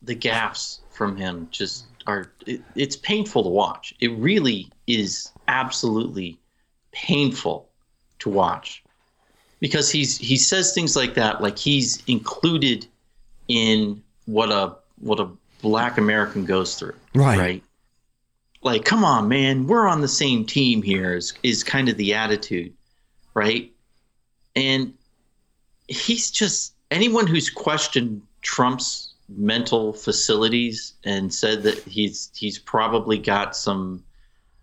the 0.01 0.15
gaffes 0.15 0.79
from 0.91 1.17
him 1.17 1.47
just 1.51 1.85
are. 2.07 2.31
It, 2.45 2.61
it's 2.75 2.95
painful 2.95 3.43
to 3.43 3.49
watch. 3.49 3.93
It 3.99 4.11
really 4.17 4.69
is 4.87 5.31
absolutely 5.47 6.37
painful 6.91 7.69
to 8.19 8.29
watch 8.29 8.83
because 9.59 9.91
he's 9.91 10.17
he 10.17 10.37
says 10.37 10.73
things 10.73 10.95
like 10.95 11.15
that, 11.15 11.41
like 11.41 11.57
he's 11.57 12.03
included 12.07 12.85
in 13.47 14.01
what 14.25 14.51
a 14.51 14.75
what 14.99 15.19
a 15.19 15.29
black 15.61 15.97
American 15.97 16.45
goes 16.45 16.75
through. 16.75 16.95
Right. 17.13 17.37
Right. 17.37 17.63
Like, 18.61 18.83
come 18.83 19.05
on, 19.05 19.27
man, 19.27 19.67
we're 19.67 19.87
on 19.87 20.01
the 20.01 20.07
same 20.07 20.45
team 20.45 20.81
here. 20.81 21.15
Is 21.15 21.33
is 21.43 21.63
kind 21.63 21.87
of 21.87 21.97
the 21.97 22.13
attitude, 22.15 22.73
right? 23.33 23.71
And 24.55 24.93
he's 25.87 26.31
just 26.31 26.73
anyone 26.89 27.27
who's 27.27 27.49
questioned 27.49 28.21
Trump's 28.41 29.13
mental 29.27 29.93
facilities 29.93 30.93
and 31.03 31.33
said 31.33 31.63
that 31.63 31.77
he's 31.83 32.29
he's 32.35 32.59
probably 32.59 33.17
got 33.17 33.55
some 33.55 34.03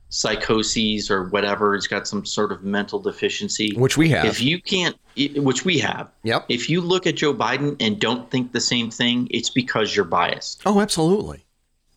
psychoses 0.09 1.11
or 1.11 1.25
whatever. 1.31 1.75
He's 1.75 1.87
got 1.87 2.07
some 2.07 2.25
sort 2.25 2.53
of 2.53 2.63
mental 2.63 3.01
deficiency. 3.01 3.73
Which 3.77 3.97
we 3.97 4.11
have. 4.11 4.27
If 4.27 4.41
you 4.43 4.61
can't, 4.61 4.97
which 5.37 5.65
we 5.65 5.79
have, 5.79 6.11
Yep. 6.23 6.45
if 6.49 6.69
you 6.69 6.81
look 6.83 7.07
at 7.07 7.17
Joe 7.17 7.33
Biden 7.35 7.77
and 7.81 7.99
don't 7.99 8.31
think 8.31 8.53
the 8.53 8.61
same 8.61 8.91
thing, 8.91 9.27
it's 9.31 9.51
because 9.51 9.97
you're 9.97 10.05
biased. 10.05 10.63
Oh, 10.67 10.81
absolutely. 10.81 11.45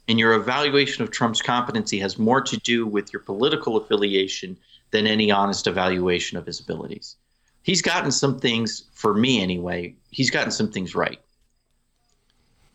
And 0.07 0.17
your 0.19 0.33
evaluation 0.33 1.03
of 1.03 1.11
Trump's 1.11 1.41
competency 1.41 1.99
has 1.99 2.17
more 2.17 2.39
to 2.39 2.57
do 2.57 2.85
with 2.87 3.11
your 3.11 3.21
political 3.21 3.75
affiliation 3.75 4.57
than 4.91 5.07
any 5.07 5.29
honest 5.31 5.67
evaluation 5.67 6.37
of 6.37 6.45
his 6.45 6.59
abilities. 6.59 7.17
He's 7.63 7.81
gotten 7.81 8.11
some 8.11 8.39
things, 8.39 8.83
for 8.93 9.13
me 9.15 9.41
anyway, 9.41 9.95
he's 10.11 10.29
gotten 10.29 10.51
some 10.51 10.71
things 10.71 10.93
right. 10.95 11.19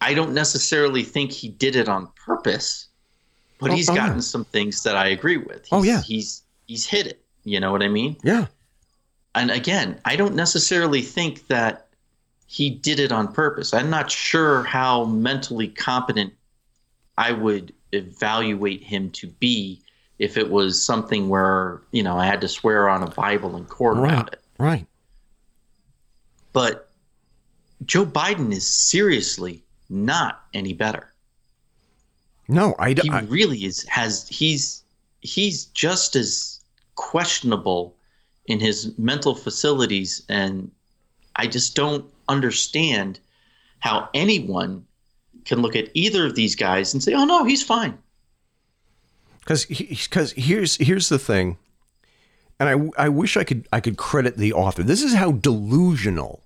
I 0.01 0.15
don't 0.15 0.33
necessarily 0.33 1.03
think 1.03 1.31
he 1.33 1.49
did 1.49 1.77
it 1.77 1.89
on 1.89 2.09
purpose, 2.17 2.87
but 3.59 3.71
Oh, 3.71 3.75
he's 3.75 3.91
oh, 3.91 3.95
gotten 3.95 4.17
yeah. 4.17 4.21
some 4.21 4.45
things 4.45 4.83
that 4.85 4.97
I 4.97 5.09
agree 5.09 5.37
with. 5.37 5.67
Oh, 5.71 5.83
he's, 5.83 5.91
Oh, 5.91 5.95
yeah. 5.97 6.03
He's 6.03 6.43
he's 6.67 6.87
hit 6.87 7.07
it. 7.07 7.23
You 7.45 7.61
know 7.61 7.73
what 7.73 7.83
I 7.83 7.89
mean? 7.89 8.17
Yeah. 8.23 8.47
and 9.35 9.51
again, 9.51 9.99
I 10.05 10.17
don't 10.17 10.35
necessarily 10.35 11.03
think 11.03 11.47
that 11.49 11.87
he 12.47 12.69
did 12.71 12.99
it 13.01 13.13
on 13.13 13.33
purpose. 13.33 13.73
I'm 13.73 13.91
not 13.91 14.11
sure 14.11 14.63
how 14.65 15.05
mentally 15.05 15.69
competent 15.69 16.33
I 17.17 17.33
would 17.33 17.73
evaluate 17.93 18.83
him 18.83 19.11
to 19.11 19.27
be 19.29 19.81
if 20.19 20.37
it 20.37 20.51
was 20.51 20.83
something 20.83 21.29
where, 21.29 21.81
you 21.93 22.03
know, 22.03 22.17
I 22.19 22.27
had 22.27 22.41
to 22.43 22.49
swear 22.49 22.89
on 22.89 23.03
a 23.03 23.11
Bible 23.11 23.57
in 23.57 23.65
court 23.67 23.97
Right. 23.99 24.13
about 24.13 24.33
it. 24.33 24.41
Right. 24.59 24.87
But 26.53 26.91
Joe 27.87 28.05
Biden 28.05 28.53
is 28.53 28.69
seriously 28.69 29.63
not 29.91 30.43
any 30.55 30.73
better. 30.73 31.13
No, 32.49 32.75
I, 32.79 32.93
d- 32.95 33.03
He 33.05 33.11
I- 33.11 33.21
really 33.23 33.65
is 33.65 33.85
has 33.89 34.27
he's 34.29 34.83
he's 35.21 35.67
just 35.67 36.17
as 36.17 36.61
questionable 36.95 37.95
in 38.47 38.59
his 38.61 38.97
mental 38.99 39.35
facilities 39.35 40.23
and 40.29 40.71
I 41.37 41.47
just 41.47 41.75
don't 41.77 42.05
understand 42.29 43.21
how 43.79 44.09
anyone 44.15 44.85
can 45.45 45.63
look 45.63 45.77
at 45.77 45.89
either 45.95 46.27
of 46.27 46.35
these 46.35 46.55
guys 46.57 46.93
and 46.93 47.03
say, 47.03 47.15
"Oh 47.15 47.25
no, 47.25 47.45
he's 47.45 47.63
fine." 47.63 47.97
because 49.41 49.65
because 49.67 50.33
here's 50.33 50.77
here's 50.77 51.09
the 51.09 51.19
thing, 51.19 51.57
and 52.59 52.69
I 52.97 53.05
I 53.05 53.09
wish 53.09 53.37
I 53.37 53.45
could 53.45 53.67
I 53.73 53.81
could 53.81 53.97
credit 53.97 54.37
the 54.37 54.53
author. 54.53 54.83
This 54.83 55.03
is 55.03 55.15
how 55.15 55.33
delusional 55.33 56.43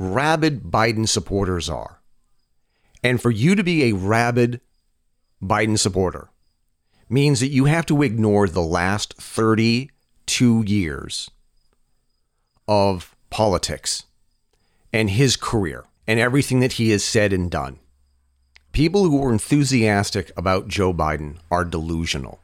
rabid 0.00 0.62
Biden 0.62 1.06
supporters 1.06 1.68
are, 1.68 2.00
and 3.04 3.20
for 3.20 3.30
you 3.30 3.54
to 3.54 3.62
be 3.62 3.84
a 3.84 3.92
rabid 3.92 4.62
Biden 5.42 5.78
supporter 5.78 6.30
means 7.10 7.40
that 7.40 7.48
you 7.48 7.66
have 7.66 7.84
to 7.86 8.02
ignore 8.02 8.48
the 8.48 8.62
last 8.62 9.14
thirty 9.20 9.90
two 10.24 10.64
years 10.66 11.30
of 12.66 13.14
politics 13.28 14.04
and 14.90 15.10
his 15.10 15.36
career 15.36 15.84
and 16.06 16.18
everything 16.18 16.60
that 16.60 16.72
he 16.72 16.90
has 16.90 17.04
said 17.04 17.32
and 17.32 17.50
done. 17.50 17.78
People 18.72 19.04
who 19.04 19.22
are 19.22 19.32
enthusiastic 19.32 20.32
about 20.34 20.68
Joe 20.68 20.94
Biden 20.94 21.36
are 21.50 21.64
delusional. 21.64 22.40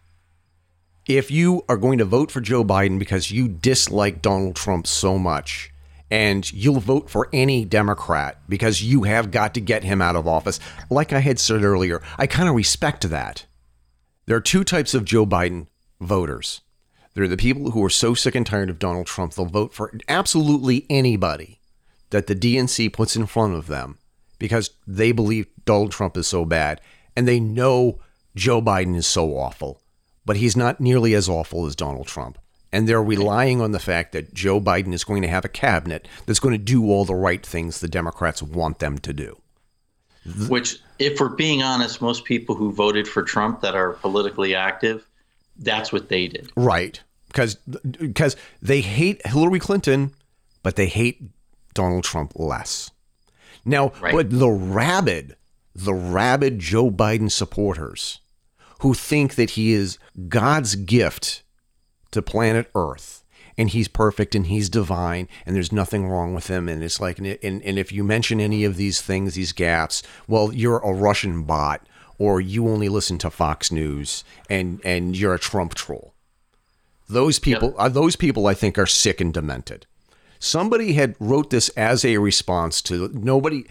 If 1.06 1.30
you 1.30 1.64
are 1.68 1.76
going 1.76 1.98
to 1.98 2.04
vote 2.04 2.30
for 2.30 2.40
Joe 2.42 2.64
Biden 2.64 2.98
because 2.98 3.30
you 3.30 3.48
dislike 3.48 4.20
Donald 4.20 4.56
Trump 4.56 4.86
so 4.86 5.18
much, 5.18 5.70
and 6.10 6.50
you'll 6.52 6.80
vote 6.80 7.10
for 7.10 7.28
any 7.32 7.64
Democrat 7.64 8.40
because 8.48 8.82
you 8.82 9.02
have 9.02 9.30
got 9.30 9.54
to 9.54 9.60
get 9.60 9.84
him 9.84 10.00
out 10.00 10.16
of 10.16 10.28
office, 10.28 10.60
like 10.90 11.12
I 11.12 11.20
had 11.20 11.38
said 11.38 11.64
earlier, 11.64 12.02
I 12.18 12.26
kind 12.26 12.48
of 12.48 12.54
respect 12.54 13.08
that. 13.08 13.46
There 14.26 14.36
are 14.36 14.40
two 14.40 14.64
types 14.64 14.94
of 14.94 15.04
Joe 15.04 15.26
Biden 15.26 15.66
voters. 16.00 16.60
There 17.14 17.24
are 17.24 17.28
the 17.28 17.36
people 17.36 17.70
who 17.70 17.84
are 17.84 17.90
so 17.90 18.14
sick 18.14 18.34
and 18.34 18.46
tired 18.46 18.70
of 18.70 18.78
Donald 18.78 19.06
Trump, 19.06 19.34
they'll 19.34 19.46
vote 19.46 19.72
for 19.72 19.92
absolutely 20.08 20.86
anybody 20.90 21.60
that 22.10 22.26
the 22.26 22.34
DNC 22.36 22.92
puts 22.92 23.16
in 23.16 23.26
front 23.26 23.54
of 23.54 23.66
them 23.66 23.98
because 24.38 24.70
they 24.86 25.12
believe 25.12 25.46
Donald 25.64 25.92
Trump 25.92 26.16
is 26.16 26.26
so 26.26 26.44
bad 26.44 26.80
and 27.16 27.26
they 27.26 27.40
know 27.40 28.00
Joe 28.34 28.60
Biden 28.60 28.94
is 28.96 29.06
so 29.06 29.36
awful, 29.36 29.80
but 30.24 30.36
he's 30.36 30.56
not 30.56 30.80
nearly 30.80 31.14
as 31.14 31.28
awful 31.28 31.66
as 31.66 31.74
Donald 31.74 32.06
Trump. 32.06 32.38
And 32.76 32.86
they're 32.86 33.02
relying 33.02 33.62
on 33.62 33.72
the 33.72 33.78
fact 33.78 34.12
that 34.12 34.34
Joe 34.34 34.60
Biden 34.60 34.92
is 34.92 35.02
going 35.02 35.22
to 35.22 35.28
have 35.28 35.46
a 35.46 35.48
cabinet 35.48 36.06
that's 36.26 36.40
going 36.40 36.52
to 36.52 36.62
do 36.62 36.90
all 36.90 37.06
the 37.06 37.14
right 37.14 37.44
things 37.44 37.80
the 37.80 37.88
Democrats 37.88 38.42
want 38.42 38.80
them 38.80 38.98
to 38.98 39.14
do. 39.14 39.40
Which, 40.48 40.78
if 40.98 41.18
we're 41.18 41.30
being 41.30 41.62
honest, 41.62 42.02
most 42.02 42.26
people 42.26 42.54
who 42.54 42.70
voted 42.70 43.08
for 43.08 43.22
Trump 43.22 43.62
that 43.62 43.74
are 43.74 43.94
politically 43.94 44.54
active, 44.54 45.06
that's 45.56 45.90
what 45.90 46.10
they 46.10 46.28
did. 46.28 46.50
Right. 46.54 47.00
Because 47.28 47.54
because 47.54 48.36
they 48.60 48.82
hate 48.82 49.26
Hillary 49.26 49.58
Clinton, 49.58 50.12
but 50.62 50.76
they 50.76 50.86
hate 50.86 51.22
Donald 51.72 52.04
Trump 52.04 52.32
less. 52.36 52.90
Now, 53.64 53.92
Right. 54.02 54.12
but 54.12 54.28
the 54.30 54.50
rabid, 54.50 55.36
the 55.74 55.94
rabid 55.94 56.58
Joe 56.58 56.90
Biden 56.90 57.30
supporters 57.30 58.20
who 58.80 58.92
think 58.92 59.36
that 59.36 59.50
he 59.52 59.72
is 59.72 59.98
God's 60.28 60.74
gift 60.74 61.42
to 62.16 62.22
planet 62.22 62.70
Earth 62.74 63.24
and 63.58 63.70
he's 63.70 63.88
perfect 63.88 64.34
and 64.34 64.48
he's 64.48 64.68
divine 64.68 65.28
and 65.46 65.56
there's 65.56 65.72
nothing 65.72 66.08
wrong 66.08 66.34
with 66.34 66.48
him 66.48 66.68
and 66.68 66.82
it's 66.82 67.00
like 67.00 67.18
and, 67.18 67.38
and, 67.42 67.62
and 67.62 67.78
if 67.78 67.92
you 67.92 68.04
mention 68.04 68.40
any 68.40 68.64
of 68.64 68.76
these 68.76 69.00
things 69.00 69.34
these 69.34 69.52
gaps 69.52 70.02
well 70.28 70.52
you're 70.52 70.78
a 70.78 70.92
Russian 70.92 71.44
bot 71.44 71.86
or 72.18 72.40
you 72.40 72.68
only 72.68 72.88
listen 72.88 73.18
to 73.18 73.30
Fox 73.30 73.70
News 73.70 74.24
and 74.48 74.80
and 74.84 75.16
you're 75.16 75.34
a 75.34 75.38
Trump 75.38 75.74
troll. 75.74 76.14
Those 77.08 77.38
people 77.38 77.74
uh, 77.78 77.88
those 77.88 78.16
people 78.16 78.46
I 78.46 78.54
think 78.54 78.78
are 78.78 78.86
sick 78.86 79.20
and 79.20 79.32
demented. 79.32 79.86
Somebody 80.38 80.94
had 80.94 81.16
wrote 81.18 81.50
this 81.50 81.68
as 81.70 82.04
a 82.04 82.18
response 82.18 82.82
to 82.82 83.08
nobody 83.12 83.64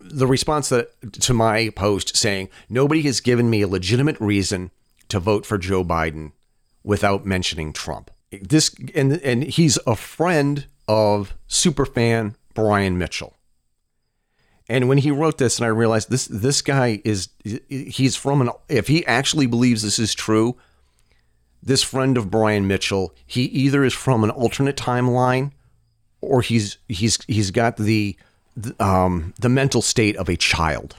the 0.00 0.26
response 0.26 0.68
that 0.68 0.90
to 1.12 1.34
my 1.34 1.70
post 1.70 2.16
saying 2.16 2.48
nobody 2.68 3.02
has 3.02 3.20
given 3.20 3.50
me 3.50 3.62
a 3.62 3.68
legitimate 3.68 4.18
reason 4.20 4.70
to 5.08 5.18
vote 5.18 5.44
for 5.44 5.58
Joe 5.58 5.84
Biden 5.84 6.32
without 6.88 7.26
mentioning 7.26 7.70
Trump. 7.70 8.10
This 8.32 8.74
and 8.94 9.12
and 9.22 9.44
he's 9.44 9.78
a 9.86 9.94
friend 9.94 10.66
of 10.88 11.34
superfan 11.46 12.34
Brian 12.54 12.96
Mitchell. 12.96 13.36
And 14.70 14.88
when 14.88 14.98
he 14.98 15.10
wrote 15.10 15.36
this 15.36 15.58
and 15.58 15.66
I 15.66 15.68
realized 15.68 16.08
this 16.08 16.26
this 16.26 16.62
guy 16.62 17.02
is 17.04 17.28
he's 17.68 18.16
from 18.16 18.40
an 18.40 18.50
if 18.70 18.88
he 18.88 19.06
actually 19.06 19.46
believes 19.46 19.82
this 19.82 19.98
is 19.98 20.14
true, 20.14 20.56
this 21.62 21.82
friend 21.82 22.16
of 22.16 22.30
Brian 22.30 22.66
Mitchell, 22.66 23.14
he 23.26 23.42
either 23.42 23.84
is 23.84 23.92
from 23.92 24.24
an 24.24 24.30
alternate 24.30 24.76
timeline 24.76 25.52
or 26.22 26.40
he's 26.40 26.78
he's 26.88 27.18
he's 27.28 27.50
got 27.50 27.76
the 27.76 28.16
the, 28.56 28.82
um, 28.82 29.34
the 29.38 29.50
mental 29.50 29.82
state 29.82 30.16
of 30.16 30.30
a 30.30 30.36
child. 30.36 30.96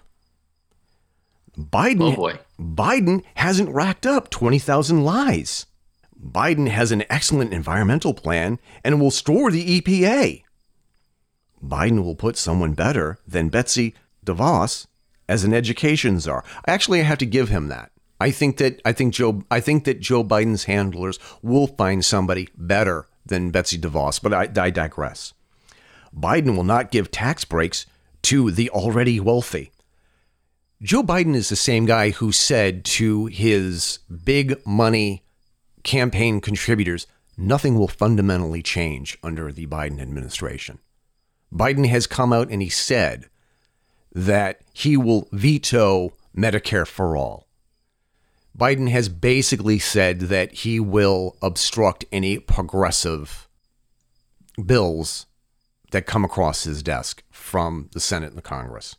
Biden 1.57 2.13
Oh 2.13 2.15
boy. 2.15 2.39
Biden 2.59 3.23
hasn't 3.35 3.69
racked 3.69 4.05
up 4.05 4.29
20,000 4.29 5.03
lies. 5.03 5.65
Biden 6.23 6.67
has 6.67 6.91
an 6.91 7.03
excellent 7.09 7.53
environmental 7.53 8.13
plan 8.13 8.59
and 8.83 8.99
will 8.99 9.11
store 9.11 9.51
the 9.51 9.81
EPA. 9.81 10.43
Biden 11.63 12.03
will 12.03 12.15
put 12.15 12.37
someone 12.37 12.73
better 12.73 13.19
than 13.27 13.49
Betsy 13.49 13.95
DeVos 14.25 14.87
as 15.27 15.43
an 15.43 15.53
education 15.53 16.19
czar. 16.19 16.43
Actually, 16.67 16.99
I 16.99 17.03
have 17.03 17.17
to 17.19 17.25
give 17.25 17.49
him 17.49 17.67
that. 17.67 17.91
I 18.19 18.31
think 18.31 18.57
that 18.57 18.81
I 18.83 18.91
think 18.91 19.13
Joe 19.13 19.43
I 19.49 19.59
think 19.61 19.85
that 19.85 20.01
Joe 20.01 20.23
Biden's 20.23 20.65
handlers 20.65 21.19
will 21.41 21.67
find 21.67 22.03
somebody 22.03 22.49
better 22.55 23.07
than 23.25 23.51
Betsy 23.51 23.77
DeVos, 23.77 24.21
but 24.21 24.33
I, 24.33 24.49
I 24.61 24.69
digress. 24.69 25.33
Biden 26.15 26.55
will 26.55 26.63
not 26.63 26.91
give 26.91 27.11
tax 27.11 27.45
breaks 27.45 27.85
to 28.23 28.51
the 28.51 28.69
already 28.71 29.19
wealthy. 29.19 29.71
Joe 30.81 31.03
Biden 31.03 31.35
is 31.35 31.49
the 31.49 31.55
same 31.55 31.85
guy 31.85 32.09
who 32.09 32.31
said 32.31 32.83
to 32.85 33.27
his 33.27 33.99
big 34.09 34.65
money 34.65 35.23
campaign 35.83 36.41
contributors, 36.41 37.07
nothing 37.37 37.77
will 37.77 37.87
fundamentally 37.87 38.61
change 38.61 39.17
under 39.23 39.51
the 39.51 39.67
Biden 39.67 40.01
administration. 40.01 40.79
Biden 41.53 41.87
has 41.87 42.07
come 42.07 42.31
out 42.31 42.49
and 42.49 42.61
he 42.61 42.69
said 42.69 43.29
that 44.13 44.61
he 44.73 44.97
will 44.97 45.27
veto 45.31 46.13
Medicare 46.35 46.87
for 46.87 47.15
all. 47.15 47.47
Biden 48.57 48.89
has 48.89 49.09
basically 49.09 49.79
said 49.79 50.21
that 50.21 50.51
he 50.51 50.79
will 50.79 51.37
obstruct 51.41 52.05
any 52.11 52.39
progressive 52.39 53.47
bills 54.63 55.27
that 55.91 56.05
come 56.05 56.25
across 56.25 56.63
his 56.63 56.83
desk 56.83 57.23
from 57.31 57.89
the 57.93 57.99
Senate 57.99 58.29
and 58.29 58.37
the 58.37 58.41
Congress. 58.41 58.95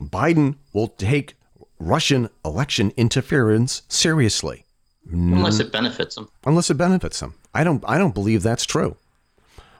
Biden 0.00 0.56
will 0.72 0.88
take 0.88 1.34
Russian 1.78 2.30
election 2.44 2.92
interference 2.96 3.82
seriously 3.88 4.64
Unless 5.12 5.60
it 5.60 5.72
benefits 5.72 6.14
them. 6.14 6.28
unless 6.44 6.70
it 6.70 6.74
benefits 6.74 7.20
them. 7.20 7.34
I 7.54 7.64
don't 7.64 7.82
I 7.86 7.98
don't 7.98 8.14
believe 8.14 8.42
that's 8.42 8.64
true. 8.64 8.96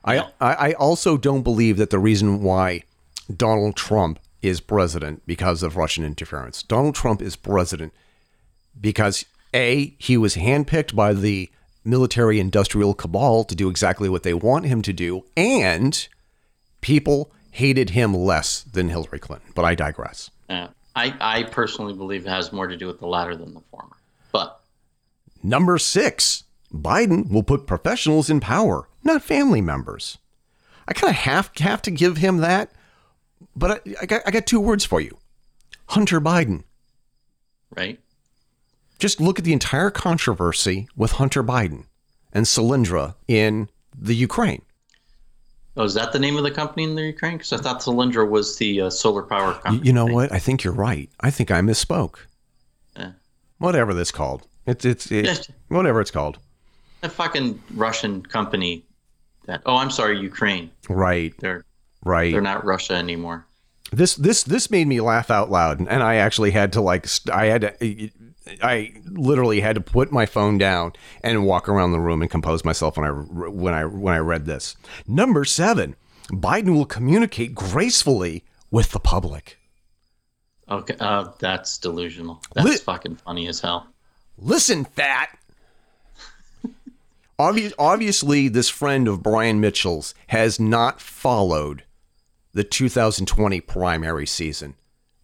I, 0.05 0.19
I 0.41 0.55
I 0.55 0.73
also 0.73 1.17
don't 1.17 1.43
believe 1.43 1.77
that 1.77 1.91
the 1.91 1.99
reason 1.99 2.43
why 2.43 2.83
Donald 3.35 3.77
Trump 3.77 4.19
is 4.43 4.61
president 4.61 5.23
because 5.27 5.63
of 5.63 5.77
Russian 5.77 6.05
interference. 6.05 6.63
Donald 6.63 6.95
Trump 6.95 7.21
is 7.21 7.37
president 7.37 7.93
because 8.81 9.25
A, 9.53 9.95
he 9.99 10.17
was 10.17 10.37
handpicked 10.37 10.95
by 10.95 11.13
the 11.13 11.51
military 11.85 12.41
industrial 12.41 12.95
cabal 12.95 13.45
to 13.45 13.55
do 13.55 13.69
exactly 13.69 14.09
what 14.09 14.23
they 14.23 14.35
want 14.35 14.65
him 14.67 14.81
to 14.83 14.93
do, 14.93 15.25
and 15.37 16.09
people 16.81 17.31
hated 17.51 17.91
him 17.91 18.15
less 18.15 18.63
than 18.63 18.89
Hillary 18.89 19.19
Clinton. 19.19 19.53
But 19.55 19.65
I 19.65 19.75
digress. 19.75 20.31
Yeah. 20.49 20.69
I, 20.97 21.15
I 21.21 21.43
personally 21.45 21.95
believe 21.95 22.27
it 22.27 22.31
has 22.31 22.53
more 22.53 22.67
to 22.67 22.77
do 22.77 22.87
with 22.87 22.99
the 22.99 23.07
latter 23.07 23.37
than 23.37 23.55
the 23.55 23.61
former. 23.71 23.97
But 24.33 24.60
Number 25.43 25.79
six, 25.79 26.45
Biden 26.73 27.31
will 27.31 27.43
put 27.43 27.67
professionals 27.67 28.31
in 28.31 28.41
power, 28.41 28.89
not 29.03 29.23
family 29.23 29.61
members. 29.61 30.19
I 30.87 30.93
kind 30.93 31.11
of 31.11 31.17
have, 31.17 31.51
have 31.59 31.83
to 31.83 31.91
give 31.91 32.19
him 32.19 32.39
that, 32.39 32.71
but 33.57 33.71
I, 33.71 33.95
I, 34.03 34.07
got, 34.07 34.23
I 34.27 34.31
got 34.31 34.47
two 34.47 34.61
words 34.61 34.85
for 34.85 35.01
you 35.01 35.17
Hunter 35.89 36.21
Biden. 36.21 36.65
right, 37.77 37.99
Just 38.99 39.21
look 39.21 39.39
at 39.39 39.45
the 39.45 39.53
entire 39.53 39.91
controversy 39.91 40.89
with 40.97 41.13
Hunter 41.13 41.43
Biden 41.43 41.85
and 42.33 42.47
Solyndra 42.47 43.15
in 43.27 43.69
the 43.97 44.15
Ukraine. 44.15 44.63
oh, 45.77 45.85
is 45.85 45.95
that 45.95 46.13
the 46.13 46.19
name 46.19 46.37
of 46.37 46.45
the 46.45 46.51
company 46.51 46.85
in 46.85 46.95
the 46.95 47.03
Ukraine? 47.03 47.39
Because 47.39 47.53
I 47.53 47.57
thought 47.57 47.81
Solyndra 47.81 48.29
was 48.29 48.57
the 48.59 48.83
uh, 48.83 48.91
solar 48.91 49.23
power 49.23 49.55
company. 49.55 49.87
You 49.87 49.93
know 49.93 50.07
what? 50.07 50.31
I 50.33 50.39
think 50.39 50.63
you're 50.63 50.73
right. 50.73 51.11
I 51.21 51.31
think 51.31 51.51
I 51.51 51.61
misspoke. 51.61 52.17
Yeah. 52.97 53.13
Whatever 53.59 53.95
this 53.95 54.11
called. 54.11 54.47
It's 54.67 54.85
it's 54.85 55.11
it, 55.11 55.49
whatever 55.69 56.01
it's 56.01 56.11
called. 56.11 56.39
A 57.03 57.09
fucking 57.09 57.63
Russian 57.75 58.23
company. 58.23 58.85
That 59.47 59.63
oh, 59.67 59.77
I'm 59.77 59.91
sorry, 59.91 60.19
Ukraine. 60.21 60.71
Right, 60.89 61.35
They're 61.39 61.65
right. 62.05 62.31
they're 62.33 62.41
not 62.43 62.65
Russia 62.65 62.95
anymore. 62.95 63.47
this 63.93 64.15
this 64.17 64.43
this 64.45 64.71
made 64.71 64.87
me 64.87 65.01
laugh 65.01 65.31
out 65.31 65.51
loud 65.51 65.81
and 65.81 66.03
i 66.03 66.15
actually 66.17 66.51
had 66.53 66.73
to 66.75 66.81
like 66.81 67.07
i 67.33 67.47
had 67.47 67.63
to 67.63 68.11
i 68.63 68.93
literally 69.07 69.61
had 69.61 69.75
to 69.75 69.81
put 69.81 70.13
my 70.13 70.25
phone 70.27 70.59
down 70.59 70.93
and 71.25 71.45
walk 71.45 71.69
around 71.69 71.91
the 71.91 71.99
room 71.99 72.23
and 72.23 72.31
compose 72.31 72.65
myself 72.65 72.97
when 72.97 73.07
i 73.07 73.11
when 73.11 73.75
i 73.75 73.85
when 73.85 74.15
i 74.15 74.19
read 74.19 74.47
this 74.47 74.77
number 75.09 75.45
7 75.45 75.97
biden 76.31 76.73
will 76.75 76.85
communicate 76.87 77.53
gracefully 77.55 78.45
with 78.71 78.93
the 78.93 79.01
public 79.01 79.59
Okay, 80.69 80.95
uh, 81.01 81.33
that's 81.41 81.79
delusional. 81.79 82.41
That's 82.55 82.65
Lit- 82.69 82.81
fucking 82.83 83.17
funny 83.17 83.49
as 83.49 83.59
hell. 83.59 83.89
Listen 84.41 84.85
fat 84.85 85.37
Obvious, 87.39 87.73
obviously 87.79 88.49
this 88.49 88.69
friend 88.69 89.09
of 89.09 89.23
brian 89.23 89.61
mitchell's 89.61 90.15
has 90.29 90.59
not 90.61 91.01
followed 91.01 91.85
the 92.53 92.65
2020 92.65 93.61
primary 93.61 94.27
season 94.27 94.75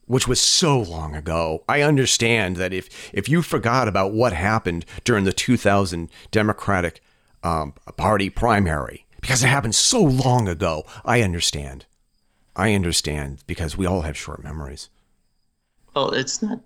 which 0.07 0.27
was 0.27 0.41
so 0.41 0.81
long 0.81 1.15
ago. 1.15 1.65
I 1.69 1.83
understand 1.83 2.57
that 2.57 2.73
if 2.73 3.13
if 3.13 3.29
you 3.29 3.43
forgot 3.43 3.89
about 3.89 4.13
what 4.13 4.33
happened 4.33 4.87
during 5.05 5.25
the 5.25 5.33
2000 5.33 6.11
Democratic 6.31 7.03
um, 7.43 7.75
Party 7.97 8.31
primary 8.31 9.07
because 9.21 9.43
it 9.43 9.49
happened 9.49 9.75
so 9.75 10.01
long 10.03 10.49
ago, 10.49 10.85
I 11.05 11.23
understand. 11.23 11.87
I 12.55 12.73
understand 12.73 13.43
because 13.47 13.77
we 13.77 13.87
all 13.87 14.03
have 14.03 14.17
short 14.17 14.43
memories. 14.43 14.89
Well, 15.95 16.11
it's 16.11 16.43
not. 16.43 16.61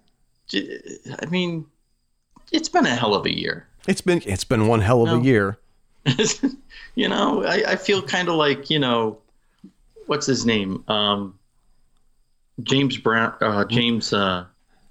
I 0.52 1.26
mean, 1.30 1.66
it's 2.52 2.68
been 2.68 2.86
a 2.86 2.94
hell 2.94 3.14
of 3.14 3.26
a 3.26 3.36
year. 3.36 3.66
It's 3.88 4.00
been 4.00 4.22
it's 4.26 4.44
been 4.44 4.66
one 4.68 4.80
hell 4.80 5.02
of 5.02 5.08
No. 5.08 5.20
a 5.20 5.22
year. 5.22 5.58
you 6.94 7.08
know, 7.08 7.44
I, 7.44 7.62
I 7.72 7.76
feel 7.76 8.02
kind 8.02 8.28
of 8.28 8.34
like 8.34 8.70
you 8.70 8.78
know, 8.78 9.18
what's 10.06 10.26
his 10.26 10.44
name? 10.46 10.84
Um, 10.88 11.38
James 12.62 12.96
Brown. 12.98 13.34
Uh, 13.40 13.64
James. 13.64 14.12
Uh, 14.12 14.46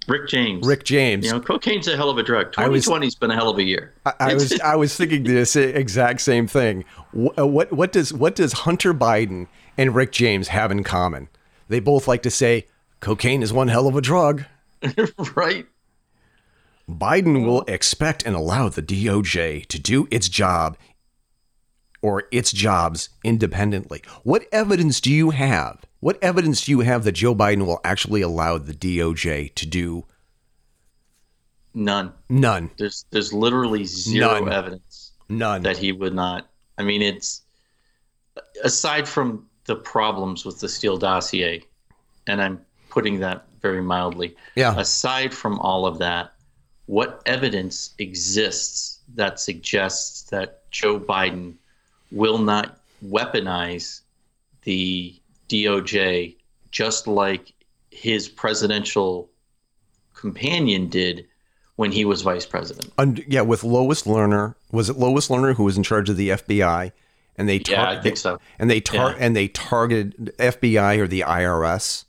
Rick 0.08 0.28
James. 0.28 0.66
Rick 0.66 0.84
James. 0.84 1.24
You 1.26 1.32
know, 1.32 1.40
cocaine's 1.40 1.86
a 1.86 1.96
hell 1.96 2.10
of 2.10 2.18
a 2.18 2.22
drug. 2.22 2.52
2020's 2.52 3.14
been 3.14 3.30
a 3.30 3.34
hell 3.34 3.50
of 3.50 3.58
a 3.58 3.62
year. 3.62 3.92
I, 4.04 4.12
I 4.18 4.34
was 4.34 4.60
I 4.60 4.74
was 4.74 4.96
thinking 4.96 5.22
this 5.22 5.54
exact 5.54 6.20
same 6.20 6.46
thing. 6.48 6.84
What, 7.12 7.36
what 7.48 7.72
what 7.72 7.92
does 7.92 8.12
what 8.12 8.34
does 8.34 8.52
Hunter 8.52 8.92
Biden 8.92 9.46
and 9.78 9.94
Rick 9.94 10.10
James 10.12 10.48
have 10.48 10.72
in 10.72 10.82
common? 10.82 11.28
They 11.68 11.78
both 11.78 12.08
like 12.08 12.22
to 12.22 12.30
say 12.30 12.66
cocaine 12.98 13.42
is 13.42 13.52
one 13.52 13.68
hell 13.68 13.86
of 13.86 13.94
a 13.94 14.00
drug. 14.00 14.44
right. 15.36 15.66
Biden 16.98 17.44
will 17.44 17.62
expect 17.62 18.24
and 18.24 18.34
allow 18.36 18.68
the 18.68 18.82
DOJ 18.82 19.66
to 19.66 19.78
do 19.78 20.08
its 20.10 20.28
job 20.28 20.76
or 22.02 22.24
its 22.32 22.50
jobs 22.52 23.10
independently. 23.24 24.02
What 24.22 24.46
evidence 24.52 25.00
do 25.00 25.12
you 25.12 25.30
have 25.30 25.84
What 26.00 26.18
evidence 26.22 26.64
do 26.64 26.72
you 26.72 26.80
have 26.80 27.04
that 27.04 27.12
Joe 27.12 27.34
Biden 27.34 27.66
will 27.66 27.80
actually 27.84 28.22
allow 28.22 28.56
the 28.58 28.72
DOJ 28.72 29.54
to 29.54 29.66
do 29.66 30.06
None. 31.74 32.12
none? 32.28 32.70
There's 32.78 33.04
there's 33.10 33.32
literally 33.32 33.84
zero 33.84 34.40
None. 34.40 34.52
evidence 34.52 35.12
None. 35.28 35.62
that 35.62 35.76
he 35.76 35.92
would 35.92 36.14
not. 36.14 36.48
I 36.78 36.82
mean, 36.82 37.02
it's 37.02 37.42
aside 38.64 39.06
from 39.06 39.46
the 39.66 39.76
problems 39.76 40.44
with 40.44 40.58
the 40.60 40.68
Steele 40.68 40.96
dossier, 40.96 41.62
and 42.26 42.42
I'm 42.42 42.60
putting 42.88 43.20
that 43.20 43.46
very 43.60 43.82
mildly. 43.82 44.34
yeah. 44.56 44.74
Aside 44.76 45.32
from 45.34 45.60
all 45.60 45.86
of 45.86 45.98
that, 45.98 46.32
what 46.90 47.22
evidence 47.24 47.94
exists 47.98 48.98
that 49.14 49.38
suggests 49.38 50.22
that 50.30 50.68
Joe 50.72 50.98
Biden 50.98 51.54
will 52.10 52.38
not 52.38 52.80
weaponize 53.06 54.00
the 54.64 55.14
DOJ 55.48 56.34
just 56.72 57.06
like 57.06 57.52
his 57.92 58.28
presidential 58.28 59.30
companion 60.14 60.88
did 60.88 61.26
when 61.76 61.92
he 61.92 62.04
was 62.04 62.22
vice 62.22 62.44
president? 62.44 62.92
Und- 62.98 63.24
yeah, 63.28 63.42
with 63.42 63.62
Lois 63.62 64.02
Lerner. 64.02 64.56
Was 64.72 64.90
it 64.90 64.96
Lois 64.96 65.28
Lerner 65.28 65.54
who 65.54 65.62
was 65.62 65.76
in 65.76 65.84
charge 65.84 66.10
of 66.10 66.16
the 66.16 66.30
FBI? 66.30 66.90
And 67.38 67.48
they 67.48 67.60
tar- 67.60 67.74
Yeah, 67.92 67.98
I 67.98 68.02
think 68.02 68.16
so. 68.16 68.40
and 68.58 68.68
they 68.68 68.80
tar- 68.80 69.10
Yeah. 69.12 69.16
and 69.20 69.36
they 69.36 69.46
targeted 69.46 70.32
FBI 70.40 70.96
or 70.98 71.06
the 71.06 71.20
IRS. 71.22 72.04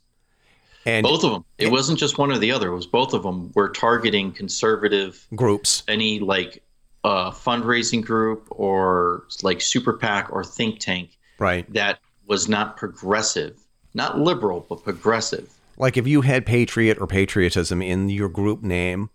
And 0.84 1.04
Both 1.04 1.22
of 1.24 1.30
them. 1.32 1.44
It 1.58 1.70
wasn't 1.70 1.98
just 1.98 2.18
one 2.18 2.32
or 2.32 2.38
the 2.38 2.50
other. 2.52 2.68
It 2.72 2.74
was 2.74 2.86
both 2.86 3.14
of 3.14 3.22
them 3.22 3.52
were 3.54 3.68
targeting 3.68 4.32
conservative, 4.32 5.26
groups. 5.34 5.84
any 5.86 6.18
like 6.18 6.62
uh, 7.04 7.30
fundraising 7.30 8.04
group 8.04 8.46
or 8.50 9.24
like 9.42 9.60
super 9.60 9.92
PAC 9.92 10.32
or 10.32 10.42
think 10.44 10.78
tank 10.80 11.16
Right. 11.38 11.72
that 11.72 11.98
was 12.26 12.48
not 12.48 12.76
progressive, 12.76 13.58
not 13.94 14.18
liberal, 14.18 14.66
but 14.68 14.82
progressive. 14.84 15.52
Like 15.78 15.96
if 15.96 16.06
you 16.06 16.20
had 16.20 16.46
patriot 16.46 16.98
or 17.00 17.06
patriotism 17.06 17.80
in 17.82 18.08
your 18.08 18.28
group 18.28 18.62
name, 18.62 19.10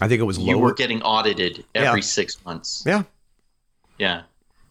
I 0.00 0.08
think 0.08 0.20
it 0.20 0.24
was 0.24 0.38
You 0.38 0.58
were 0.58 0.72
getting 0.74 1.02
audited 1.02 1.64
every 1.74 2.00
Yeah. 2.00 2.04
six 2.04 2.42
months. 2.44 2.82
Yeah. 2.86 3.02
Yeah, 3.98 4.22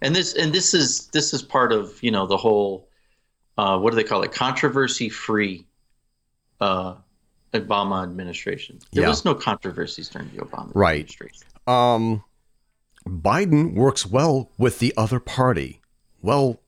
and 0.02 0.15
this 0.15 0.34
and 0.34 0.52
this 0.52 0.73
is 0.73 1.07
this 1.07 1.34
is 1.34 1.41
part 1.41 1.72
of 1.72 2.02
you 2.03 2.11
know 2.11 2.26
the 2.27 2.38
whole 2.38 2.88
uh, 3.57 3.77
what 3.80 3.91
do 3.91 3.95
they 3.95 4.03
call 4.03 4.23
it 4.23 4.31
controversy 4.31 5.10
free 5.10 5.65
uh, 6.61 6.95
Obama 7.53 8.03
administration. 8.03 8.79
There 8.93 9.03
Yeah. 9.03 9.09
was 9.09 9.25
no 9.25 9.35
controversies 9.35 10.07
during 10.09 10.29
the 10.29 10.38
Obama 10.38 10.71
Right. 10.73 11.01
administration. 11.01 11.47
Um, 11.67 12.23
Biden 13.05 13.73
works 13.73 14.05
well 14.05 14.51
with 14.57 14.79
the 14.79 14.93
other 14.95 15.19
party. 15.19 15.81
Well, 16.21 16.61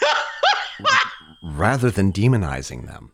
rather 1.42 1.90
than 1.90 2.12
demonizing 2.12 2.86
them. 2.86 3.12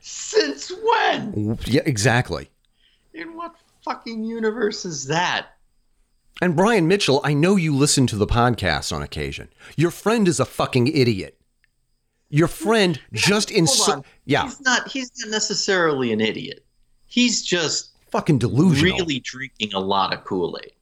Since 0.00 0.72
when? 0.82 1.58
Yeah, 1.66 1.82
exactly. 1.84 2.50
In 3.14 3.36
what 3.36 3.54
fucking 3.84 4.24
universe 4.24 4.84
is 4.84 5.06
that? 5.06 5.48
And 6.40 6.56
Brian 6.56 6.88
Mitchell, 6.88 7.20
I 7.22 7.34
know 7.34 7.56
you 7.56 7.74
listen 7.74 8.06
to 8.08 8.16
the 8.16 8.26
podcast 8.26 8.92
on 8.94 9.02
occasion. 9.02 9.48
Your 9.76 9.90
friend 9.90 10.26
is 10.26 10.40
a 10.40 10.44
fucking 10.44 10.88
idiot. 10.88 11.38
Your 12.30 12.48
friend 12.48 12.98
just 13.12 13.50
in 13.50 13.66
so 13.66 14.02
yeah, 14.24 14.44
He's 14.44 14.60
not. 14.60 14.88
He's 14.88 15.10
not 15.20 15.30
necessarily 15.30 16.12
an 16.12 16.20
idiot. 16.20 16.64
He's 17.06 17.42
just 17.42 17.90
fucking 18.10 18.38
delusional. 18.38 18.96
really 18.98 19.20
drinking 19.20 19.74
a 19.74 19.78
lot 19.80 20.12
of 20.14 20.24
Kool 20.24 20.58
Aid. 20.62 20.72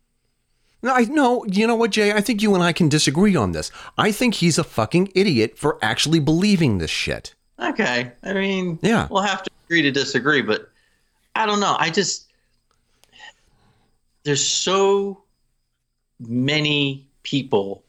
No, 0.83 0.95
I 0.95 1.03
no, 1.05 1.45
you 1.47 1.67
know 1.67 1.75
what, 1.77 1.91
Jay? 1.91 2.13
I 2.13 2.21
think 2.23 2.41
you 2.41 2.55
and 2.55 2.63
I 2.65 2.73
can 2.73 2.89
disagree 2.89 3.37
on 3.37 3.53
this. 3.53 3.71
I 3.99 4.13
think 4.13 4.35
he's 4.35 4.59
a 4.59 4.65
fucking 4.65 5.13
idiot 5.15 5.59
for 5.59 5.79
actually 5.83 6.21
believing 6.21 6.79
this 6.79 6.91
shit. 6.91 7.35
Okay. 7.59 8.13
I 8.23 8.33
mean, 8.33 8.79
Yeah. 8.81 9.07
we'll 9.11 9.23
have 9.23 9.43
to 9.43 9.51
agree 9.67 9.83
to 9.83 9.91
disagree, 9.91 10.41
but 10.41 10.71
I 11.35 11.45
don't 11.45 11.61
know. 11.61 11.77
I 11.79 11.91
just 11.91 12.29
there's 14.23 14.47
so 14.47 15.23
many 16.21 17.07
people 17.23 17.85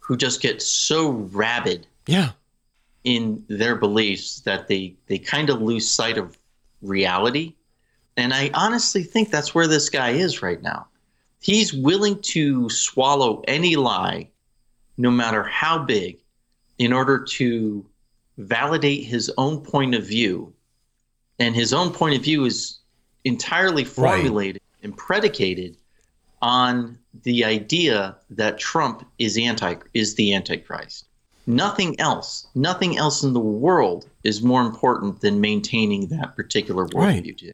who 0.00 0.16
just 0.16 0.40
get 0.40 0.60
so 0.62 1.10
rabid 1.10 1.86
Yeah. 2.06 2.32
in 3.04 3.44
their 3.48 3.74
beliefs 3.76 4.40
that 4.40 4.68
they 4.68 4.94
they 5.06 5.18
kind 5.18 5.50
of 5.50 5.60
lose 5.62 5.88
sight 5.88 6.18
of 6.18 6.36
reality. 6.82 7.54
And 8.16 8.32
I 8.32 8.50
honestly 8.54 9.02
think 9.02 9.30
that's 9.30 9.54
where 9.54 9.66
this 9.66 9.88
guy 9.88 10.10
is 10.10 10.42
right 10.42 10.62
now. 10.62 10.86
He's 11.40 11.72
willing 11.74 12.20
to 12.22 12.70
swallow 12.70 13.42
any 13.48 13.76
lie, 13.76 14.28
no 14.96 15.10
matter 15.10 15.42
how 15.42 15.78
big, 15.78 16.18
in 16.78 16.92
order 16.92 17.18
to 17.18 17.84
validate 18.38 19.04
his 19.04 19.30
own 19.36 19.60
point 19.60 19.94
of 19.94 20.04
view. 20.06 20.52
And 21.38 21.54
his 21.54 21.72
own 21.72 21.92
point 21.92 22.16
of 22.16 22.22
view 22.22 22.44
is 22.44 22.78
entirely 23.24 23.84
formulated 23.84 24.62
and 24.82 24.96
predicated 24.96 25.76
on 26.44 26.98
the 27.22 27.42
idea 27.42 28.14
that 28.28 28.58
Trump 28.58 29.06
is 29.18 29.38
anti 29.38 29.76
is 29.94 30.14
the 30.14 30.34
antichrist. 30.34 31.06
Nothing 31.46 31.98
else, 31.98 32.46
nothing 32.54 32.98
else 32.98 33.22
in 33.22 33.32
the 33.32 33.40
world 33.40 34.06
is 34.24 34.42
more 34.42 34.60
important 34.60 35.22
than 35.22 35.40
maintaining 35.40 36.08
that 36.08 36.36
particular 36.36 36.84
Right. 36.84 37.24
worldview. 37.24 37.38
today. 37.38 37.52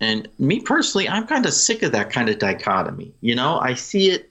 And 0.00 0.28
me 0.38 0.60
personally, 0.60 1.08
I'm 1.08 1.26
kind 1.26 1.46
of 1.46 1.54
sick 1.54 1.82
of 1.82 1.92
that 1.92 2.10
kind 2.10 2.28
of 2.28 2.38
dichotomy. 2.38 3.14
You 3.22 3.34
know, 3.34 3.58
I 3.58 3.72
see 3.74 4.10
it 4.10 4.30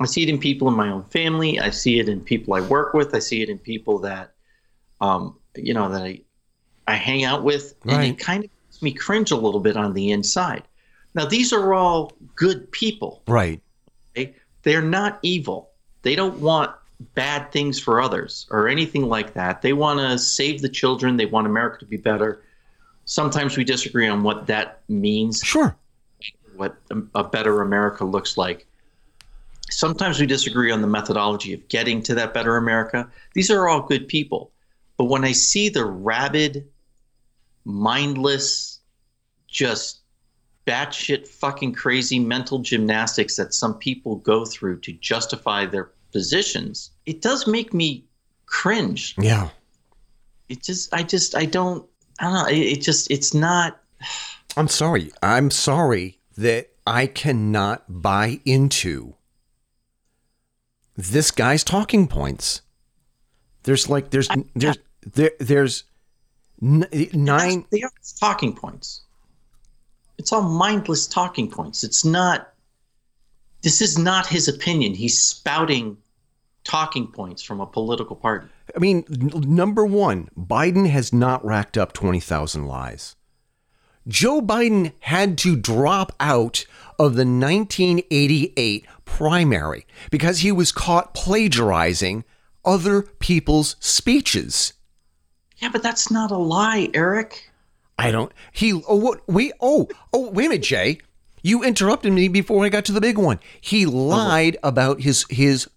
I 0.00 0.06
see 0.06 0.22
it 0.22 0.28
in 0.28 0.38
people 0.38 0.68
in 0.68 0.74
my 0.74 0.88
own 0.90 1.04
family. 1.04 1.60
I 1.60 1.70
see 1.70 2.00
it 2.00 2.08
in 2.08 2.20
people 2.20 2.54
I 2.54 2.60
work 2.60 2.92
with. 2.92 3.14
I 3.14 3.20
see 3.20 3.40
it 3.40 3.48
in 3.48 3.58
people 3.58 4.00
that, 4.00 4.32
um, 5.00 5.38
you 5.54 5.74
know, 5.74 5.88
that 5.90 6.02
I, 6.02 6.20
I 6.88 6.94
hang 6.94 7.22
out 7.22 7.44
with, 7.44 7.74
and 7.86 8.02
it 8.02 8.18
kind 8.18 8.44
of 8.44 8.50
makes 8.50 8.82
me 8.82 8.92
cringe 8.92 9.30
a 9.30 9.36
little 9.36 9.60
bit 9.60 9.76
on 9.76 9.92
the 9.94 10.10
inside. 10.10 10.64
Now, 11.14 11.26
these 11.26 11.52
are 11.52 11.74
all 11.74 12.12
good 12.36 12.70
people. 12.72 13.22
Right. 13.26 13.60
Okay? 14.16 14.34
They're 14.62 14.82
not 14.82 15.18
evil. 15.22 15.70
They 16.02 16.14
don't 16.14 16.38
want 16.40 16.72
bad 17.14 17.50
things 17.52 17.80
for 17.80 18.00
others 18.00 18.46
or 18.50 18.68
anything 18.68 19.08
like 19.08 19.34
that. 19.34 19.60
They 19.62 19.72
want 19.72 19.98
to 20.00 20.18
save 20.18 20.62
the 20.62 20.68
children. 20.68 21.16
They 21.16 21.26
want 21.26 21.46
America 21.46 21.78
to 21.80 21.86
be 21.86 21.96
better. 21.96 22.42
Sometimes 23.04 23.56
we 23.56 23.64
disagree 23.64 24.08
on 24.08 24.22
what 24.22 24.46
that 24.46 24.82
means 24.88 25.40
Sure. 25.42 25.76
what 26.56 26.76
a 27.14 27.24
better 27.24 27.62
America 27.62 28.04
looks 28.04 28.36
like. 28.36 28.66
Sometimes 29.70 30.20
we 30.20 30.26
disagree 30.26 30.70
on 30.70 30.80
the 30.82 30.86
methodology 30.86 31.52
of 31.54 31.66
getting 31.68 32.02
to 32.04 32.14
that 32.14 32.32
better 32.34 32.56
America. 32.56 33.10
These 33.34 33.50
are 33.50 33.68
all 33.68 33.80
good 33.82 34.06
people. 34.06 34.52
But 34.96 35.06
when 35.06 35.24
I 35.24 35.32
see 35.32 35.68
the 35.68 35.84
rabid, 35.84 36.68
mindless, 37.64 38.80
just 39.48 40.01
batshit 40.66 41.26
fucking 41.26 41.74
crazy 41.74 42.18
mental 42.18 42.60
gymnastics 42.60 43.36
that 43.36 43.54
some 43.54 43.74
people 43.78 44.16
go 44.16 44.44
through 44.44 44.80
to 44.80 44.92
justify 44.92 45.66
their 45.66 45.90
positions, 46.12 46.90
it 47.06 47.20
does 47.22 47.46
make 47.46 47.72
me 47.74 48.04
cringe. 48.46 49.14
Yeah. 49.18 49.48
It 50.48 50.62
just, 50.62 50.92
I 50.92 51.02
just, 51.02 51.34
I 51.34 51.46
don't, 51.46 51.86
I 52.20 52.24
don't 52.24 52.34
know. 52.34 52.46
It, 52.46 52.58
it 52.58 52.82
just, 52.82 53.10
it's 53.10 53.34
not. 53.34 53.80
I'm 54.56 54.68
sorry. 54.68 55.10
I'm 55.22 55.50
sorry 55.50 56.18
that 56.36 56.68
I 56.86 57.06
cannot 57.06 57.84
buy 57.88 58.40
into 58.44 59.14
this 60.96 61.30
guy's 61.30 61.64
talking 61.64 62.06
points. 62.06 62.62
There's 63.62 63.88
like 63.88 64.10
there's 64.10 64.28
there's 64.54 64.78
there 65.14 65.30
there's 65.38 65.84
n- 66.60 66.86
nine 67.12 67.64
They 67.70 67.82
are 67.82 67.92
talking 68.18 68.54
points. 68.54 69.01
It's 70.18 70.32
all 70.32 70.42
mindless 70.42 71.06
talking 71.06 71.50
points. 71.50 71.84
It's 71.84 72.04
not. 72.04 72.52
This 73.62 73.80
is 73.80 73.98
not 73.98 74.26
his 74.26 74.48
opinion. 74.48 74.94
He's 74.94 75.20
spouting 75.20 75.96
talking 76.64 77.06
points 77.06 77.42
from 77.42 77.60
a 77.60 77.66
political 77.66 78.16
party. 78.16 78.48
I 78.74 78.78
mean, 78.78 79.04
number 79.08 79.84
one, 79.84 80.28
Biden 80.38 80.88
has 80.88 81.12
not 81.12 81.44
racked 81.44 81.76
up 81.76 81.92
20,000 81.92 82.66
lies. 82.66 83.16
Joe 84.08 84.40
Biden 84.40 84.92
had 85.00 85.38
to 85.38 85.54
drop 85.56 86.12
out 86.18 86.64
of 86.98 87.14
the 87.14 87.24
1988 87.24 88.86
primary 89.04 89.86
because 90.10 90.40
he 90.40 90.50
was 90.50 90.72
caught 90.72 91.14
plagiarizing 91.14 92.24
other 92.64 93.02
people's 93.02 93.76
speeches. 93.78 94.72
Yeah, 95.58 95.68
but 95.70 95.82
that's 95.82 96.10
not 96.10 96.32
a 96.32 96.36
lie, 96.36 96.90
Eric. 96.94 97.51
I 97.98 98.10
don't. 98.10 98.32
He. 98.52 98.72
Oh, 98.72 98.96
what? 98.96 99.26
Wait. 99.28 99.52
Oh, 99.60 99.88
oh. 100.12 100.30
Wait 100.30 100.46
a 100.46 100.48
minute, 100.50 100.62
Jay. 100.62 100.98
You 101.42 101.62
interrupted 101.64 102.12
me 102.12 102.28
before 102.28 102.64
I 102.64 102.68
got 102.68 102.84
to 102.86 102.92
the 102.92 103.00
big 103.00 103.18
one. 103.18 103.40
He 103.60 103.86
uh-huh. 103.86 103.96
lied 103.96 104.56
about 104.62 105.00
his 105.00 105.26
his 105.28 105.68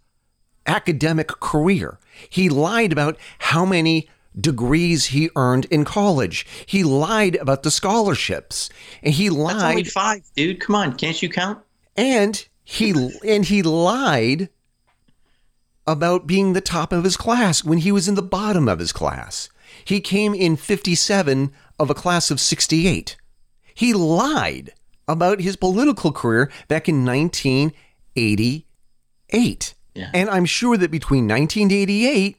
academic 0.66 1.28
career. 1.28 2.00
He 2.30 2.50
lied 2.50 2.92
about 2.92 3.18
how 3.40 3.66
many 3.66 4.10
degrees 4.40 5.08
he 5.08 5.30
earned 5.36 5.66
in 5.66 5.86
college. 5.86 6.46
He 6.66 6.84
lied 6.84 7.36
about 7.38 7.64
the 7.64 7.72
scholarships, 7.72 8.70
and 9.02 9.14
he 9.14 9.30
That's 9.30 9.64
only 9.64 9.76
lied. 9.76 9.88
five, 9.88 10.24
dude. 10.36 10.60
Come 10.60 10.76
on, 10.76 10.96
can't 10.96 11.22
you 11.22 11.30
count? 11.30 11.60
And 11.96 12.46
He 12.64 12.92
and 13.26 13.46
he 13.46 13.62
lied 13.62 14.50
about 15.88 16.26
being 16.26 16.54
the 16.54 16.62
top 16.62 16.92
of 16.92 17.04
his 17.04 17.16
class 17.16 17.64
when 17.64 17.78
he 17.80 17.92
was 17.92 18.08
in 18.08 18.16
the 18.16 18.24
bottom 18.24 18.68
of 18.68 18.80
his 18.80 18.92
class. 18.92 19.50
He 19.84 20.02
came 20.02 20.34
in 20.34 20.56
57 20.56 21.52
of 21.80 21.90
a 21.90 21.94
class 21.94 22.30
of 22.32 22.40
68. 22.40 23.18
He 23.74 23.94
lied 23.94 24.72
about 25.08 25.42
his 25.42 25.56
political 25.56 26.12
career 26.12 26.52
back 26.68 26.90
in 26.90 27.06
1988. 27.06 29.74
Yeah. 29.94 30.10
And 30.14 30.30
I'm 30.30 30.46
sure 30.46 30.78
that 30.78 30.92
between 30.92 31.28
1988 31.28 32.38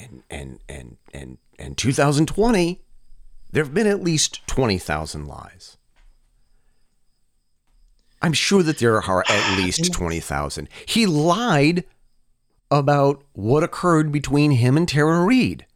and 0.00 0.22
and 0.30 0.60
and 0.68 0.96
and 1.12 1.38
and 1.58 1.76
2020 1.76 2.80
there 3.50 3.64
have 3.64 3.74
been 3.74 3.86
at 3.86 4.02
least 4.02 4.46
20,000 4.46 5.26
lies. 5.26 5.76
I'm 8.20 8.32
sure 8.32 8.62
that 8.62 8.78
there 8.78 9.02
are 9.02 9.24
at 9.28 9.56
least 9.56 9.92
20,000. 9.92 10.68
He 10.86 11.06
lied 11.06 11.84
about 12.70 13.22
what 13.32 13.62
occurred 13.62 14.12
between 14.12 14.52
him 14.52 14.76
and 14.76 14.88
Tara 14.88 15.24
Reade. 15.24 15.66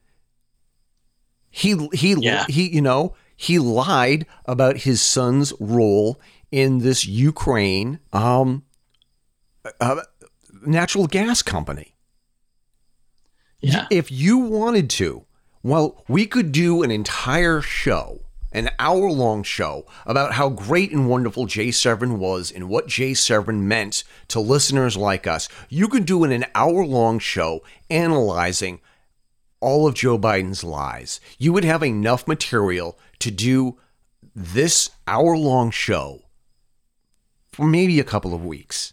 He 1.52 1.88
he 1.92 2.14
Yeah. 2.14 2.44
he 2.48 2.68
you 2.74 2.80
know, 2.80 3.14
he 3.36 3.58
lied 3.60 4.26
about 4.46 4.78
his 4.78 5.00
son's 5.00 5.52
role 5.60 6.20
in 6.50 6.78
this 6.78 7.06
Ukraine 7.06 8.00
um 8.12 8.64
uh, 9.80 10.00
natural 10.66 11.06
gas 11.06 11.42
company. 11.42 11.94
Yeah. 13.60 13.86
If 13.90 14.10
you 14.10 14.38
wanted 14.38 14.90
to, 14.90 15.24
well, 15.62 16.04
we 16.08 16.26
could 16.26 16.50
do 16.50 16.82
an 16.82 16.90
entire 16.90 17.60
show, 17.60 18.22
an 18.50 18.70
hour 18.80 19.08
long 19.08 19.44
show, 19.44 19.86
about 20.04 20.32
how 20.32 20.48
great 20.48 20.90
and 20.90 21.08
wonderful 21.08 21.46
Jay 21.46 21.70
Severin 21.70 22.18
was 22.18 22.50
and 22.50 22.68
what 22.68 22.88
Jay 22.88 23.14
Severin 23.14 23.68
meant 23.68 24.02
to 24.28 24.40
listeners 24.40 24.96
like 24.96 25.28
us. 25.28 25.48
You 25.68 25.86
could 25.86 26.06
do 26.06 26.24
an, 26.24 26.32
an 26.32 26.46
hour 26.56 26.84
long 26.84 27.20
show 27.20 27.62
analyzing 27.88 28.80
all 29.62 29.86
of 29.86 29.94
Joe 29.94 30.18
Biden's 30.18 30.62
lies. 30.62 31.20
You 31.38 31.52
would 31.52 31.64
have 31.64 31.82
enough 31.82 32.28
material 32.28 32.98
to 33.20 33.30
do 33.30 33.78
this 34.34 34.90
hour 35.06 35.36
long 35.36 35.70
show 35.70 36.22
for 37.52 37.66
maybe 37.66 38.00
a 38.00 38.04
couple 38.04 38.34
of 38.34 38.44
weeks, 38.44 38.92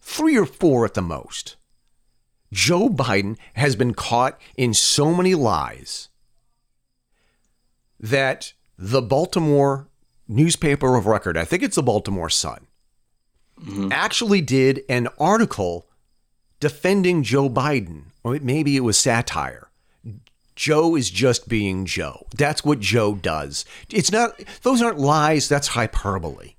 three 0.00 0.36
or 0.36 0.46
four 0.46 0.84
at 0.84 0.94
the 0.94 1.02
most. 1.02 1.56
Joe 2.52 2.88
Biden 2.88 3.36
has 3.54 3.74
been 3.74 3.94
caught 3.94 4.38
in 4.56 4.74
so 4.74 5.14
many 5.14 5.34
lies 5.34 6.08
that 7.98 8.52
the 8.78 9.02
Baltimore 9.02 9.88
newspaper 10.28 10.96
of 10.96 11.06
record, 11.06 11.36
I 11.36 11.44
think 11.44 11.62
it's 11.62 11.76
the 11.76 11.82
Baltimore 11.82 12.30
Sun, 12.30 12.66
Mhm. 13.60 13.90
actually 13.92 14.42
did 14.42 14.82
an 14.88 15.08
article 15.18 15.88
defending 16.60 17.22
Joe 17.22 17.48
Biden, 17.48 18.06
or 18.22 18.38
maybe 18.42 18.76
it 18.76 18.80
was 18.80 18.98
satire. 18.98 19.65
Joe 20.56 20.96
is 20.96 21.10
just 21.10 21.48
being 21.48 21.84
Joe. 21.84 22.26
That's 22.34 22.64
what 22.64 22.80
Joe 22.80 23.14
does. 23.14 23.64
It's 23.90 24.10
not, 24.10 24.40
those 24.62 24.82
aren't 24.82 24.98
lies, 24.98 25.48
that's 25.48 25.68
hyperbole. 25.68 26.54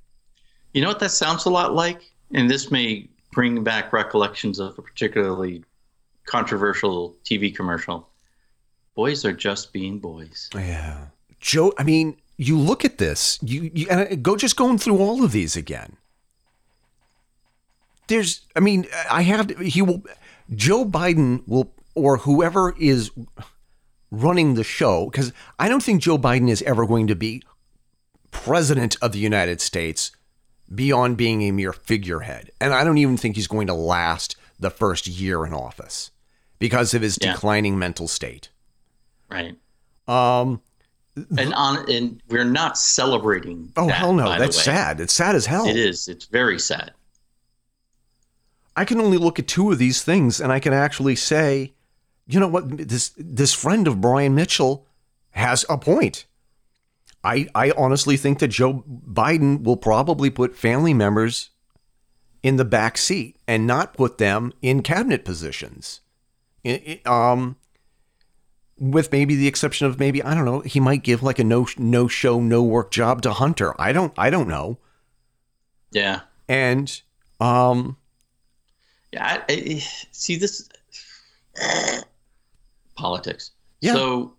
You 0.73 0.81
know 0.81 0.87
what 0.87 0.99
that 0.99 1.09
sounds 1.09 1.45
a 1.45 1.49
lot 1.49 1.73
like? 1.73 2.11
And 2.33 2.49
this 2.49 2.69
may 2.69 3.09
bring 3.31 3.63
back 3.63 3.91
recollections 3.91 4.59
of 4.59 4.77
a 4.77 4.81
particularly 4.81 5.63
controversial 6.25 7.15
TV 7.25 7.53
commercial. 7.53 8.07
Boys 8.95 9.25
are 9.25 9.33
just 9.33 9.73
being 9.73 9.97
boys. 9.97 10.49
Yeah. 10.53 11.07
Joe, 11.39 11.73
I 11.77 11.83
mean, 11.83 12.17
you 12.37 12.57
look 12.57 12.85
at 12.85 12.99
this, 12.99 13.39
you, 13.41 13.71
you 13.73 13.87
and 13.89 13.99
uh, 13.99 14.15
go 14.15 14.35
just 14.35 14.55
going 14.55 14.77
through 14.77 14.99
all 14.99 15.23
of 15.23 15.31
these 15.31 15.55
again. 15.55 15.97
There's, 18.07 18.41
I 18.55 18.59
mean, 18.59 18.85
I 19.09 19.23
have, 19.23 19.49
he 19.59 19.81
will, 19.81 20.03
Joe 20.55 20.85
Biden 20.85 21.45
will, 21.47 21.73
or 21.95 22.17
whoever 22.17 22.75
is 22.79 23.11
running 24.11 24.53
the 24.55 24.63
show, 24.63 25.09
because 25.09 25.33
I 25.59 25.67
don't 25.69 25.83
think 25.83 26.01
Joe 26.01 26.17
Biden 26.17 26.49
is 26.49 26.61
ever 26.63 26.85
going 26.85 27.07
to 27.07 27.15
be 27.15 27.43
president 28.31 28.95
of 29.01 29.11
the 29.11 29.19
United 29.19 29.61
States 29.61 30.11
beyond 30.73 31.17
being 31.17 31.41
a 31.43 31.51
mere 31.51 31.73
figurehead. 31.73 32.51
And 32.59 32.73
I 32.73 32.83
don't 32.83 32.97
even 32.97 33.17
think 33.17 33.35
he's 33.35 33.47
going 33.47 33.67
to 33.67 33.73
last 33.73 34.35
the 34.59 34.69
first 34.69 35.07
year 35.07 35.45
in 35.45 35.53
office 35.53 36.11
because 36.59 36.93
of 36.93 37.01
his 37.01 37.17
Yeah. 37.21 37.33
declining 37.33 37.77
mental 37.79 38.07
state. 38.07 38.49
Right. 39.29 39.55
Um, 40.07 40.61
And 41.37 41.53
on 41.53 41.89
and 41.89 42.21
we're 42.29 42.43
not 42.43 42.77
celebrating. 42.77 43.71
Oh 43.75 43.87
that, 43.87 43.93
hell 43.93 44.13
no, 44.13 44.37
that's 44.37 44.61
sad. 44.61 44.99
It's 45.01 45.13
sad 45.13 45.35
as 45.35 45.45
hell. 45.47 45.67
It 45.67 45.75
is. 45.77 46.07
It's 46.07 46.25
very 46.25 46.59
sad. 46.59 46.91
I 48.75 48.85
can 48.85 49.01
only 49.01 49.17
look 49.17 49.39
at 49.39 49.47
two 49.47 49.71
of 49.71 49.79
these 49.79 50.03
things 50.03 50.39
and 50.39 50.51
I 50.51 50.59
can 50.59 50.73
actually 50.73 51.15
say, 51.15 51.73
you 52.27 52.39
know 52.39 52.47
what, 52.47 52.87
this 52.87 53.11
this 53.17 53.53
friend 53.53 53.87
of 53.87 54.01
Brian 54.01 54.35
Mitchell 54.35 54.85
has 55.31 55.65
a 55.69 55.77
point. 55.77 56.25
I 57.23 57.47
I 57.55 57.71
honestly 57.71 58.17
think 58.17 58.39
that 58.39 58.49
Joe 58.49 58.83
Biden 58.87 59.63
will 59.63 59.77
probably 59.77 60.29
put 60.29 60.55
family 60.55 60.93
members 60.93 61.49
in 62.43 62.57
the 62.57 62.65
back 62.65 62.97
seat 62.97 63.37
and 63.47 63.65
not 63.65 63.93
put 63.93 64.17
them 64.17 64.53
in 64.61 64.81
cabinet 64.83 65.25
positions. 65.25 66.01
I- 66.65 67.01
I- 67.05 67.09
um 67.33 67.55
with 68.79 69.11
maybe 69.11 69.35
the 69.35 69.47
exception 69.47 69.87
of 69.87 69.99
maybe 69.99 70.21
I 70.21 70.35
don't 70.35 70.45
know, 70.45 70.59
he 70.59 70.79
might 70.79 71.03
give 71.03 71.23
like 71.23 71.39
a 71.39 71.43
no 71.43 71.67
no 71.77 72.07
show 72.07 72.39
no 72.39 72.61
work 72.61 72.91
job 72.91 73.21
to 73.23 73.33
Hunter. 73.33 73.73
I 73.81 73.91
don't 73.91 74.13
I 74.17 74.29
don't 74.29 74.47
know. 74.47 74.77
Yeah. 75.91 76.21
And 76.47 77.01
um 77.39 77.97
Yeah. 79.11 79.41
I, 79.49 79.53
I, 79.53 79.83
see 80.11 80.35
this 80.35 80.69
politics. 82.97 83.51
Yeah. 83.81 83.93
So 83.93 84.33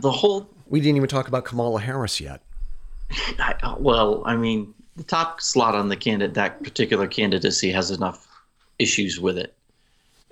the 0.00 0.10
whole 0.10 0.48
we 0.68 0.80
didn't 0.80 0.96
even 0.96 1.08
talk 1.08 1.28
about 1.28 1.44
Kamala 1.44 1.80
Harris 1.80 2.20
yet. 2.20 2.42
I, 3.38 3.54
uh, 3.62 3.76
well, 3.78 4.22
I 4.26 4.36
mean, 4.36 4.74
the 4.96 5.04
top 5.04 5.40
slot 5.40 5.74
on 5.74 5.88
the 5.88 5.96
candidate 5.96 6.34
that 6.34 6.62
particular 6.62 7.06
candidacy 7.06 7.70
has 7.70 7.90
enough 7.90 8.26
issues 8.78 9.20
with 9.20 9.38
it. 9.38 9.54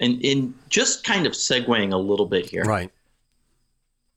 And 0.00 0.20
in 0.22 0.54
just 0.68 1.04
kind 1.04 1.26
of 1.26 1.32
segueing 1.32 1.92
a 1.92 1.96
little 1.96 2.26
bit 2.26 2.46
here, 2.46 2.64
Right. 2.64 2.90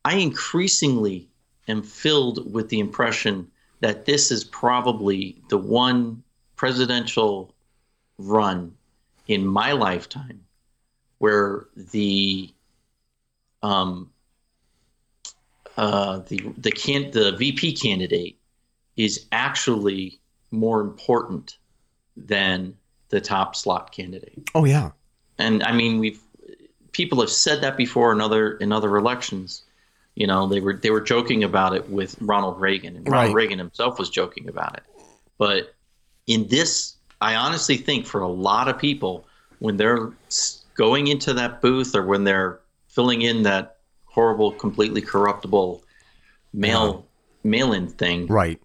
I 0.04 0.16
increasingly 0.16 1.28
am 1.68 1.82
filled 1.82 2.52
with 2.52 2.68
the 2.68 2.80
impression 2.80 3.48
that 3.80 4.06
this 4.06 4.30
is 4.30 4.42
probably 4.42 5.40
the 5.50 5.58
one 5.58 6.22
presidential 6.56 7.54
run 8.16 8.74
in 9.28 9.46
my 9.46 9.72
lifetime 9.72 10.40
where 11.18 11.66
the 11.76 12.52
um 13.62 14.10
uh 15.76 16.18
the 16.28 16.40
the 16.56 16.70
can 16.70 17.10
the 17.10 17.32
VP 17.36 17.74
candidate 17.74 18.38
is 18.96 19.26
actually 19.32 20.20
more 20.50 20.80
important 20.80 21.58
than 22.16 22.76
the 23.10 23.20
top 23.20 23.54
slot 23.56 23.92
candidate 23.92 24.50
Oh 24.54 24.64
yeah. 24.64 24.90
and 25.38 25.62
I 25.62 25.72
mean 25.72 25.98
we've 25.98 26.20
people 26.92 27.20
have 27.20 27.30
said 27.30 27.60
that 27.60 27.76
before 27.76 28.12
in 28.12 28.20
other 28.20 28.52
in 28.56 28.72
other 28.72 28.96
elections. 28.96 29.62
You 30.16 30.26
know, 30.26 30.48
they 30.48 30.60
were 30.60 30.74
they 30.74 30.90
were 30.90 31.00
joking 31.00 31.44
about 31.44 31.74
it 31.76 31.88
with 31.88 32.16
Ronald 32.20 32.60
Reagan, 32.60 32.96
and 32.96 33.06
Ronald 33.08 33.28
Right. 33.28 33.34
Reagan 33.34 33.58
himself 33.60 34.00
was 34.00 34.10
joking 34.10 34.48
about 34.48 34.76
it. 34.76 34.82
But 35.38 35.74
in 36.26 36.48
this, 36.48 36.96
I 37.20 37.36
honestly 37.36 37.76
think 37.76 38.04
for 38.04 38.20
a 38.20 38.26
lot 38.28 38.66
of 38.66 38.76
people, 38.78 39.24
when 39.60 39.76
they're 39.76 40.10
going 40.78 41.08
into 41.08 41.34
that 41.34 41.60
booth 41.60 41.94
or 41.94 42.06
when 42.06 42.24
they're 42.24 42.60
filling 42.86 43.20
in 43.22 43.42
that 43.42 43.78
horrible, 44.06 44.52
completely 44.52 45.02
corruptible 45.02 45.82
mail 46.54 46.88
uh-huh. 46.88 47.02
mail-in 47.44 47.88
thing, 47.88 48.26
Right. 48.28 48.62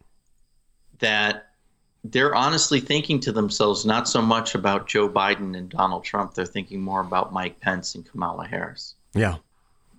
that 1.00 1.50
they're 2.04 2.36
honestly 2.36 2.80
thinking 2.80 3.20
to 3.22 3.32
themselves 3.32 3.86
not 3.86 4.08
so 4.08 4.22
much 4.22 4.56
about 4.56 4.88
Joe 4.88 5.10
Biden 5.10 5.58
and 5.58 5.70
Donald 5.70 6.04
Trump. 6.04 6.34
They're 6.34 6.46
thinking 6.46 6.82
more 6.82 7.02
about 7.02 7.34
Mike 7.34 7.60
Pence 7.60 7.96
and 7.96 8.06
Kamala 8.06 8.46
Harris. 8.46 8.96
Yeah. 9.14 9.38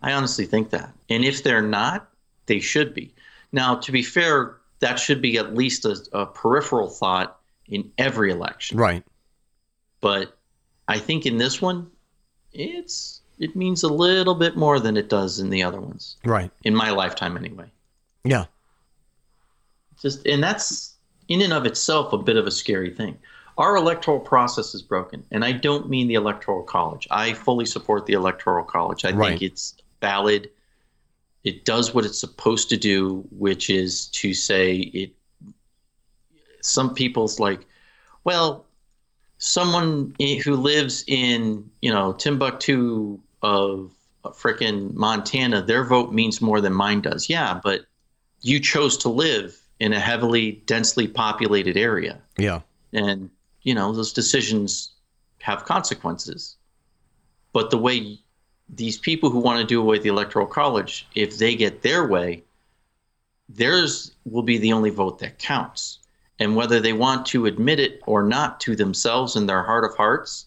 I 0.02 0.12
honestly 0.12 0.46
think 0.46 0.70
that. 0.70 0.92
And 1.08 1.24
if 1.24 1.42
they're 1.42 1.62
not, 1.62 2.08
they 2.46 2.60
should 2.60 2.94
be. 2.94 3.14
Now, 3.52 3.76
to 3.76 3.92
be 3.92 4.02
fair, 4.02 4.56
that 4.80 4.98
should 4.98 5.22
be 5.22 5.38
at 5.38 5.54
least 5.54 5.84
a, 5.84 5.96
a 6.12 6.26
peripheral 6.26 6.90
thought 6.90 7.40
in 7.66 7.90
every 7.96 8.30
election. 8.30 8.76
Right. 8.76 9.02
But 10.00 10.36
I 10.86 10.98
think 10.98 11.24
in 11.24 11.38
this 11.38 11.62
one, 11.62 11.90
it's 12.54 13.20
it 13.38 13.56
means 13.56 13.82
a 13.82 13.88
little 13.88 14.34
bit 14.34 14.56
more 14.56 14.78
than 14.80 14.96
it 14.96 15.08
does 15.08 15.40
in 15.40 15.50
the 15.50 15.62
other 15.62 15.80
ones. 15.80 16.16
Right. 16.24 16.50
In 16.62 16.74
my 16.74 16.90
lifetime 16.90 17.36
anyway. 17.36 17.66
Yeah. 18.24 18.44
just 20.00 20.24
and 20.26 20.42
that's 20.42 20.94
in 21.28 21.42
and 21.42 21.52
of 21.52 21.66
itself 21.66 22.12
a 22.12 22.18
bit 22.18 22.36
of 22.36 22.46
a 22.46 22.50
scary 22.50 22.90
thing 22.90 23.18
our 23.58 23.76
electoral 23.76 24.18
process 24.18 24.74
is 24.74 24.82
broken 24.82 25.22
and 25.30 25.44
i 25.44 25.52
don't 25.52 25.88
mean 25.88 26.08
the 26.08 26.14
electoral 26.14 26.62
college 26.62 27.06
i 27.10 27.32
fully 27.34 27.64
support 27.66 28.04
the 28.06 28.12
electoral 28.14 28.64
college 28.64 29.04
i 29.04 29.10
Right. 29.12 29.30
think 29.30 29.42
it's 29.42 29.74
valid 30.00 30.50
it 31.44 31.64
does 31.66 31.94
what 31.94 32.04
it's 32.06 32.18
supposed 32.18 32.68
to 32.70 32.76
do 32.76 33.24
which 33.30 33.68
is 33.70 34.06
to 34.08 34.32
say 34.34 34.76
it 34.76 35.12
some 36.62 36.94
people's 36.94 37.38
like 37.38 37.66
well, 38.24 38.64
someone 39.44 40.14
who 40.44 40.56
lives 40.56 41.04
in 41.06 41.68
you 41.82 41.92
know 41.92 42.14
Timbuktu 42.14 43.18
of 43.42 43.92
frickin' 44.24 44.94
Montana, 44.94 45.60
their 45.60 45.84
vote 45.84 46.12
means 46.12 46.40
more 46.40 46.60
than 46.60 46.72
mine 46.72 47.02
does. 47.02 47.28
Yeah, 47.28 47.60
but 47.62 47.84
you 48.40 48.58
chose 48.58 48.96
to 48.98 49.08
live 49.10 49.56
in 49.80 49.92
a 49.92 50.00
heavily 50.00 50.62
densely 50.66 51.06
populated 51.06 51.76
area, 51.76 52.20
Yeah. 52.38 52.60
and 52.92 53.28
you 53.62 53.74
know 53.74 53.92
those 53.92 54.12
decisions 54.12 54.90
have 55.40 55.64
consequences. 55.66 56.56
But 57.52 57.70
the 57.70 57.78
way 57.78 58.18
these 58.70 58.96
people 58.96 59.28
who 59.28 59.40
want 59.40 59.60
to 59.60 59.66
do 59.66 59.80
away 59.80 59.96
with 59.96 60.02
the 60.02 60.08
electoral 60.08 60.46
college, 60.46 61.06
if 61.14 61.36
they 61.36 61.54
get 61.54 61.82
their 61.82 62.06
way, 62.08 62.42
theirs 63.50 64.12
will 64.24 64.42
be 64.42 64.56
the 64.56 64.72
only 64.72 64.90
vote 64.90 65.18
that 65.18 65.38
counts. 65.38 65.98
And 66.40 66.56
whether 66.56 66.80
they 66.80 66.92
want 66.92 67.26
to 67.26 67.46
admit 67.46 67.78
it 67.78 68.00
or 68.06 68.22
not 68.22 68.60
to 68.60 68.74
themselves 68.74 69.36
in 69.36 69.46
their 69.46 69.62
heart 69.62 69.84
of 69.84 69.96
hearts, 69.96 70.46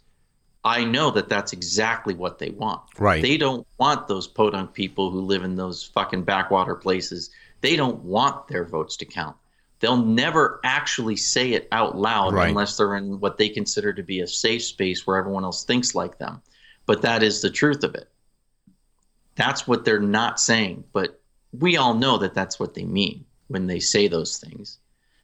I 0.64 0.84
know 0.84 1.12
that 1.12 1.30
that's 1.30 1.54
exactly 1.54 2.14
what 2.14 2.40
they 2.40 2.50
want. 2.50 2.82
Right. 3.00 3.22
They 3.22 3.38
don't 3.38 3.66
want 3.78 4.08
those 4.08 4.28
podunk 4.28 4.74
people 4.74 5.12
who 5.12 5.22
live 5.22 5.44
in 5.44 5.56
those 5.56 5.86
fucking 5.94 6.24
backwater 6.24 6.76
places. 6.76 7.30
They 7.62 7.78
don't 7.78 8.04
want 8.04 8.48
their 8.50 8.66
votes 8.66 8.98
to 8.98 9.06
count. 9.06 9.38
They'll 9.80 10.04
never 10.04 10.60
actually 10.64 11.16
say 11.16 11.54
it 11.54 11.68
out 11.72 11.98
loud 11.98 12.34
Right. 12.34 12.50
unless 12.50 12.76
they're 12.76 12.96
in 12.96 13.20
what 13.20 13.38
they 13.38 13.48
consider 13.48 13.94
to 13.94 14.04
be 14.04 14.20
a 14.20 14.28
safe 14.28 14.64
space 14.64 15.08
where 15.08 15.18
everyone 15.18 15.46
else 15.46 15.64
thinks 15.64 15.96
like 15.96 16.18
them. 16.18 16.42
But 16.86 17.02
that 17.04 17.24
is 17.24 17.42
the 17.42 17.50
truth 17.50 17.84
of 17.84 17.96
it. 17.96 18.10
That's 19.36 19.68
what 19.68 19.86
they're 19.86 20.00
not 20.00 20.40
saying. 20.40 20.84
But 20.92 21.22
we 21.58 21.78
all 21.78 21.94
know 21.94 22.18
that 22.18 22.34
that's 22.34 22.60
what 22.60 22.74
they 22.74 22.84
mean 22.86 23.24
when 23.48 23.68
they 23.68 23.80
say 23.80 24.08
those 24.08 24.38
things. 24.38 24.80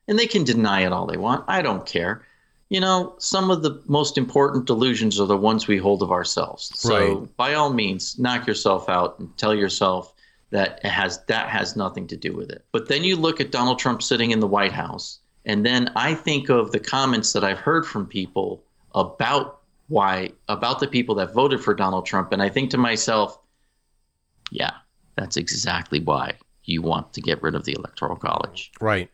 And 0.08 0.20
they 0.20 0.28
can 0.28 0.44
deny 0.44 0.86
it 0.86 0.92
all 0.92 1.06
they 1.06 1.18
want. 1.18 1.46
I 1.48 1.62
don't 1.62 1.86
care. 1.86 2.26
You 2.70 2.80
know, 2.80 3.16
some 3.20 3.52
of 3.52 3.62
the 3.62 3.82
most 3.88 4.18
important 4.18 4.66
delusions 4.66 5.20
are 5.20 5.28
the 5.28 5.38
ones 5.38 5.68
we 5.68 5.78
hold 5.78 6.02
of 6.02 6.12
ourselves. 6.12 6.72
So 6.76 7.20
Right. 7.20 7.38
by 7.38 7.54
all 7.54 7.72
means, 7.72 8.18
knock 8.18 8.48
yourself 8.48 8.90
out 8.90 9.20
and 9.20 9.36
tell 9.38 9.54
yourself 9.54 10.14
that 10.50 10.80
it 10.84 10.90
has 10.90 11.24
that 11.26 11.50
has 11.50 11.76
nothing 11.76 12.08
to 12.08 12.18
do 12.18 12.36
with 12.36 12.50
it. 12.52 12.66
But 12.72 12.88
then 12.88 13.04
you 13.04 13.16
look 13.16 13.40
at 13.42 13.52
Donald 13.52 13.80
Trump 13.80 14.02
sitting 14.02 14.32
in 14.32 14.40
the 14.40 14.48
White 14.48 14.72
House, 14.72 15.20
and 15.46 15.66
then 15.66 15.92
I 15.96 16.14
think 16.14 16.50
of 16.50 16.72
the 16.72 16.80
comments 16.80 17.34
that 17.34 17.44
I've 17.44 17.60
heard 17.60 17.86
from 17.86 18.06
people 18.06 18.64
about 18.94 19.60
why 19.88 20.32
about 20.50 20.80
the 20.80 20.88
people 20.88 21.16
that 21.16 21.34
voted 21.34 21.62
for 21.62 21.74
Donald 21.74 22.06
Trump, 22.06 22.32
and 22.32 22.42
I 22.42 22.50
think 22.50 22.70
to 22.72 22.78
myself, 22.78 23.40
yeah, 24.52 24.72
that's 25.16 25.38
exactly 25.38 26.00
why 26.00 26.34
you 26.66 26.82
want 26.82 27.14
to 27.14 27.22
get 27.22 27.42
rid 27.44 27.56
of 27.56 27.66
the 27.66 27.74
Electoral 27.74 28.16
College. 28.16 28.72
Right. 28.80 29.10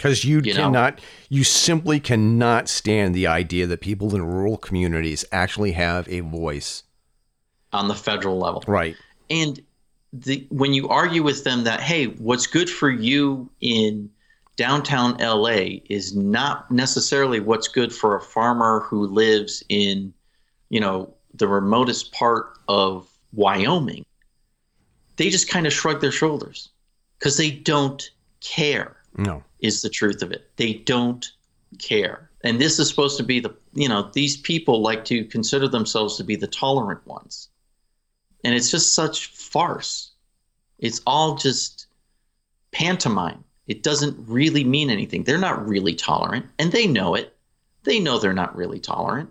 Because 0.00 0.24
you, 0.24 0.40
You 0.42 0.54
know? 0.54 0.62
cannot, 0.62 0.98
you 1.28 1.44
simply 1.44 2.00
cannot 2.00 2.70
stand 2.70 3.14
the 3.14 3.26
idea 3.26 3.66
that 3.66 3.82
people 3.82 4.14
in 4.14 4.22
rural 4.24 4.56
communities 4.56 5.26
actually 5.30 5.72
have 5.72 6.08
a 6.08 6.20
voice. 6.20 6.84
on 7.74 7.86
the 7.86 7.94
federal 7.94 8.38
level. 8.38 8.64
Right. 8.66 8.96
And 9.28 9.60
the 10.14 10.46
when 10.48 10.72
you 10.72 10.88
argue 10.88 11.22
with 11.22 11.44
them 11.44 11.64
that 11.64 11.80
hey, 11.80 12.06
what's 12.06 12.46
good 12.46 12.70
for 12.70 12.90
you 12.90 13.50
in 13.60 14.10
downtown 14.56 15.18
LA 15.18 15.82
is 15.90 16.16
not 16.16 16.70
necessarily 16.70 17.38
what's 17.38 17.68
good 17.68 17.94
for 17.94 18.16
a 18.16 18.22
farmer 18.22 18.80
who 18.80 19.06
lives 19.06 19.62
in, 19.68 20.14
you 20.70 20.80
know, 20.80 21.12
the 21.34 21.46
remotest 21.46 22.10
part 22.12 22.58
of 22.68 23.06
Wyoming. 23.34 24.06
They 25.16 25.28
just 25.28 25.48
kind 25.50 25.66
of 25.66 25.74
shrug 25.74 26.00
their 26.00 26.10
shoulders 26.10 26.70
because 27.18 27.36
they 27.36 27.50
don't 27.50 28.10
care 28.40 28.96
No. 29.16 29.44
Is 29.62 29.82
the 29.82 29.90
truth 29.90 30.22
of 30.22 30.32
it. 30.32 30.50
They 30.56 30.74
don't 30.74 31.30
care. 31.78 32.30
And 32.42 32.60
this 32.60 32.78
is 32.78 32.88
supposed 32.88 33.16
to 33.18 33.22
be 33.22 33.40
the, 33.40 33.54
you 33.74 33.88
know, 33.88 34.10
these 34.12 34.36
people 34.36 34.80
like 34.80 35.04
to 35.06 35.24
consider 35.24 35.68
themselves 35.68 36.16
to 36.16 36.24
be 36.24 36.36
the 36.36 36.46
tolerant 36.46 37.06
ones. 37.06 37.48
And 38.44 38.54
it's 38.54 38.70
just 38.70 38.94
such 38.94 39.26
farce. 39.28 40.12
It's 40.78 41.02
all 41.06 41.36
just 41.36 41.86
pantomime. 42.72 43.44
It 43.66 43.82
doesn't 43.82 44.16
really 44.26 44.64
mean 44.64 44.90
anything. 44.90 45.22
They're 45.22 45.38
not 45.38 45.68
really 45.68 45.94
tolerant, 45.94 46.46
and 46.58 46.72
they 46.72 46.86
know 46.86 47.14
it. 47.14 47.36
They 47.84 48.00
know 48.00 48.18
they're 48.18 48.32
not 48.32 48.56
really 48.56 48.80
tolerant. 48.80 49.30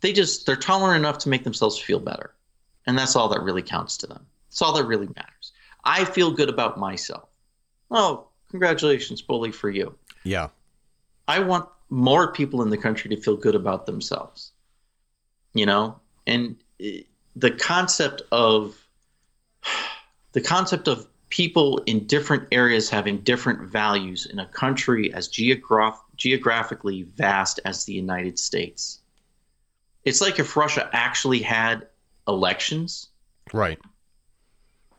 They 0.00 0.12
just, 0.12 0.46
they're 0.46 0.56
tolerant 0.56 0.98
enough 0.98 1.18
to 1.18 1.28
make 1.28 1.44
themselves 1.44 1.78
feel 1.78 2.00
better. 2.00 2.34
And 2.86 2.98
that's 2.98 3.14
all 3.14 3.28
that 3.28 3.42
really 3.42 3.62
counts 3.62 3.96
to 3.98 4.06
them. 4.06 4.26
It's 4.48 4.62
all 4.62 4.72
that 4.74 4.86
really 4.86 5.08
matters. 5.14 5.52
I 5.84 6.04
feel 6.04 6.30
good 6.32 6.48
about 6.48 6.78
myself. 6.78 7.28
Oh, 7.90 8.28
congratulations, 8.56 9.22
bully, 9.22 9.52
for 9.52 9.70
you. 9.70 9.94
Yeah. 10.24 10.48
I 11.28 11.40
want 11.40 11.68
more 11.90 12.32
people 12.32 12.62
in 12.62 12.70
the 12.70 12.76
country 12.76 13.14
to 13.14 13.20
feel 13.20 13.36
good 13.36 13.54
about 13.54 13.86
themselves. 13.86 14.52
You 15.54 15.66
know, 15.66 16.00
and 16.26 16.56
eh, 16.80 17.00
the 17.34 17.50
concept 17.50 18.22
of 18.32 18.76
the 20.32 20.40
concept 20.40 20.88
of 20.88 21.06
people 21.28 21.78
in 21.86 22.06
different 22.06 22.48
areas 22.52 22.88
having 22.88 23.18
different 23.18 23.68
values 23.68 24.26
in 24.26 24.38
a 24.38 24.46
country 24.46 25.12
as 25.12 25.28
geograph- 25.28 26.04
geographically 26.16 27.02
vast 27.02 27.60
as 27.64 27.84
the 27.84 27.92
United 27.92 28.38
States. 28.38 29.00
It's 30.04 30.20
like 30.20 30.38
if 30.38 30.56
Russia 30.56 30.88
actually 30.92 31.40
had 31.40 31.88
elections 32.28 33.08
Right. 33.52 33.78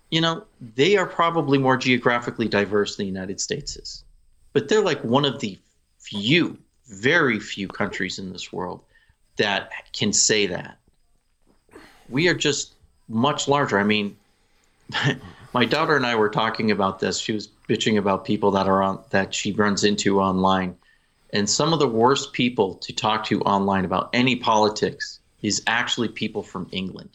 You 0.10 0.22
know, 0.22 0.46
they 0.76 0.96
are 0.98 1.06
probably 1.06 1.58
more 1.58 1.78
geographically 1.78 2.48
diverse 2.48 2.96
than 2.96 3.06
the 3.06 3.12
United 3.12 3.42
States 3.42 3.76
is. 3.76 4.04
But 4.54 4.70
they're 4.70 4.82
like 4.82 5.04
one 5.04 5.26
of 5.26 5.40
the 5.40 5.60
few, 6.00 6.58
very 6.88 7.40
few 7.40 7.68
countries 7.68 8.18
in 8.18 8.32
this 8.32 8.52
world 8.54 8.82
that 9.38 9.72
can 9.94 10.14
say 10.14 10.48
that. 10.48 10.78
We 12.10 12.30
are 12.30 12.34
just 12.34 12.74
much 13.10 13.48
larger. 13.48 13.78
I 13.78 13.84
mean, 13.84 14.16
my 15.54 15.66
daughter 15.66 15.96
and 15.96 16.06
I 16.06 16.16
were 16.16 16.30
talking 16.30 16.72
about 16.72 17.00
this. 17.00 17.20
She 17.20 17.34
was 17.34 17.50
bitching 17.68 17.98
about 17.98 18.26
people 18.26 18.52
that 18.52 18.68
are 18.68 18.82
on 18.82 19.04
that 19.10 19.34
she 19.34 19.52
runs 19.52 19.84
into 19.84 20.22
online. 20.22 20.78
And 21.32 21.50
some 21.50 21.74
of 21.74 21.80
the 21.80 21.88
worst 21.88 22.32
people 22.32 22.76
to 22.76 22.94
talk 22.94 23.26
to 23.26 23.42
online 23.42 23.84
about 23.84 24.10
any 24.14 24.38
politics 24.38 25.20
is 25.42 25.62
actually 25.68 26.08
people 26.08 26.42
from 26.42 26.70
England. 26.72 27.10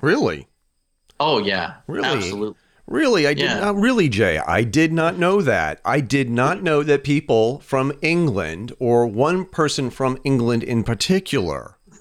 Really? 0.00 0.46
Oh 1.18 1.38
yeah, 1.38 1.74
Really? 1.86 2.06
absolutely. 2.08 2.56
Really? 2.86 3.26
I 3.26 3.34
did 3.34 3.44
Yeah. 3.46 3.58
not 3.60 3.76
really, 3.76 4.08
Jay. 4.08 4.38
I 4.38 4.62
did 4.62 4.92
not 4.92 5.18
know 5.18 5.40
that. 5.42 5.80
I 5.84 6.00
did 6.00 6.30
not 6.30 6.62
know 6.62 6.82
that 6.84 7.02
people 7.02 7.58
from 7.60 7.92
England 8.00 8.72
or 8.78 9.06
one 9.08 9.44
person 9.44 9.90
from 9.90 10.18
England 10.24 10.62
in 10.62 10.84
particular. 10.84 11.76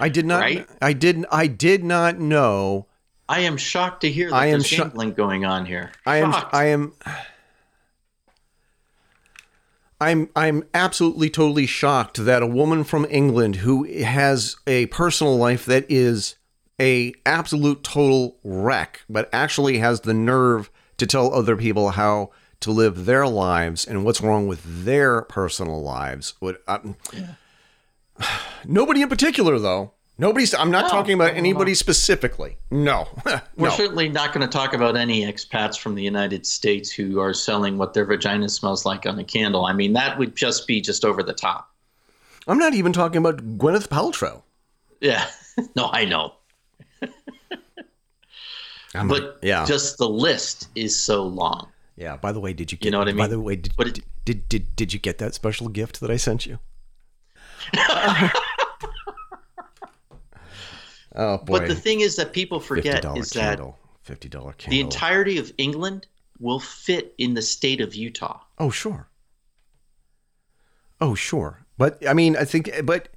I 0.00 0.08
did 0.08 0.26
not 0.26 0.40
Right? 0.40 0.66
I 0.80 0.92
didn't 0.92 1.26
I 1.30 1.46
did 1.46 1.84
not 1.84 2.18
know 2.18 2.86
I 3.28 3.40
am 3.40 3.56
shocked 3.56 4.00
to 4.00 4.10
hear 4.10 4.30
that 4.30 4.36
I 4.36 4.46
am 4.46 4.52
there's 4.58 4.66
sho- 4.66 4.84
gambling 4.84 5.12
going 5.12 5.44
on 5.44 5.64
here. 5.66 5.92
I 6.04 6.16
am 6.16 6.32
Shocked. 6.32 6.52
I 6.54 6.64
am 6.66 6.92
I'm 10.00 10.28
I'm 10.34 10.64
absolutely 10.74 11.30
totally 11.30 11.66
shocked 11.66 12.24
that 12.24 12.42
a 12.42 12.46
woman 12.46 12.82
from 12.82 13.06
England 13.08 13.56
who 13.56 13.84
has 14.02 14.56
a 14.66 14.86
personal 14.86 15.36
life 15.36 15.64
that 15.66 15.86
is 15.88 16.34
a 16.82 17.14
absolute 17.24 17.84
total 17.84 18.36
wreck, 18.42 19.02
but 19.08 19.30
actually 19.32 19.78
has 19.78 20.00
the 20.00 20.12
nerve 20.12 20.68
to 20.98 21.06
tell 21.06 21.32
other 21.32 21.56
people 21.56 21.90
how 21.90 22.32
to 22.58 22.72
live 22.72 23.06
their 23.06 23.26
lives 23.26 23.86
and 23.86 24.04
what's 24.04 24.20
wrong 24.20 24.48
with 24.48 24.84
their 24.84 25.22
personal 25.22 25.80
lives. 25.80 26.34
Would 26.40 26.58
um, 26.66 26.96
nobody 28.66 29.02
in 29.02 29.08
particular 29.08 29.58
though. 29.58 29.92
Nobody's. 30.18 30.54
I'm 30.54 30.70
not 30.70 30.84
No, 30.84 30.88
talking 30.90 31.14
about 31.14 31.34
anybody 31.34 31.74
specifically. 31.74 32.58
No, 32.70 33.08
We're 33.56 33.68
no. 33.68 33.70
certainly 33.70 34.08
not 34.08 34.32
going 34.34 34.46
to 34.46 34.52
talk 34.52 34.74
about 34.74 34.96
any 34.96 35.24
expats 35.24 35.78
from 35.78 35.94
the 35.94 36.02
United 36.02 36.46
States 36.46 36.92
who 36.92 37.18
are 37.18 37.32
selling 37.32 37.78
what 37.78 37.94
their 37.94 38.04
vagina 38.04 38.48
smells 38.48 38.84
like 38.84 39.06
on 39.06 39.18
a 39.18 39.24
candle. 39.24 39.64
I 39.64 39.72
mean, 39.72 39.94
that 39.94 40.18
would 40.18 40.36
just 40.36 40.66
be 40.66 40.80
just 40.80 41.04
over 41.04 41.22
the 41.22 41.32
top. 41.32 41.70
I'm 42.46 42.58
not 42.58 42.74
even 42.74 42.92
talking 42.92 43.18
about 43.18 43.58
Gwyneth 43.58 43.88
Paltrow. 43.88 44.42
Yeah. 45.00 45.26
no, 45.76 45.88
I 45.92 46.04
know. 46.04 46.34
I'm 48.94 49.08
But 49.08 49.38
yeah, 49.42 49.64
just 49.64 49.98
the 49.98 50.08
list 50.08 50.68
is 50.74 50.98
so 50.98 51.22
long. 51.24 51.68
yeah. 51.96 52.16
By 52.16 52.32
the 52.32 52.40
way, 52.40 52.52
did 52.52 52.70
you 52.72 52.78
get? 52.78 52.90
know 52.90 52.98
what 52.98 53.08
I 53.08 53.12
mean? 53.12 53.18
By 53.18 53.26
the 53.28 53.40
way, 53.40 53.56
did, 53.56 53.74
But 53.76 53.86
it- 53.98 54.04
did 54.24 54.48
did 54.48 54.76
did 54.76 54.92
you 54.92 54.98
get 55.00 55.18
that 55.18 55.34
special 55.34 55.68
gift 55.68 56.00
that 56.00 56.10
I 56.10 56.16
sent 56.16 56.46
you? 56.46 56.58
oh 61.14 61.38
boy! 61.38 61.58
But 61.58 61.68
the 61.68 61.74
thing 61.74 62.00
is 62.00 62.16
that 62.16 62.32
people 62.32 62.60
forget 62.60 63.02
dollar 63.02 63.20
is 63.20 63.30
that. 63.30 63.60
Fifty 64.02 64.28
dollar 64.28 64.52
candle. 64.54 64.70
the 64.76 64.80
entirety 64.80 65.38
of 65.38 65.52
England 65.58 66.06
will 66.40 66.58
fit 66.58 67.14
in 67.18 67.34
the 67.34 67.42
state 67.42 67.80
of 67.80 67.94
Utah. 67.94 68.40
Oh 68.58 68.70
sure. 68.70 69.08
Oh 71.00 71.14
sure. 71.14 71.64
But 71.78 72.04
I 72.06 72.14
mean, 72.14 72.36
I 72.36 72.44
think. 72.44 72.70
But 72.84 73.08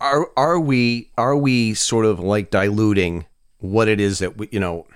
are 0.00 0.28
are 0.36 0.60
we 0.60 1.10
are 1.16 1.36
we 1.36 1.72
sort 1.74 2.04
of 2.04 2.20
like 2.20 2.50
diluting 2.50 3.24
what 3.58 3.88
it 3.88 4.00
is 4.00 4.18
that 4.18 4.36
we 4.36 4.48
you 4.50 4.60
know? 4.60 4.86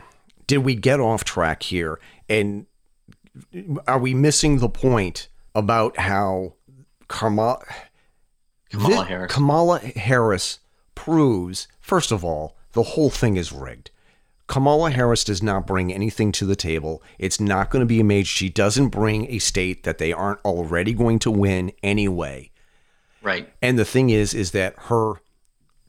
Did 0.46 0.58
we 0.58 0.74
get 0.74 0.98
off 0.98 1.22
track 1.24 1.62
here 1.62 2.00
and 2.28 2.66
are 3.86 3.98
we 3.98 4.14
missing 4.14 4.58
the 4.58 4.68
point 4.68 5.28
about 5.54 5.96
how 5.98 6.54
Kamala, 7.08 7.64
Kamala 8.70 9.04
Harris. 9.04 9.32
Kamala 9.32 9.78
Harris 9.78 10.58
proves, 10.94 11.68
first 11.80 12.12
of 12.12 12.24
all, 12.24 12.56
the 12.72 12.82
whole 12.82 13.10
thing 13.10 13.36
is 13.36 13.52
rigged. 13.52 13.90
Kamala 14.46 14.90
Harris 14.90 15.22
does 15.22 15.42
not 15.42 15.66
bring 15.66 15.92
anything 15.92 16.32
to 16.32 16.44
the 16.44 16.56
table. 16.56 17.02
It's 17.18 17.40
not 17.40 17.70
going 17.70 17.80
to 17.80 17.86
be 17.86 18.00
a 18.00 18.04
major. 18.04 18.26
She 18.26 18.48
doesn't 18.48 18.88
bring 18.88 19.30
a 19.30 19.38
state 19.38 19.84
that 19.84 19.98
they 19.98 20.12
aren't 20.12 20.40
already 20.44 20.92
going 20.92 21.20
to 21.20 21.30
win 21.30 21.72
anyway. 21.82 22.50
Right. 23.22 23.52
And 23.62 23.78
the 23.78 23.84
thing 23.84 24.10
is, 24.10 24.34
is 24.34 24.50
that 24.52 24.74
her 24.76 25.14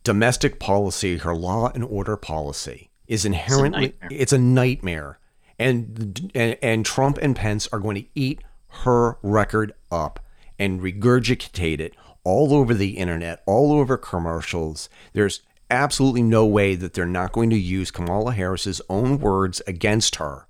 domestic 0.04 0.60
policy, 0.60 1.18
her 1.18 1.36
law 1.36 1.72
and 1.74 1.84
order 1.84 2.18
policy, 2.18 2.90
is 3.08 3.26
inherently 3.26 3.88
nightmare. 4.02 4.10
it's 4.12 4.34
a 4.34 4.38
nightmare. 4.38 5.20
And, 5.60 6.32
and 6.34 6.58
and 6.64 6.86
Trump 6.86 7.20
and 7.22 7.36
Pence 7.36 7.68
are 7.72 7.80
going 7.80 7.96
to 7.96 8.08
eat 8.16 8.42
her 8.84 9.18
record 9.22 9.74
up 9.92 10.20
and 10.58 10.82
regurgitate 10.82 11.80
it 11.80 11.96
all 12.24 12.54
over 12.54 12.74
the 12.74 12.98
internet, 12.98 13.44
all 13.46 13.72
over 13.74 13.98
commercials. 13.98 14.90
There's 15.14 15.42
absolutely 15.70 16.24
no 16.24 16.46
way 16.46 16.76
that 16.76 16.94
they're 16.94 17.06
not 17.06 17.32
going 17.32 17.50
to 17.52 17.58
use 17.58 17.92
Kamala 17.92 18.34
Harris's 18.34 18.82
own 18.90 19.20
words 19.20 19.62
against 19.68 20.16
her 20.18 20.48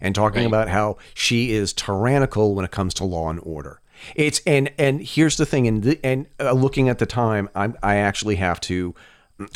and 0.00 0.14
talking 0.14 0.40
Right. 0.42 0.46
about 0.48 0.68
how 0.68 0.98
she 1.14 1.52
is 1.52 1.72
tyrannical 1.72 2.54
when 2.54 2.64
it 2.64 2.70
comes 2.70 2.92
to 2.94 3.04
law 3.04 3.30
and 3.30 3.40
order. 3.42 3.80
It's 4.16 4.40
and 4.46 4.70
and 4.78 5.00
here's 5.00 5.36
the 5.36 5.46
thing, 5.46 5.66
and 5.66 5.82
the, 5.82 6.00
and 6.04 6.26
uh, 6.40 6.52
looking 6.52 6.88
at 6.88 6.98
the 6.98 7.06
time, 7.06 7.48
I'm 7.54 7.76
I 7.82 7.96
actually 7.96 8.36
have 8.36 8.60
to, 8.62 8.94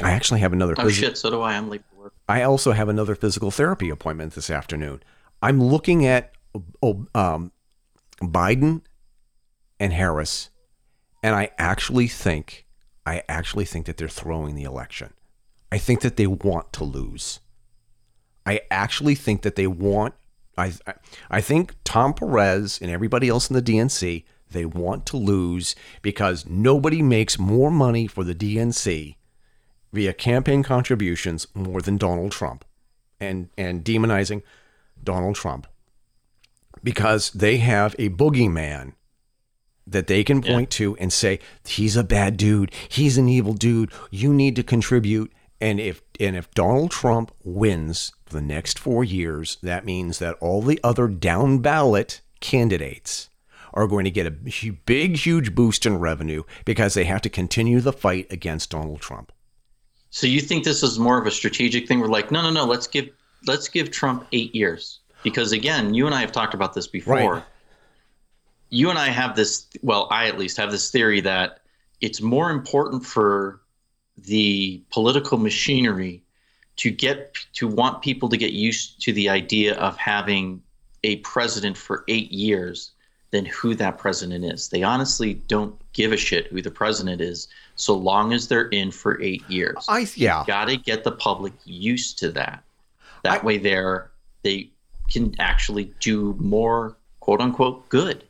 I 0.02 0.10
actually 0.12 0.40
have 0.40 0.52
another. 0.52 0.74
Oh 0.78 0.84
phys- 0.84 0.92
shit! 0.92 1.18
So 1.18 1.30
do 1.30 1.40
I. 1.40 1.54
I'm 1.56 1.68
late 1.68 1.82
for 1.90 2.02
work. 2.04 2.14
I 2.28 2.42
also 2.42 2.72
have 2.72 2.88
another 2.88 3.14
physical 3.14 3.50
therapy 3.50 3.90
appointment 3.90 4.34
this 4.34 4.50
afternoon. 4.50 5.02
I'm 5.42 5.62
looking 5.62 6.06
at 6.06 6.32
oh, 6.82 7.06
um, 7.14 7.52
Biden 8.22 8.82
and 9.78 9.92
Harris, 9.92 10.50
and 11.22 11.34
I 11.34 11.50
actually 11.58 12.08
think, 12.08 12.66
I 13.04 13.22
actually 13.28 13.64
think 13.64 13.86
that 13.86 13.96
they're 13.96 14.08
throwing 14.08 14.54
the 14.54 14.64
election. 14.64 15.12
I 15.70 15.78
think 15.78 16.00
that 16.00 16.16
they 16.16 16.26
want 16.26 16.72
to 16.74 16.84
lose. 16.84 17.40
I 18.46 18.60
actually 18.70 19.14
think 19.16 19.42
that 19.42 19.56
they 19.56 19.66
want. 19.66 20.14
I 20.56 20.72
I- 20.86 20.94
I 21.30 21.40
think 21.40 21.74
Tom 21.84 22.14
Perez 22.14 22.78
and 22.80 22.90
everybody 22.90 23.28
else 23.28 23.50
in 23.50 23.54
the 23.54 23.62
DNC 23.62 24.24
they 24.50 24.64
want 24.64 25.06
to 25.06 25.16
lose 25.16 25.74
because 26.02 26.46
nobody 26.46 27.02
makes 27.02 27.38
more 27.38 27.70
money 27.70 28.06
for 28.06 28.24
the 28.24 28.34
DNC 28.34 29.16
via 29.92 30.12
campaign 30.12 30.62
contributions 30.62 31.46
more 31.54 31.80
than 31.80 31.96
Donald 31.96 32.32
Trump 32.32 32.64
and 33.20 33.48
and 33.56 33.84
demonizing 33.84 34.42
Donald 35.02 35.36
Trump 35.36 35.66
because 36.82 37.30
they 37.30 37.56
have 37.56 37.94
a 37.98 38.10
boogeyman 38.10 38.92
that 39.86 40.08
they 40.08 40.24
can 40.24 40.42
point 40.42 40.70
to 40.70 40.96
and 40.96 41.12
say 41.12 41.38
he's 41.64 41.96
a 41.96 42.04
bad 42.04 42.36
dude. 42.36 42.72
He's 42.88 43.16
an 43.16 43.28
evil 43.28 43.52
dude. 43.52 43.92
You 44.10 44.32
need 44.32 44.56
to 44.56 44.62
contribute. 44.62 45.32
And 45.60 45.80
if 45.80 46.02
and 46.20 46.36
if 46.36 46.50
Donald 46.52 46.90
Trump 46.90 47.32
wins 47.42 48.12
for 48.26 48.34
the 48.34 48.42
next 48.42 48.78
4 48.78 49.04
years 49.04 49.56
that 49.62 49.84
means 49.84 50.18
that 50.18 50.36
all 50.40 50.60
the 50.60 50.80
other 50.82 51.08
down 51.08 51.58
ballot 51.58 52.20
candidates 52.40 53.30
are 53.76 53.86
going 53.86 54.04
to 54.04 54.10
get 54.10 54.26
a 54.26 54.30
big 54.86 55.16
huge 55.16 55.54
boost 55.54 55.86
in 55.86 55.98
revenue 55.98 56.42
because 56.64 56.94
they 56.94 57.04
have 57.04 57.20
to 57.20 57.28
continue 57.28 57.80
the 57.80 57.92
fight 57.92 58.26
against 58.32 58.70
Donald 58.70 59.00
Trump 59.00 59.30
So 60.10 60.26
you 60.26 60.40
think 60.40 60.64
this 60.64 60.82
is 60.82 60.98
more 60.98 61.20
of 61.20 61.26
a 61.26 61.30
strategic 61.30 61.86
thing? 61.86 62.00
We're 62.00 62.08
like, 62.08 62.30
no, 62.32 62.42
no, 62.42 62.50
no. 62.50 62.64
Let's 62.64 62.86
give 62.88 63.10
let's 63.46 63.68
give 63.68 63.90
Trump 63.90 64.26
eight 64.32 64.54
years 64.54 65.00
because 65.22 65.52
again, 65.52 65.94
you 65.94 66.06
and 66.06 66.14
I 66.14 66.22
have 66.22 66.32
talked 66.32 66.54
about 66.54 66.74
this 66.74 66.88
before. 66.88 67.34
Right. 67.34 67.42
You 68.70 68.90
and 68.90 68.98
I 68.98 69.08
have 69.08 69.36
this. 69.36 69.66
Well, 69.82 70.08
I 70.10 70.26
at 70.26 70.38
least 70.38 70.56
have 70.56 70.70
this 70.70 70.90
theory 70.90 71.20
that 71.20 71.60
it's 72.00 72.20
more 72.20 72.50
important 72.50 73.04
for 73.04 73.60
the 74.16 74.82
political 74.90 75.38
machinery 75.38 76.24
to 76.76 76.90
get 76.90 77.36
to 77.54 77.68
want 77.68 78.02
people 78.02 78.28
to 78.30 78.36
get 78.36 78.52
used 78.52 79.02
to 79.02 79.12
the 79.12 79.28
idea 79.28 79.74
of 79.76 79.96
having 79.96 80.62
a 81.04 81.16
president 81.16 81.76
for 81.76 82.04
eight 82.08 82.32
years 82.32 82.92
than 83.36 83.44
who 83.44 83.74
that 83.74 83.98
president 83.98 84.46
is. 84.46 84.70
They 84.70 84.82
honestly 84.82 85.34
don't 85.46 85.78
give 85.92 86.10
a 86.10 86.16
shit 86.16 86.46
who 86.46 86.62
the 86.62 86.70
president 86.70 87.20
is 87.20 87.48
so 87.74 87.94
long 87.94 88.32
as 88.32 88.48
they're 88.48 88.68
in 88.68 88.90
for 88.90 89.20
eight 89.20 89.42
years 89.50 89.84
I 89.88 90.06
yeah 90.14 90.42
got 90.46 90.68
to 90.68 90.78
get 90.78 91.04
the 91.04 91.12
public 91.12 91.52
used 91.66 92.18
to 92.20 92.32
that. 92.32 92.64
That 93.24 93.42
I- 93.42 93.44
way, 93.44 93.58
they're 93.58 94.10
they 94.42 94.70
can 95.12 95.34
actually 95.38 95.92
do 96.00 96.34
more 96.40 96.96
quote 97.20 97.42
unquote 97.42 97.86
good 97.90 98.24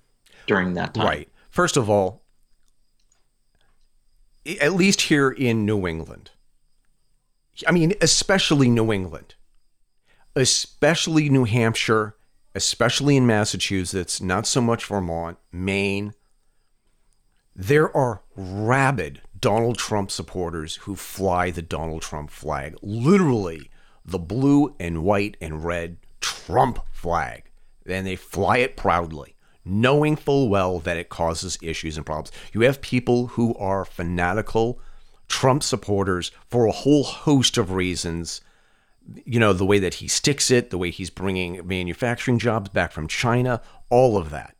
during 0.49 0.74
that 0.74 0.95
time. 0.95 1.07
Right. 1.07 1.28
First 1.51 1.77
of 1.77 1.89
all, 1.89 2.23
at 4.61 4.73
least 4.73 5.03
here 5.03 5.31
in 5.31 5.65
New 5.65 5.87
England, 5.87 6.33
I 7.66 7.70
mean, 7.70 7.95
especially 8.01 8.69
New 8.69 8.93
England, 8.93 9.37
especially 10.35 11.28
New 11.28 11.45
Hampshire, 11.45 12.15
especially 12.57 13.19
in 13.19 13.27
Massachusetts, 13.27 14.23
not 14.23 14.47
so 14.47 14.62
much 14.62 14.87
Vermont, 14.87 15.37
Maine, 15.53 16.15
there 17.55 17.95
are 17.95 18.23
rabid 18.35 19.20
Donald 19.39 19.77
Trump 19.77 20.11
supporters 20.11 20.77
who 20.77 20.97
fly 20.97 21.51
the 21.51 21.61
Donald 21.61 22.01
Trump 22.01 22.31
flag, 22.31 22.74
literally 22.81 23.70
the 24.07 24.19
blue 24.19 24.74
and 24.81 25.05
white 25.05 25.37
and 25.39 25.65
red 25.65 25.99
Trump 26.23 26.78
flag. 26.91 27.51
And 27.85 28.07
they 28.07 28.16
fly 28.16 28.57
it 28.59 28.74
proudly, 28.74 29.37
knowing 29.62 30.16
full 30.16 30.49
well 30.49 30.78
that 30.81 30.97
it 30.97 31.11
causes 31.11 31.59
issues 31.61 31.99
and 31.99 32.07
problems. 32.07 32.33
You 32.55 32.62
have 32.62 32.81
people 32.81 33.27
who 33.27 33.55
are 33.57 33.85
fanatical 33.85 34.81
Trump 35.28 35.62
supporters 35.62 36.31
for 36.49 36.65
a 36.65 36.73
whole 36.73 37.05
host 37.05 37.59
of 37.59 37.73
reasons 37.73 38.41
you 39.24 39.39
know, 39.39 39.53
the 39.53 39.65
way 39.65 39.78
that 39.78 39.95
he 39.95 40.09
sticks 40.09 40.51
it, 40.51 40.70
the 40.70 40.78
way 40.78 40.91
he's 40.91 41.11
bringing 41.11 41.66
manufacturing 41.66 42.39
jobs 42.39 42.69
back 42.70 42.93
from 42.93 43.07
China, 43.07 43.62
all 43.89 44.16
of 44.16 44.31
that. 44.31 44.57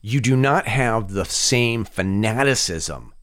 You 0.00 0.20
do 0.20 0.36
not 0.36 0.66
have 0.66 1.12
the 1.12 1.24
same 1.24 1.84
fanaticism 1.84 3.14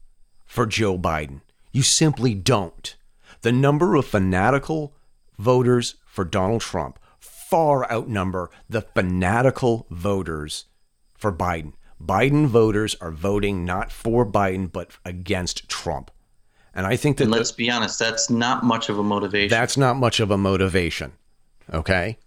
for 0.44 0.66
Joe 0.66 0.98
Biden. 0.98 1.42
You 1.72 1.82
simply 1.82 2.34
don't. 2.34 2.96
The 3.42 3.52
number 3.52 3.94
of 3.94 4.06
fanatical 4.06 4.94
voters 5.38 5.96
for 6.04 6.24
Donald 6.24 6.60
Trump 6.60 6.98
far 7.18 7.90
outnumber 7.90 8.50
the 8.68 8.80
fanatical 8.80 9.86
voters 9.90 10.66
for 11.14 11.32
Biden. 11.32 11.74
Biden 12.02 12.46
voters 12.46 12.96
are 13.00 13.10
voting 13.10 13.64
not 13.64 13.92
for 13.92 14.26
Biden, 14.26 14.72
but 14.72 14.90
against 15.04 15.68
Trump. 15.68 16.10
And 16.74 16.86
I 16.86 16.96
think 16.96 17.18
that 17.18 17.24
And 17.24 17.32
let's 17.32 17.52
be 17.52 17.70
honest, 17.70 17.98
that's 17.98 18.30
not 18.30 18.64
much 18.64 18.88
of 18.88 18.98
a 18.98 19.02
motivation. 19.02 19.50
that's 19.50 19.76
not 19.76 19.96
much 19.96 20.20
of 20.20 20.30
a 20.30 20.38
motivation. 20.38 21.12
Okay. 21.72 22.18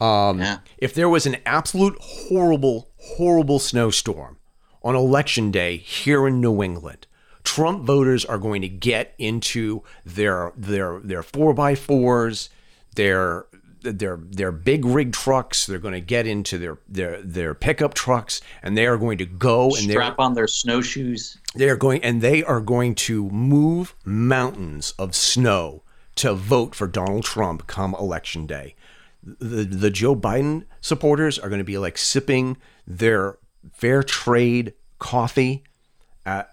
Um, 0.00 0.38
yeah. 0.38 0.58
If 0.76 0.94
there 0.94 1.08
was 1.08 1.26
an 1.26 1.36
absolute 1.44 1.96
horrible, 2.00 2.90
horrible 2.98 3.58
snowstorm 3.58 4.36
on 4.82 4.94
election 4.94 5.50
day 5.50 5.76
here 5.78 6.28
in 6.28 6.40
New 6.40 6.62
England, 6.62 7.06
Trump 7.42 7.84
voters 7.84 8.24
are 8.24 8.38
going 8.38 8.62
to 8.62 8.68
get 8.68 9.14
into 9.18 9.82
their 10.04 10.52
their 10.56 11.00
their 11.00 11.22
four 11.22 11.54
by 11.54 11.74
fours, 11.74 12.50
their 12.94 13.46
their 13.82 14.16
their 14.16 14.52
big 14.52 14.84
rig 14.84 15.12
trucks. 15.12 15.66
They're 15.66 15.78
going 15.78 15.94
to 15.94 16.00
get 16.00 16.26
into 16.26 16.58
their 16.58 16.78
their 16.88 17.22
their 17.22 17.54
pickup 17.54 17.94
trucks, 17.94 18.40
and 18.62 18.76
they 18.76 18.86
are 18.86 18.96
going 18.96 19.18
to 19.18 19.26
go 19.26 19.74
and 19.74 19.88
they're 19.88 20.00
Strap 20.00 20.18
on 20.18 20.34
their 20.34 20.46
snowshoes. 20.46 21.38
they 21.54 21.68
are 21.68 21.76
going 21.76 22.02
and 22.02 22.20
they 22.22 22.42
are 22.44 22.60
going 22.60 22.94
to 22.96 23.28
move 23.30 23.94
mountains 24.04 24.94
of 24.98 25.14
snow 25.14 25.82
to 26.16 26.34
vote 26.34 26.74
for 26.74 26.86
Donald 26.86 27.24
Trump 27.24 27.66
come 27.66 27.94
election 27.94 28.46
day. 28.46 28.74
The 29.22 29.64
the 29.64 29.90
Joe 29.90 30.16
Biden 30.16 30.64
supporters 30.80 31.38
are 31.38 31.48
going 31.48 31.60
to 31.60 31.64
be 31.64 31.78
like 31.78 31.98
sipping 31.98 32.56
their 32.86 33.38
fair 33.72 34.02
trade 34.02 34.74
coffee 34.98 35.64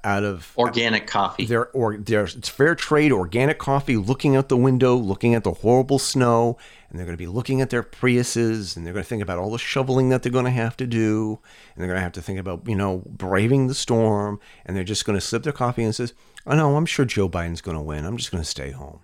out 0.03 0.23
of 0.23 0.53
Organic 0.57 1.07
coffee. 1.07 1.45
their 1.45 1.67
or 1.71 1.97
their 1.97 2.23
it's 2.25 2.49
fair 2.49 2.75
trade 2.75 3.11
organic 3.11 3.59
coffee 3.59 3.97
looking 3.97 4.35
out 4.35 4.49
the 4.49 4.57
window 4.57 4.95
looking 4.95 5.35
at 5.35 5.43
the 5.43 5.53
horrible 5.53 5.99
snow 5.99 6.57
and 6.89 6.97
they're 6.97 7.05
going 7.05 7.17
to 7.17 7.21
be 7.21 7.27
looking 7.27 7.61
at 7.61 7.69
their 7.69 7.83
priuses 7.83 8.75
and 8.75 8.85
they're 8.85 8.93
going 8.93 9.03
to 9.03 9.09
think 9.09 9.21
about 9.21 9.37
all 9.37 9.51
the 9.51 9.57
shoveling 9.57 10.09
that 10.09 10.23
they're 10.23 10.31
going 10.31 10.45
to 10.45 10.51
have 10.51 10.77
to 10.77 10.87
do 10.87 11.39
and 11.73 11.81
they're 11.81 11.87
going 11.87 11.97
to 11.97 12.03
have 12.03 12.13
to 12.13 12.21
think 12.21 12.39
about 12.39 12.67
you 12.67 12.75
know 12.75 13.03
braving 13.05 13.67
the 13.67 13.73
storm 13.73 14.39
and 14.65 14.75
they're 14.75 14.83
just 14.83 15.05
going 15.05 15.17
to 15.17 15.25
sip 15.25 15.43
their 15.43 15.53
coffee 15.53 15.83
and 15.83 15.95
says 15.95 16.13
oh 16.45 16.55
no 16.55 16.75
i'm 16.75 16.85
sure 16.85 17.05
joe 17.05 17.27
biden's 17.27 17.61
going 17.61 17.77
to 17.77 17.83
win 17.83 18.05
i'm 18.05 18.17
just 18.17 18.31
going 18.31 18.43
to 18.43 18.49
stay 18.49 18.71
home 18.71 19.01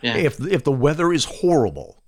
yeah. 0.00 0.16
if 0.16 0.40
if 0.46 0.64
the 0.64 0.72
weather 0.72 1.12
is 1.12 1.24
horrible 1.26 2.02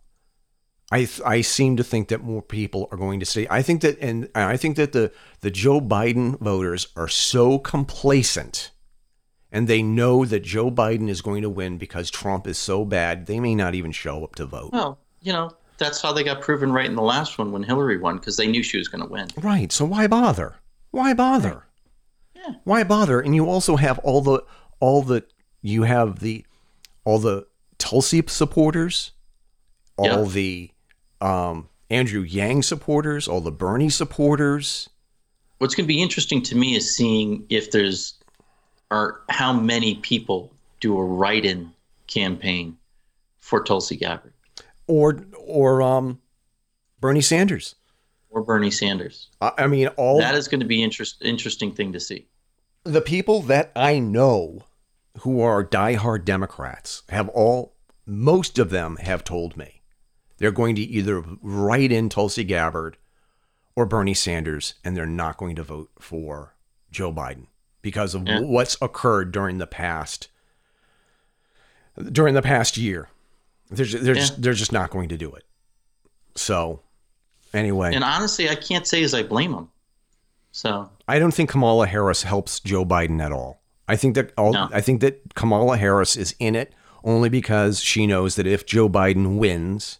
I, 0.90 0.98
th- 0.98 1.20
I 1.24 1.43
seem 1.43 1.77
to 1.77 1.85
think 1.85 2.09
that 2.09 2.23
more 2.23 2.40
people 2.40 2.89
are 2.90 2.97
going 2.97 3.20
to 3.20 3.27
stay. 3.27 3.47
I 3.51 3.60
think 3.62 3.82
that, 3.82 3.98
and 4.01 4.28
I 4.35 4.56
think 4.56 4.77
that 4.77 4.93
the, 4.93 5.12
the 5.40 5.51
Joe 5.51 5.81
Biden 5.81 6.39
voters 6.40 6.89
are 6.97 7.09
so 7.09 7.59
complacent 7.59 8.70
and 9.52 9.69
they 9.69 9.82
know 9.82 10.24
that 10.24 10.40
Joe 10.40 10.70
Biden 10.70 11.09
is 11.09 11.23
going 11.23 11.43
to 11.43 11.51
win 11.51 11.78
because 11.78 12.10
Trump 12.10 12.47
is 12.47 12.59
so 12.59 12.85
bad, 12.85 13.27
they 13.27 13.40
may 13.40 13.55
not 13.55 13.74
even 13.74 13.93
show 13.93 14.24
up 14.24 14.35
to 14.36 14.47
vote. 14.47 14.73
well, 14.73 14.98
you 15.20 15.32
know, 15.32 15.51
that's 15.78 16.02
how 16.02 16.12
they 16.12 16.24
got 16.24 16.40
proven 16.40 16.73
right 16.73 16.86
in 16.86 16.97
the 16.97 17.02
last 17.02 17.39
one 17.39 17.52
when 17.52 17.62
Hillary 17.62 17.98
won 17.98 18.19
because 18.19 18.36
they 18.36 18.47
knew 18.47 18.62
she 18.62 18.78
was 18.78 18.89
going 18.89 19.02
to 19.02 19.09
win. 19.09 19.28
Right. 19.36 19.70
So 19.73 19.85
why 19.85 20.06
bother? 20.06 20.56
Why 20.90 21.15
bother? 21.15 21.65
Yeah. 22.35 22.55
Why 22.65 22.82
bother? 22.85 23.20
And 23.20 23.35
you 23.35 23.47
also 23.48 23.77
have 23.77 23.98
all 24.01 24.20
the 24.20 24.43
all 24.81 25.02
the 25.02 25.24
you 25.60 25.85
have 25.85 26.20
the 26.20 26.44
all 27.05 27.19
the 27.19 27.47
Tulsi 27.78 28.23
supporters, 28.27 29.12
all 29.97 30.27
the 30.27 30.70
um, 31.20 31.69
Andrew 31.90 32.23
Yang 32.23 32.62
supporters, 32.65 33.28
all 33.28 33.40
the 33.40 33.51
Bernie 33.53 33.89
supporters. 33.90 34.89
What's 35.59 35.74
going 35.74 35.85
to 35.85 35.89
be 35.89 36.01
interesting 36.03 36.43
to 36.43 36.57
me 36.57 36.77
is 36.77 36.95
seeing 36.95 37.45
if 37.49 37.70
there's 37.70 38.15
or 38.90 39.23
how 39.28 39.53
many 39.53 39.97
people 39.97 40.53
do 40.81 40.97
a 40.97 41.05
write-in 41.05 41.73
campaign 42.07 42.77
for 43.40 43.62
Tulsi 43.62 43.97
Gabbard 43.97 44.32
or 44.86 45.24
or 45.36 45.82
um, 45.82 46.20
Bernie 47.01 47.20
Sanders. 47.20 47.74
or 48.31 48.43
Bernie 48.43 48.70
Sanders. 48.70 49.28
I 49.40 49.53
I 49.59 49.66
mean, 49.66 49.89
all 49.97 50.19
That 50.20 50.35
is 50.35 50.47
going 50.49 50.61
to 50.61 50.66
be 50.66 50.82
interest, 50.82 51.16
interesting 51.23 51.73
thing 51.73 51.93
to 51.93 52.01
see. 52.01 52.27
the 52.85 53.01
people 53.01 53.43
that 53.43 53.73
I 53.74 53.99
know 53.99 54.65
who 55.20 55.40
are 55.40 55.65
diehard 55.65 56.24
Democrats 56.24 57.03
have 57.09 57.28
all, 57.31 57.74
most 58.07 58.59
of 58.59 58.70
them 58.70 58.97
have 58.97 59.24
told 59.24 59.57
me 59.57 59.78
they're 60.39 60.51
going 60.52 60.74
to 60.77 60.82
either 60.82 61.23
write 61.43 61.93
in 61.93 62.09
Tulsi 62.09 62.44
Gabbard 62.44 62.97
or 63.77 63.86
Bernie 63.86 64.15
Sanders, 64.15 64.74
and 64.85 64.97
they're 64.97 65.06
not 65.06 65.36
going 65.36 65.55
to 65.56 65.62
vote 65.62 65.90
for 66.01 66.55
Joe 66.90 67.12
Biden 67.12 67.47
because 67.82 68.15
of 68.15 68.27
Yeah. 68.27 68.40
what's 68.40 68.77
occurred 68.82 69.31
during 69.32 69.59
the 69.59 69.66
past 69.66 70.28
during 72.12 72.35
the 72.35 72.43
past 72.43 72.77
year. 72.77 73.09
They're 73.70 73.85
just, 73.86 74.05
they're, 74.05 74.15
just, 74.15 74.40
they're 74.40 74.52
just 74.52 74.73
not 74.73 74.90
going 74.90 75.09
to 75.10 75.16
do 75.16 75.32
it. 75.35 75.44
So, 76.36 76.81
anyway, 77.52 77.94
And 77.94 78.05
honestly, 78.05 78.48
I 78.48 78.55
can't 78.55 78.86
say 78.86 79.02
as 79.02 79.15
I 79.15 79.23
blame 79.24 79.52
them. 79.52 79.69
So 80.52 80.89
I 81.06 81.19
don't 81.19 81.32
think 81.35 81.51
Kamala 81.51 81.86
Harris 81.86 82.23
helps 82.23 82.60
Joe 82.60 82.85
Biden 82.85 83.20
at 83.23 83.32
all. 83.32 83.60
I 83.86 83.97
think 83.97 84.15
that 84.15 84.32
all 84.39 84.52
No. 84.52 84.69
I 84.73 84.81
think 84.81 85.01
that 85.01 85.35
Kamala 85.35 85.77
Harris 85.77 86.16
is 86.16 86.35
in 86.39 86.55
it 86.55 86.73
only 87.05 87.28
because 87.28 87.81
she 87.81 88.06
knows 88.06 88.36
that 88.36 88.47
if 88.47 88.65
Joe 88.66 88.89
Biden 88.89 89.36
wins, 89.39 89.98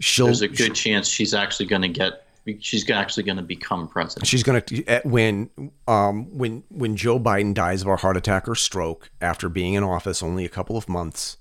she'll 0.00 0.26
there's 0.26 0.42
a 0.42 0.48
good 0.48 0.74
chance 0.74 1.06
she's 1.08 1.32
actually 1.34 1.66
going 1.66 1.82
to 1.82 1.88
get. 1.88 2.26
She's 2.58 2.88
actually 2.90 3.22
going 3.24 3.36
to 3.36 3.42
become 3.44 3.86
president. 3.86 4.26
she's 4.26 4.42
going 4.42 4.60
to 4.62 5.00
when 5.04 5.50
um 5.86 6.36
when 6.36 6.64
when 6.70 6.96
Joe 6.96 7.20
Biden 7.20 7.54
dies 7.54 7.82
of 7.82 7.88
a 7.88 7.96
heart 7.96 8.16
attack 8.16 8.48
or 8.48 8.54
stroke 8.56 9.10
after 9.20 9.48
being 9.48 9.74
in 9.74 9.84
office 9.84 10.22
only 10.22 10.44
a 10.44 10.48
couple 10.48 10.76
of 10.76 10.88
months, 10.88 11.36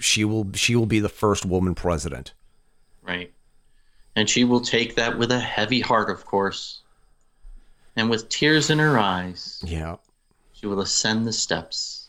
she 0.00 0.24
will 0.24 0.50
she 0.54 0.74
will 0.76 0.84
be 0.86 1.00
the 1.00 1.08
first 1.08 1.46
woman 1.46 1.74
president. 1.74 2.34
Right. 3.02 3.32
And 4.14 4.28
she 4.28 4.44
will 4.44 4.60
take 4.60 4.96
that 4.96 5.16
with 5.16 5.30
a 5.32 5.38
heavy 5.40 5.80
heart, 5.80 6.10
of 6.10 6.26
course. 6.26 6.80
And 7.96 8.10
with 8.10 8.28
tears 8.28 8.68
in 8.68 8.78
her 8.78 8.98
eyes, 8.98 9.62
Yeah. 9.64 9.96
she 10.52 10.66
will 10.66 10.80
ascend 10.80 11.26
the 11.26 11.32
steps. 11.32 12.08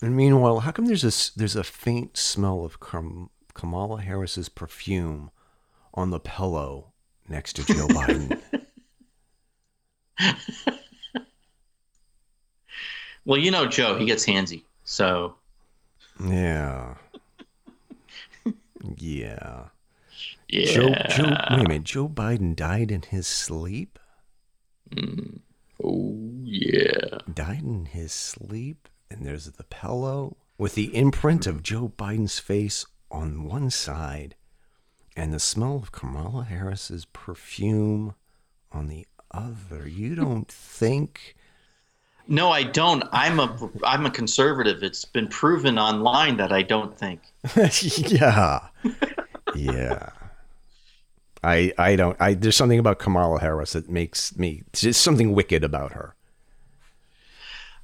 And 0.00 0.14
meanwhile, 0.16 0.60
how 0.60 0.72
come 0.72 0.86
there's 0.86 1.04
a 1.04 1.08
s- 1.08 1.30
there's 1.34 1.56
a 1.56 1.64
faint 1.64 2.16
smell 2.16 2.64
of 2.64 2.78
Kam- 2.80 3.30
Kamala 3.54 4.00
Harris's 4.02 4.48
perfume 4.48 5.30
on 5.94 6.10
the 6.10 6.20
pillow 6.20 6.92
next 7.28 7.54
to 7.54 7.64
Joe 7.64 7.86
Biden? 7.88 8.40
Well, 13.24 13.38
you 13.38 13.50
know 13.50 13.66
Joe, 13.66 13.96
he 13.98 14.06
gets 14.06 14.26
handsy. 14.26 14.64
So, 14.84 15.36
Yeah. 16.22 16.96
Yeah. 18.96 19.64
yeah. 20.48 20.64
Joe, 20.64 20.94
Joe, 21.08 21.36
wait 21.50 21.60
a 21.60 21.68
minute. 21.68 21.84
Joe 21.84 22.08
Biden 22.08 22.56
died 22.56 22.90
in 22.90 23.02
his 23.02 23.26
sleep? 23.26 23.98
Mm. 24.90 25.40
Oh, 25.82 26.18
yeah. 26.42 27.18
Died 27.32 27.62
in 27.62 27.86
his 27.86 28.12
sleep? 28.12 28.88
And 29.10 29.24
there's 29.24 29.46
the 29.46 29.64
pillow 29.64 30.36
with 30.58 30.74
the 30.74 30.94
imprint 30.96 31.46
of 31.46 31.62
Joe 31.62 31.92
Biden's 31.96 32.38
face 32.38 32.86
on 33.12 33.44
one 33.44 33.70
side 33.70 34.34
and 35.16 35.32
the 35.32 35.38
smell 35.38 35.76
of 35.76 35.92
Kamala 35.92 36.44
Harris's 36.44 37.04
perfume 37.04 38.14
on 38.72 38.88
the 38.88 39.06
other. 39.30 39.86
You 39.86 40.14
don't 40.14 40.48
think. 40.48 41.36
No, 42.26 42.50
I 42.50 42.62
don't. 42.62 43.04
I'm 43.12 43.38
a 43.38 43.70
I'm 43.84 44.06
a 44.06 44.10
conservative. 44.10 44.82
It's 44.82 45.04
been 45.04 45.28
proven 45.28 45.78
online 45.78 46.36
that 46.38 46.52
I 46.52 46.62
don't 46.62 46.96
think. 46.96 47.20
yeah. 48.10 48.60
Yeah. 49.54 50.08
I 51.44 51.72
I 51.76 51.96
don't 51.96 52.16
I 52.20 52.34
there's 52.34 52.56
something 52.56 52.78
about 52.78 52.98
Kamala 52.98 53.40
Harris 53.40 53.72
that 53.72 53.90
makes 53.90 54.36
me 54.36 54.62
there's 54.80 54.96
something 54.96 55.34
wicked 55.34 55.64
about 55.64 55.92
her. 55.92 56.14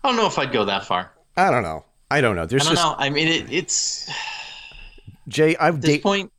I 0.03 0.09
don't 0.09 0.17
know 0.17 0.27
if 0.27 0.39
I'd 0.39 0.53
go 0.53 0.65
that 0.65 0.87
far. 0.87 1.11
I 1.37 1.51
don't 1.51 1.65
know. 1.65 1.85
I 2.11 2.21
don't 2.21 2.37
know. 2.37 2.47
There's 2.47 2.63
I 2.63 2.67
don't 2.67 2.77
just 2.77 2.87
know. 2.87 2.95
I 2.99 3.11
mean, 3.11 3.29
it, 3.29 3.53
it's 3.53 4.09
Jay. 5.29 5.57
I've 5.57 5.81
dated 5.81 6.03
point. 6.03 6.33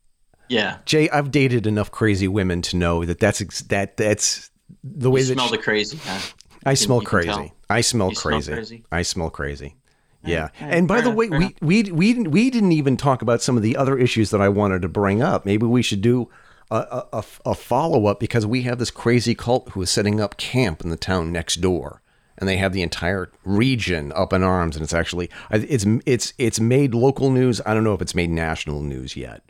Yeah, 0.47 0.77
Jay. 0.85 1.09
I've 1.09 1.31
dated 1.31 1.67
enough 1.67 1.91
crazy 1.91 2.27
women 2.27 2.61
to 2.63 2.77
know 2.77 3.05
that 3.05 3.19
that's 3.19 3.39
ex- 3.41 3.61
that 3.63 3.97
that's 3.97 4.49
the 4.83 5.09
way 5.11 5.21
you 5.21 5.27
that 5.27 5.33
smell 5.33 5.47
she- 5.47 5.57
the 5.57 5.63
crazy. 5.63 5.97
Huh? 6.03 6.19
I 6.65 6.73
smell 6.73 7.01
crazy. 7.01 7.53
I 7.69 7.81
smell 7.81 8.09
You 8.09 8.15
smell 8.15 8.31
crazy. 8.33 8.53
crazy? 8.53 8.83
I 8.91 9.01
smell 9.03 9.29
crazy. 9.29 9.75
Yeah. 10.25 10.49
yeah, 10.59 10.67
and 10.67 10.85
by 10.87 10.99
the 10.99 11.11
way, 11.11 11.29
we, 11.29 11.55
we 11.61 11.83
we 11.83 12.13
didn't 12.13 12.31
we 12.31 12.49
didn't 12.49 12.73
even 12.73 12.97
talk 12.97 13.21
about 13.21 13.41
some 13.41 13.55
of 13.55 13.63
the 13.63 13.77
other 13.77 13.97
issues 13.97 14.31
that 14.31 14.41
I 14.41 14.49
wanted 14.49 14.81
to 14.81 14.89
bring 14.89 15.21
up. 15.21 15.45
Maybe 15.45 15.65
we 15.65 15.81
should 15.81 16.01
do 16.01 16.29
a, 16.69 16.75
a, 16.75 17.07
a, 17.13 17.23
a 17.45 17.55
follow 17.55 18.07
up 18.07 18.19
because 18.19 18.45
we 18.45 18.63
have 18.63 18.79
this 18.79 18.91
crazy 18.91 19.33
cult 19.33 19.69
who 19.69 19.81
is 19.81 19.89
setting 19.89 20.19
up 20.19 20.35
camp 20.35 20.81
in 20.81 20.89
the 20.89 20.97
town 20.97 21.31
next 21.31 21.61
door, 21.61 22.01
and 22.39 22.47
they 22.49 22.57
have 22.57 22.73
the 22.73 22.81
entire 22.81 23.31
region 23.43 24.11
up 24.13 24.33
in 24.33 24.41
arms. 24.43 24.75
And 24.75 24.83
it's 24.83 24.93
actually 24.93 25.29
it's 25.51 25.85
it's 26.05 26.33
it's 26.37 26.59
made 26.59 26.93
local 26.95 27.29
news. 27.29 27.61
I 27.65 27.73
don't 27.73 27.83
know 27.83 27.93
if 27.93 28.01
it's 28.01 28.15
made 28.15 28.29
national 28.31 28.81
news 28.81 29.15
yet. 29.15 29.43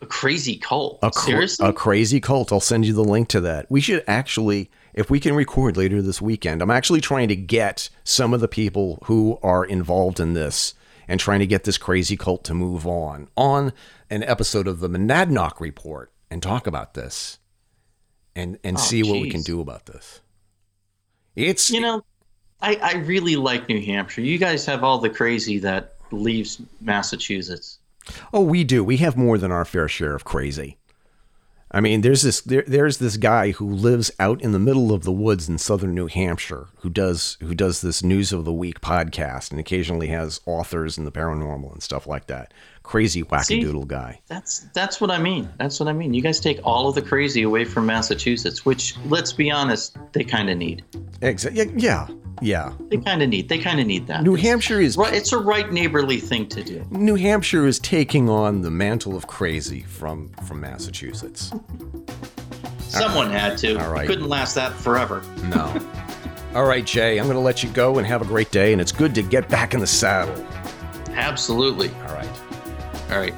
A 0.00 0.06
crazy 0.06 0.56
cult. 0.56 0.98
A, 1.02 1.10
cra- 1.10 1.22
Seriously? 1.22 1.68
a 1.68 1.72
crazy 1.72 2.20
cult. 2.20 2.52
I'll 2.52 2.60
send 2.60 2.86
you 2.86 2.92
the 2.92 3.02
link 3.02 3.28
to 3.30 3.40
that. 3.40 3.66
We 3.68 3.80
should 3.80 4.04
actually, 4.06 4.70
if 4.94 5.10
we 5.10 5.18
can 5.18 5.34
record 5.34 5.76
later 5.76 6.00
this 6.00 6.22
weekend, 6.22 6.62
I'm 6.62 6.70
actually 6.70 7.00
trying 7.00 7.26
to 7.28 7.36
get 7.36 7.88
some 8.04 8.32
of 8.32 8.40
the 8.40 8.46
people 8.46 9.00
who 9.06 9.40
are 9.42 9.64
involved 9.64 10.20
in 10.20 10.34
this 10.34 10.74
and 11.08 11.18
trying 11.18 11.40
to 11.40 11.46
get 11.48 11.64
this 11.64 11.78
crazy 11.78 12.16
cult 12.16 12.44
to 12.44 12.54
move 12.54 12.86
on 12.86 13.28
on 13.36 13.72
an 14.08 14.22
episode 14.22 14.68
of 14.68 14.78
the 14.78 14.88
Monadnock 14.88 15.58
Report 15.58 16.12
and 16.30 16.40
talk 16.42 16.66
about 16.68 16.94
this 16.94 17.38
and 18.36 18.56
and 18.62 18.76
Oh, 18.76 18.80
see 18.80 19.02
what 19.02 19.20
we 19.20 19.30
can 19.30 19.42
do 19.42 19.60
about 19.60 19.86
this. 19.86 20.20
It's 21.38 21.70
you 21.70 21.80
know, 21.80 22.02
I, 22.60 22.76
I 22.76 22.94
really 22.96 23.36
like 23.36 23.68
New 23.68 23.80
Hampshire. 23.80 24.22
You 24.22 24.38
guys 24.38 24.66
have 24.66 24.82
all 24.82 24.98
the 24.98 25.10
crazy 25.10 25.58
that 25.60 25.94
leaves 26.10 26.60
Massachusetts. 26.80 27.78
Oh, 28.32 28.40
we 28.40 28.64
do. 28.64 28.82
We 28.82 28.96
have 28.98 29.16
more 29.16 29.38
than 29.38 29.52
our 29.52 29.64
fair 29.64 29.88
share 29.88 30.14
of 30.14 30.24
crazy. 30.24 30.78
I 31.70 31.80
mean, 31.80 32.00
there's 32.00 32.22
this 32.22 32.40
there, 32.40 32.64
there's 32.66 32.96
this 32.96 33.18
guy 33.18 33.50
who 33.50 33.68
lives 33.68 34.10
out 34.18 34.40
in 34.40 34.52
the 34.52 34.58
middle 34.58 34.90
of 34.90 35.04
the 35.04 35.12
woods 35.12 35.48
in 35.48 35.58
southern 35.58 35.94
New 35.94 36.06
Hampshire 36.06 36.68
who 36.78 36.88
does 36.88 37.36
who 37.40 37.54
does 37.54 37.82
this 37.82 38.02
news 38.02 38.32
of 38.32 38.46
the 38.46 38.52
week 38.52 38.80
podcast 38.80 39.50
and 39.50 39.60
occasionally 39.60 40.08
has 40.08 40.40
authors 40.46 40.96
in 40.96 41.04
the 41.04 41.12
paranormal 41.12 41.70
and 41.70 41.82
stuff 41.82 42.06
like 42.06 42.26
that. 42.28 42.54
Crazy 42.88 43.22
wackadoodle 43.22 43.86
guy. 43.86 44.18
That's 44.28 44.60
that's 44.72 44.98
what 44.98 45.10
I 45.10 45.18
mean. 45.18 45.46
That's 45.58 45.78
what 45.78 45.90
I 45.90 45.92
mean. 45.92 46.14
You 46.14 46.22
guys 46.22 46.40
take 46.40 46.58
all 46.64 46.88
of 46.88 46.94
the 46.94 47.02
crazy 47.02 47.42
away 47.42 47.66
from 47.66 47.84
Massachusetts, 47.84 48.64
which 48.64 48.96
let's 49.08 49.30
be 49.30 49.50
honest, 49.50 49.98
they 50.12 50.24
kind 50.24 50.48
of 50.48 50.56
need. 50.56 50.82
Exactly. 51.20 51.70
Yeah. 51.76 52.08
Yeah. 52.40 52.72
They 52.88 52.96
kind 52.96 53.20
of 53.20 53.28
need. 53.28 53.50
They 53.50 53.58
kind 53.58 53.78
of 53.78 53.86
need 53.86 54.06
that. 54.06 54.22
New 54.22 54.36
Hampshire 54.36 54.80
is 54.80 54.96
Right, 54.96 55.12
it's 55.12 55.34
a 55.34 55.38
right 55.38 55.70
neighborly 55.70 56.18
thing 56.18 56.48
to 56.48 56.64
do. 56.64 56.82
New 56.90 57.16
Hampshire 57.16 57.66
is 57.66 57.78
taking 57.78 58.30
on 58.30 58.62
the 58.62 58.70
mantle 58.70 59.14
of 59.14 59.26
crazy 59.26 59.82
from 59.82 60.30
from 60.46 60.58
Massachusetts. 60.58 61.52
Someone 62.78 63.30
had 63.30 63.58
to. 63.58 63.78
All 63.84 63.92
right. 63.92 64.06
Couldn't 64.06 64.30
last 64.30 64.54
that 64.54 64.72
forever. 64.72 65.22
No. 65.42 65.78
All 66.54 66.64
right, 66.64 66.86
Jay, 66.86 67.18
I'm 67.18 67.26
going 67.26 67.36
to 67.36 67.42
let 67.42 67.62
you 67.62 67.68
go 67.68 67.98
and 67.98 68.06
have 68.06 68.22
a 68.22 68.24
great 68.24 68.50
day 68.50 68.72
and 68.72 68.80
it's 68.80 68.92
good 68.92 69.14
to 69.16 69.22
get 69.22 69.50
back 69.50 69.74
in 69.74 69.80
the 69.80 69.86
saddle. 69.86 70.42
Absolutely. 71.10 71.90
All 71.90 72.14
right. 72.14 72.47
All 73.10 73.18
right. 73.18 73.34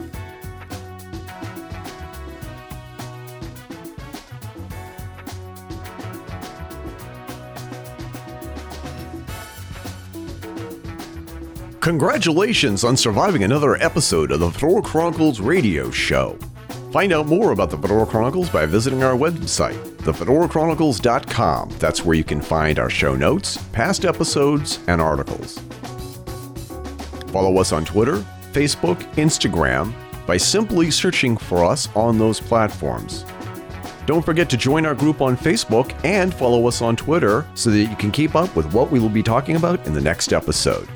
Congratulations 11.81 12.85
on 12.85 12.97
surviving 12.97 13.43
another 13.43 13.77
episode 13.77 14.33
of 14.33 14.41
the 14.41 14.51
Fedora 14.51 14.83
Chronicles 14.83 15.41
radio 15.41 15.91
show. 15.91 16.39
Find 16.93 17.13
out 17.13 17.27
more 17.27 17.53
about 17.53 17.71
the 17.71 17.79
Fedora 17.79 18.05
Chronicles 18.05 18.51
by 18.51 18.67
visiting 18.67 19.03
our 19.03 19.15
website, 19.17 19.79
thefedorachronicles.com. 19.99 21.71
That's 21.79 22.05
where 22.05 22.17
you 22.17 22.25
can 22.25 22.43
find 22.43 22.79
our 22.79 22.91
show 22.91 23.15
notes, 23.15 23.57
past 23.73 24.05
episodes, 24.05 24.81
and 24.89 25.01
articles. 25.01 25.59
Follow 27.29 27.59
us 27.59 27.73
on 27.73 27.85
Twitter, 27.85 28.25
Facebook, 28.53 28.99
Instagram, 29.15 29.93
by 30.27 30.37
simply 30.37 30.91
searching 30.91 31.37
for 31.37 31.65
us 31.65 31.89
on 31.97 32.19
those 32.19 32.41
platforms. 32.41 33.25
Don't 34.07 34.25
forget 34.25 34.51
to 34.51 34.57
join 34.57 34.87
our 34.87 34.95
group 34.95 35.21
on 35.21 35.37
Facebook 35.37 35.95
and 36.05 36.35
follow 36.35 36.67
us 36.67 36.83
on 36.83 36.97
Twitter 36.97 37.47
so 37.55 37.71
that 37.71 37.79
you 37.79 37.97
can 37.97 38.11
keep 38.11 38.35
up 38.35 38.55
with 38.57 38.73
what 38.73 38.91
we 38.91 38.99
will 38.99 39.09
be 39.09 39.23
talking 39.23 39.57
about 39.57 39.87
in 39.87 39.95
the 39.95 40.01
next 40.01 40.33
episode. 40.33 40.89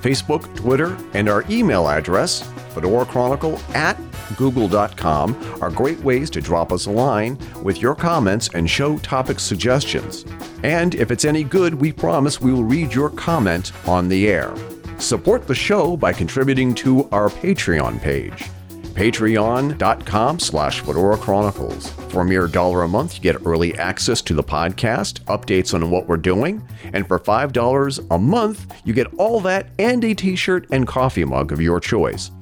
Facebook, 0.00 0.54
Twitter, 0.54 0.96
and 1.14 1.28
our 1.28 1.44
email 1.50 1.88
address, 1.88 2.42
Fedora 2.74 3.04
Chronicle 3.06 3.60
at 3.74 3.98
google.com, 4.36 5.58
are 5.60 5.70
great 5.70 5.98
ways 6.00 6.30
to 6.30 6.40
drop 6.40 6.72
us 6.72 6.86
a 6.86 6.90
line 6.90 7.38
with 7.62 7.82
your 7.82 7.94
comments 7.94 8.50
and 8.54 8.68
show 8.68 8.98
topic 8.98 9.40
suggestions. 9.40 10.24
And 10.62 10.94
if 10.94 11.10
it's 11.10 11.24
any 11.24 11.42
good, 11.44 11.74
we 11.74 11.92
promise 11.92 12.40
we 12.40 12.52
will 12.52 12.64
read 12.64 12.92
your 12.92 13.10
comment 13.10 13.72
on 13.88 14.08
the 14.08 14.28
air. 14.28 14.54
Support 14.98 15.46
the 15.46 15.54
show 15.54 15.96
by 15.96 16.12
contributing 16.12 16.74
to 16.76 17.08
our 17.10 17.28
Patreon 17.28 18.00
page 18.00 18.50
patreon.com 18.98 20.40
slash 20.40 20.80
Fedora 20.80 21.16
Chronicles. 21.16 21.90
For 22.10 22.22
a 22.22 22.24
mere 22.24 22.48
dollar 22.48 22.82
a 22.82 22.88
month, 22.88 23.14
you 23.14 23.20
get 23.20 23.46
early 23.46 23.78
access 23.78 24.20
to 24.22 24.34
the 24.34 24.42
podcast, 24.42 25.20
updates 25.26 25.72
on 25.72 25.88
what 25.92 26.08
we're 26.08 26.16
doing, 26.16 26.66
and 26.92 27.06
for 27.06 27.20
$5 27.20 28.06
a 28.10 28.18
month, 28.18 28.74
you 28.84 28.92
get 28.92 29.14
all 29.14 29.38
that 29.38 29.68
and 29.78 30.02
a 30.02 30.14
t-shirt 30.14 30.66
and 30.72 30.84
coffee 30.84 31.24
mug 31.24 31.52
of 31.52 31.60
your 31.60 31.78
choice. 31.78 32.32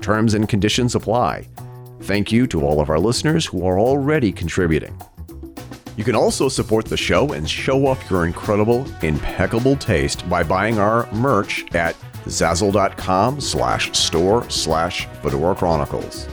Terms 0.00 0.34
and 0.34 0.48
conditions 0.48 0.94
apply. 0.94 1.48
Thank 2.02 2.30
you 2.30 2.46
to 2.46 2.62
all 2.64 2.80
of 2.80 2.90
our 2.90 3.00
listeners 3.00 3.44
who 3.44 3.66
are 3.66 3.80
already 3.80 4.30
contributing. 4.30 4.96
You 5.96 6.02
can 6.04 6.16
also 6.16 6.48
support 6.48 6.86
the 6.86 6.96
show 6.96 7.32
and 7.32 7.48
show 7.48 7.86
off 7.86 8.10
your 8.10 8.26
incredible, 8.26 8.84
impeccable 9.02 9.76
taste 9.76 10.28
by 10.28 10.42
buying 10.42 10.78
our 10.78 11.10
merch 11.12 11.64
at 11.74 11.94
zazzle.com 12.24 13.40
slash 13.40 13.96
store 13.96 14.48
slash 14.50 15.06
Fedora 15.22 15.54
Chronicles. 15.54 16.26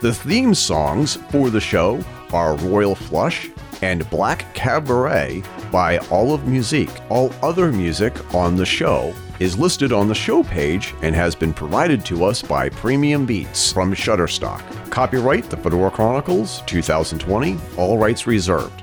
The 0.00 0.12
theme 0.12 0.54
songs 0.54 1.16
for 1.30 1.50
the 1.50 1.60
show 1.60 2.02
are 2.32 2.56
Royal 2.56 2.94
Flush 2.94 3.50
and 3.82 4.08
Black 4.10 4.52
Cabaret 4.54 5.42
by 5.70 5.98
Olive 6.10 6.46
Musique. 6.46 6.90
All 7.10 7.32
other 7.42 7.72
music 7.72 8.34
on 8.34 8.56
the 8.56 8.66
show 8.66 9.14
is 9.40 9.58
listed 9.58 9.92
on 9.92 10.08
the 10.08 10.14
show 10.14 10.42
page 10.42 10.94
and 11.02 11.14
has 11.14 11.34
been 11.34 11.52
provided 11.52 12.04
to 12.06 12.24
us 12.24 12.42
by 12.42 12.68
Premium 12.68 13.26
Beats 13.26 13.72
from 13.72 13.94
Shutterstock. 13.94 14.62
Copyright 14.90 15.48
The 15.50 15.56
Fedora 15.56 15.90
Chronicles 15.90 16.62
2020, 16.62 17.58
all 17.76 17.98
rights 17.98 18.26
reserved. 18.26 18.82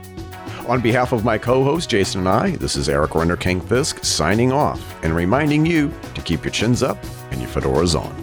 On 0.68 0.80
behalf 0.80 1.12
of 1.12 1.26
my 1.26 1.38
co 1.38 1.64
host 1.64 1.90
Jason 1.90 2.22
and 2.22 2.30
I, 2.30 2.52
this 2.52 2.78
is 2.78 2.88
Eric 2.88 3.12
Renderking 3.12 3.62
Fisk 3.68 4.04
signing 4.04 4.52
off 4.54 5.04
and 5.04 5.14
reminding 5.14 5.66
you 5.66 5.92
to 6.16 6.22
keep 6.22 6.46
your 6.46 6.52
chins 6.52 6.82
up 6.82 6.98
and 7.32 7.42
your 7.42 7.50
fedoras 7.50 8.00
on. 8.00 8.23